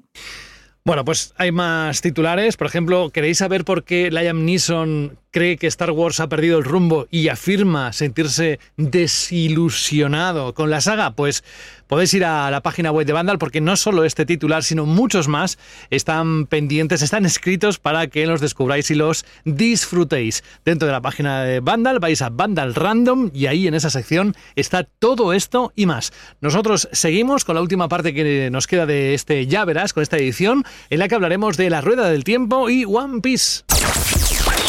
Bueno, 0.84 1.06
pues 1.06 1.36
hay 1.38 1.52
más 1.52 2.02
titulares. 2.02 2.58
Por 2.58 2.66
ejemplo, 2.66 3.12
¿queréis 3.12 3.38
saber 3.38 3.64
por 3.64 3.84
qué 3.84 4.10
Liam 4.10 4.44
Neeson 4.44 5.20
cree 5.32 5.58
que 5.58 5.68
Star 5.68 5.92
Wars 5.92 6.20
ha 6.20 6.30
perdido 6.30 6.58
el 6.58 6.66
rumbo 6.66 7.08
y 7.10 7.30
afirma 7.30 7.94
sentirse 7.94 8.60
desilusionado 8.78 10.54
con 10.54 10.70
la 10.70 10.82
saga? 10.82 11.12
Pues 11.12 11.44
podéis 11.88 12.14
ir 12.14 12.26
a 12.26 12.52
la 12.52 12.62
página 12.62 12.92
web 12.92 13.06
de 13.06 13.14
Vandal 13.14 13.40
porque 13.40 13.62
no 13.62 13.76
solo 13.76 14.04
este 14.04 14.26
titular, 14.26 14.64
sino 14.64 14.86
muchos 14.86 15.28
más 15.28 15.58
están 15.90 16.46
pendientes, 16.46 17.02
están 17.02 17.26
escritos 17.26 17.80
para 17.80 18.08
que 18.08 18.28
los 18.28 18.42
descubráis 18.42 18.92
y 18.92 18.96
los 18.96 19.26
disfrutéis. 19.46 20.44
Dentro 20.64 20.86
de 20.86 20.92
la 20.92 21.02
página 21.02 21.44
de 21.44 21.60
Vandal 21.62 22.00
vais 22.00 22.22
a 22.22 22.30
Vandal 22.30 22.76
Random 22.76 23.32
y 23.34 23.48
ahí 23.48 23.68
en 23.68 23.74
esa 23.74 23.90
sección 23.90 24.36
está 24.56 24.84
todo 24.84 25.34
esto 25.34 25.72
y 25.76 25.86
más. 25.86 26.12
Nosotros 26.42 26.90
seguimos 26.92 27.46
con 27.46 27.56
la 27.56 27.62
última 27.62 27.88
parte 27.88 28.14
que 28.14 28.50
nos 28.52 28.68
queda 28.68 28.86
de 28.86 29.14
este 29.14 29.48
Ya 29.48 29.66
Verás, 29.66 29.94
con 29.94 30.04
esta 30.04 30.18
edición, 30.18 30.64
en 30.90 31.00
la 31.00 31.08
que 31.08 31.16
hablaremos 31.16 31.58
de 31.58 31.70
La 31.70 31.82
Rueda 31.82 32.10
del 32.10 32.24
Tiempo 32.24 32.70
y 32.70 32.86
One 32.86 33.22
Piece. 33.22 33.64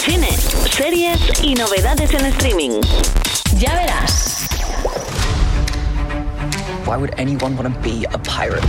Cine, 0.04 0.32
series 0.68 1.44
y 1.44 1.54
novedades 1.54 2.12
en 2.12 2.26
streaming. 2.26 2.80
Ya 3.56 3.72
verás. 3.76 4.48
Why 6.84 6.96
would 6.96 7.14
anyone 7.18 7.54
want 7.56 7.72
to 7.72 7.80
be 7.82 8.04
a 8.12 8.18
pirate? 8.18 8.64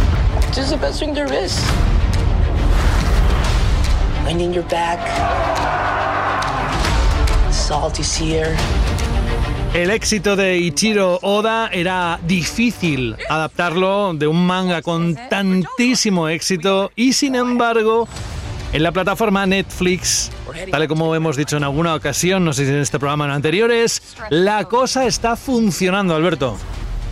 Just 0.53 0.69
the 0.69 0.77
best 0.77 0.99
thing 0.99 1.15
there 1.15 1.33
is. 1.33 1.59
Wind 4.27 4.41
in 4.41 4.53
your 4.53 4.63
back, 4.65 4.99
salty 7.51 8.03
sea 8.03 8.35
air. 8.35 8.57
El 9.73 9.89
éxito 9.89 10.35
de 10.35 10.59
Ichiro 10.59 11.17
Oda 11.23 11.67
era 11.73 12.19
difícil 12.27 13.17
adaptarlo 13.27 14.13
de 14.13 14.27
un 14.27 14.45
manga 14.45 14.83
con 14.83 15.15
tantísimo 15.31 16.27
éxito 16.27 16.91
y 16.95 17.13
sin 17.13 17.33
embargo 17.33 18.07
en 18.73 18.83
la 18.83 18.91
plataforma 18.91 19.45
Netflix, 19.45 20.31
tal 20.71 20.83
y 20.83 20.87
como 20.87 21.13
hemos 21.15 21.37
dicho 21.37 21.57
en 21.57 21.63
alguna 21.63 21.95
ocasión, 21.95 22.43
no 22.43 22.53
sé 22.53 22.65
si 22.65 22.71
en 22.71 22.79
este 22.79 22.99
programa 22.99 23.25
o 23.25 23.27
en 23.27 23.33
anteriores, 23.33 24.15
la 24.29 24.65
cosa 24.65 25.05
está 25.05 25.35
funcionando, 25.35 26.15
Alberto. 26.15 26.57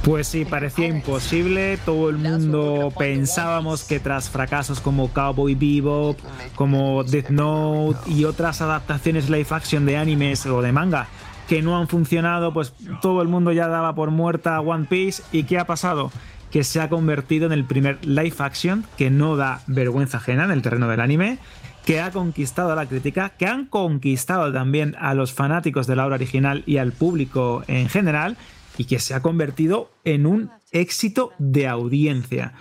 Pues 0.03 0.27
sí, 0.27 0.45
parecía 0.45 0.87
imposible. 0.87 1.77
Todo 1.85 2.09
el 2.09 2.17
mundo 2.17 2.91
pensábamos 2.97 3.83
que 3.83 3.99
tras 3.99 4.31
fracasos 4.31 4.79
como 4.79 5.09
Cowboy 5.13 5.53
Bebop, 5.53 6.17
como 6.55 7.03
Death 7.03 7.29
Note 7.29 7.99
y 8.09 8.25
otras 8.25 8.61
adaptaciones 8.61 9.29
live 9.29 9.45
action 9.51 9.85
de 9.85 9.97
animes 9.97 10.43
o 10.47 10.63
de 10.63 10.71
manga 10.71 11.07
que 11.47 11.61
no 11.61 11.77
han 11.77 11.87
funcionado, 11.87 12.53
pues 12.53 12.73
todo 13.01 13.21
el 13.21 13.27
mundo 13.27 13.51
ya 13.51 13.67
daba 13.67 13.93
por 13.93 14.09
muerta 14.09 14.59
One 14.59 14.85
Piece. 14.89 15.21
¿Y 15.31 15.43
qué 15.43 15.59
ha 15.59 15.65
pasado? 15.65 16.11
Que 16.51 16.63
se 16.63 16.81
ha 16.81 16.89
convertido 16.89 17.45
en 17.45 17.53
el 17.53 17.63
primer 17.63 18.05
live 18.05 18.35
action 18.39 18.85
que 18.97 19.09
no 19.09 19.35
da 19.37 19.61
vergüenza 19.67 20.17
ajena 20.17 20.43
en 20.45 20.51
el 20.51 20.61
terreno 20.61 20.87
del 20.87 20.99
anime 20.99 21.39
que 21.85 21.99
ha 21.99 22.11
conquistado 22.11 22.71
a 22.71 22.75
la 22.75 22.85
crítica, 22.85 23.29
que 23.29 23.47
han 23.47 23.65
conquistado 23.65 24.51
también 24.53 24.95
a 24.99 25.13
los 25.13 25.33
fanáticos 25.33 25.87
de 25.87 25.95
la 25.95 26.05
obra 26.05 26.15
original 26.15 26.63
y 26.65 26.77
al 26.77 26.91
público 26.91 27.63
en 27.67 27.89
general, 27.89 28.37
y 28.77 28.85
que 28.85 28.99
se 28.99 29.13
ha 29.13 29.21
convertido 29.21 29.91
en 30.03 30.25
un 30.25 30.51
éxito 30.71 31.31
de 31.39 31.67
audiencia. 31.67 32.53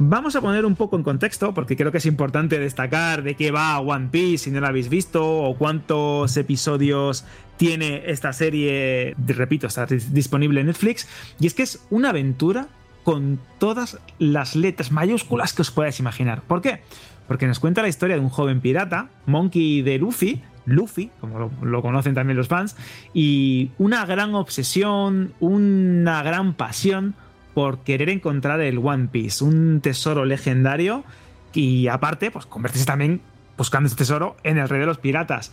Vamos 0.00 0.34
a 0.34 0.40
poner 0.40 0.66
un 0.66 0.74
poco 0.74 0.96
en 0.96 1.04
contexto, 1.04 1.54
porque 1.54 1.76
creo 1.76 1.92
que 1.92 1.98
es 1.98 2.06
importante 2.06 2.58
destacar 2.58 3.22
de 3.22 3.36
qué 3.36 3.52
va 3.52 3.78
One 3.78 4.08
Piece 4.10 4.44
si 4.44 4.50
no 4.50 4.60
lo 4.60 4.66
habéis 4.66 4.88
visto, 4.88 5.24
o 5.24 5.56
cuántos 5.56 6.36
episodios 6.36 7.24
tiene 7.56 8.02
esta 8.06 8.32
serie, 8.32 9.14
repito, 9.24 9.68
está 9.68 9.86
disponible 9.86 10.60
en 10.60 10.66
Netflix, 10.66 11.06
y 11.38 11.46
es 11.46 11.54
que 11.54 11.62
es 11.62 11.86
una 11.90 12.10
aventura 12.10 12.66
con 13.04 13.38
todas 13.58 13.98
las 14.18 14.56
letras 14.56 14.90
mayúsculas 14.90 15.52
que 15.52 15.62
os 15.62 15.70
podáis 15.70 16.00
imaginar. 16.00 16.42
¿Por 16.42 16.60
qué? 16.60 16.80
porque 17.26 17.46
nos 17.46 17.58
cuenta 17.58 17.82
la 17.82 17.88
historia 17.88 18.16
de 18.16 18.22
un 18.22 18.28
joven 18.28 18.60
pirata, 18.60 19.08
Monkey 19.26 19.82
de 19.82 19.98
Luffy, 19.98 20.42
Luffy, 20.66 21.10
como 21.20 21.50
lo, 21.62 21.82
conocen 21.82 22.14
también 22.14 22.36
los 22.36 22.48
fans, 22.48 22.76
y 23.12 23.70
una 23.78 24.04
gran 24.06 24.34
obsesión, 24.34 25.34
una 25.40 26.22
gran 26.22 26.54
pasión 26.54 27.14
por 27.54 27.78
querer 27.78 28.10
encontrar 28.10 28.60
el 28.60 28.78
One 28.78 29.08
Piece, 29.10 29.44
un 29.44 29.80
tesoro 29.80 30.24
legendario 30.24 31.04
y 31.52 31.86
aparte, 31.88 32.30
pues 32.30 32.46
convertirse 32.46 32.86
también 32.86 33.20
buscando 33.56 33.86
ese 33.86 33.96
tesoro 33.96 34.36
en 34.42 34.58
el 34.58 34.68
rey 34.68 34.80
de 34.80 34.86
los 34.86 34.98
piratas. 34.98 35.52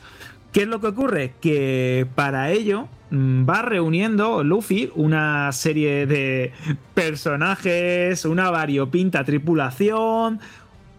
¿Qué 0.52 0.64
es 0.64 0.68
lo 0.68 0.82
que 0.82 0.88
ocurre? 0.88 1.34
Que 1.39 2.06
para 2.14 2.52
ello 2.52 2.89
mm, 3.10 3.49
va 3.49 3.62
reuniendo 3.62 4.43
Luffy 4.43 4.91
una 4.95 5.49
serie 5.54 6.06
de 6.06 6.52
personajes, 6.93 8.26
una 8.26 8.52
variopinta 8.52 9.24
tripulación, 9.24 10.41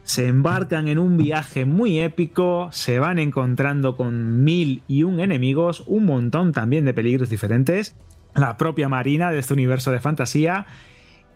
se 0.05 0.27
embarcan 0.27 0.89
en 0.89 0.99
un 0.99 1.19
viaje 1.19 1.67
muy 1.67 2.01
épico, 2.01 2.71
se 2.73 2.99
van 2.99 3.19
encontrando 3.19 3.97
con 3.97 4.43
mil 4.43 4.83
y 4.89 5.03
un 5.03 5.21
enemigos, 5.21 5.85
un 5.87 6.07
montón 6.07 6.53
también 6.53 6.87
de 6.87 6.95
peligros 6.95 7.29
diferentes, 7.29 7.95
la 8.35 8.57
propia 8.57 8.89
marina 8.89 9.31
de 9.31 9.39
este 9.39 9.53
universo 9.53 9.93
de 9.93 10.01
fantasía, 10.01 10.67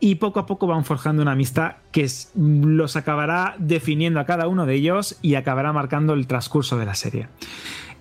y 0.00 0.16
poco 0.16 0.40
a 0.40 0.46
poco 0.46 0.66
van 0.66 0.84
forjando 0.84 1.22
una 1.22 1.32
amistad 1.32 1.76
que 1.92 2.06
los 2.34 2.96
acabará 2.96 3.54
definiendo 3.58 4.20
a 4.20 4.26
cada 4.26 4.48
uno 4.48 4.66
de 4.66 4.74
ellos 4.74 5.18
y 5.22 5.34
acabará 5.36 5.72
marcando 5.72 6.14
el 6.14 6.26
transcurso 6.26 6.78
de 6.78 6.86
la 6.86 6.94
serie. 6.94 7.28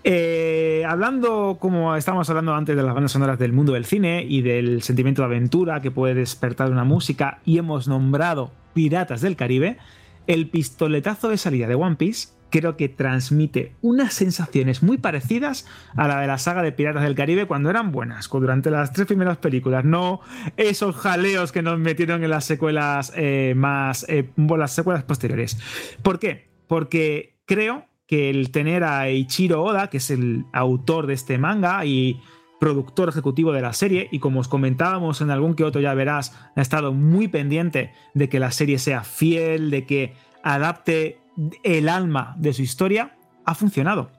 Eh, 0.08 0.86
hablando, 0.88 1.58
como 1.60 1.96
estábamos 1.96 2.30
hablando 2.30 2.54
antes 2.54 2.76
de 2.76 2.84
las 2.84 2.94
bandas 2.94 3.12
sonoras 3.12 3.40
del 3.40 3.54
mundo 3.54 3.74
del 3.74 3.86
cine 3.86 4.24
y 4.24 4.44
del 4.44 4.84
sentimiento 4.84 5.24
de 5.24 5.26
aventura 5.26 5.82
que 5.82 5.90
puede 5.90 6.14
despertar 6.14 6.70
una 6.70 6.84
música, 6.84 7.40
y 7.44 7.58
hemos 7.58 7.88
nombrado 7.88 8.52
Piratas 8.76 9.22
del 9.22 9.36
Caribe, 9.36 9.78
el 10.28 10.48
pistoletazo 10.52 11.30
de 11.30 11.38
salida 11.38 11.68
de 11.68 11.74
One 11.74 11.96
Piece 11.96 12.36
creo 12.52 12.78
que 12.78 12.88
transmite 12.88 13.74
unas 13.82 14.14
sensaciones 14.14 14.84
muy 14.84 15.00
parecidas 15.00 15.66
a 15.96 16.08
la 16.08 16.22
de 16.22 16.28
la 16.28 16.38
saga 16.38 16.62
de 16.62 16.72
Piratas 16.72 17.02
del 17.02 17.16
Caribe 17.16 17.48
cuando 17.48 17.72
eran 17.72 17.92
buenas, 17.92 18.30
durante 18.30 18.70
las 18.70 18.94
tres 18.94 19.08
primeras 19.08 19.38
películas, 19.38 19.86
no 19.86 20.22
esos 20.56 20.96
jaleos 20.96 21.52
que 21.52 21.64
nos 21.64 21.80
metieron 21.80 22.24
en 22.24 22.30
las 22.30 22.46
secuelas 22.46 23.12
eh, 23.16 23.54
más, 23.58 24.06
eh, 24.08 24.30
las 24.38 24.72
secuelas 24.72 25.04
posteriores. 25.04 25.58
¿Por 26.04 26.20
qué? 26.20 26.52
Porque 26.68 27.40
creo 27.46 27.88
que 28.08 28.30
el 28.30 28.52
tener 28.52 28.84
a 28.84 29.10
Ichiro 29.10 29.64
Oda, 29.64 29.90
que 29.90 29.98
es 29.98 30.12
el 30.12 30.46
autor 30.54 31.08
de 31.08 31.14
este 31.14 31.38
manga 31.38 31.86
y 31.86 32.22
productor 32.60 33.10
ejecutivo 33.10 33.52
de 33.52 33.62
la 33.62 33.74
serie 33.74 34.08
y 34.12 34.20
como 34.20 34.40
os 34.40 34.48
comentábamos 34.48 35.22
en 35.22 35.30
algún 35.30 35.56
que 35.56 35.64
otro 35.64 35.82
ya 35.82 35.94
verás, 35.94 36.36
ha 36.56 36.62
estado 36.62 36.94
muy 36.94 37.28
pendiente 37.28 37.92
de 38.14 38.30
que 38.30 38.40
la 38.40 38.52
serie 38.52 38.80
sea 38.80 39.04
fiel, 39.04 39.70
de 39.70 39.86
que 39.86 40.14
adapte 40.44 41.20
el 41.64 41.90
alma 41.90 42.36
de 42.38 42.54
su 42.54 42.62
historia, 42.62 43.18
ha 43.46 43.56
funcionado. 43.56 44.10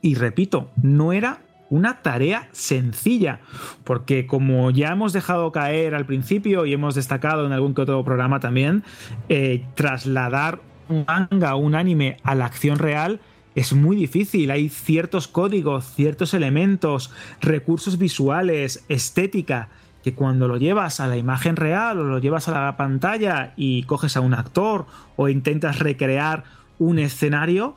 Y 0.00 0.14
repito, 0.14 0.70
no 0.82 1.12
era 1.12 1.40
una 1.70 2.02
tarea 2.02 2.48
sencilla, 2.52 3.40
porque 3.84 4.26
como 4.26 4.70
ya 4.70 4.88
hemos 4.88 5.12
dejado 5.12 5.50
caer 5.52 5.94
al 5.94 6.04
principio 6.04 6.66
y 6.66 6.72
hemos 6.74 6.94
destacado 6.94 7.46
en 7.46 7.52
algún 7.52 7.74
que 7.74 7.82
otro 7.82 8.04
programa 8.04 8.40
también, 8.40 8.84
eh, 9.28 9.64
trasladar 9.74 10.60
un 10.88 11.04
manga, 11.06 11.54
un 11.56 11.74
anime 11.74 12.16
a 12.22 12.34
la 12.34 12.46
acción 12.46 12.78
real 12.78 13.20
es 13.54 13.72
muy 13.72 13.96
difícil. 13.96 14.50
Hay 14.50 14.68
ciertos 14.68 15.28
códigos, 15.28 15.84
ciertos 15.94 16.34
elementos, 16.34 17.10
recursos 17.40 17.98
visuales, 17.98 18.84
estética, 18.88 19.68
que 20.02 20.14
cuando 20.14 20.48
lo 20.48 20.56
llevas 20.56 21.00
a 21.00 21.06
la 21.06 21.16
imagen 21.16 21.56
real 21.56 21.98
o 21.98 22.04
lo 22.04 22.18
llevas 22.18 22.48
a 22.48 22.52
la 22.52 22.76
pantalla 22.76 23.52
y 23.56 23.84
coges 23.84 24.16
a 24.16 24.20
un 24.20 24.34
actor 24.34 24.86
o 25.16 25.28
intentas 25.28 25.78
recrear 25.78 26.44
un 26.78 26.98
escenario, 26.98 27.76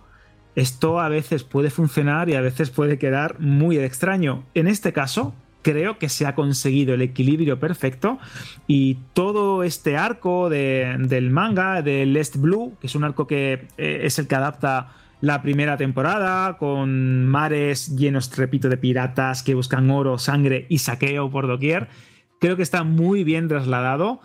esto 0.56 1.00
a 1.00 1.10
veces 1.10 1.44
puede 1.44 1.70
funcionar 1.70 2.30
y 2.30 2.36
a 2.36 2.42
veces 2.42 2.72
puede 2.72 2.98
quedar 2.98 3.40
muy 3.40 3.78
extraño. 3.78 4.44
En 4.56 4.68
este 4.68 4.94
caso, 4.94 5.36
creo 5.66 5.98
que 5.98 6.10
se 6.10 6.28
ha 6.28 6.36
conseguido 6.36 6.94
el 6.94 7.02
equilibrio 7.02 7.60
perfecto 7.60 8.20
y 8.68 9.00
todo 9.14 9.64
este 9.64 9.98
arco 9.98 10.48
del 10.48 11.32
manga, 11.32 11.82
del 11.82 12.16
Est 12.18 12.36
Blue, 12.36 12.78
que 12.80 12.86
es 12.86 12.94
un 12.94 13.04
arco 13.04 13.26
que 13.26 13.66
eh, 13.80 14.02
es 14.04 14.20
el 14.20 14.28
que 14.28 14.36
adapta 14.36 14.94
la 15.22 15.42
primera 15.42 15.76
temporada, 15.76 16.58
con 16.58 17.26
mares 17.26 17.96
llenos, 17.96 18.38
repito, 18.38 18.70
de 18.70 18.78
piratas 18.78 19.42
que 19.42 19.56
buscan 19.56 19.90
oro, 19.90 20.20
sangre 20.20 20.68
y 20.70 20.78
saqueo 20.78 21.32
por 21.32 21.48
doquier. 21.48 21.88
Creo 22.40 22.56
que 22.58 22.62
está 22.62 22.84
muy 22.84 23.24
bien 23.24 23.48
trasladado. 23.48 24.20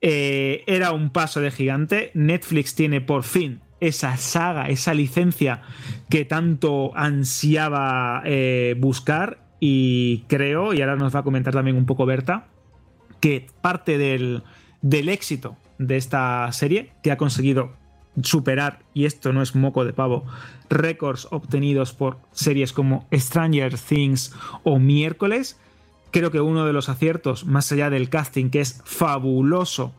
Eh, 0.00 0.62
era 0.68 0.92
un 0.92 1.10
paso 1.10 1.40
de 1.40 1.50
gigante. 1.50 2.12
Netflix 2.14 2.76
tiene 2.76 3.00
por 3.00 3.24
fin 3.24 3.62
esa 3.80 4.16
saga, 4.16 4.68
esa 4.68 4.94
licencia 4.94 5.62
que 6.08 6.24
tanto 6.24 6.96
ansiaba 6.96 8.22
eh, 8.24 8.76
buscar. 8.78 9.43
Y 9.66 10.24
creo, 10.28 10.74
y 10.74 10.82
ahora 10.82 10.94
nos 10.94 11.14
va 11.14 11.20
a 11.20 11.22
comentar 11.22 11.54
también 11.54 11.78
un 11.78 11.86
poco 11.86 12.04
Berta, 12.04 12.48
que 13.20 13.46
parte 13.62 13.96
del, 13.96 14.42
del 14.82 15.08
éxito 15.08 15.56
de 15.78 15.96
esta 15.96 16.52
serie, 16.52 16.92
que 17.02 17.10
ha 17.10 17.16
conseguido 17.16 17.72
superar, 18.22 18.80
y 18.92 19.06
esto 19.06 19.32
no 19.32 19.40
es 19.40 19.54
moco 19.54 19.86
de 19.86 19.94
pavo, 19.94 20.26
récords 20.68 21.28
obtenidos 21.30 21.94
por 21.94 22.18
series 22.32 22.74
como 22.74 23.08
Stranger 23.10 23.78
Things 23.78 24.34
o 24.64 24.78
Miércoles. 24.78 25.58
Creo 26.10 26.30
que 26.30 26.42
uno 26.42 26.66
de 26.66 26.74
los 26.74 26.90
aciertos, 26.90 27.46
más 27.46 27.72
allá 27.72 27.88
del 27.88 28.10
casting, 28.10 28.50
que 28.50 28.60
es 28.60 28.82
fabuloso, 28.84 29.94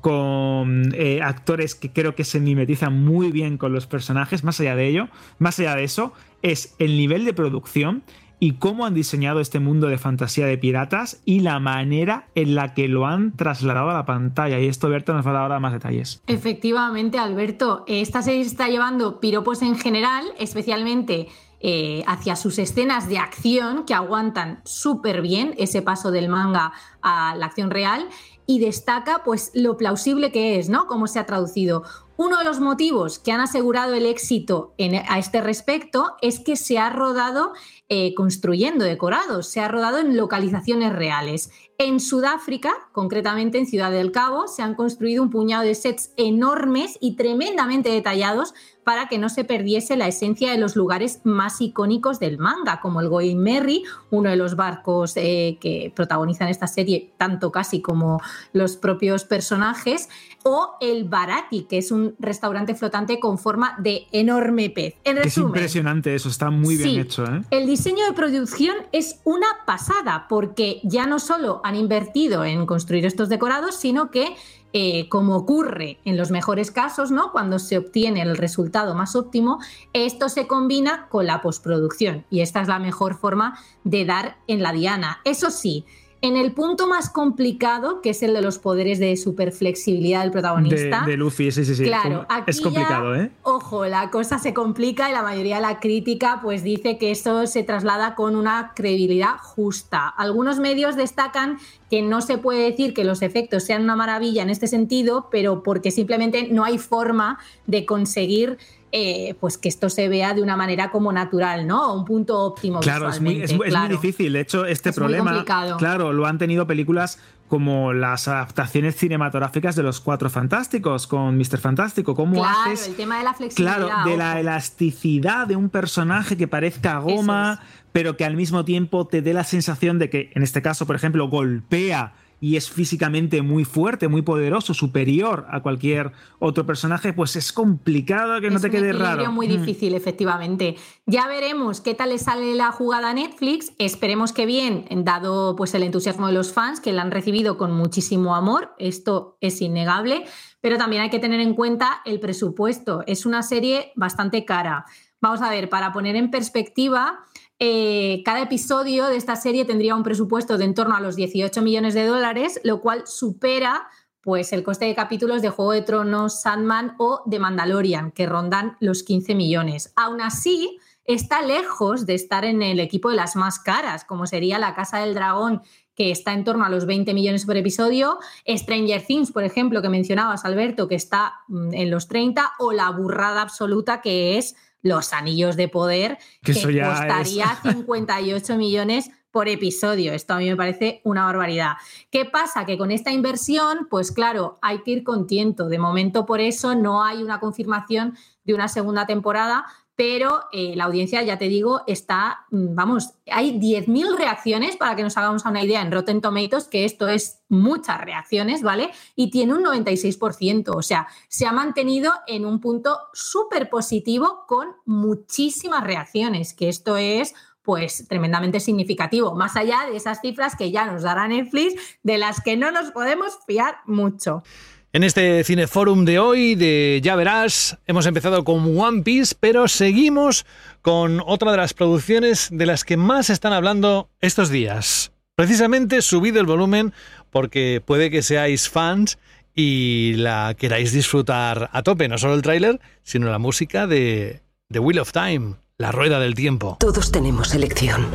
con 0.00 0.94
eh, 0.94 1.22
actores 1.22 1.74
que 1.74 1.92
creo 1.92 2.14
que 2.14 2.22
se 2.22 2.38
mimetizan 2.38 3.04
muy 3.04 3.32
bien 3.32 3.58
con 3.58 3.72
los 3.72 3.88
personajes, 3.88 4.44
más 4.44 4.60
allá 4.60 4.76
de 4.76 4.86
ello, 4.86 5.08
más 5.40 5.58
allá 5.58 5.74
de 5.74 5.82
eso, 5.82 6.12
es 6.42 6.76
el 6.78 6.96
nivel 6.96 7.24
de 7.24 7.34
producción 7.34 8.04
y 8.40 8.54
cómo 8.54 8.86
han 8.86 8.94
diseñado 8.94 9.40
este 9.40 9.60
mundo 9.60 9.88
de 9.88 9.98
fantasía 9.98 10.46
de 10.46 10.58
piratas 10.58 11.20
y 11.24 11.40
la 11.40 11.58
manera 11.58 12.28
en 12.34 12.54
la 12.54 12.74
que 12.74 12.88
lo 12.88 13.06
han 13.06 13.36
trasladado 13.36 13.90
a 13.90 13.94
la 13.94 14.06
pantalla. 14.06 14.60
Y 14.60 14.66
esto, 14.66 14.86
Alberto, 14.86 15.12
nos 15.12 15.26
va 15.26 15.30
a 15.30 15.34
dar 15.34 15.42
ahora 15.42 15.60
más 15.60 15.72
detalles. 15.72 16.22
Efectivamente, 16.26 17.18
Alberto, 17.18 17.84
esta 17.86 18.22
serie 18.22 18.40
está 18.40 18.68
llevando 18.68 19.20
piropos 19.20 19.62
en 19.62 19.76
general, 19.76 20.24
especialmente 20.38 21.28
eh, 21.60 22.04
hacia 22.06 22.36
sus 22.36 22.58
escenas 22.60 23.08
de 23.08 23.18
acción 23.18 23.84
que 23.84 23.94
aguantan 23.94 24.60
súper 24.64 25.22
bien 25.22 25.54
ese 25.58 25.82
paso 25.82 26.12
del 26.12 26.28
manga 26.28 26.72
a 27.02 27.34
la 27.34 27.46
acción 27.46 27.70
real 27.70 28.08
y 28.46 28.60
destaca 28.60 29.22
pues 29.24 29.50
lo 29.54 29.76
plausible 29.76 30.30
que 30.30 30.58
es, 30.60 30.68
¿no? 30.68 30.86
Cómo 30.86 31.08
se 31.08 31.18
ha 31.18 31.26
traducido. 31.26 31.82
Uno 32.20 32.38
de 32.38 32.44
los 32.44 32.58
motivos 32.58 33.20
que 33.20 33.30
han 33.30 33.40
asegurado 33.40 33.94
el 33.94 34.04
éxito 34.04 34.74
a 35.08 35.20
este 35.20 35.40
respecto 35.40 36.16
es 36.20 36.40
que 36.40 36.56
se 36.56 36.76
ha 36.76 36.90
rodado 36.90 37.52
eh, 37.88 38.12
construyendo 38.14 38.84
decorados, 38.84 39.46
se 39.46 39.60
ha 39.60 39.68
rodado 39.68 39.98
en 39.98 40.16
localizaciones 40.16 40.92
reales. 40.92 41.52
En 41.78 42.00
Sudáfrica, 42.00 42.74
concretamente 42.90 43.58
en 43.58 43.66
Ciudad 43.66 43.92
del 43.92 44.10
Cabo, 44.10 44.48
se 44.48 44.62
han 44.62 44.74
construido 44.74 45.22
un 45.22 45.30
puñado 45.30 45.62
de 45.62 45.76
sets 45.76 46.12
enormes 46.16 46.98
y 47.00 47.14
tremendamente 47.14 47.88
detallados 47.88 48.52
para 48.88 49.06
que 49.06 49.18
no 49.18 49.28
se 49.28 49.44
perdiese 49.44 49.98
la 49.98 50.08
esencia 50.08 50.50
de 50.50 50.56
los 50.56 50.74
lugares 50.74 51.20
más 51.24 51.60
icónicos 51.60 52.18
del 52.18 52.38
manga, 52.38 52.80
como 52.80 53.02
el 53.02 53.10
Going 53.10 53.36
Merry, 53.36 53.84
uno 54.08 54.30
de 54.30 54.36
los 54.36 54.56
barcos 54.56 55.12
eh, 55.16 55.58
que 55.60 55.92
protagonizan 55.94 56.48
esta 56.48 56.66
serie, 56.66 57.12
tanto 57.18 57.52
casi 57.52 57.82
como 57.82 58.22
los 58.54 58.78
propios 58.78 59.24
personajes, 59.24 60.08
o 60.42 60.76
el 60.80 61.04
Barati, 61.04 61.64
que 61.64 61.76
es 61.76 61.92
un 61.92 62.14
restaurante 62.18 62.74
flotante 62.74 63.20
con 63.20 63.36
forma 63.36 63.76
de 63.78 64.06
enorme 64.10 64.70
pez. 64.70 64.94
es 65.04 65.36
impresionante 65.36 66.14
eso, 66.14 66.30
está 66.30 66.48
muy 66.48 66.78
bien 66.78 67.00
hecho. 67.00 67.26
¿eh? 67.26 67.42
El 67.50 67.66
diseño 67.66 68.06
de 68.06 68.14
producción 68.14 68.74
es 68.92 69.20
una 69.24 69.48
pasada, 69.66 70.24
porque 70.30 70.80
ya 70.82 71.04
no 71.04 71.18
solo 71.18 71.60
han 71.62 71.76
invertido 71.76 72.42
en 72.42 72.64
construir 72.64 73.04
estos 73.04 73.28
decorados, 73.28 73.74
sino 73.76 74.10
que 74.10 74.34
eh, 74.72 75.08
como 75.08 75.34
ocurre 75.34 75.98
en 76.04 76.16
los 76.18 76.30
mejores 76.30 76.70
casos, 76.70 77.10
¿no? 77.10 77.32
Cuando 77.32 77.58
se 77.58 77.78
obtiene 77.78 78.20
el 78.20 78.36
resultado 78.36 78.94
más 78.94 79.16
óptimo, 79.16 79.58
esto 79.94 80.28
se 80.28 80.46
combina 80.46 81.08
con 81.08 81.26
la 81.26 81.40
postproducción 81.40 82.26
y 82.28 82.40
esta 82.40 82.60
es 82.60 82.68
la 82.68 82.78
mejor 82.78 83.16
forma 83.16 83.58
de 83.84 84.04
dar 84.04 84.36
en 84.46 84.62
la 84.62 84.72
diana. 84.72 85.20
Eso 85.24 85.50
sí, 85.50 85.86
en 86.20 86.36
el 86.36 86.52
punto 86.52 86.88
más 86.88 87.10
complicado, 87.10 88.00
que 88.02 88.10
es 88.10 88.22
el 88.22 88.34
de 88.34 88.42
los 88.42 88.58
poderes 88.58 88.98
de 88.98 89.16
superflexibilidad 89.16 90.22
del 90.22 90.32
protagonista. 90.32 91.04
De, 91.06 91.16
Luffy, 91.16 91.52
sí, 91.52 91.64
sí, 91.64 91.76
sí. 91.76 91.84
Claro, 91.84 92.26
es 92.46 92.60
complicado, 92.60 93.14
¿eh? 93.14 93.30
Ojo, 93.42 93.86
la 93.86 94.10
cosa 94.10 94.38
se 94.38 94.52
complica 94.52 95.08
y 95.08 95.12
la 95.12 95.22
mayoría 95.22 95.56
de 95.56 95.62
la 95.62 95.78
crítica 95.78 96.40
pues 96.42 96.64
dice 96.64 96.98
que 96.98 97.12
eso 97.12 97.46
se 97.46 97.62
traslada 97.62 98.16
con 98.16 98.34
una 98.34 98.72
credibilidad 98.74 99.38
justa. 99.40 100.08
Algunos 100.08 100.58
medios 100.58 100.96
destacan 100.96 101.58
que 101.88 102.02
no 102.02 102.20
se 102.20 102.36
puede 102.36 102.64
decir 102.70 102.94
que 102.94 103.04
los 103.04 103.22
efectos 103.22 103.62
sean 103.62 103.82
una 103.82 103.94
maravilla 103.94 104.42
en 104.42 104.50
este 104.50 104.66
sentido, 104.66 105.28
pero 105.30 105.62
porque 105.62 105.90
simplemente 105.90 106.48
no 106.50 106.64
hay 106.64 106.78
forma 106.78 107.38
de 107.66 107.86
conseguir 107.86 108.58
eh, 108.90 109.34
pues 109.40 109.58
que 109.58 109.68
esto 109.68 109.90
se 109.90 110.08
vea 110.08 110.32
de 110.32 110.42
una 110.42 110.56
manera 110.56 110.90
como 110.90 111.12
natural, 111.12 111.66
¿no? 111.66 111.94
Un 111.94 112.04
punto 112.04 112.38
óptimo. 112.38 112.80
Claro, 112.80 113.10
es 113.10 113.20
muy, 113.20 113.42
es, 113.42 113.54
muy, 113.54 113.68
difícil. 113.88 114.32
De 114.32 114.40
hecho, 114.40 114.64
este 114.64 114.92
problema, 114.92 115.44
claro, 115.78 116.12
lo 116.12 116.26
han 116.26 116.38
tenido 116.38 116.66
películas 116.66 117.18
como 117.48 117.92
las 117.92 118.28
adaptaciones 118.28 118.96
cinematográficas 118.96 119.74
de 119.74 119.82
los 119.82 120.00
Cuatro 120.00 120.30
Fantásticos 120.30 121.06
con 121.06 121.36
Mr. 121.36 121.58
Fantástico. 121.58 122.14
¿Cómo 122.14 122.34
claro, 122.34 122.72
haces? 122.72 122.88
el 122.88 122.96
tema 122.96 123.18
de 123.18 123.24
la 123.24 123.34
flexibilidad. 123.34 123.86
Claro, 123.86 124.10
de 124.10 124.16
la 124.16 124.40
elasticidad 124.40 125.46
de 125.46 125.56
un 125.56 125.70
personaje 125.70 126.36
que 126.36 126.48
parezca 126.48 126.98
goma, 126.98 127.60
pero 127.92 128.16
que 128.16 128.24
al 128.24 128.36
mismo 128.36 128.64
tiempo 128.64 129.06
te 129.06 129.22
dé 129.22 129.34
la 129.34 129.44
sensación 129.44 129.98
de 129.98 130.10
que, 130.10 130.30
en 130.34 130.42
este 130.42 130.62
caso, 130.62 130.86
por 130.86 130.96
ejemplo, 130.96 131.28
golpea 131.28 132.14
y 132.40 132.56
es 132.56 132.70
físicamente 132.70 133.42
muy 133.42 133.64
fuerte, 133.64 134.06
muy 134.08 134.22
poderoso, 134.22 134.74
superior 134.74 135.46
a 135.50 135.60
cualquier 135.60 136.12
otro 136.38 136.64
personaje, 136.64 137.12
pues 137.12 137.34
es 137.36 137.52
complicado 137.52 138.40
que 138.40 138.50
no 138.50 138.60
te 138.60 138.70
quede 138.70 138.92
raro. 138.92 139.22
Es 139.22 139.30
muy 139.30 139.48
Mm. 139.48 139.50
difícil, 139.60 139.94
efectivamente. 139.94 140.76
Ya 141.06 141.26
veremos 141.26 141.80
qué 141.80 141.94
tal 141.94 142.10
le 142.10 142.18
sale 142.18 142.54
la 142.54 142.70
jugada 142.70 143.10
a 143.10 143.14
Netflix. 143.14 143.72
Esperemos 143.78 144.32
que 144.32 144.46
bien, 144.46 144.84
dado 145.04 145.56
pues 145.56 145.74
el 145.74 145.82
entusiasmo 145.82 146.28
de 146.28 146.32
los 146.32 146.52
fans, 146.52 146.80
que 146.80 146.92
la 146.92 147.02
han 147.02 147.10
recibido 147.10 147.58
con 147.58 147.72
muchísimo 147.72 148.36
amor. 148.36 148.74
Esto 148.78 149.36
es 149.40 149.60
innegable. 149.60 150.24
Pero 150.60 150.76
también 150.76 151.02
hay 151.02 151.10
que 151.10 151.20
tener 151.20 151.40
en 151.40 151.54
cuenta 151.54 152.02
el 152.04 152.18
presupuesto. 152.18 153.04
Es 153.06 153.26
una 153.26 153.42
serie 153.44 153.92
bastante 153.94 154.44
cara. 154.44 154.84
Vamos 155.20 155.40
a 155.40 155.50
ver, 155.50 155.68
para 155.68 155.92
poner 155.92 156.14
en 156.16 156.30
perspectiva, 156.30 157.20
eh, 157.58 158.22
cada 158.24 158.42
episodio 158.42 159.06
de 159.06 159.16
esta 159.16 159.34
serie 159.34 159.64
tendría 159.64 159.96
un 159.96 160.04
presupuesto 160.04 160.58
de 160.58 160.64
en 160.64 160.74
torno 160.74 160.94
a 160.94 161.00
los 161.00 161.16
18 161.16 161.60
millones 161.62 161.94
de 161.94 162.06
dólares, 162.06 162.60
lo 162.62 162.80
cual 162.80 163.06
supera 163.06 163.88
pues, 164.20 164.52
el 164.52 164.62
coste 164.62 164.84
de 164.84 164.94
capítulos 164.94 165.42
de 165.42 165.48
Juego 165.48 165.72
de 165.72 165.82
Tronos, 165.82 166.42
Sandman 166.42 166.94
o 166.98 167.22
de 167.26 167.38
Mandalorian, 167.38 168.12
que 168.12 168.26
rondan 168.26 168.76
los 168.78 169.02
15 169.02 169.34
millones. 169.34 169.92
Aún 169.96 170.20
así, 170.20 170.78
está 171.04 171.42
lejos 171.42 172.04
de 172.06 172.14
estar 172.14 172.44
en 172.44 172.62
el 172.62 172.78
equipo 172.78 173.08
de 173.10 173.16
las 173.16 173.34
más 173.34 173.58
caras, 173.58 174.04
como 174.04 174.26
sería 174.26 174.58
La 174.58 174.74
Casa 174.74 174.98
del 174.98 175.14
Dragón, 175.14 175.62
que 175.94 176.12
está 176.12 176.34
en 176.34 176.44
torno 176.44 176.64
a 176.64 176.68
los 176.68 176.86
20 176.86 177.12
millones 177.12 177.44
por 177.44 177.56
episodio, 177.56 178.18
Stranger 178.46 179.04
Things, 179.04 179.32
por 179.32 179.42
ejemplo, 179.42 179.82
que 179.82 179.88
mencionabas, 179.88 180.44
Alberto, 180.44 180.86
que 180.86 180.94
está 180.94 181.40
mm, 181.48 181.74
en 181.74 181.90
los 181.90 182.06
30, 182.06 182.52
o 182.60 182.72
la 182.72 182.90
burrada 182.90 183.42
absoluta 183.42 184.00
que 184.00 184.38
es 184.38 184.54
Los 184.82 185.12
Anillos 185.12 185.56
de 185.56 185.68
Poder, 185.68 186.18
que, 186.42 186.54
que 186.54 186.80
costaría 186.80 187.58
es... 187.64 187.72
58 187.76 188.56
millones 188.56 189.10
por 189.30 189.48
episodio. 189.48 190.12
Esto 190.12 190.34
a 190.34 190.38
mí 190.38 190.48
me 190.48 190.56
parece 190.56 191.00
una 191.04 191.24
barbaridad. 191.24 191.72
¿Qué 192.10 192.24
pasa? 192.24 192.64
Que 192.64 192.78
con 192.78 192.90
esta 192.90 193.12
inversión, 193.12 193.86
pues 193.90 194.10
claro, 194.10 194.58
hay 194.62 194.82
que 194.82 194.92
ir 194.92 195.04
con 195.04 195.26
tiento. 195.26 195.68
De 195.68 195.78
momento, 195.78 196.26
por 196.26 196.40
eso 196.40 196.74
no 196.74 197.04
hay 197.04 197.22
una 197.22 197.40
confirmación 197.40 198.16
de 198.44 198.54
una 198.54 198.68
segunda 198.68 199.06
temporada, 199.06 199.66
pero 199.98 200.44
eh, 200.52 200.74
la 200.76 200.84
audiencia, 200.84 201.24
ya 201.24 201.38
te 201.38 201.48
digo, 201.48 201.82
está, 201.88 202.46
mm, 202.52 202.76
vamos, 202.76 203.14
hay 203.26 203.58
10.000 203.58 204.16
reacciones 204.16 204.76
para 204.76 204.94
que 204.94 205.02
nos 205.02 205.16
hagamos 205.16 205.44
una 205.44 205.64
idea 205.64 205.82
en 205.82 205.90
Rotten 205.90 206.20
Tomatoes, 206.20 206.68
que 206.68 206.84
esto 206.84 207.08
es 207.08 207.40
muchas 207.48 208.00
reacciones, 208.00 208.62
¿vale? 208.62 208.92
Y 209.16 209.32
tiene 209.32 209.54
un 209.54 209.64
96%, 209.64 210.76
o 210.76 210.82
sea, 210.82 211.08
se 211.26 211.46
ha 211.46 211.52
mantenido 211.52 212.12
en 212.28 212.46
un 212.46 212.60
punto 212.60 212.96
súper 213.12 213.68
positivo 213.68 214.44
con 214.46 214.68
muchísimas 214.86 215.82
reacciones, 215.82 216.54
que 216.54 216.68
esto 216.68 216.96
es 216.96 217.34
pues 217.62 218.06
tremendamente 218.06 218.60
significativo, 218.60 219.34
más 219.34 219.56
allá 219.56 219.80
de 219.90 219.96
esas 219.96 220.20
cifras 220.20 220.54
que 220.54 220.70
ya 220.70 220.86
nos 220.86 221.02
dará 221.02 221.26
Netflix, 221.26 221.98
de 222.04 222.18
las 222.18 222.40
que 222.40 222.56
no 222.56 222.70
nos 222.70 222.92
podemos 222.92 223.36
fiar 223.48 223.78
mucho. 223.84 224.44
En 224.90 225.04
este 225.04 225.44
Cineforum 225.44 226.06
de 226.06 226.18
hoy, 226.18 226.54
de 226.54 227.00
Ya 227.02 227.14
Verás, 227.14 227.76
hemos 227.86 228.06
empezado 228.06 228.42
con 228.42 228.78
One 228.78 229.02
Piece, 229.02 229.36
pero 229.38 229.68
seguimos 229.68 230.46
con 230.80 231.20
otra 231.26 231.50
de 231.50 231.58
las 231.58 231.74
producciones 231.74 232.48
de 232.50 232.64
las 232.64 232.84
que 232.84 232.96
más 232.96 233.28
están 233.28 233.52
hablando 233.52 234.08
estos 234.22 234.48
días. 234.48 235.12
Precisamente 235.36 236.00
subido 236.00 236.40
el 236.40 236.46
volumen 236.46 236.94
porque 237.30 237.82
puede 237.84 238.10
que 238.10 238.22
seáis 238.22 238.70
fans 238.70 239.18
y 239.54 240.14
la 240.14 240.54
queráis 240.56 240.92
disfrutar 240.92 241.68
a 241.74 241.82
tope, 241.82 242.08
no 242.08 242.16
solo 242.16 242.32
el 242.32 242.42
tráiler, 242.42 242.80
sino 243.02 243.30
la 243.30 243.38
música 243.38 243.86
de 243.86 244.40
The 244.72 244.78
Wheel 244.78 245.00
of 245.00 245.12
Time, 245.12 245.56
la 245.76 245.92
rueda 245.92 246.18
del 246.18 246.34
tiempo. 246.34 246.78
Todos 246.80 247.12
tenemos 247.12 247.54
elección. 247.54 248.06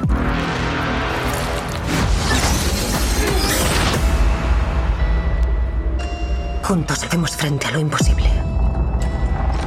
Juntos 6.63 7.03
hacemos 7.03 7.35
frente 7.35 7.67
a 7.67 7.71
lo 7.71 7.79
imposible. 7.79 8.29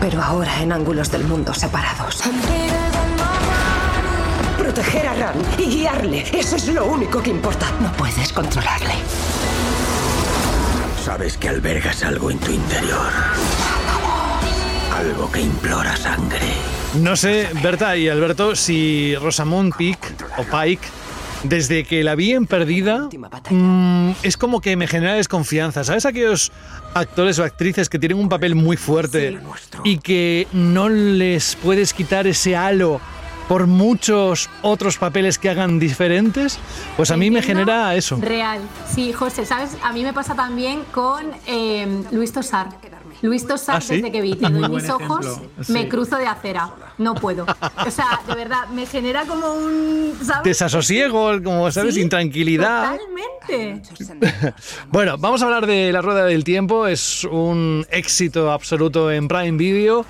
Pero 0.01 0.23
ahora 0.23 0.62
en 0.62 0.73
ángulos 0.73 1.10
del 1.10 1.24
mundo 1.24 1.52
separados. 1.52 2.23
Proteger 4.59 5.06
a 5.06 5.14
Ran 5.14 5.36
y 5.59 5.64
guiarle. 5.66 6.24
Eso 6.32 6.56
es 6.56 6.68
lo 6.68 6.86
único 6.86 7.23
que 7.23 7.31
importa. 7.31 7.70
No 7.81 7.93
puedes 7.93 8.32
controlarle. 8.32 8.94
Sabes 11.05 11.36
que 11.36 11.51
albergas 11.51 12.02
algo 12.02 12.31
en 12.31 12.39
tu 12.39 12.51
interior. 12.51 13.12
Algo 14.97 15.31
que 15.31 15.43
implora 15.43 15.94
sangre. 15.97 16.55
No 16.94 17.14
sé, 17.14 17.51
Berta 17.62 17.97
y 17.97 18.09
Alberto, 18.09 18.56
si 18.56 19.14
Rosamund 19.16 19.74
Pike 19.77 20.09
o 20.39 20.44
Pike, 20.44 20.89
desde 21.48 21.85
que 21.85 22.02
la 22.05 22.14
vi 22.14 22.32
en 22.32 22.47
Perdida, 22.47 23.09
mmm, 23.51 24.12
es 24.23 24.36
como 24.36 24.60
que 24.60 24.77
me 24.77 24.86
genera 24.86 25.14
desconfianza. 25.14 25.85
¿Sabes 25.85 26.06
aquellos 26.06 26.52
actores 26.94 27.39
o 27.39 27.44
actrices 27.44 27.89
que 27.89 27.98
tienen 27.98 28.18
un 28.18 28.28
papel 28.28 28.55
muy 28.55 28.77
fuerte 28.77 29.39
y 29.85 29.98
que 29.98 30.47
no 30.52 30.89
les 30.89 31.56
puedes 31.56 31.93
quitar 31.93 32.27
ese 32.27 32.56
halo 32.56 33.01
por 33.48 33.66
muchos 33.66 34.51
otros 34.62 34.98
papeles 34.98 35.39
que 35.39 35.48
hagan 35.48 35.78
diferentes, 35.78 36.59
pues 36.97 37.10
a 37.10 37.16
mí 37.16 37.31
me 37.31 37.43
genera 37.43 37.94
eso. 37.94 38.16
Real, 38.20 38.60
sí, 38.93 39.12
José, 39.12 39.47
¿sabes? 39.47 39.77
A 39.82 39.93
mí 39.93 40.02
me 40.02 40.12
pasa 40.12 40.35
también 40.35 40.82
con 40.93 41.24
eh, 41.47 42.02
Luis 42.10 42.32
Tosar. 42.32 42.68
Luis 43.22 43.47
Tosar, 43.47 43.76
¿Ah, 43.76 43.80
sí? 43.80 43.97
desde 43.97 44.12
que 44.12 44.20
vi 44.20 44.34
Te 44.36 44.48
doy 44.51 44.68
mis 44.68 44.88
ojos, 44.90 45.40
Sí. 45.62 45.72
me 45.72 45.88
cruzo 45.88 46.16
de 46.16 46.26
acera. 46.26 46.70
No 46.98 47.14
puedo. 47.14 47.44
O 47.86 47.90
sea, 47.90 48.20
de 48.26 48.34
verdad, 48.34 48.68
me 48.68 48.86
genera 48.86 49.24
como 49.24 49.52
un. 49.55 50.12
¿sabes? 50.22 50.44
Desasosiego, 50.44 51.43
como 51.43 51.70
sabes, 51.70 51.94
Sí, 51.94 52.02
intranquilidad. 52.02 52.93
Totalmente. 52.93 53.26
Bueno, 54.90 55.16
vamos 55.18 55.40
a 55.43 55.44
hablar 55.44 55.66
de 55.66 55.93
La 55.93 56.02
Rueda 56.02 56.24
del 56.24 56.43
Tiempo. 56.43 56.86
Es 56.86 57.22
un 57.24 57.86
éxito 57.90 58.51
absoluto 58.51 59.10
en 59.12 59.28
Prime 59.28 59.56
Video. 59.56 60.05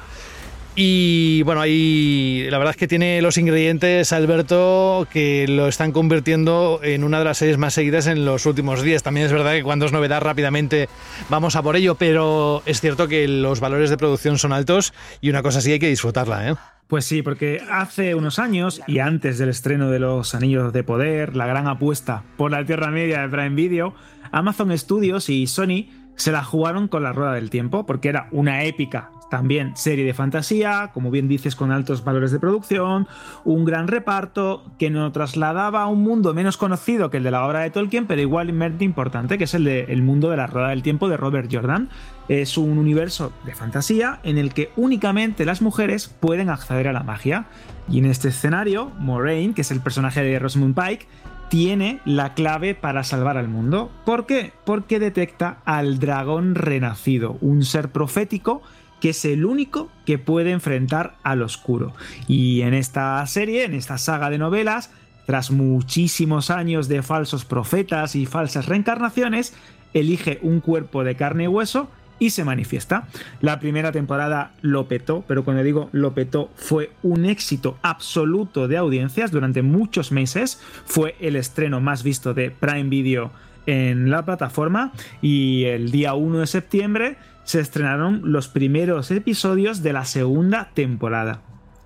Y 0.78 1.42
bueno, 1.44 1.62
ahí 1.62 2.46
la 2.50 2.58
verdad 2.58 2.72
es 2.72 2.76
que 2.76 2.86
tiene 2.86 3.22
los 3.22 3.38
ingredientes, 3.38 4.12
Alberto, 4.12 5.08
que 5.10 5.46
lo 5.48 5.68
están 5.68 5.90
convirtiendo 5.90 6.80
en 6.82 7.02
una 7.02 7.18
de 7.18 7.24
las 7.24 7.38
series 7.38 7.56
más 7.56 7.72
seguidas 7.72 8.06
en 8.06 8.26
los 8.26 8.44
últimos 8.44 8.82
días. 8.82 9.02
También 9.02 9.24
es 9.24 9.32
verdad 9.32 9.54
que 9.54 9.62
cuando 9.62 9.86
es 9.86 9.92
novedad 9.92 10.20
rápidamente 10.20 10.90
vamos 11.30 11.56
a 11.56 11.62
por 11.62 11.76
ello, 11.76 11.94
pero 11.94 12.62
es 12.66 12.82
cierto 12.82 13.08
que 13.08 13.26
los 13.26 13.58
valores 13.58 13.88
de 13.88 13.96
producción 13.96 14.36
son 14.36 14.52
altos 14.52 14.92
y 15.22 15.30
una 15.30 15.42
cosa 15.42 15.62
sí 15.62 15.72
hay 15.72 15.78
que 15.78 15.88
disfrutarla, 15.88 16.50
¿eh? 16.50 16.54
Pues 16.88 17.06
sí, 17.06 17.22
porque 17.22 17.62
hace 17.70 18.14
unos 18.14 18.38
años 18.38 18.82
y 18.86 18.98
antes 18.98 19.38
del 19.38 19.48
estreno 19.48 19.90
de 19.90 19.98
Los 19.98 20.34
Anillos 20.34 20.74
de 20.74 20.84
Poder, 20.84 21.36
la 21.36 21.46
gran 21.46 21.68
apuesta 21.68 22.22
por 22.36 22.50
la 22.50 22.66
Tierra 22.66 22.90
Media 22.90 23.22
de 23.22 23.28
Prime 23.30 23.56
Video, 23.56 23.94
Amazon 24.30 24.76
Studios 24.76 25.30
y 25.30 25.46
Sony 25.46 25.86
se 26.16 26.32
la 26.32 26.44
jugaron 26.44 26.86
con 26.88 27.02
la 27.02 27.12
Rueda 27.12 27.32
del 27.32 27.48
Tiempo, 27.48 27.86
porque 27.86 28.10
era 28.10 28.28
una 28.30 28.64
épica 28.64 29.10
también 29.30 29.76
serie 29.76 30.04
de 30.04 30.14
fantasía, 30.14 30.90
como 30.92 31.10
bien 31.10 31.28
dices, 31.28 31.56
con 31.56 31.72
altos 31.72 32.04
valores 32.04 32.30
de 32.30 32.38
producción, 32.38 33.06
un 33.44 33.64
gran 33.64 33.88
reparto 33.88 34.64
que 34.78 34.90
nos 34.90 35.12
trasladaba 35.12 35.82
a 35.82 35.86
un 35.86 36.02
mundo 36.02 36.34
menos 36.34 36.56
conocido 36.56 37.10
que 37.10 37.18
el 37.18 37.24
de 37.24 37.30
la 37.30 37.46
obra 37.46 37.60
de 37.60 37.70
Tolkien, 37.70 38.06
pero 38.06 38.20
igualmente 38.20 38.84
importante, 38.84 39.38
que 39.38 39.44
es 39.44 39.54
el, 39.54 39.64
de, 39.64 39.84
el 39.88 40.02
mundo 40.02 40.30
de 40.30 40.36
la 40.36 40.46
Rueda 40.46 40.68
del 40.68 40.82
Tiempo 40.82 41.08
de 41.08 41.16
Robert 41.16 41.50
Jordan. 41.52 41.88
Es 42.28 42.58
un 42.58 42.78
universo 42.78 43.32
de 43.44 43.54
fantasía 43.54 44.20
en 44.24 44.38
el 44.38 44.52
que 44.52 44.70
únicamente 44.76 45.44
las 45.44 45.62
mujeres 45.62 46.08
pueden 46.08 46.50
acceder 46.50 46.88
a 46.88 46.92
la 46.92 47.02
magia. 47.02 47.46
Y 47.88 47.98
en 47.98 48.06
este 48.06 48.28
escenario, 48.28 48.90
Moraine, 48.98 49.54
que 49.54 49.60
es 49.60 49.70
el 49.70 49.80
personaje 49.80 50.22
de 50.22 50.38
Rosamund 50.38 50.74
Pike, 50.74 51.06
tiene 51.48 52.00
la 52.04 52.34
clave 52.34 52.74
para 52.74 53.04
salvar 53.04 53.36
al 53.36 53.48
mundo. 53.48 53.90
¿Por 54.04 54.26
qué? 54.26 54.52
Porque 54.64 54.98
detecta 54.98 55.58
al 55.64 55.98
dragón 55.98 56.54
renacido, 56.54 57.38
un 57.40 57.64
ser 57.64 57.90
profético 57.90 58.62
que 59.00 59.10
es 59.10 59.24
el 59.24 59.44
único 59.44 59.90
que 60.04 60.18
puede 60.18 60.50
enfrentar 60.50 61.16
al 61.22 61.42
oscuro. 61.42 61.94
Y 62.28 62.62
en 62.62 62.74
esta 62.74 63.24
serie, 63.26 63.64
en 63.64 63.74
esta 63.74 63.98
saga 63.98 64.30
de 64.30 64.38
novelas, 64.38 64.90
tras 65.26 65.50
muchísimos 65.50 66.50
años 66.50 66.88
de 66.88 67.02
falsos 67.02 67.44
profetas 67.44 68.14
y 68.14 68.26
falsas 68.26 68.66
reencarnaciones, 68.66 69.54
elige 69.92 70.38
un 70.42 70.60
cuerpo 70.60 71.04
de 71.04 71.16
carne 71.16 71.44
y 71.44 71.48
hueso 71.48 71.88
y 72.18 72.30
se 72.30 72.44
manifiesta. 72.44 73.08
La 73.40 73.60
primera 73.60 73.92
temporada 73.92 74.52
lo 74.62 74.88
petó, 74.88 75.24
pero 75.26 75.44
cuando 75.44 75.62
digo 75.62 75.88
lo 75.92 76.14
petó 76.14 76.50
fue 76.54 76.92
un 77.02 77.24
éxito 77.26 77.76
absoluto 77.82 78.68
de 78.68 78.76
audiencias 78.76 79.30
durante 79.30 79.62
muchos 79.62 80.12
meses. 80.12 80.60
Fue 80.86 81.16
el 81.20 81.36
estreno 81.36 81.80
más 81.80 82.02
visto 82.02 82.32
de 82.32 82.50
Prime 82.50 82.88
Video 82.88 83.32
en 83.66 84.10
la 84.10 84.24
plataforma 84.24 84.92
y 85.20 85.64
el 85.64 85.90
día 85.90 86.14
1 86.14 86.38
de 86.38 86.46
septiembre 86.46 87.16
se 87.46 87.60
estrenaron 87.60 88.20
los 88.24 88.48
primeros 88.48 89.10
episodios 89.12 89.82
de 89.84 89.92
la 89.92 90.04
segunda 90.04 90.70
temporada. 90.74 91.42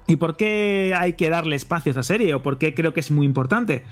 ¿Y 0.07 0.17
por 0.17 0.37
qué 0.37 0.95
hay 0.99 1.13
que 1.13 1.29
darle 1.29 1.55
espacio 1.55 1.91
a 1.91 1.93
esta 1.93 2.03
serie? 2.03 2.35
¿O 2.35 2.43
por 2.43 2.57
qué 2.57 2.75
creo 2.75 2.95
que 2.95 3.01
es 3.01 3.11
muy 3.11 3.27
importante? 3.27 3.85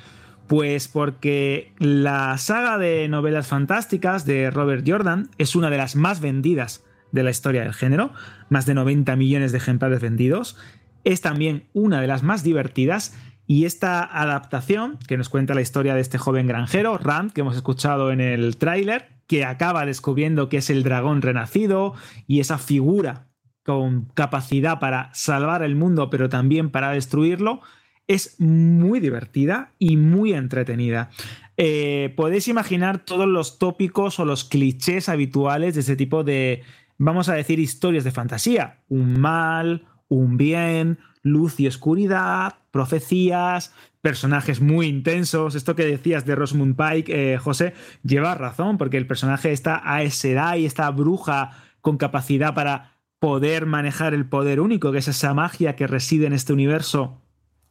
Pues 0.47 0.89
porque 0.89 1.75
la 1.79 2.39
saga 2.39 2.79
de 2.79 3.07
novelas 3.09 3.49
fantásticas 3.49 4.25
de 4.25 4.51
Robert 4.51 4.83
Jordan 4.89 5.29
es 5.37 5.55
una 5.55 5.69
de 5.69 5.77
las 5.77 5.95
más 5.95 6.21
vendidas 6.23 6.85
de 7.13 7.23
la 7.23 7.31
historia 7.31 7.63
del 7.63 7.75
género, 7.75 8.13
más 8.49 8.65
de 8.65 8.73
90 8.73 9.15
millones 9.17 9.53
de 9.53 9.59
ejemplares 9.59 10.01
vendidos. 10.01 10.57
Es 11.05 11.21
también 11.21 11.65
una 11.75 12.01
de 12.01 12.07
las 12.07 12.23
más 12.23 12.43
divertidas 12.43 13.15
y 13.47 13.67
esta 13.67 14.03
adaptación, 14.05 14.99
que 15.07 15.19
nos 15.19 15.29
cuenta 15.29 15.55
la 15.55 15.61
historia 15.61 15.95
de 15.95 16.01
este 16.01 16.17
joven 16.17 16.47
granjero, 16.47 16.97
Rand, 16.97 17.33
que 17.33 17.43
hemos 17.43 17.57
escuchado 17.57 18.11
en 18.11 18.23
el 18.23 18.57
tráiler, 18.57 19.18
que 19.29 19.45
acaba 19.45 19.87
descubriendo 19.87 20.49
que 20.49 20.57
es 20.57 20.71
el 20.71 20.83
dragón 20.83 21.23
renacido 21.23 21.95
y 22.27 22.41
esa 22.41 22.59
figura 22.59 23.29
con 23.63 24.07
capacidad 24.15 24.81
para 24.81 25.11
salvar 25.13 25.63
el 25.63 25.77
mundo, 25.77 26.09
pero 26.11 26.29
también 26.29 26.71
para 26.71 26.91
destruirlo, 26.91 27.61
es 28.07 28.41
muy 28.41 28.99
divertida 28.99 29.73
y 29.79 29.99
muy 29.99 30.33
entretenida. 30.33 31.11
Eh, 31.59 32.15
podéis 32.17 32.49
imaginar 32.49 33.05
todos 33.05 33.29
los 33.29 33.59
tópicos 33.59 34.19
o 34.19 34.25
los 34.25 34.45
clichés 34.45 35.11
habituales 35.11 35.75
de 35.75 35.83
ese 35.83 35.97
tipo 35.97 36.25
de, 36.25 36.63
vamos 36.97 37.29
a 37.29 37.35
decir, 37.35 37.59
historias 37.59 38.05
de 38.05 38.11
fantasía. 38.11 38.79
Un 38.89 39.21
mal, 39.21 39.85
un 40.09 40.39
bien, 40.39 40.99
luz 41.23 41.61
y 41.61 41.67
oscuridad, 41.67 42.55
profecías, 42.71 43.75
personajes 44.01 44.61
muy 44.61 44.87
intensos. 44.87 45.55
Esto 45.55 45.75
que 45.75 45.85
decías 45.85 46.25
de 46.25 46.35
Rosamund 46.35 46.77
Pike, 46.77 47.35
eh, 47.35 47.39
José, 47.39 47.75
lleva 48.03 48.35
razón, 48.35 48.79
porque 48.79 48.97
el 48.97 49.07
personaje 49.07 49.53
está 49.53 49.81
a 49.85 50.03
esa 50.03 50.29
edad 50.29 50.57
y 50.57 50.67
esta 50.67 50.91
bruja 50.91 51.53
con 51.81 51.97
capacidad 51.97 52.55
para 52.55 52.99
poder 53.19 53.67
manejar 53.67 54.15
el 54.15 54.27
poder 54.27 54.61
único, 54.61 54.93
que 54.93 54.99
es 54.99 55.09
esa 55.09 55.35
magia 55.35 55.77
que 55.77 55.87
reside 55.87 56.27
en 56.27 56.33
este 56.33 56.53
universo 56.53 57.21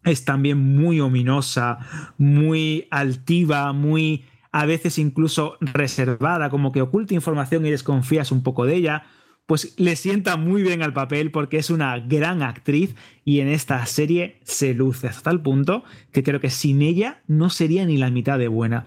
es 0.04 0.26
también 0.26 0.58
muy 0.58 1.00
ominosa, 1.00 1.80
muy 2.18 2.88
altiva, 2.92 3.74
muy 3.74 4.26
a 4.52 4.66
veces 4.66 4.98
incluso 4.98 5.58
reservada, 5.60 6.50
como 6.50 6.72
que 6.72 6.82
oculta 6.82 7.14
información 7.14 7.66
y 7.66 7.72
desconfías 7.72 8.32
un 8.32 8.44
poco 8.44 8.66
de 8.66 8.76
ella, 8.76 9.04
pues 9.48 9.74
le 9.78 9.96
sienta 9.96 10.38
muy 10.38 10.62
bien 10.62 10.84
al 10.84 10.94
papel 10.94 11.32
porque 11.32 11.58
es 11.58 11.72
una 11.72 11.98
gran 12.00 12.44
actriz 12.44 12.96
y 13.26 13.40
en 13.40 13.48
esta 13.48 13.84
serie 13.86 14.40
se 14.44 14.74
luce 14.74 15.08
hasta 15.08 15.32
tal 15.32 15.42
punto 15.42 15.84
que 16.12 16.22
creo 16.22 16.40
que 16.40 16.52
sin 16.52 16.82
ella 16.82 17.22
no 17.28 17.50
sería 17.50 17.86
ni 17.86 17.98
la 17.98 18.12
mitad 18.12 18.38
de 18.38 18.50
buena. 18.50 18.86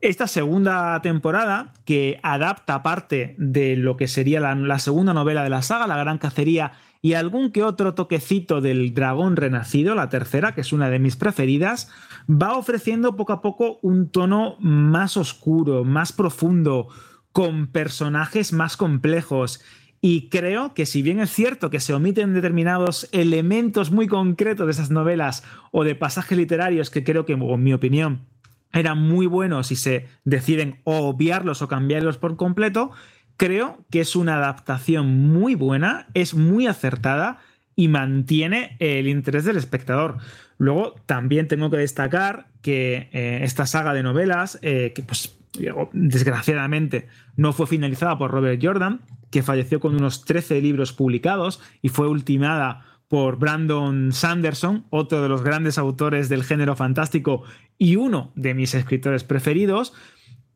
Esta 0.00 0.28
segunda 0.28 1.00
temporada, 1.02 1.72
que 1.84 2.20
adapta 2.22 2.82
parte 2.82 3.34
de 3.38 3.76
lo 3.76 3.96
que 3.96 4.08
sería 4.08 4.40
la, 4.40 4.54
la 4.54 4.78
segunda 4.78 5.12
novela 5.12 5.42
de 5.42 5.50
la 5.50 5.62
saga, 5.62 5.86
La 5.86 5.96
Gran 5.96 6.18
Cacería, 6.18 6.72
y 7.02 7.14
algún 7.14 7.50
que 7.50 7.62
otro 7.62 7.94
toquecito 7.94 8.60
del 8.60 8.94
dragón 8.94 9.36
renacido, 9.36 9.94
la 9.94 10.08
tercera, 10.08 10.54
que 10.54 10.60
es 10.60 10.72
una 10.72 10.90
de 10.90 10.98
mis 10.98 11.16
preferidas, 11.16 11.90
va 12.30 12.56
ofreciendo 12.56 13.16
poco 13.16 13.32
a 13.32 13.40
poco 13.40 13.78
un 13.82 14.10
tono 14.10 14.56
más 14.60 15.16
oscuro, 15.16 15.82
más 15.84 16.12
profundo, 16.12 16.88
con 17.32 17.66
personajes 17.66 18.52
más 18.52 18.76
complejos. 18.76 19.62
Y 20.00 20.28
creo 20.28 20.74
que 20.74 20.86
si 20.86 21.02
bien 21.02 21.20
es 21.20 21.30
cierto 21.30 21.70
que 21.70 21.80
se 21.80 21.94
omiten 21.94 22.34
determinados 22.34 23.08
elementos 23.12 23.90
muy 23.90 24.06
concretos 24.06 24.66
de 24.66 24.72
esas 24.72 24.90
novelas 24.90 25.42
o 25.72 25.84
de 25.84 25.94
pasajes 25.94 26.36
literarios 26.36 26.90
que 26.90 27.02
creo 27.02 27.24
que, 27.24 27.32
en 27.32 27.62
mi 27.62 27.72
opinión, 27.72 28.26
eran 28.72 28.98
muy 28.98 29.26
buenos 29.26 29.72
y 29.72 29.76
se 29.76 30.06
deciden 30.24 30.80
obviarlos 30.84 31.62
o 31.62 31.68
cambiarlos 31.68 32.18
por 32.18 32.36
completo, 32.36 32.92
Creo 33.36 33.84
que 33.90 34.00
es 34.00 34.16
una 34.16 34.36
adaptación 34.36 35.28
muy 35.28 35.54
buena, 35.54 36.06
es 36.14 36.34
muy 36.34 36.66
acertada 36.66 37.38
y 37.74 37.88
mantiene 37.88 38.76
el 38.78 39.08
interés 39.08 39.44
del 39.44 39.58
espectador. 39.58 40.16
Luego 40.56 40.94
también 41.04 41.46
tengo 41.46 41.70
que 41.70 41.76
destacar 41.76 42.46
que 42.62 43.10
eh, 43.12 43.40
esta 43.42 43.66
saga 43.66 43.92
de 43.92 44.02
novelas, 44.02 44.58
eh, 44.62 44.92
que 44.94 45.02
pues 45.02 45.36
desgraciadamente 45.92 47.08
no 47.36 47.52
fue 47.52 47.66
finalizada 47.66 48.18
por 48.18 48.30
Robert 48.30 48.60
Jordan, 48.62 49.00
que 49.30 49.42
falleció 49.42 49.80
con 49.80 49.94
unos 49.94 50.24
13 50.24 50.60
libros 50.60 50.92
publicados 50.92 51.60
y 51.82 51.88
fue 51.88 52.08
ultimada 52.08 52.84
por 53.08 53.38
Brandon 53.38 54.12
Sanderson, 54.12 54.84
otro 54.90 55.22
de 55.22 55.28
los 55.28 55.42
grandes 55.42 55.78
autores 55.78 56.28
del 56.28 56.42
género 56.42 56.74
fantástico 56.74 57.44
y 57.78 57.96
uno 57.96 58.32
de 58.34 58.54
mis 58.54 58.74
escritores 58.74 59.22
preferidos, 59.22 59.92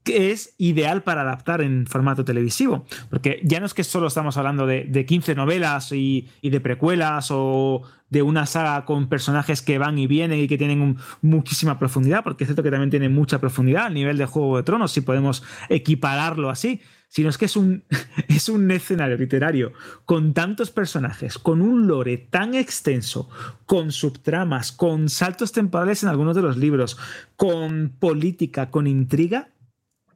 que 0.03 0.31
es 0.31 0.55
ideal 0.59 1.03
para 1.03 1.23
adaptar 1.23 1.61
en 1.61 1.87
formato 1.87 2.25
televisivo. 2.25 2.87
Porque 3.11 3.41
ya 3.45 3.61
no 3.61 3.67
es 3.67 3.75
que 3.75 3.85
solo 3.85 4.07
estamos 4.07 4.37
hablando 4.37 4.67
de, 4.67 5.07
15 5.07 5.35
novelas 5.35 5.93
y, 5.93 6.29
de 6.43 6.61
precuelas 6.61 7.29
o 7.31 7.83
de 8.09 8.23
una 8.23 8.47
saga 8.47 8.85
con 8.85 9.09
personajes 9.09 9.63
que 9.63 9.79
van 9.79 9.99
y 9.99 10.07
vienen 10.07 10.41
y 10.41 10.49
que 10.49 10.59
tienen 10.59 10.97
muchísima 11.23 11.79
profundidad, 11.79 12.25
porque 12.25 12.45
es 12.45 12.49
cierto 12.49 12.63
que 12.63 12.71
también 12.71 12.91
tiene 12.91 13.09
mucha 13.09 13.41
profundidad 13.41 13.87
a 13.87 13.91
nivel 13.91 14.19
de 14.19 14.27
Juego 14.27 14.57
de 14.57 14.65
Tronos, 14.65 14.91
si 14.91 15.01
podemos 15.01 15.45
equipararlo 15.69 16.51
así, 16.51 16.81
sino 17.09 17.29
es 17.29 17.39
que 17.39 17.45
es 17.45 17.57
un, 17.57 17.85
es 18.29 18.49
un 18.49 18.71
escenario 18.71 19.17
literario 19.17 19.73
con 20.07 20.33
tantos 20.33 20.71
personajes, 20.71 21.39
con 21.39 21.61
un 21.61 21.87
lore 21.87 22.17
tan 22.17 22.55
extenso, 22.55 23.29
con 23.67 23.93
subtramas, 23.93 24.73
con 24.73 25.09
saltos 25.09 25.53
temporales 25.53 26.03
en 26.03 26.09
algunos 26.09 26.35
de 26.35 26.43
los 26.43 26.57
libros, 26.57 26.97
con 27.37 27.93
política, 27.99 28.71
con 28.71 28.87
intriga, 28.87 29.51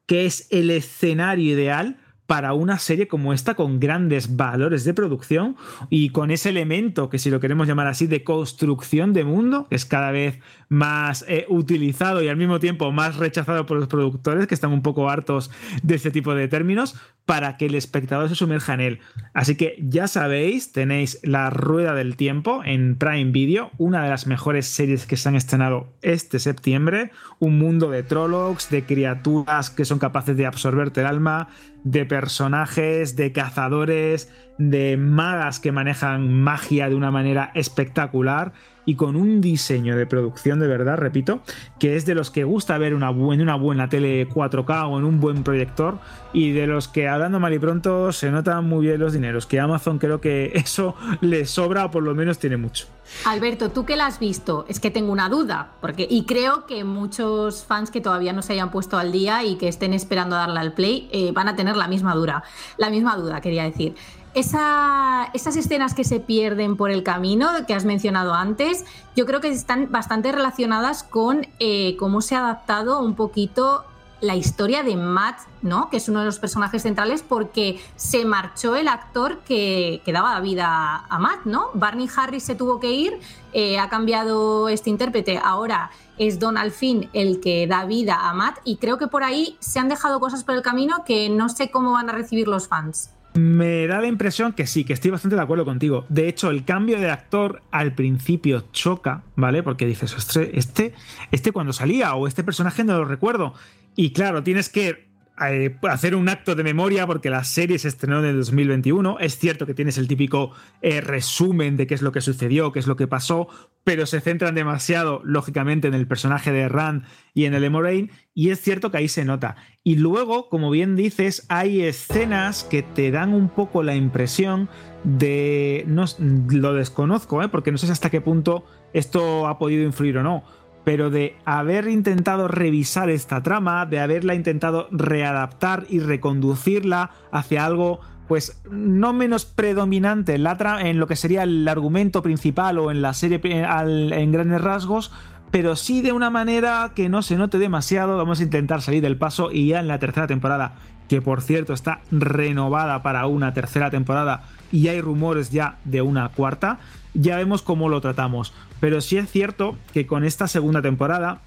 que 0.06 0.26
es 0.26 0.46
el 0.50 0.70
escenario 0.70 1.52
ideal 1.52 1.98
para 2.26 2.54
una 2.54 2.78
serie 2.78 3.06
como 3.06 3.32
esta 3.32 3.54
con 3.54 3.80
grandes 3.80 4.36
valores 4.36 4.84
de 4.84 4.94
producción 4.94 5.56
y 5.90 6.10
con 6.10 6.30
ese 6.30 6.48
elemento 6.48 7.10
que 7.10 7.18
si 7.18 7.30
lo 7.30 7.40
queremos 7.40 7.66
llamar 7.66 7.86
así 7.86 8.06
de 8.06 8.24
construcción 8.24 9.12
de 9.12 9.24
mundo, 9.24 9.66
que 9.68 9.76
es 9.76 9.84
cada 9.84 10.10
vez 10.10 10.38
más 10.68 11.24
eh, 11.28 11.44
utilizado 11.48 12.22
y 12.22 12.28
al 12.28 12.36
mismo 12.36 12.60
tiempo 12.60 12.90
más 12.92 13.16
rechazado 13.16 13.66
por 13.66 13.78
los 13.78 13.88
productores 13.88 14.46
que 14.46 14.54
están 14.54 14.72
un 14.72 14.82
poco 14.82 15.10
hartos 15.10 15.50
de 15.82 15.94
este 15.94 16.10
tipo 16.10 16.34
de 16.34 16.48
términos, 16.48 16.96
para 17.26 17.56
que 17.56 17.66
el 17.66 17.74
espectador 17.74 18.28
se 18.28 18.34
sumerja 18.34 18.74
en 18.74 18.80
él. 18.80 19.00
Así 19.32 19.56
que 19.56 19.76
ya 19.80 20.08
sabéis, 20.08 20.72
tenéis 20.72 21.20
La 21.22 21.48
Rueda 21.48 21.94
del 21.94 22.16
Tiempo 22.16 22.62
en 22.64 22.96
Prime 22.96 23.30
Video, 23.30 23.70
una 23.78 24.02
de 24.02 24.10
las 24.10 24.26
mejores 24.26 24.66
series 24.66 25.06
que 25.06 25.16
se 25.16 25.28
han 25.28 25.34
estrenado 25.34 25.94
este 26.02 26.38
septiembre, 26.38 27.12
un 27.38 27.58
mundo 27.58 27.90
de 27.90 28.02
trollocs, 28.02 28.68
de 28.70 28.84
criaturas 28.84 29.70
que 29.70 29.86
son 29.86 29.98
capaces 29.98 30.36
de 30.36 30.46
absorberte 30.46 31.00
el 31.00 31.06
alma, 31.06 31.48
de 31.84 32.04
personajes, 32.06 33.14
de 33.14 33.32
cazadores, 33.32 34.32
de 34.58 34.96
magas 34.96 35.60
que 35.60 35.72
manejan 35.72 36.32
magia 36.32 36.88
de 36.88 36.94
una 36.94 37.10
manera 37.10 37.50
espectacular 37.54 38.52
y 38.86 38.96
con 38.96 39.16
un 39.16 39.40
diseño 39.40 39.96
de 39.96 40.06
producción 40.06 40.60
de 40.60 40.66
verdad, 40.66 40.96
repito, 40.96 41.40
que 41.78 41.96
es 41.96 42.06
de 42.06 42.14
los 42.14 42.30
que 42.30 42.44
gusta 42.44 42.78
ver 42.78 42.94
una 42.94 43.10
en 43.10 43.40
una 43.40 43.54
buena 43.56 43.88
tele 43.88 44.28
4K 44.28 44.90
o 44.90 44.98
en 44.98 45.04
un 45.04 45.20
buen 45.20 45.42
proyector 45.44 45.98
y 46.32 46.52
de 46.52 46.66
los 46.66 46.88
que 46.88 47.08
hablando 47.08 47.38
mal 47.40 47.54
y 47.54 47.58
pronto 47.58 48.12
se 48.12 48.30
notan 48.30 48.68
muy 48.68 48.86
bien 48.86 49.00
los 49.00 49.12
dineros, 49.12 49.46
que 49.46 49.60
Amazon 49.60 49.98
creo 49.98 50.20
que 50.20 50.52
eso 50.54 50.94
le 51.20 51.46
sobra 51.46 51.86
o 51.86 51.90
por 51.90 52.02
lo 52.02 52.14
menos 52.14 52.38
tiene 52.38 52.56
mucho. 52.56 52.86
Alberto, 53.26 53.70
tú 53.70 53.84
que 53.84 53.96
la 53.96 54.06
has 54.06 54.18
visto, 54.18 54.64
es 54.68 54.80
que 54.80 54.90
tengo 54.90 55.12
una 55.12 55.28
duda, 55.28 55.72
porque 55.80 56.06
y 56.08 56.24
creo 56.24 56.66
que 56.66 56.84
muchos 56.84 57.64
fans 57.64 57.90
que 57.90 58.00
todavía 58.00 58.32
no 58.32 58.42
se 58.42 58.54
hayan 58.54 58.70
puesto 58.70 58.98
al 58.98 59.12
día 59.12 59.44
y 59.44 59.56
que 59.56 59.68
estén 59.68 59.92
esperando 59.92 60.36
darle 60.36 60.60
al 60.60 60.72
play 60.72 61.08
eh, 61.12 61.32
van 61.32 61.48
a 61.48 61.56
tener 61.56 61.76
la 61.76 61.88
misma 61.88 62.14
dura, 62.14 62.44
la 62.78 62.90
misma 62.90 63.16
duda, 63.16 63.40
quería 63.40 63.64
decir 63.64 63.94
esas 64.34 65.56
escenas 65.56 65.94
que 65.94 66.04
se 66.04 66.20
pierden 66.20 66.76
por 66.76 66.90
el 66.90 67.02
camino 67.02 67.48
que 67.66 67.74
has 67.74 67.84
mencionado 67.84 68.34
antes, 68.34 68.84
yo 69.14 69.26
creo 69.26 69.40
que 69.40 69.48
están 69.48 69.90
bastante 69.90 70.32
relacionadas 70.32 71.02
con 71.02 71.46
eh, 71.60 71.96
cómo 71.98 72.20
se 72.20 72.34
ha 72.34 72.40
adaptado 72.40 73.00
un 73.00 73.14
poquito 73.14 73.84
la 74.20 74.36
historia 74.36 74.82
de 74.82 74.96
Matt, 74.96 75.40
¿no? 75.60 75.90
Que 75.90 75.98
es 75.98 76.08
uno 76.08 76.20
de 76.20 76.26
los 76.26 76.38
personajes 76.38 76.82
centrales 76.82 77.22
porque 77.22 77.80
se 77.96 78.24
marchó 78.24 78.74
el 78.74 78.88
actor 78.88 79.40
que, 79.40 80.02
daba 80.06 80.40
vida 80.40 81.04
a 81.08 81.18
Matt, 81.18 81.44
¿no? 81.44 81.68
Barney 81.74 82.08
Harris 82.16 82.42
se 82.42 82.54
tuvo 82.54 82.80
que 82.80 82.90
ir, 82.90 83.20
eh, 83.52 83.78
ha 83.78 83.88
cambiado 83.88 84.68
este 84.68 84.88
intérprete, 84.88 85.38
ahora 85.38 85.90
es 86.16 86.38
Donald 86.38 86.72
Finn 86.72 87.10
el 87.12 87.40
que 87.40 87.66
da 87.66 87.84
vida 87.84 88.28
a 88.28 88.32
Matt 88.32 88.58
y 88.64 88.76
creo 88.76 88.98
que 88.98 89.08
por 89.08 89.24
ahí 89.24 89.56
se 89.60 89.78
han 89.78 89.88
dejado 89.88 90.20
cosas 90.20 90.42
por 90.42 90.54
el 90.54 90.62
camino 90.62 91.04
que 91.04 91.28
no 91.28 91.48
sé 91.48 91.70
cómo 91.70 91.92
van 91.92 92.08
a 92.08 92.12
recibir 92.12 92.48
los 92.48 92.66
fans. 92.68 93.10
Me 93.34 93.88
da 93.88 94.00
la 94.00 94.06
impresión 94.06 94.52
que 94.52 94.66
sí, 94.66 94.84
que 94.84 94.92
estoy 94.92 95.10
bastante 95.10 95.34
de 95.34 95.42
acuerdo 95.42 95.64
contigo. 95.64 96.06
De 96.08 96.28
hecho, 96.28 96.50
el 96.50 96.64
cambio 96.64 97.00
de 97.00 97.10
actor 97.10 97.62
al 97.72 97.92
principio 97.92 98.64
choca, 98.70 99.24
¿vale? 99.34 99.64
Porque 99.64 99.86
dices, 99.86 100.14
este, 100.52 100.94
este, 101.32 101.52
cuando 101.52 101.72
salía 101.72 102.14
o 102.14 102.28
este 102.28 102.44
personaje 102.44 102.84
no 102.84 102.96
lo 102.96 103.04
recuerdo. 103.04 103.54
Y 103.96 104.12
claro, 104.12 104.44
tienes 104.44 104.68
que 104.68 105.08
eh, 105.40 105.76
hacer 105.90 106.14
un 106.14 106.28
acto 106.28 106.54
de 106.54 106.62
memoria 106.62 107.08
porque 107.08 107.28
la 107.28 107.42
serie 107.42 107.78
se 107.80 107.88
estrenó 107.88 108.20
en 108.20 108.26
el 108.26 108.36
2021. 108.36 109.18
Es 109.18 109.36
cierto 109.36 109.66
que 109.66 109.74
tienes 109.74 109.98
el 109.98 110.06
típico 110.06 110.52
eh, 110.80 111.00
resumen 111.00 111.76
de 111.76 111.88
qué 111.88 111.94
es 111.94 112.02
lo 112.02 112.12
que 112.12 112.20
sucedió, 112.20 112.70
qué 112.70 112.78
es 112.78 112.86
lo 112.86 112.94
que 112.94 113.08
pasó, 113.08 113.48
pero 113.82 114.06
se 114.06 114.20
centran 114.20 114.54
demasiado, 114.54 115.20
lógicamente, 115.24 115.88
en 115.88 115.94
el 115.94 116.06
personaje 116.06 116.52
de 116.52 116.68
Rand 116.68 117.04
y 117.34 117.46
en 117.46 117.54
el 117.54 117.64
Emorain, 117.64 118.12
y 118.32 118.50
es 118.50 118.60
cierto 118.60 118.92
que 118.92 118.98
ahí 118.98 119.08
se 119.08 119.24
nota. 119.24 119.56
Y 119.82 119.96
luego, 119.96 120.48
como 120.48 120.70
bien 120.70 120.94
dices, 120.94 121.44
hay 121.48 121.82
escenas 121.82 122.62
que 122.62 122.82
te 122.82 123.10
dan 123.10 123.34
un 123.34 123.48
poco 123.48 123.82
la 123.82 123.96
impresión 123.96 124.68
de. 125.02 125.84
No, 125.88 126.04
lo 126.18 126.74
desconozco, 126.74 127.42
¿eh? 127.42 127.48
porque 127.48 127.72
no 127.72 127.78
sé 127.78 127.90
hasta 127.90 128.10
qué 128.10 128.20
punto 128.20 128.64
esto 128.92 129.48
ha 129.48 129.58
podido 129.58 129.82
influir 129.82 130.18
o 130.18 130.22
no 130.22 130.44
pero 130.84 131.10
de 131.10 131.36
haber 131.44 131.88
intentado 131.88 132.46
revisar 132.46 133.10
esta 133.10 133.42
trama, 133.42 133.86
de 133.86 134.00
haberla 134.00 134.34
intentado 134.34 134.88
readaptar 134.90 135.86
y 135.88 136.00
reconducirla 136.00 137.10
hacia 137.32 137.64
algo 137.64 138.00
pues 138.28 138.60
no 138.70 139.12
menos 139.12 139.44
predominante 139.44 140.34
en, 140.34 140.98
lo 140.98 141.06
que 141.06 141.16
sería 141.16 141.42
el 141.42 141.68
argumento 141.68 142.22
principal 142.22 142.78
o 142.78 142.90
en 142.90 143.02
la 143.02 143.12
serie 143.12 143.40
en 143.42 144.32
grandes 144.32 144.60
rasgos, 144.62 145.12
pero 145.50 145.76
sí 145.76 146.00
de 146.00 146.12
una 146.12 146.30
manera 146.30 146.92
que 146.94 147.08
no 147.08 147.22
se 147.22 147.36
note 147.36 147.58
demasiado. 147.58 148.16
Vamos 148.16 148.40
a 148.40 148.44
intentar 148.44 148.82
salir 148.82 149.02
del 149.02 149.18
paso 149.18 149.52
y 149.52 149.68
ya 149.68 149.80
en 149.80 149.88
la 149.88 149.98
tercera 149.98 150.26
temporada, 150.26 150.72
que 151.08 151.20
por 151.20 151.42
cierto 151.42 151.74
está 151.74 152.00
renovada 152.10 153.02
para 153.02 153.26
una 153.26 153.52
tercera 153.52 153.90
temporada 153.90 154.44
y 154.72 154.88
hay 154.88 155.00
rumores 155.00 155.50
ya 155.50 155.76
de 155.84 156.02
una 156.02 156.30
cuarta, 156.30 156.78
ya 157.12 157.36
vemos 157.36 157.62
cómo 157.62 157.88
lo 157.88 158.00
tratamos. 158.00 158.54
Pero 158.84 159.00
sí 159.00 159.16
es 159.16 159.30
cierto 159.30 159.78
que 159.94 160.06
con 160.06 160.24
esta 160.24 160.46
segunda 160.46 160.82
temporada, 160.82 161.40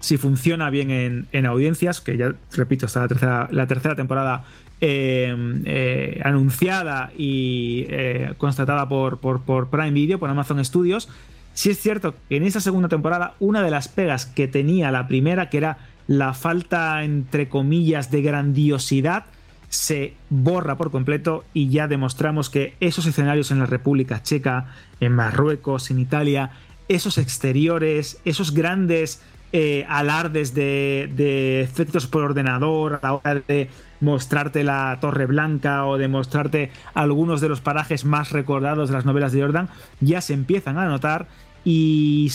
si 0.00 0.16
funciona 0.16 0.68
bien 0.68 1.28
en, 1.30 1.46
audiencias, 1.46 2.00
que 2.00 2.16
ya 2.16 2.34
repito, 2.56 2.86
está 2.86 3.02
la 3.02 3.06
tercera, 3.06 3.48
la 3.52 3.68
tercera 3.68 3.94
temporada 3.94 4.42
eh, 4.80 5.32
eh, 5.64 6.20
anunciada 6.24 7.12
y 7.16 7.86
eh, 7.88 8.34
constatada 8.36 8.88
por, 8.88 9.20
por, 9.20 9.42
por, 9.42 9.70
Prime 9.70 9.92
Video, 9.92 10.18
por 10.18 10.28
Amazon 10.28 10.64
Studios, 10.64 11.08
sí 11.54 11.70
es 11.70 11.78
cierto 11.78 12.16
que 12.28 12.38
en 12.38 12.42
esa 12.42 12.60
segunda 12.60 12.88
temporada 12.88 13.36
una 13.38 13.62
de 13.62 13.70
las 13.70 13.86
pegas 13.86 14.26
que 14.26 14.48
tenía 14.48 14.90
la 14.90 15.06
primera, 15.06 15.50
que 15.50 15.58
era 15.58 15.78
la 16.08 16.34
falta, 16.34 17.04
entre 17.04 17.48
comillas, 17.48 18.10
de 18.10 18.22
grandiosidad, 18.22 19.26
se 19.72 20.14
borra 20.28 20.76
por 20.76 20.90
completo 20.90 21.44
y 21.54 21.70
ya 21.70 21.88
demostramos 21.88 22.50
que 22.50 22.74
esos 22.80 23.06
escenarios 23.06 23.50
en 23.52 23.60
la 23.60 23.66
República 23.66 24.22
Checa, 24.22 24.66
en 25.00 25.12
Marruecos, 25.12 25.90
en 25.90 25.98
Italia, 25.98 26.50
esos 26.94 27.18
exteriores, 27.18 28.20
esos 28.24 28.52
grandes 28.52 29.20
eh, 29.54 29.84
alardes 29.88 30.54
de, 30.54 31.60
efectos 31.60 32.06
por 32.06 32.22
ordenador 32.22 33.00
a 33.02 33.06
la 33.06 33.12
hora 33.14 33.42
de 33.46 33.68
mostrarte 34.00 34.64
la 34.64 34.96
Torre 35.00 35.26
Blanca 35.26 35.84
o 35.84 35.98
de 35.98 36.08
mostrarte 36.08 36.70
algunos 36.94 37.42
de 37.42 37.50
los 37.50 37.60
parajes 37.60 38.06
más 38.06 38.32
recordados 38.32 38.88
de 38.88 38.94
las 38.94 39.04
novelas 39.04 39.32
de 39.32 39.42
Jordan, 39.42 39.68
ya 40.00 40.22
se 40.22 40.32
empiezan 40.32 40.78
a 40.78 40.86
notar 40.86 41.28
y 41.64 42.30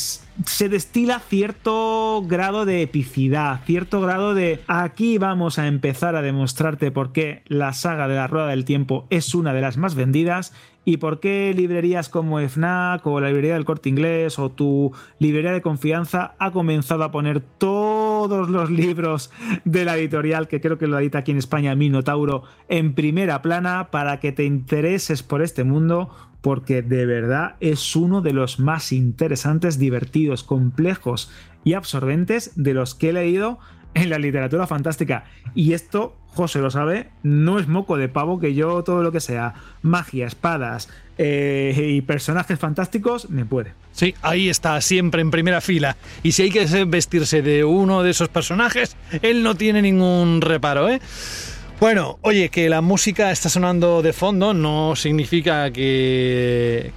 se 0.45 0.69
destila 0.69 1.19
cierto 1.19 2.23
grado 2.25 2.65
de 2.65 2.83
epicidad, 2.83 3.61
cierto 3.65 3.99
grado 3.99 4.35
de 4.35 4.61
aquí 4.67 5.17
vamos 5.17 5.57
a 5.59 5.67
empezar 5.67 6.15
a 6.15 6.21
demostrarte 6.21 6.91
por 6.91 7.13
qué 7.13 7.41
la 7.47 7.73
saga 7.73 8.07
de 8.07 8.15
la 8.15 8.27
Rueda 8.27 8.47
del 8.47 8.63
Tiempo 8.63 9.07
es 9.09 9.33
una 9.33 9.53
de 9.53 9.61
las 9.61 9.75
más 9.77 9.95
vendidas 9.95 10.53
y 10.87 10.95
por 10.95 11.19
qué 11.19 11.53
librerías 11.53 12.07
como 12.07 12.39
FNAC 12.39 13.05
o 13.07 13.19
la 13.19 13.27
librería 13.27 13.55
del 13.55 13.65
Corte 13.65 13.89
Inglés 13.89 14.39
o 14.39 14.49
tu 14.49 14.93
librería 15.19 15.51
de 15.51 15.61
confianza 15.61 16.35
ha 16.39 16.51
comenzado 16.51 17.03
a 17.03 17.11
poner 17.11 17.41
todos 17.41 18.47
los 18.47 18.71
libros 18.71 19.29
de 19.65 19.83
la 19.83 19.97
editorial 19.97 20.47
que 20.47 20.61
creo 20.61 20.77
que 20.77 20.87
lo 20.87 20.97
edita 20.97 21.17
aquí 21.17 21.31
en 21.31 21.39
España 21.39 21.75
Minotauro 21.75 22.43
en 22.69 22.93
primera 22.93 23.41
plana 23.41 23.89
para 23.91 24.21
que 24.21 24.31
te 24.31 24.45
intereses 24.45 25.23
por 25.23 25.41
este 25.41 25.65
mundo 25.65 26.09
porque 26.39 26.81
de 26.81 27.05
verdad 27.05 27.57
es 27.59 27.97
uno 27.97 28.21
de 28.21 28.31
los 28.31 28.57
más 28.57 28.93
interesantes, 28.93 29.79
divertidos, 29.79 30.45
complejos 30.45 31.29
y 31.65 31.73
absorbentes 31.73 32.53
de 32.55 32.73
los 32.73 32.95
que 32.95 33.09
he 33.09 33.13
leído 33.13 33.59
en 34.01 34.09
la 34.09 34.19
literatura 34.19 34.67
fantástica. 34.67 35.25
Y 35.55 35.73
esto, 35.73 36.15
José 36.27 36.59
lo 36.59 36.71
sabe, 36.71 37.09
no 37.23 37.59
es 37.59 37.67
moco 37.67 37.97
de 37.97 38.09
pavo 38.09 38.39
que 38.39 38.53
yo 38.53 38.83
todo 38.83 39.03
lo 39.03 39.11
que 39.11 39.19
sea 39.19 39.53
magia, 39.81 40.27
espadas 40.27 40.89
eh, 41.17 41.93
y 41.95 42.01
personajes 42.01 42.59
fantásticos 42.59 43.29
me 43.29 43.45
puede. 43.45 43.73
Sí, 43.91 44.13
ahí 44.21 44.49
está, 44.49 44.79
siempre 44.81 45.21
en 45.21 45.31
primera 45.31 45.61
fila. 45.61 45.97
Y 46.21 46.33
si 46.33 46.43
hay 46.43 46.49
que 46.51 46.85
vestirse 46.85 47.41
de 47.41 47.63
uno 47.63 48.03
de 48.03 48.11
esos 48.11 48.29
personajes, 48.29 48.95
él 49.21 49.43
no 49.43 49.55
tiene 49.55 49.81
ningún 49.81 50.41
reparo, 50.41 50.89
¿eh? 50.89 51.01
Bueno, 51.79 52.17
oye, 52.21 52.49
que 52.49 52.69
la 52.69 52.81
música 52.81 53.31
está 53.31 53.49
sonando 53.49 54.01
de 54.01 54.11
fondo 54.11 54.53
no 54.53 54.95
significa 54.95 55.71
que 55.71 56.91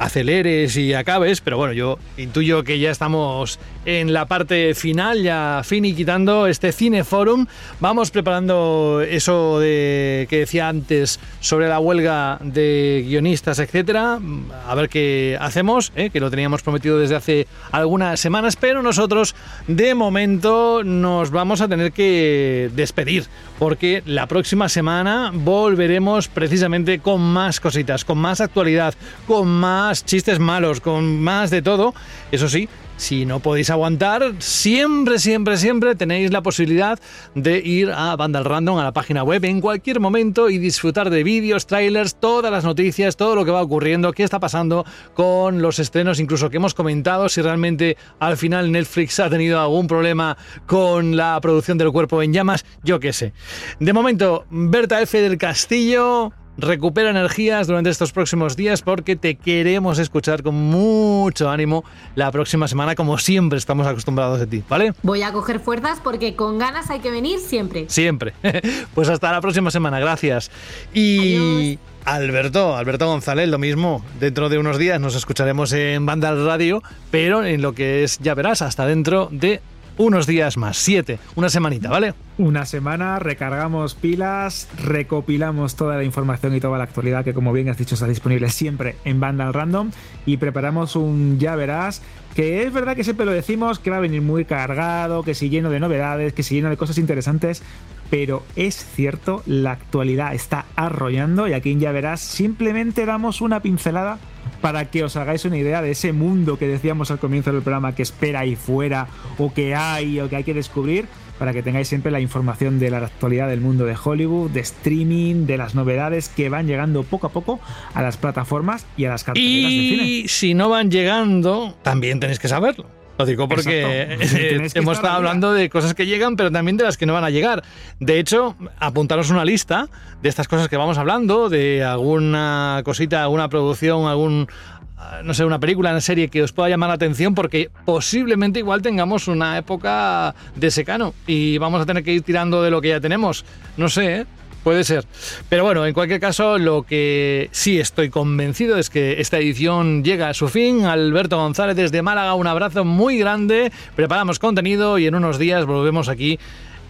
aceleres 0.00 0.76
y 0.76 0.94
acabes, 0.94 1.40
pero 1.42 1.58
bueno, 1.58 1.74
yo 1.74 1.98
intuyo 2.16 2.64
que 2.64 2.78
ya 2.78 2.90
estamos 2.90 3.60
en 3.84 4.12
la 4.12 4.26
parte 4.26 4.74
final, 4.74 5.22
ya 5.22 5.60
finiquitando 5.62 6.46
este 6.46 6.72
Cineforum. 6.72 7.46
Vamos 7.80 8.10
preparando 8.10 9.02
eso 9.06 9.60
de 9.60 10.26
que 10.30 10.40
decía 10.40 10.68
antes 10.68 11.20
sobre 11.40 11.68
la 11.68 11.78
huelga 11.80 12.38
de 12.42 13.04
guionistas, 13.06 13.58
etcétera. 13.58 14.18
A 14.66 14.74
ver 14.74 14.88
qué 14.88 15.36
hacemos, 15.38 15.92
¿eh? 15.94 16.08
que 16.10 16.20
lo 16.20 16.30
teníamos 16.30 16.62
prometido 16.62 16.98
desde 16.98 17.16
hace 17.16 17.46
algunas 17.70 18.18
semanas, 18.20 18.56
pero 18.56 18.82
nosotros 18.82 19.34
de 19.66 19.94
momento 19.94 20.82
nos 20.82 21.30
vamos 21.30 21.60
a 21.60 21.68
tener 21.68 21.92
que 21.92 22.70
despedir, 22.74 23.26
porque 23.58 24.02
la 24.06 24.26
próxima 24.26 24.70
semana 24.70 25.30
volveremos 25.32 26.28
precisamente 26.28 27.00
con 27.00 27.20
más 27.20 27.60
cositas, 27.60 28.04
con 28.06 28.16
más 28.16 28.40
actualidad, 28.40 28.94
con 29.26 29.46
más 29.46 29.89
chistes 29.92 30.38
malos, 30.38 30.80
con 30.80 31.20
más 31.20 31.50
de 31.50 31.62
todo. 31.62 31.94
Eso 32.32 32.48
sí, 32.48 32.68
si 33.00 33.24
no 33.24 33.40
podéis 33.40 33.70
aguantar, 33.70 34.34
siempre, 34.40 35.18
siempre, 35.18 35.56
siempre 35.56 35.94
tenéis 35.94 36.32
la 36.32 36.42
posibilidad 36.42 36.98
de 37.34 37.58
ir 37.58 37.90
a 37.90 38.14
Vandal 38.14 38.44
Random, 38.44 38.76
a 38.76 38.84
la 38.84 38.92
página 38.92 39.22
web, 39.22 39.42
en 39.46 39.62
cualquier 39.62 40.00
momento 40.00 40.50
y 40.50 40.58
disfrutar 40.58 41.08
de 41.08 41.24
vídeos, 41.24 41.66
trailers, 41.66 42.16
todas 42.16 42.52
las 42.52 42.64
noticias, 42.64 43.16
todo 43.16 43.34
lo 43.34 43.46
que 43.46 43.52
va 43.52 43.62
ocurriendo, 43.62 44.12
qué 44.12 44.22
está 44.22 44.38
pasando 44.38 44.84
con 45.14 45.62
los 45.62 45.78
estrenos, 45.78 46.20
incluso 46.20 46.50
que 46.50 46.58
hemos 46.58 46.74
comentado, 46.74 47.30
si 47.30 47.40
realmente 47.40 47.96
al 48.18 48.36
final 48.36 48.70
Netflix 48.70 49.18
ha 49.18 49.30
tenido 49.30 49.58
algún 49.58 49.86
problema 49.86 50.36
con 50.66 51.16
la 51.16 51.40
producción 51.40 51.78
del 51.78 51.92
cuerpo 51.92 52.22
en 52.22 52.34
llamas, 52.34 52.66
yo 52.84 53.00
qué 53.00 53.14
sé. 53.14 53.32
De 53.78 53.94
momento, 53.94 54.44
Berta 54.50 55.00
F. 55.00 55.20
del 55.22 55.38
Castillo, 55.38 56.34
recupera 56.58 57.10
energías 57.10 57.66
durante 57.66 57.90
estos 57.90 58.12
próximos 58.12 58.56
días 58.56 58.82
porque 58.82 59.16
te 59.16 59.34
queremos 59.36 59.98
escuchar 59.98 60.42
con 60.42 60.54
mucho 60.54 61.50
ánimo 61.50 61.84
la 62.14 62.30
próxima 62.30 62.68
semana, 62.68 62.94
como 62.94 63.18
siempre 63.18 63.58
estamos 63.58 63.86
acostumbrados 63.86 64.40
de 64.40 64.46
ti, 64.46 64.62
¿vale? 64.68 64.92
Voy 65.02 65.22
a 65.22 65.32
coger 65.32 65.60
fuerzas 65.60 66.00
porque 66.02 66.36
con 66.36 66.58
ganas 66.58 66.90
hay 66.90 67.00
que 67.00 67.10
venir 67.10 67.38
siempre. 67.38 67.86
Siempre. 67.88 68.34
Pues 68.94 69.08
hasta 69.08 69.30
la 69.32 69.40
próxima 69.40 69.70
semana, 69.70 70.00
gracias. 70.00 70.50
Y... 70.92 71.78
Alberto, 72.04 72.76
Alberto 72.76 73.06
González, 73.06 73.48
lo 73.48 73.58
mismo. 73.58 74.04
Dentro 74.18 74.48
de 74.48 74.58
unos 74.58 74.78
días 74.78 75.00
nos 75.00 75.14
escucharemos 75.14 75.72
en 75.72 76.04
Banda 76.06 76.34
Radio, 76.34 76.82
pero 77.10 77.44
en 77.44 77.62
lo 77.62 77.72
que 77.72 78.04
es, 78.04 78.18
ya 78.18 78.34
verás, 78.34 78.62
hasta 78.62 78.86
dentro 78.86 79.28
de 79.30 79.60
unos 80.00 80.26
días 80.26 80.56
más, 80.56 80.78
siete, 80.78 81.18
una 81.34 81.50
semanita, 81.50 81.90
¿vale? 81.90 82.14
Una 82.38 82.64
semana, 82.64 83.18
recargamos 83.18 83.94
pilas, 83.94 84.66
recopilamos 84.82 85.76
toda 85.76 85.96
la 85.96 86.04
información 86.04 86.56
y 86.56 86.60
toda 86.60 86.78
la 86.78 86.84
actualidad 86.84 87.22
que 87.22 87.34
como 87.34 87.52
bien 87.52 87.68
has 87.68 87.76
dicho 87.76 87.96
está 87.96 88.06
disponible 88.06 88.48
siempre 88.48 88.96
en 89.04 89.20
Vandal 89.20 89.52
Random 89.52 89.90
y 90.24 90.38
preparamos 90.38 90.96
un 90.96 91.38
ya 91.38 91.54
verás 91.54 92.00
que 92.34 92.62
es 92.62 92.72
verdad 92.72 92.96
que 92.96 93.04
siempre 93.04 93.26
lo 93.26 93.32
decimos 93.32 93.78
que 93.78 93.90
va 93.90 93.98
a 93.98 94.00
venir 94.00 94.22
muy 94.22 94.46
cargado, 94.46 95.22
que 95.22 95.34
si 95.34 95.50
lleno 95.50 95.68
de 95.68 95.80
novedades, 95.80 96.32
que 96.32 96.44
si 96.44 96.54
lleno 96.54 96.70
de 96.70 96.78
cosas 96.78 96.96
interesantes, 96.96 97.62
pero 98.08 98.42
es 98.56 98.76
cierto, 98.76 99.42
la 99.44 99.72
actualidad 99.72 100.32
está 100.32 100.64
arrollando 100.76 101.46
y 101.46 101.52
aquí 101.52 101.76
ya 101.76 101.92
verás 101.92 102.22
simplemente 102.22 103.04
damos 103.04 103.42
una 103.42 103.60
pincelada 103.60 104.18
para 104.60 104.90
que 104.90 105.04
os 105.04 105.16
hagáis 105.16 105.44
una 105.44 105.56
idea 105.56 105.82
de 105.82 105.92
ese 105.92 106.12
mundo 106.12 106.58
que 106.58 106.66
decíamos 106.66 107.10
al 107.10 107.18
comienzo 107.18 107.52
del 107.52 107.62
programa 107.62 107.94
que 107.94 108.02
espera 108.02 108.40
ahí 108.40 108.56
fuera 108.56 109.08
o 109.38 109.52
que 109.52 109.74
hay 109.74 110.20
o 110.20 110.28
que 110.28 110.36
hay 110.36 110.44
que 110.44 110.54
descubrir 110.54 111.06
para 111.40 111.54
que 111.54 111.62
tengáis 111.62 111.88
siempre 111.88 112.12
la 112.12 112.20
información 112.20 112.78
de 112.78 112.90
la 112.90 112.98
actualidad 112.98 113.48
del 113.48 113.62
mundo 113.62 113.86
de 113.86 113.96
Hollywood, 113.96 114.50
de 114.50 114.60
streaming, 114.60 115.46
de 115.46 115.56
las 115.56 115.74
novedades 115.74 116.28
que 116.28 116.50
van 116.50 116.66
llegando 116.66 117.02
poco 117.02 117.28
a 117.28 117.30
poco 117.30 117.60
a 117.94 118.02
las 118.02 118.18
plataformas 118.18 118.84
y 118.98 119.06
a 119.06 119.08
las 119.08 119.24
carteleras 119.24 119.70
de 119.70 119.78
cine. 119.78 120.02
Y 120.02 120.28
si 120.28 120.52
no 120.52 120.68
van 120.68 120.90
llegando, 120.90 121.74
también 121.82 122.20
tenéis 122.20 122.38
que 122.38 122.48
saberlo. 122.48 122.99
Lo 123.20 123.26
digo 123.26 123.48
porque 123.48 124.16
hemos 124.74 124.96
estado 124.96 125.14
hablando 125.14 125.52
de 125.52 125.68
cosas 125.68 125.92
que 125.92 126.06
llegan, 126.06 126.36
pero 126.36 126.50
también 126.50 126.78
de 126.78 126.84
las 126.84 126.96
que 126.96 127.04
no 127.04 127.12
van 127.12 127.24
a 127.24 127.28
llegar. 127.28 127.62
De 127.98 128.18
hecho, 128.18 128.56
apuntaros 128.78 129.28
una 129.28 129.44
lista 129.44 129.90
de 130.22 130.30
estas 130.30 130.48
cosas 130.48 130.70
que 130.70 130.78
vamos 130.78 130.96
hablando, 130.96 131.50
de 131.50 131.84
alguna 131.84 132.80
cosita, 132.82 133.22
alguna 133.22 133.50
producción, 133.50 134.06
algún 134.06 134.48
ah, 134.96 135.20
no 135.22 135.34
sé, 135.34 135.44
una 135.44 135.60
película, 135.60 135.90
una 135.90 136.00
serie 136.00 136.28
que 136.28 136.42
os 136.42 136.52
pueda 136.52 136.70
llamar 136.70 136.88
la 136.88 136.94
atención 136.94 137.34
porque 137.34 137.68
posiblemente 137.84 138.60
igual 138.60 138.80
tengamos 138.80 139.28
una 139.28 139.58
época 139.58 140.34
de 140.56 140.70
secano 140.70 141.12
y 141.26 141.58
vamos 141.58 141.82
a 141.82 141.84
tener 141.84 142.02
que 142.02 142.14
ir 142.14 142.22
tirando 142.22 142.62
de 142.62 142.70
lo 142.70 142.80
que 142.80 142.88
ya 142.88 143.00
tenemos. 143.00 143.44
No 143.76 143.90
sé, 143.90 144.20
¿eh? 144.20 144.26
Puede 144.62 144.84
ser. 144.84 145.06
Pero 145.48 145.64
bueno, 145.64 145.86
en 145.86 145.94
cualquier 145.94 146.20
caso, 146.20 146.58
lo 146.58 146.82
que 146.82 147.48
sí 147.50 147.80
estoy 147.80 148.10
convencido 148.10 148.76
es 148.76 148.90
que 148.90 149.20
esta 149.20 149.38
edición 149.38 150.04
llega 150.04 150.28
a 150.28 150.34
su 150.34 150.48
fin. 150.48 150.84
Alberto 150.84 151.38
González 151.38 151.76
desde 151.76 152.02
Málaga, 152.02 152.34
un 152.34 152.46
abrazo 152.46 152.84
muy 152.84 153.18
grande. 153.18 153.72
Preparamos 153.96 154.38
contenido 154.38 154.98
y 154.98 155.06
en 155.06 155.14
unos 155.14 155.38
días 155.38 155.64
volvemos 155.64 156.08
aquí 156.08 156.38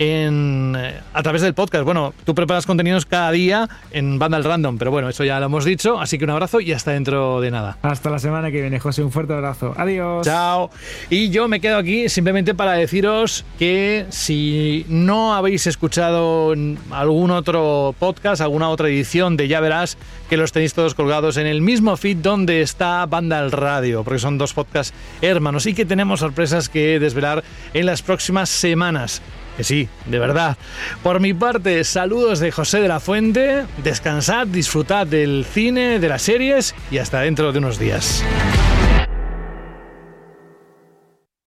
en, 0.01 0.75
eh, 0.77 0.99
a 1.13 1.23
través 1.23 1.43
del 1.43 1.55
podcast. 1.55 1.85
Bueno, 1.85 2.15
tú 2.25 2.35
preparas 2.35 2.67
contenidos 2.67 3.05
cada 3.05 3.31
día 3.31 3.69
en 3.93 4.19
Vandal 4.19 4.45
Random, 4.45 4.79
pero 4.79 4.91
bueno, 4.91 5.11
eso 5.11 5.25
ya 5.25 5.39
lo 5.39 5.47
hemos 5.47 5.65
dicho. 5.65 6.01
Así 6.01 6.19
que 6.19 6.25
un 6.25 6.31
abrazo 6.31 6.61
y 6.61 6.73
hasta 6.73 6.93
dentro 6.93 7.41
de 7.41 7.51
nada. 7.51 7.77
Hasta 7.83 8.09
la 8.09 8.19
semana 8.19 8.51
que 8.51 8.63
viene, 8.63 8.81
José. 8.81 9.03
Un 9.05 9.13
fuerte 9.13 9.35
abrazo. 9.35 9.75
Adiós. 9.77 10.27
Chao. 10.27 10.71
Y 11.11 11.29
yo 11.29 11.49
me 11.49 11.61
quedo 11.61 11.77
aquí 11.77 12.09
simplemente 12.09 12.55
para 12.55 12.73
deciros 12.73 13.45
que 13.59 14.07
si 14.09 14.87
no 14.89 15.35
habéis 15.35 15.67
escuchado 15.67 16.55
algún 16.91 17.31
otro 17.31 17.95
podcast, 17.99 18.41
alguna 18.41 18.71
otra 18.71 18.89
edición 18.89 19.37
de 19.37 19.49
Ya 19.49 19.61
Verás, 19.61 19.99
que 20.31 20.39
los 20.39 20.53
tenéis 20.53 20.73
todos 20.73 20.95
colgados 20.95 21.37
en 21.37 21.47
el 21.47 21.61
mismo 21.61 21.95
feed 21.99 22.17
donde 22.19 22.63
está 22.63 23.05
Vandal 23.05 23.53
Radio, 23.53 24.03
porque 24.03 24.19
son 24.19 24.39
dos 24.39 24.55
podcasts 24.55 24.95
hermanos 25.21 25.67
y 25.67 25.75
que 25.75 25.85
tenemos 25.85 26.21
sorpresas 26.21 26.71
que 26.71 26.99
desvelar 26.99 27.45
en 27.75 27.85
las 27.85 28.01
próximas 28.01 28.49
semanas. 28.49 29.21
Sí, 29.63 29.89
de 30.07 30.19
verdad. 30.19 30.57
Por 31.03 31.21
mi 31.21 31.35
parte, 31.35 31.85
saludos 31.85 32.41
de 32.41 32.51
José 32.51 32.81
de 32.81 32.89
la 32.89 33.01
Fuente, 33.01 33.65
descansad, 33.83 34.47
disfrutad 34.47 35.07
del 35.07 35.45
cine, 35.45 35.99
de 35.99 36.09
las 36.09 36.23
series 36.23 36.75
y 36.91 36.99
hasta 36.99 37.21
dentro 37.21 37.53
de 37.53 37.59
unos 37.59 37.79
días. 37.79 38.25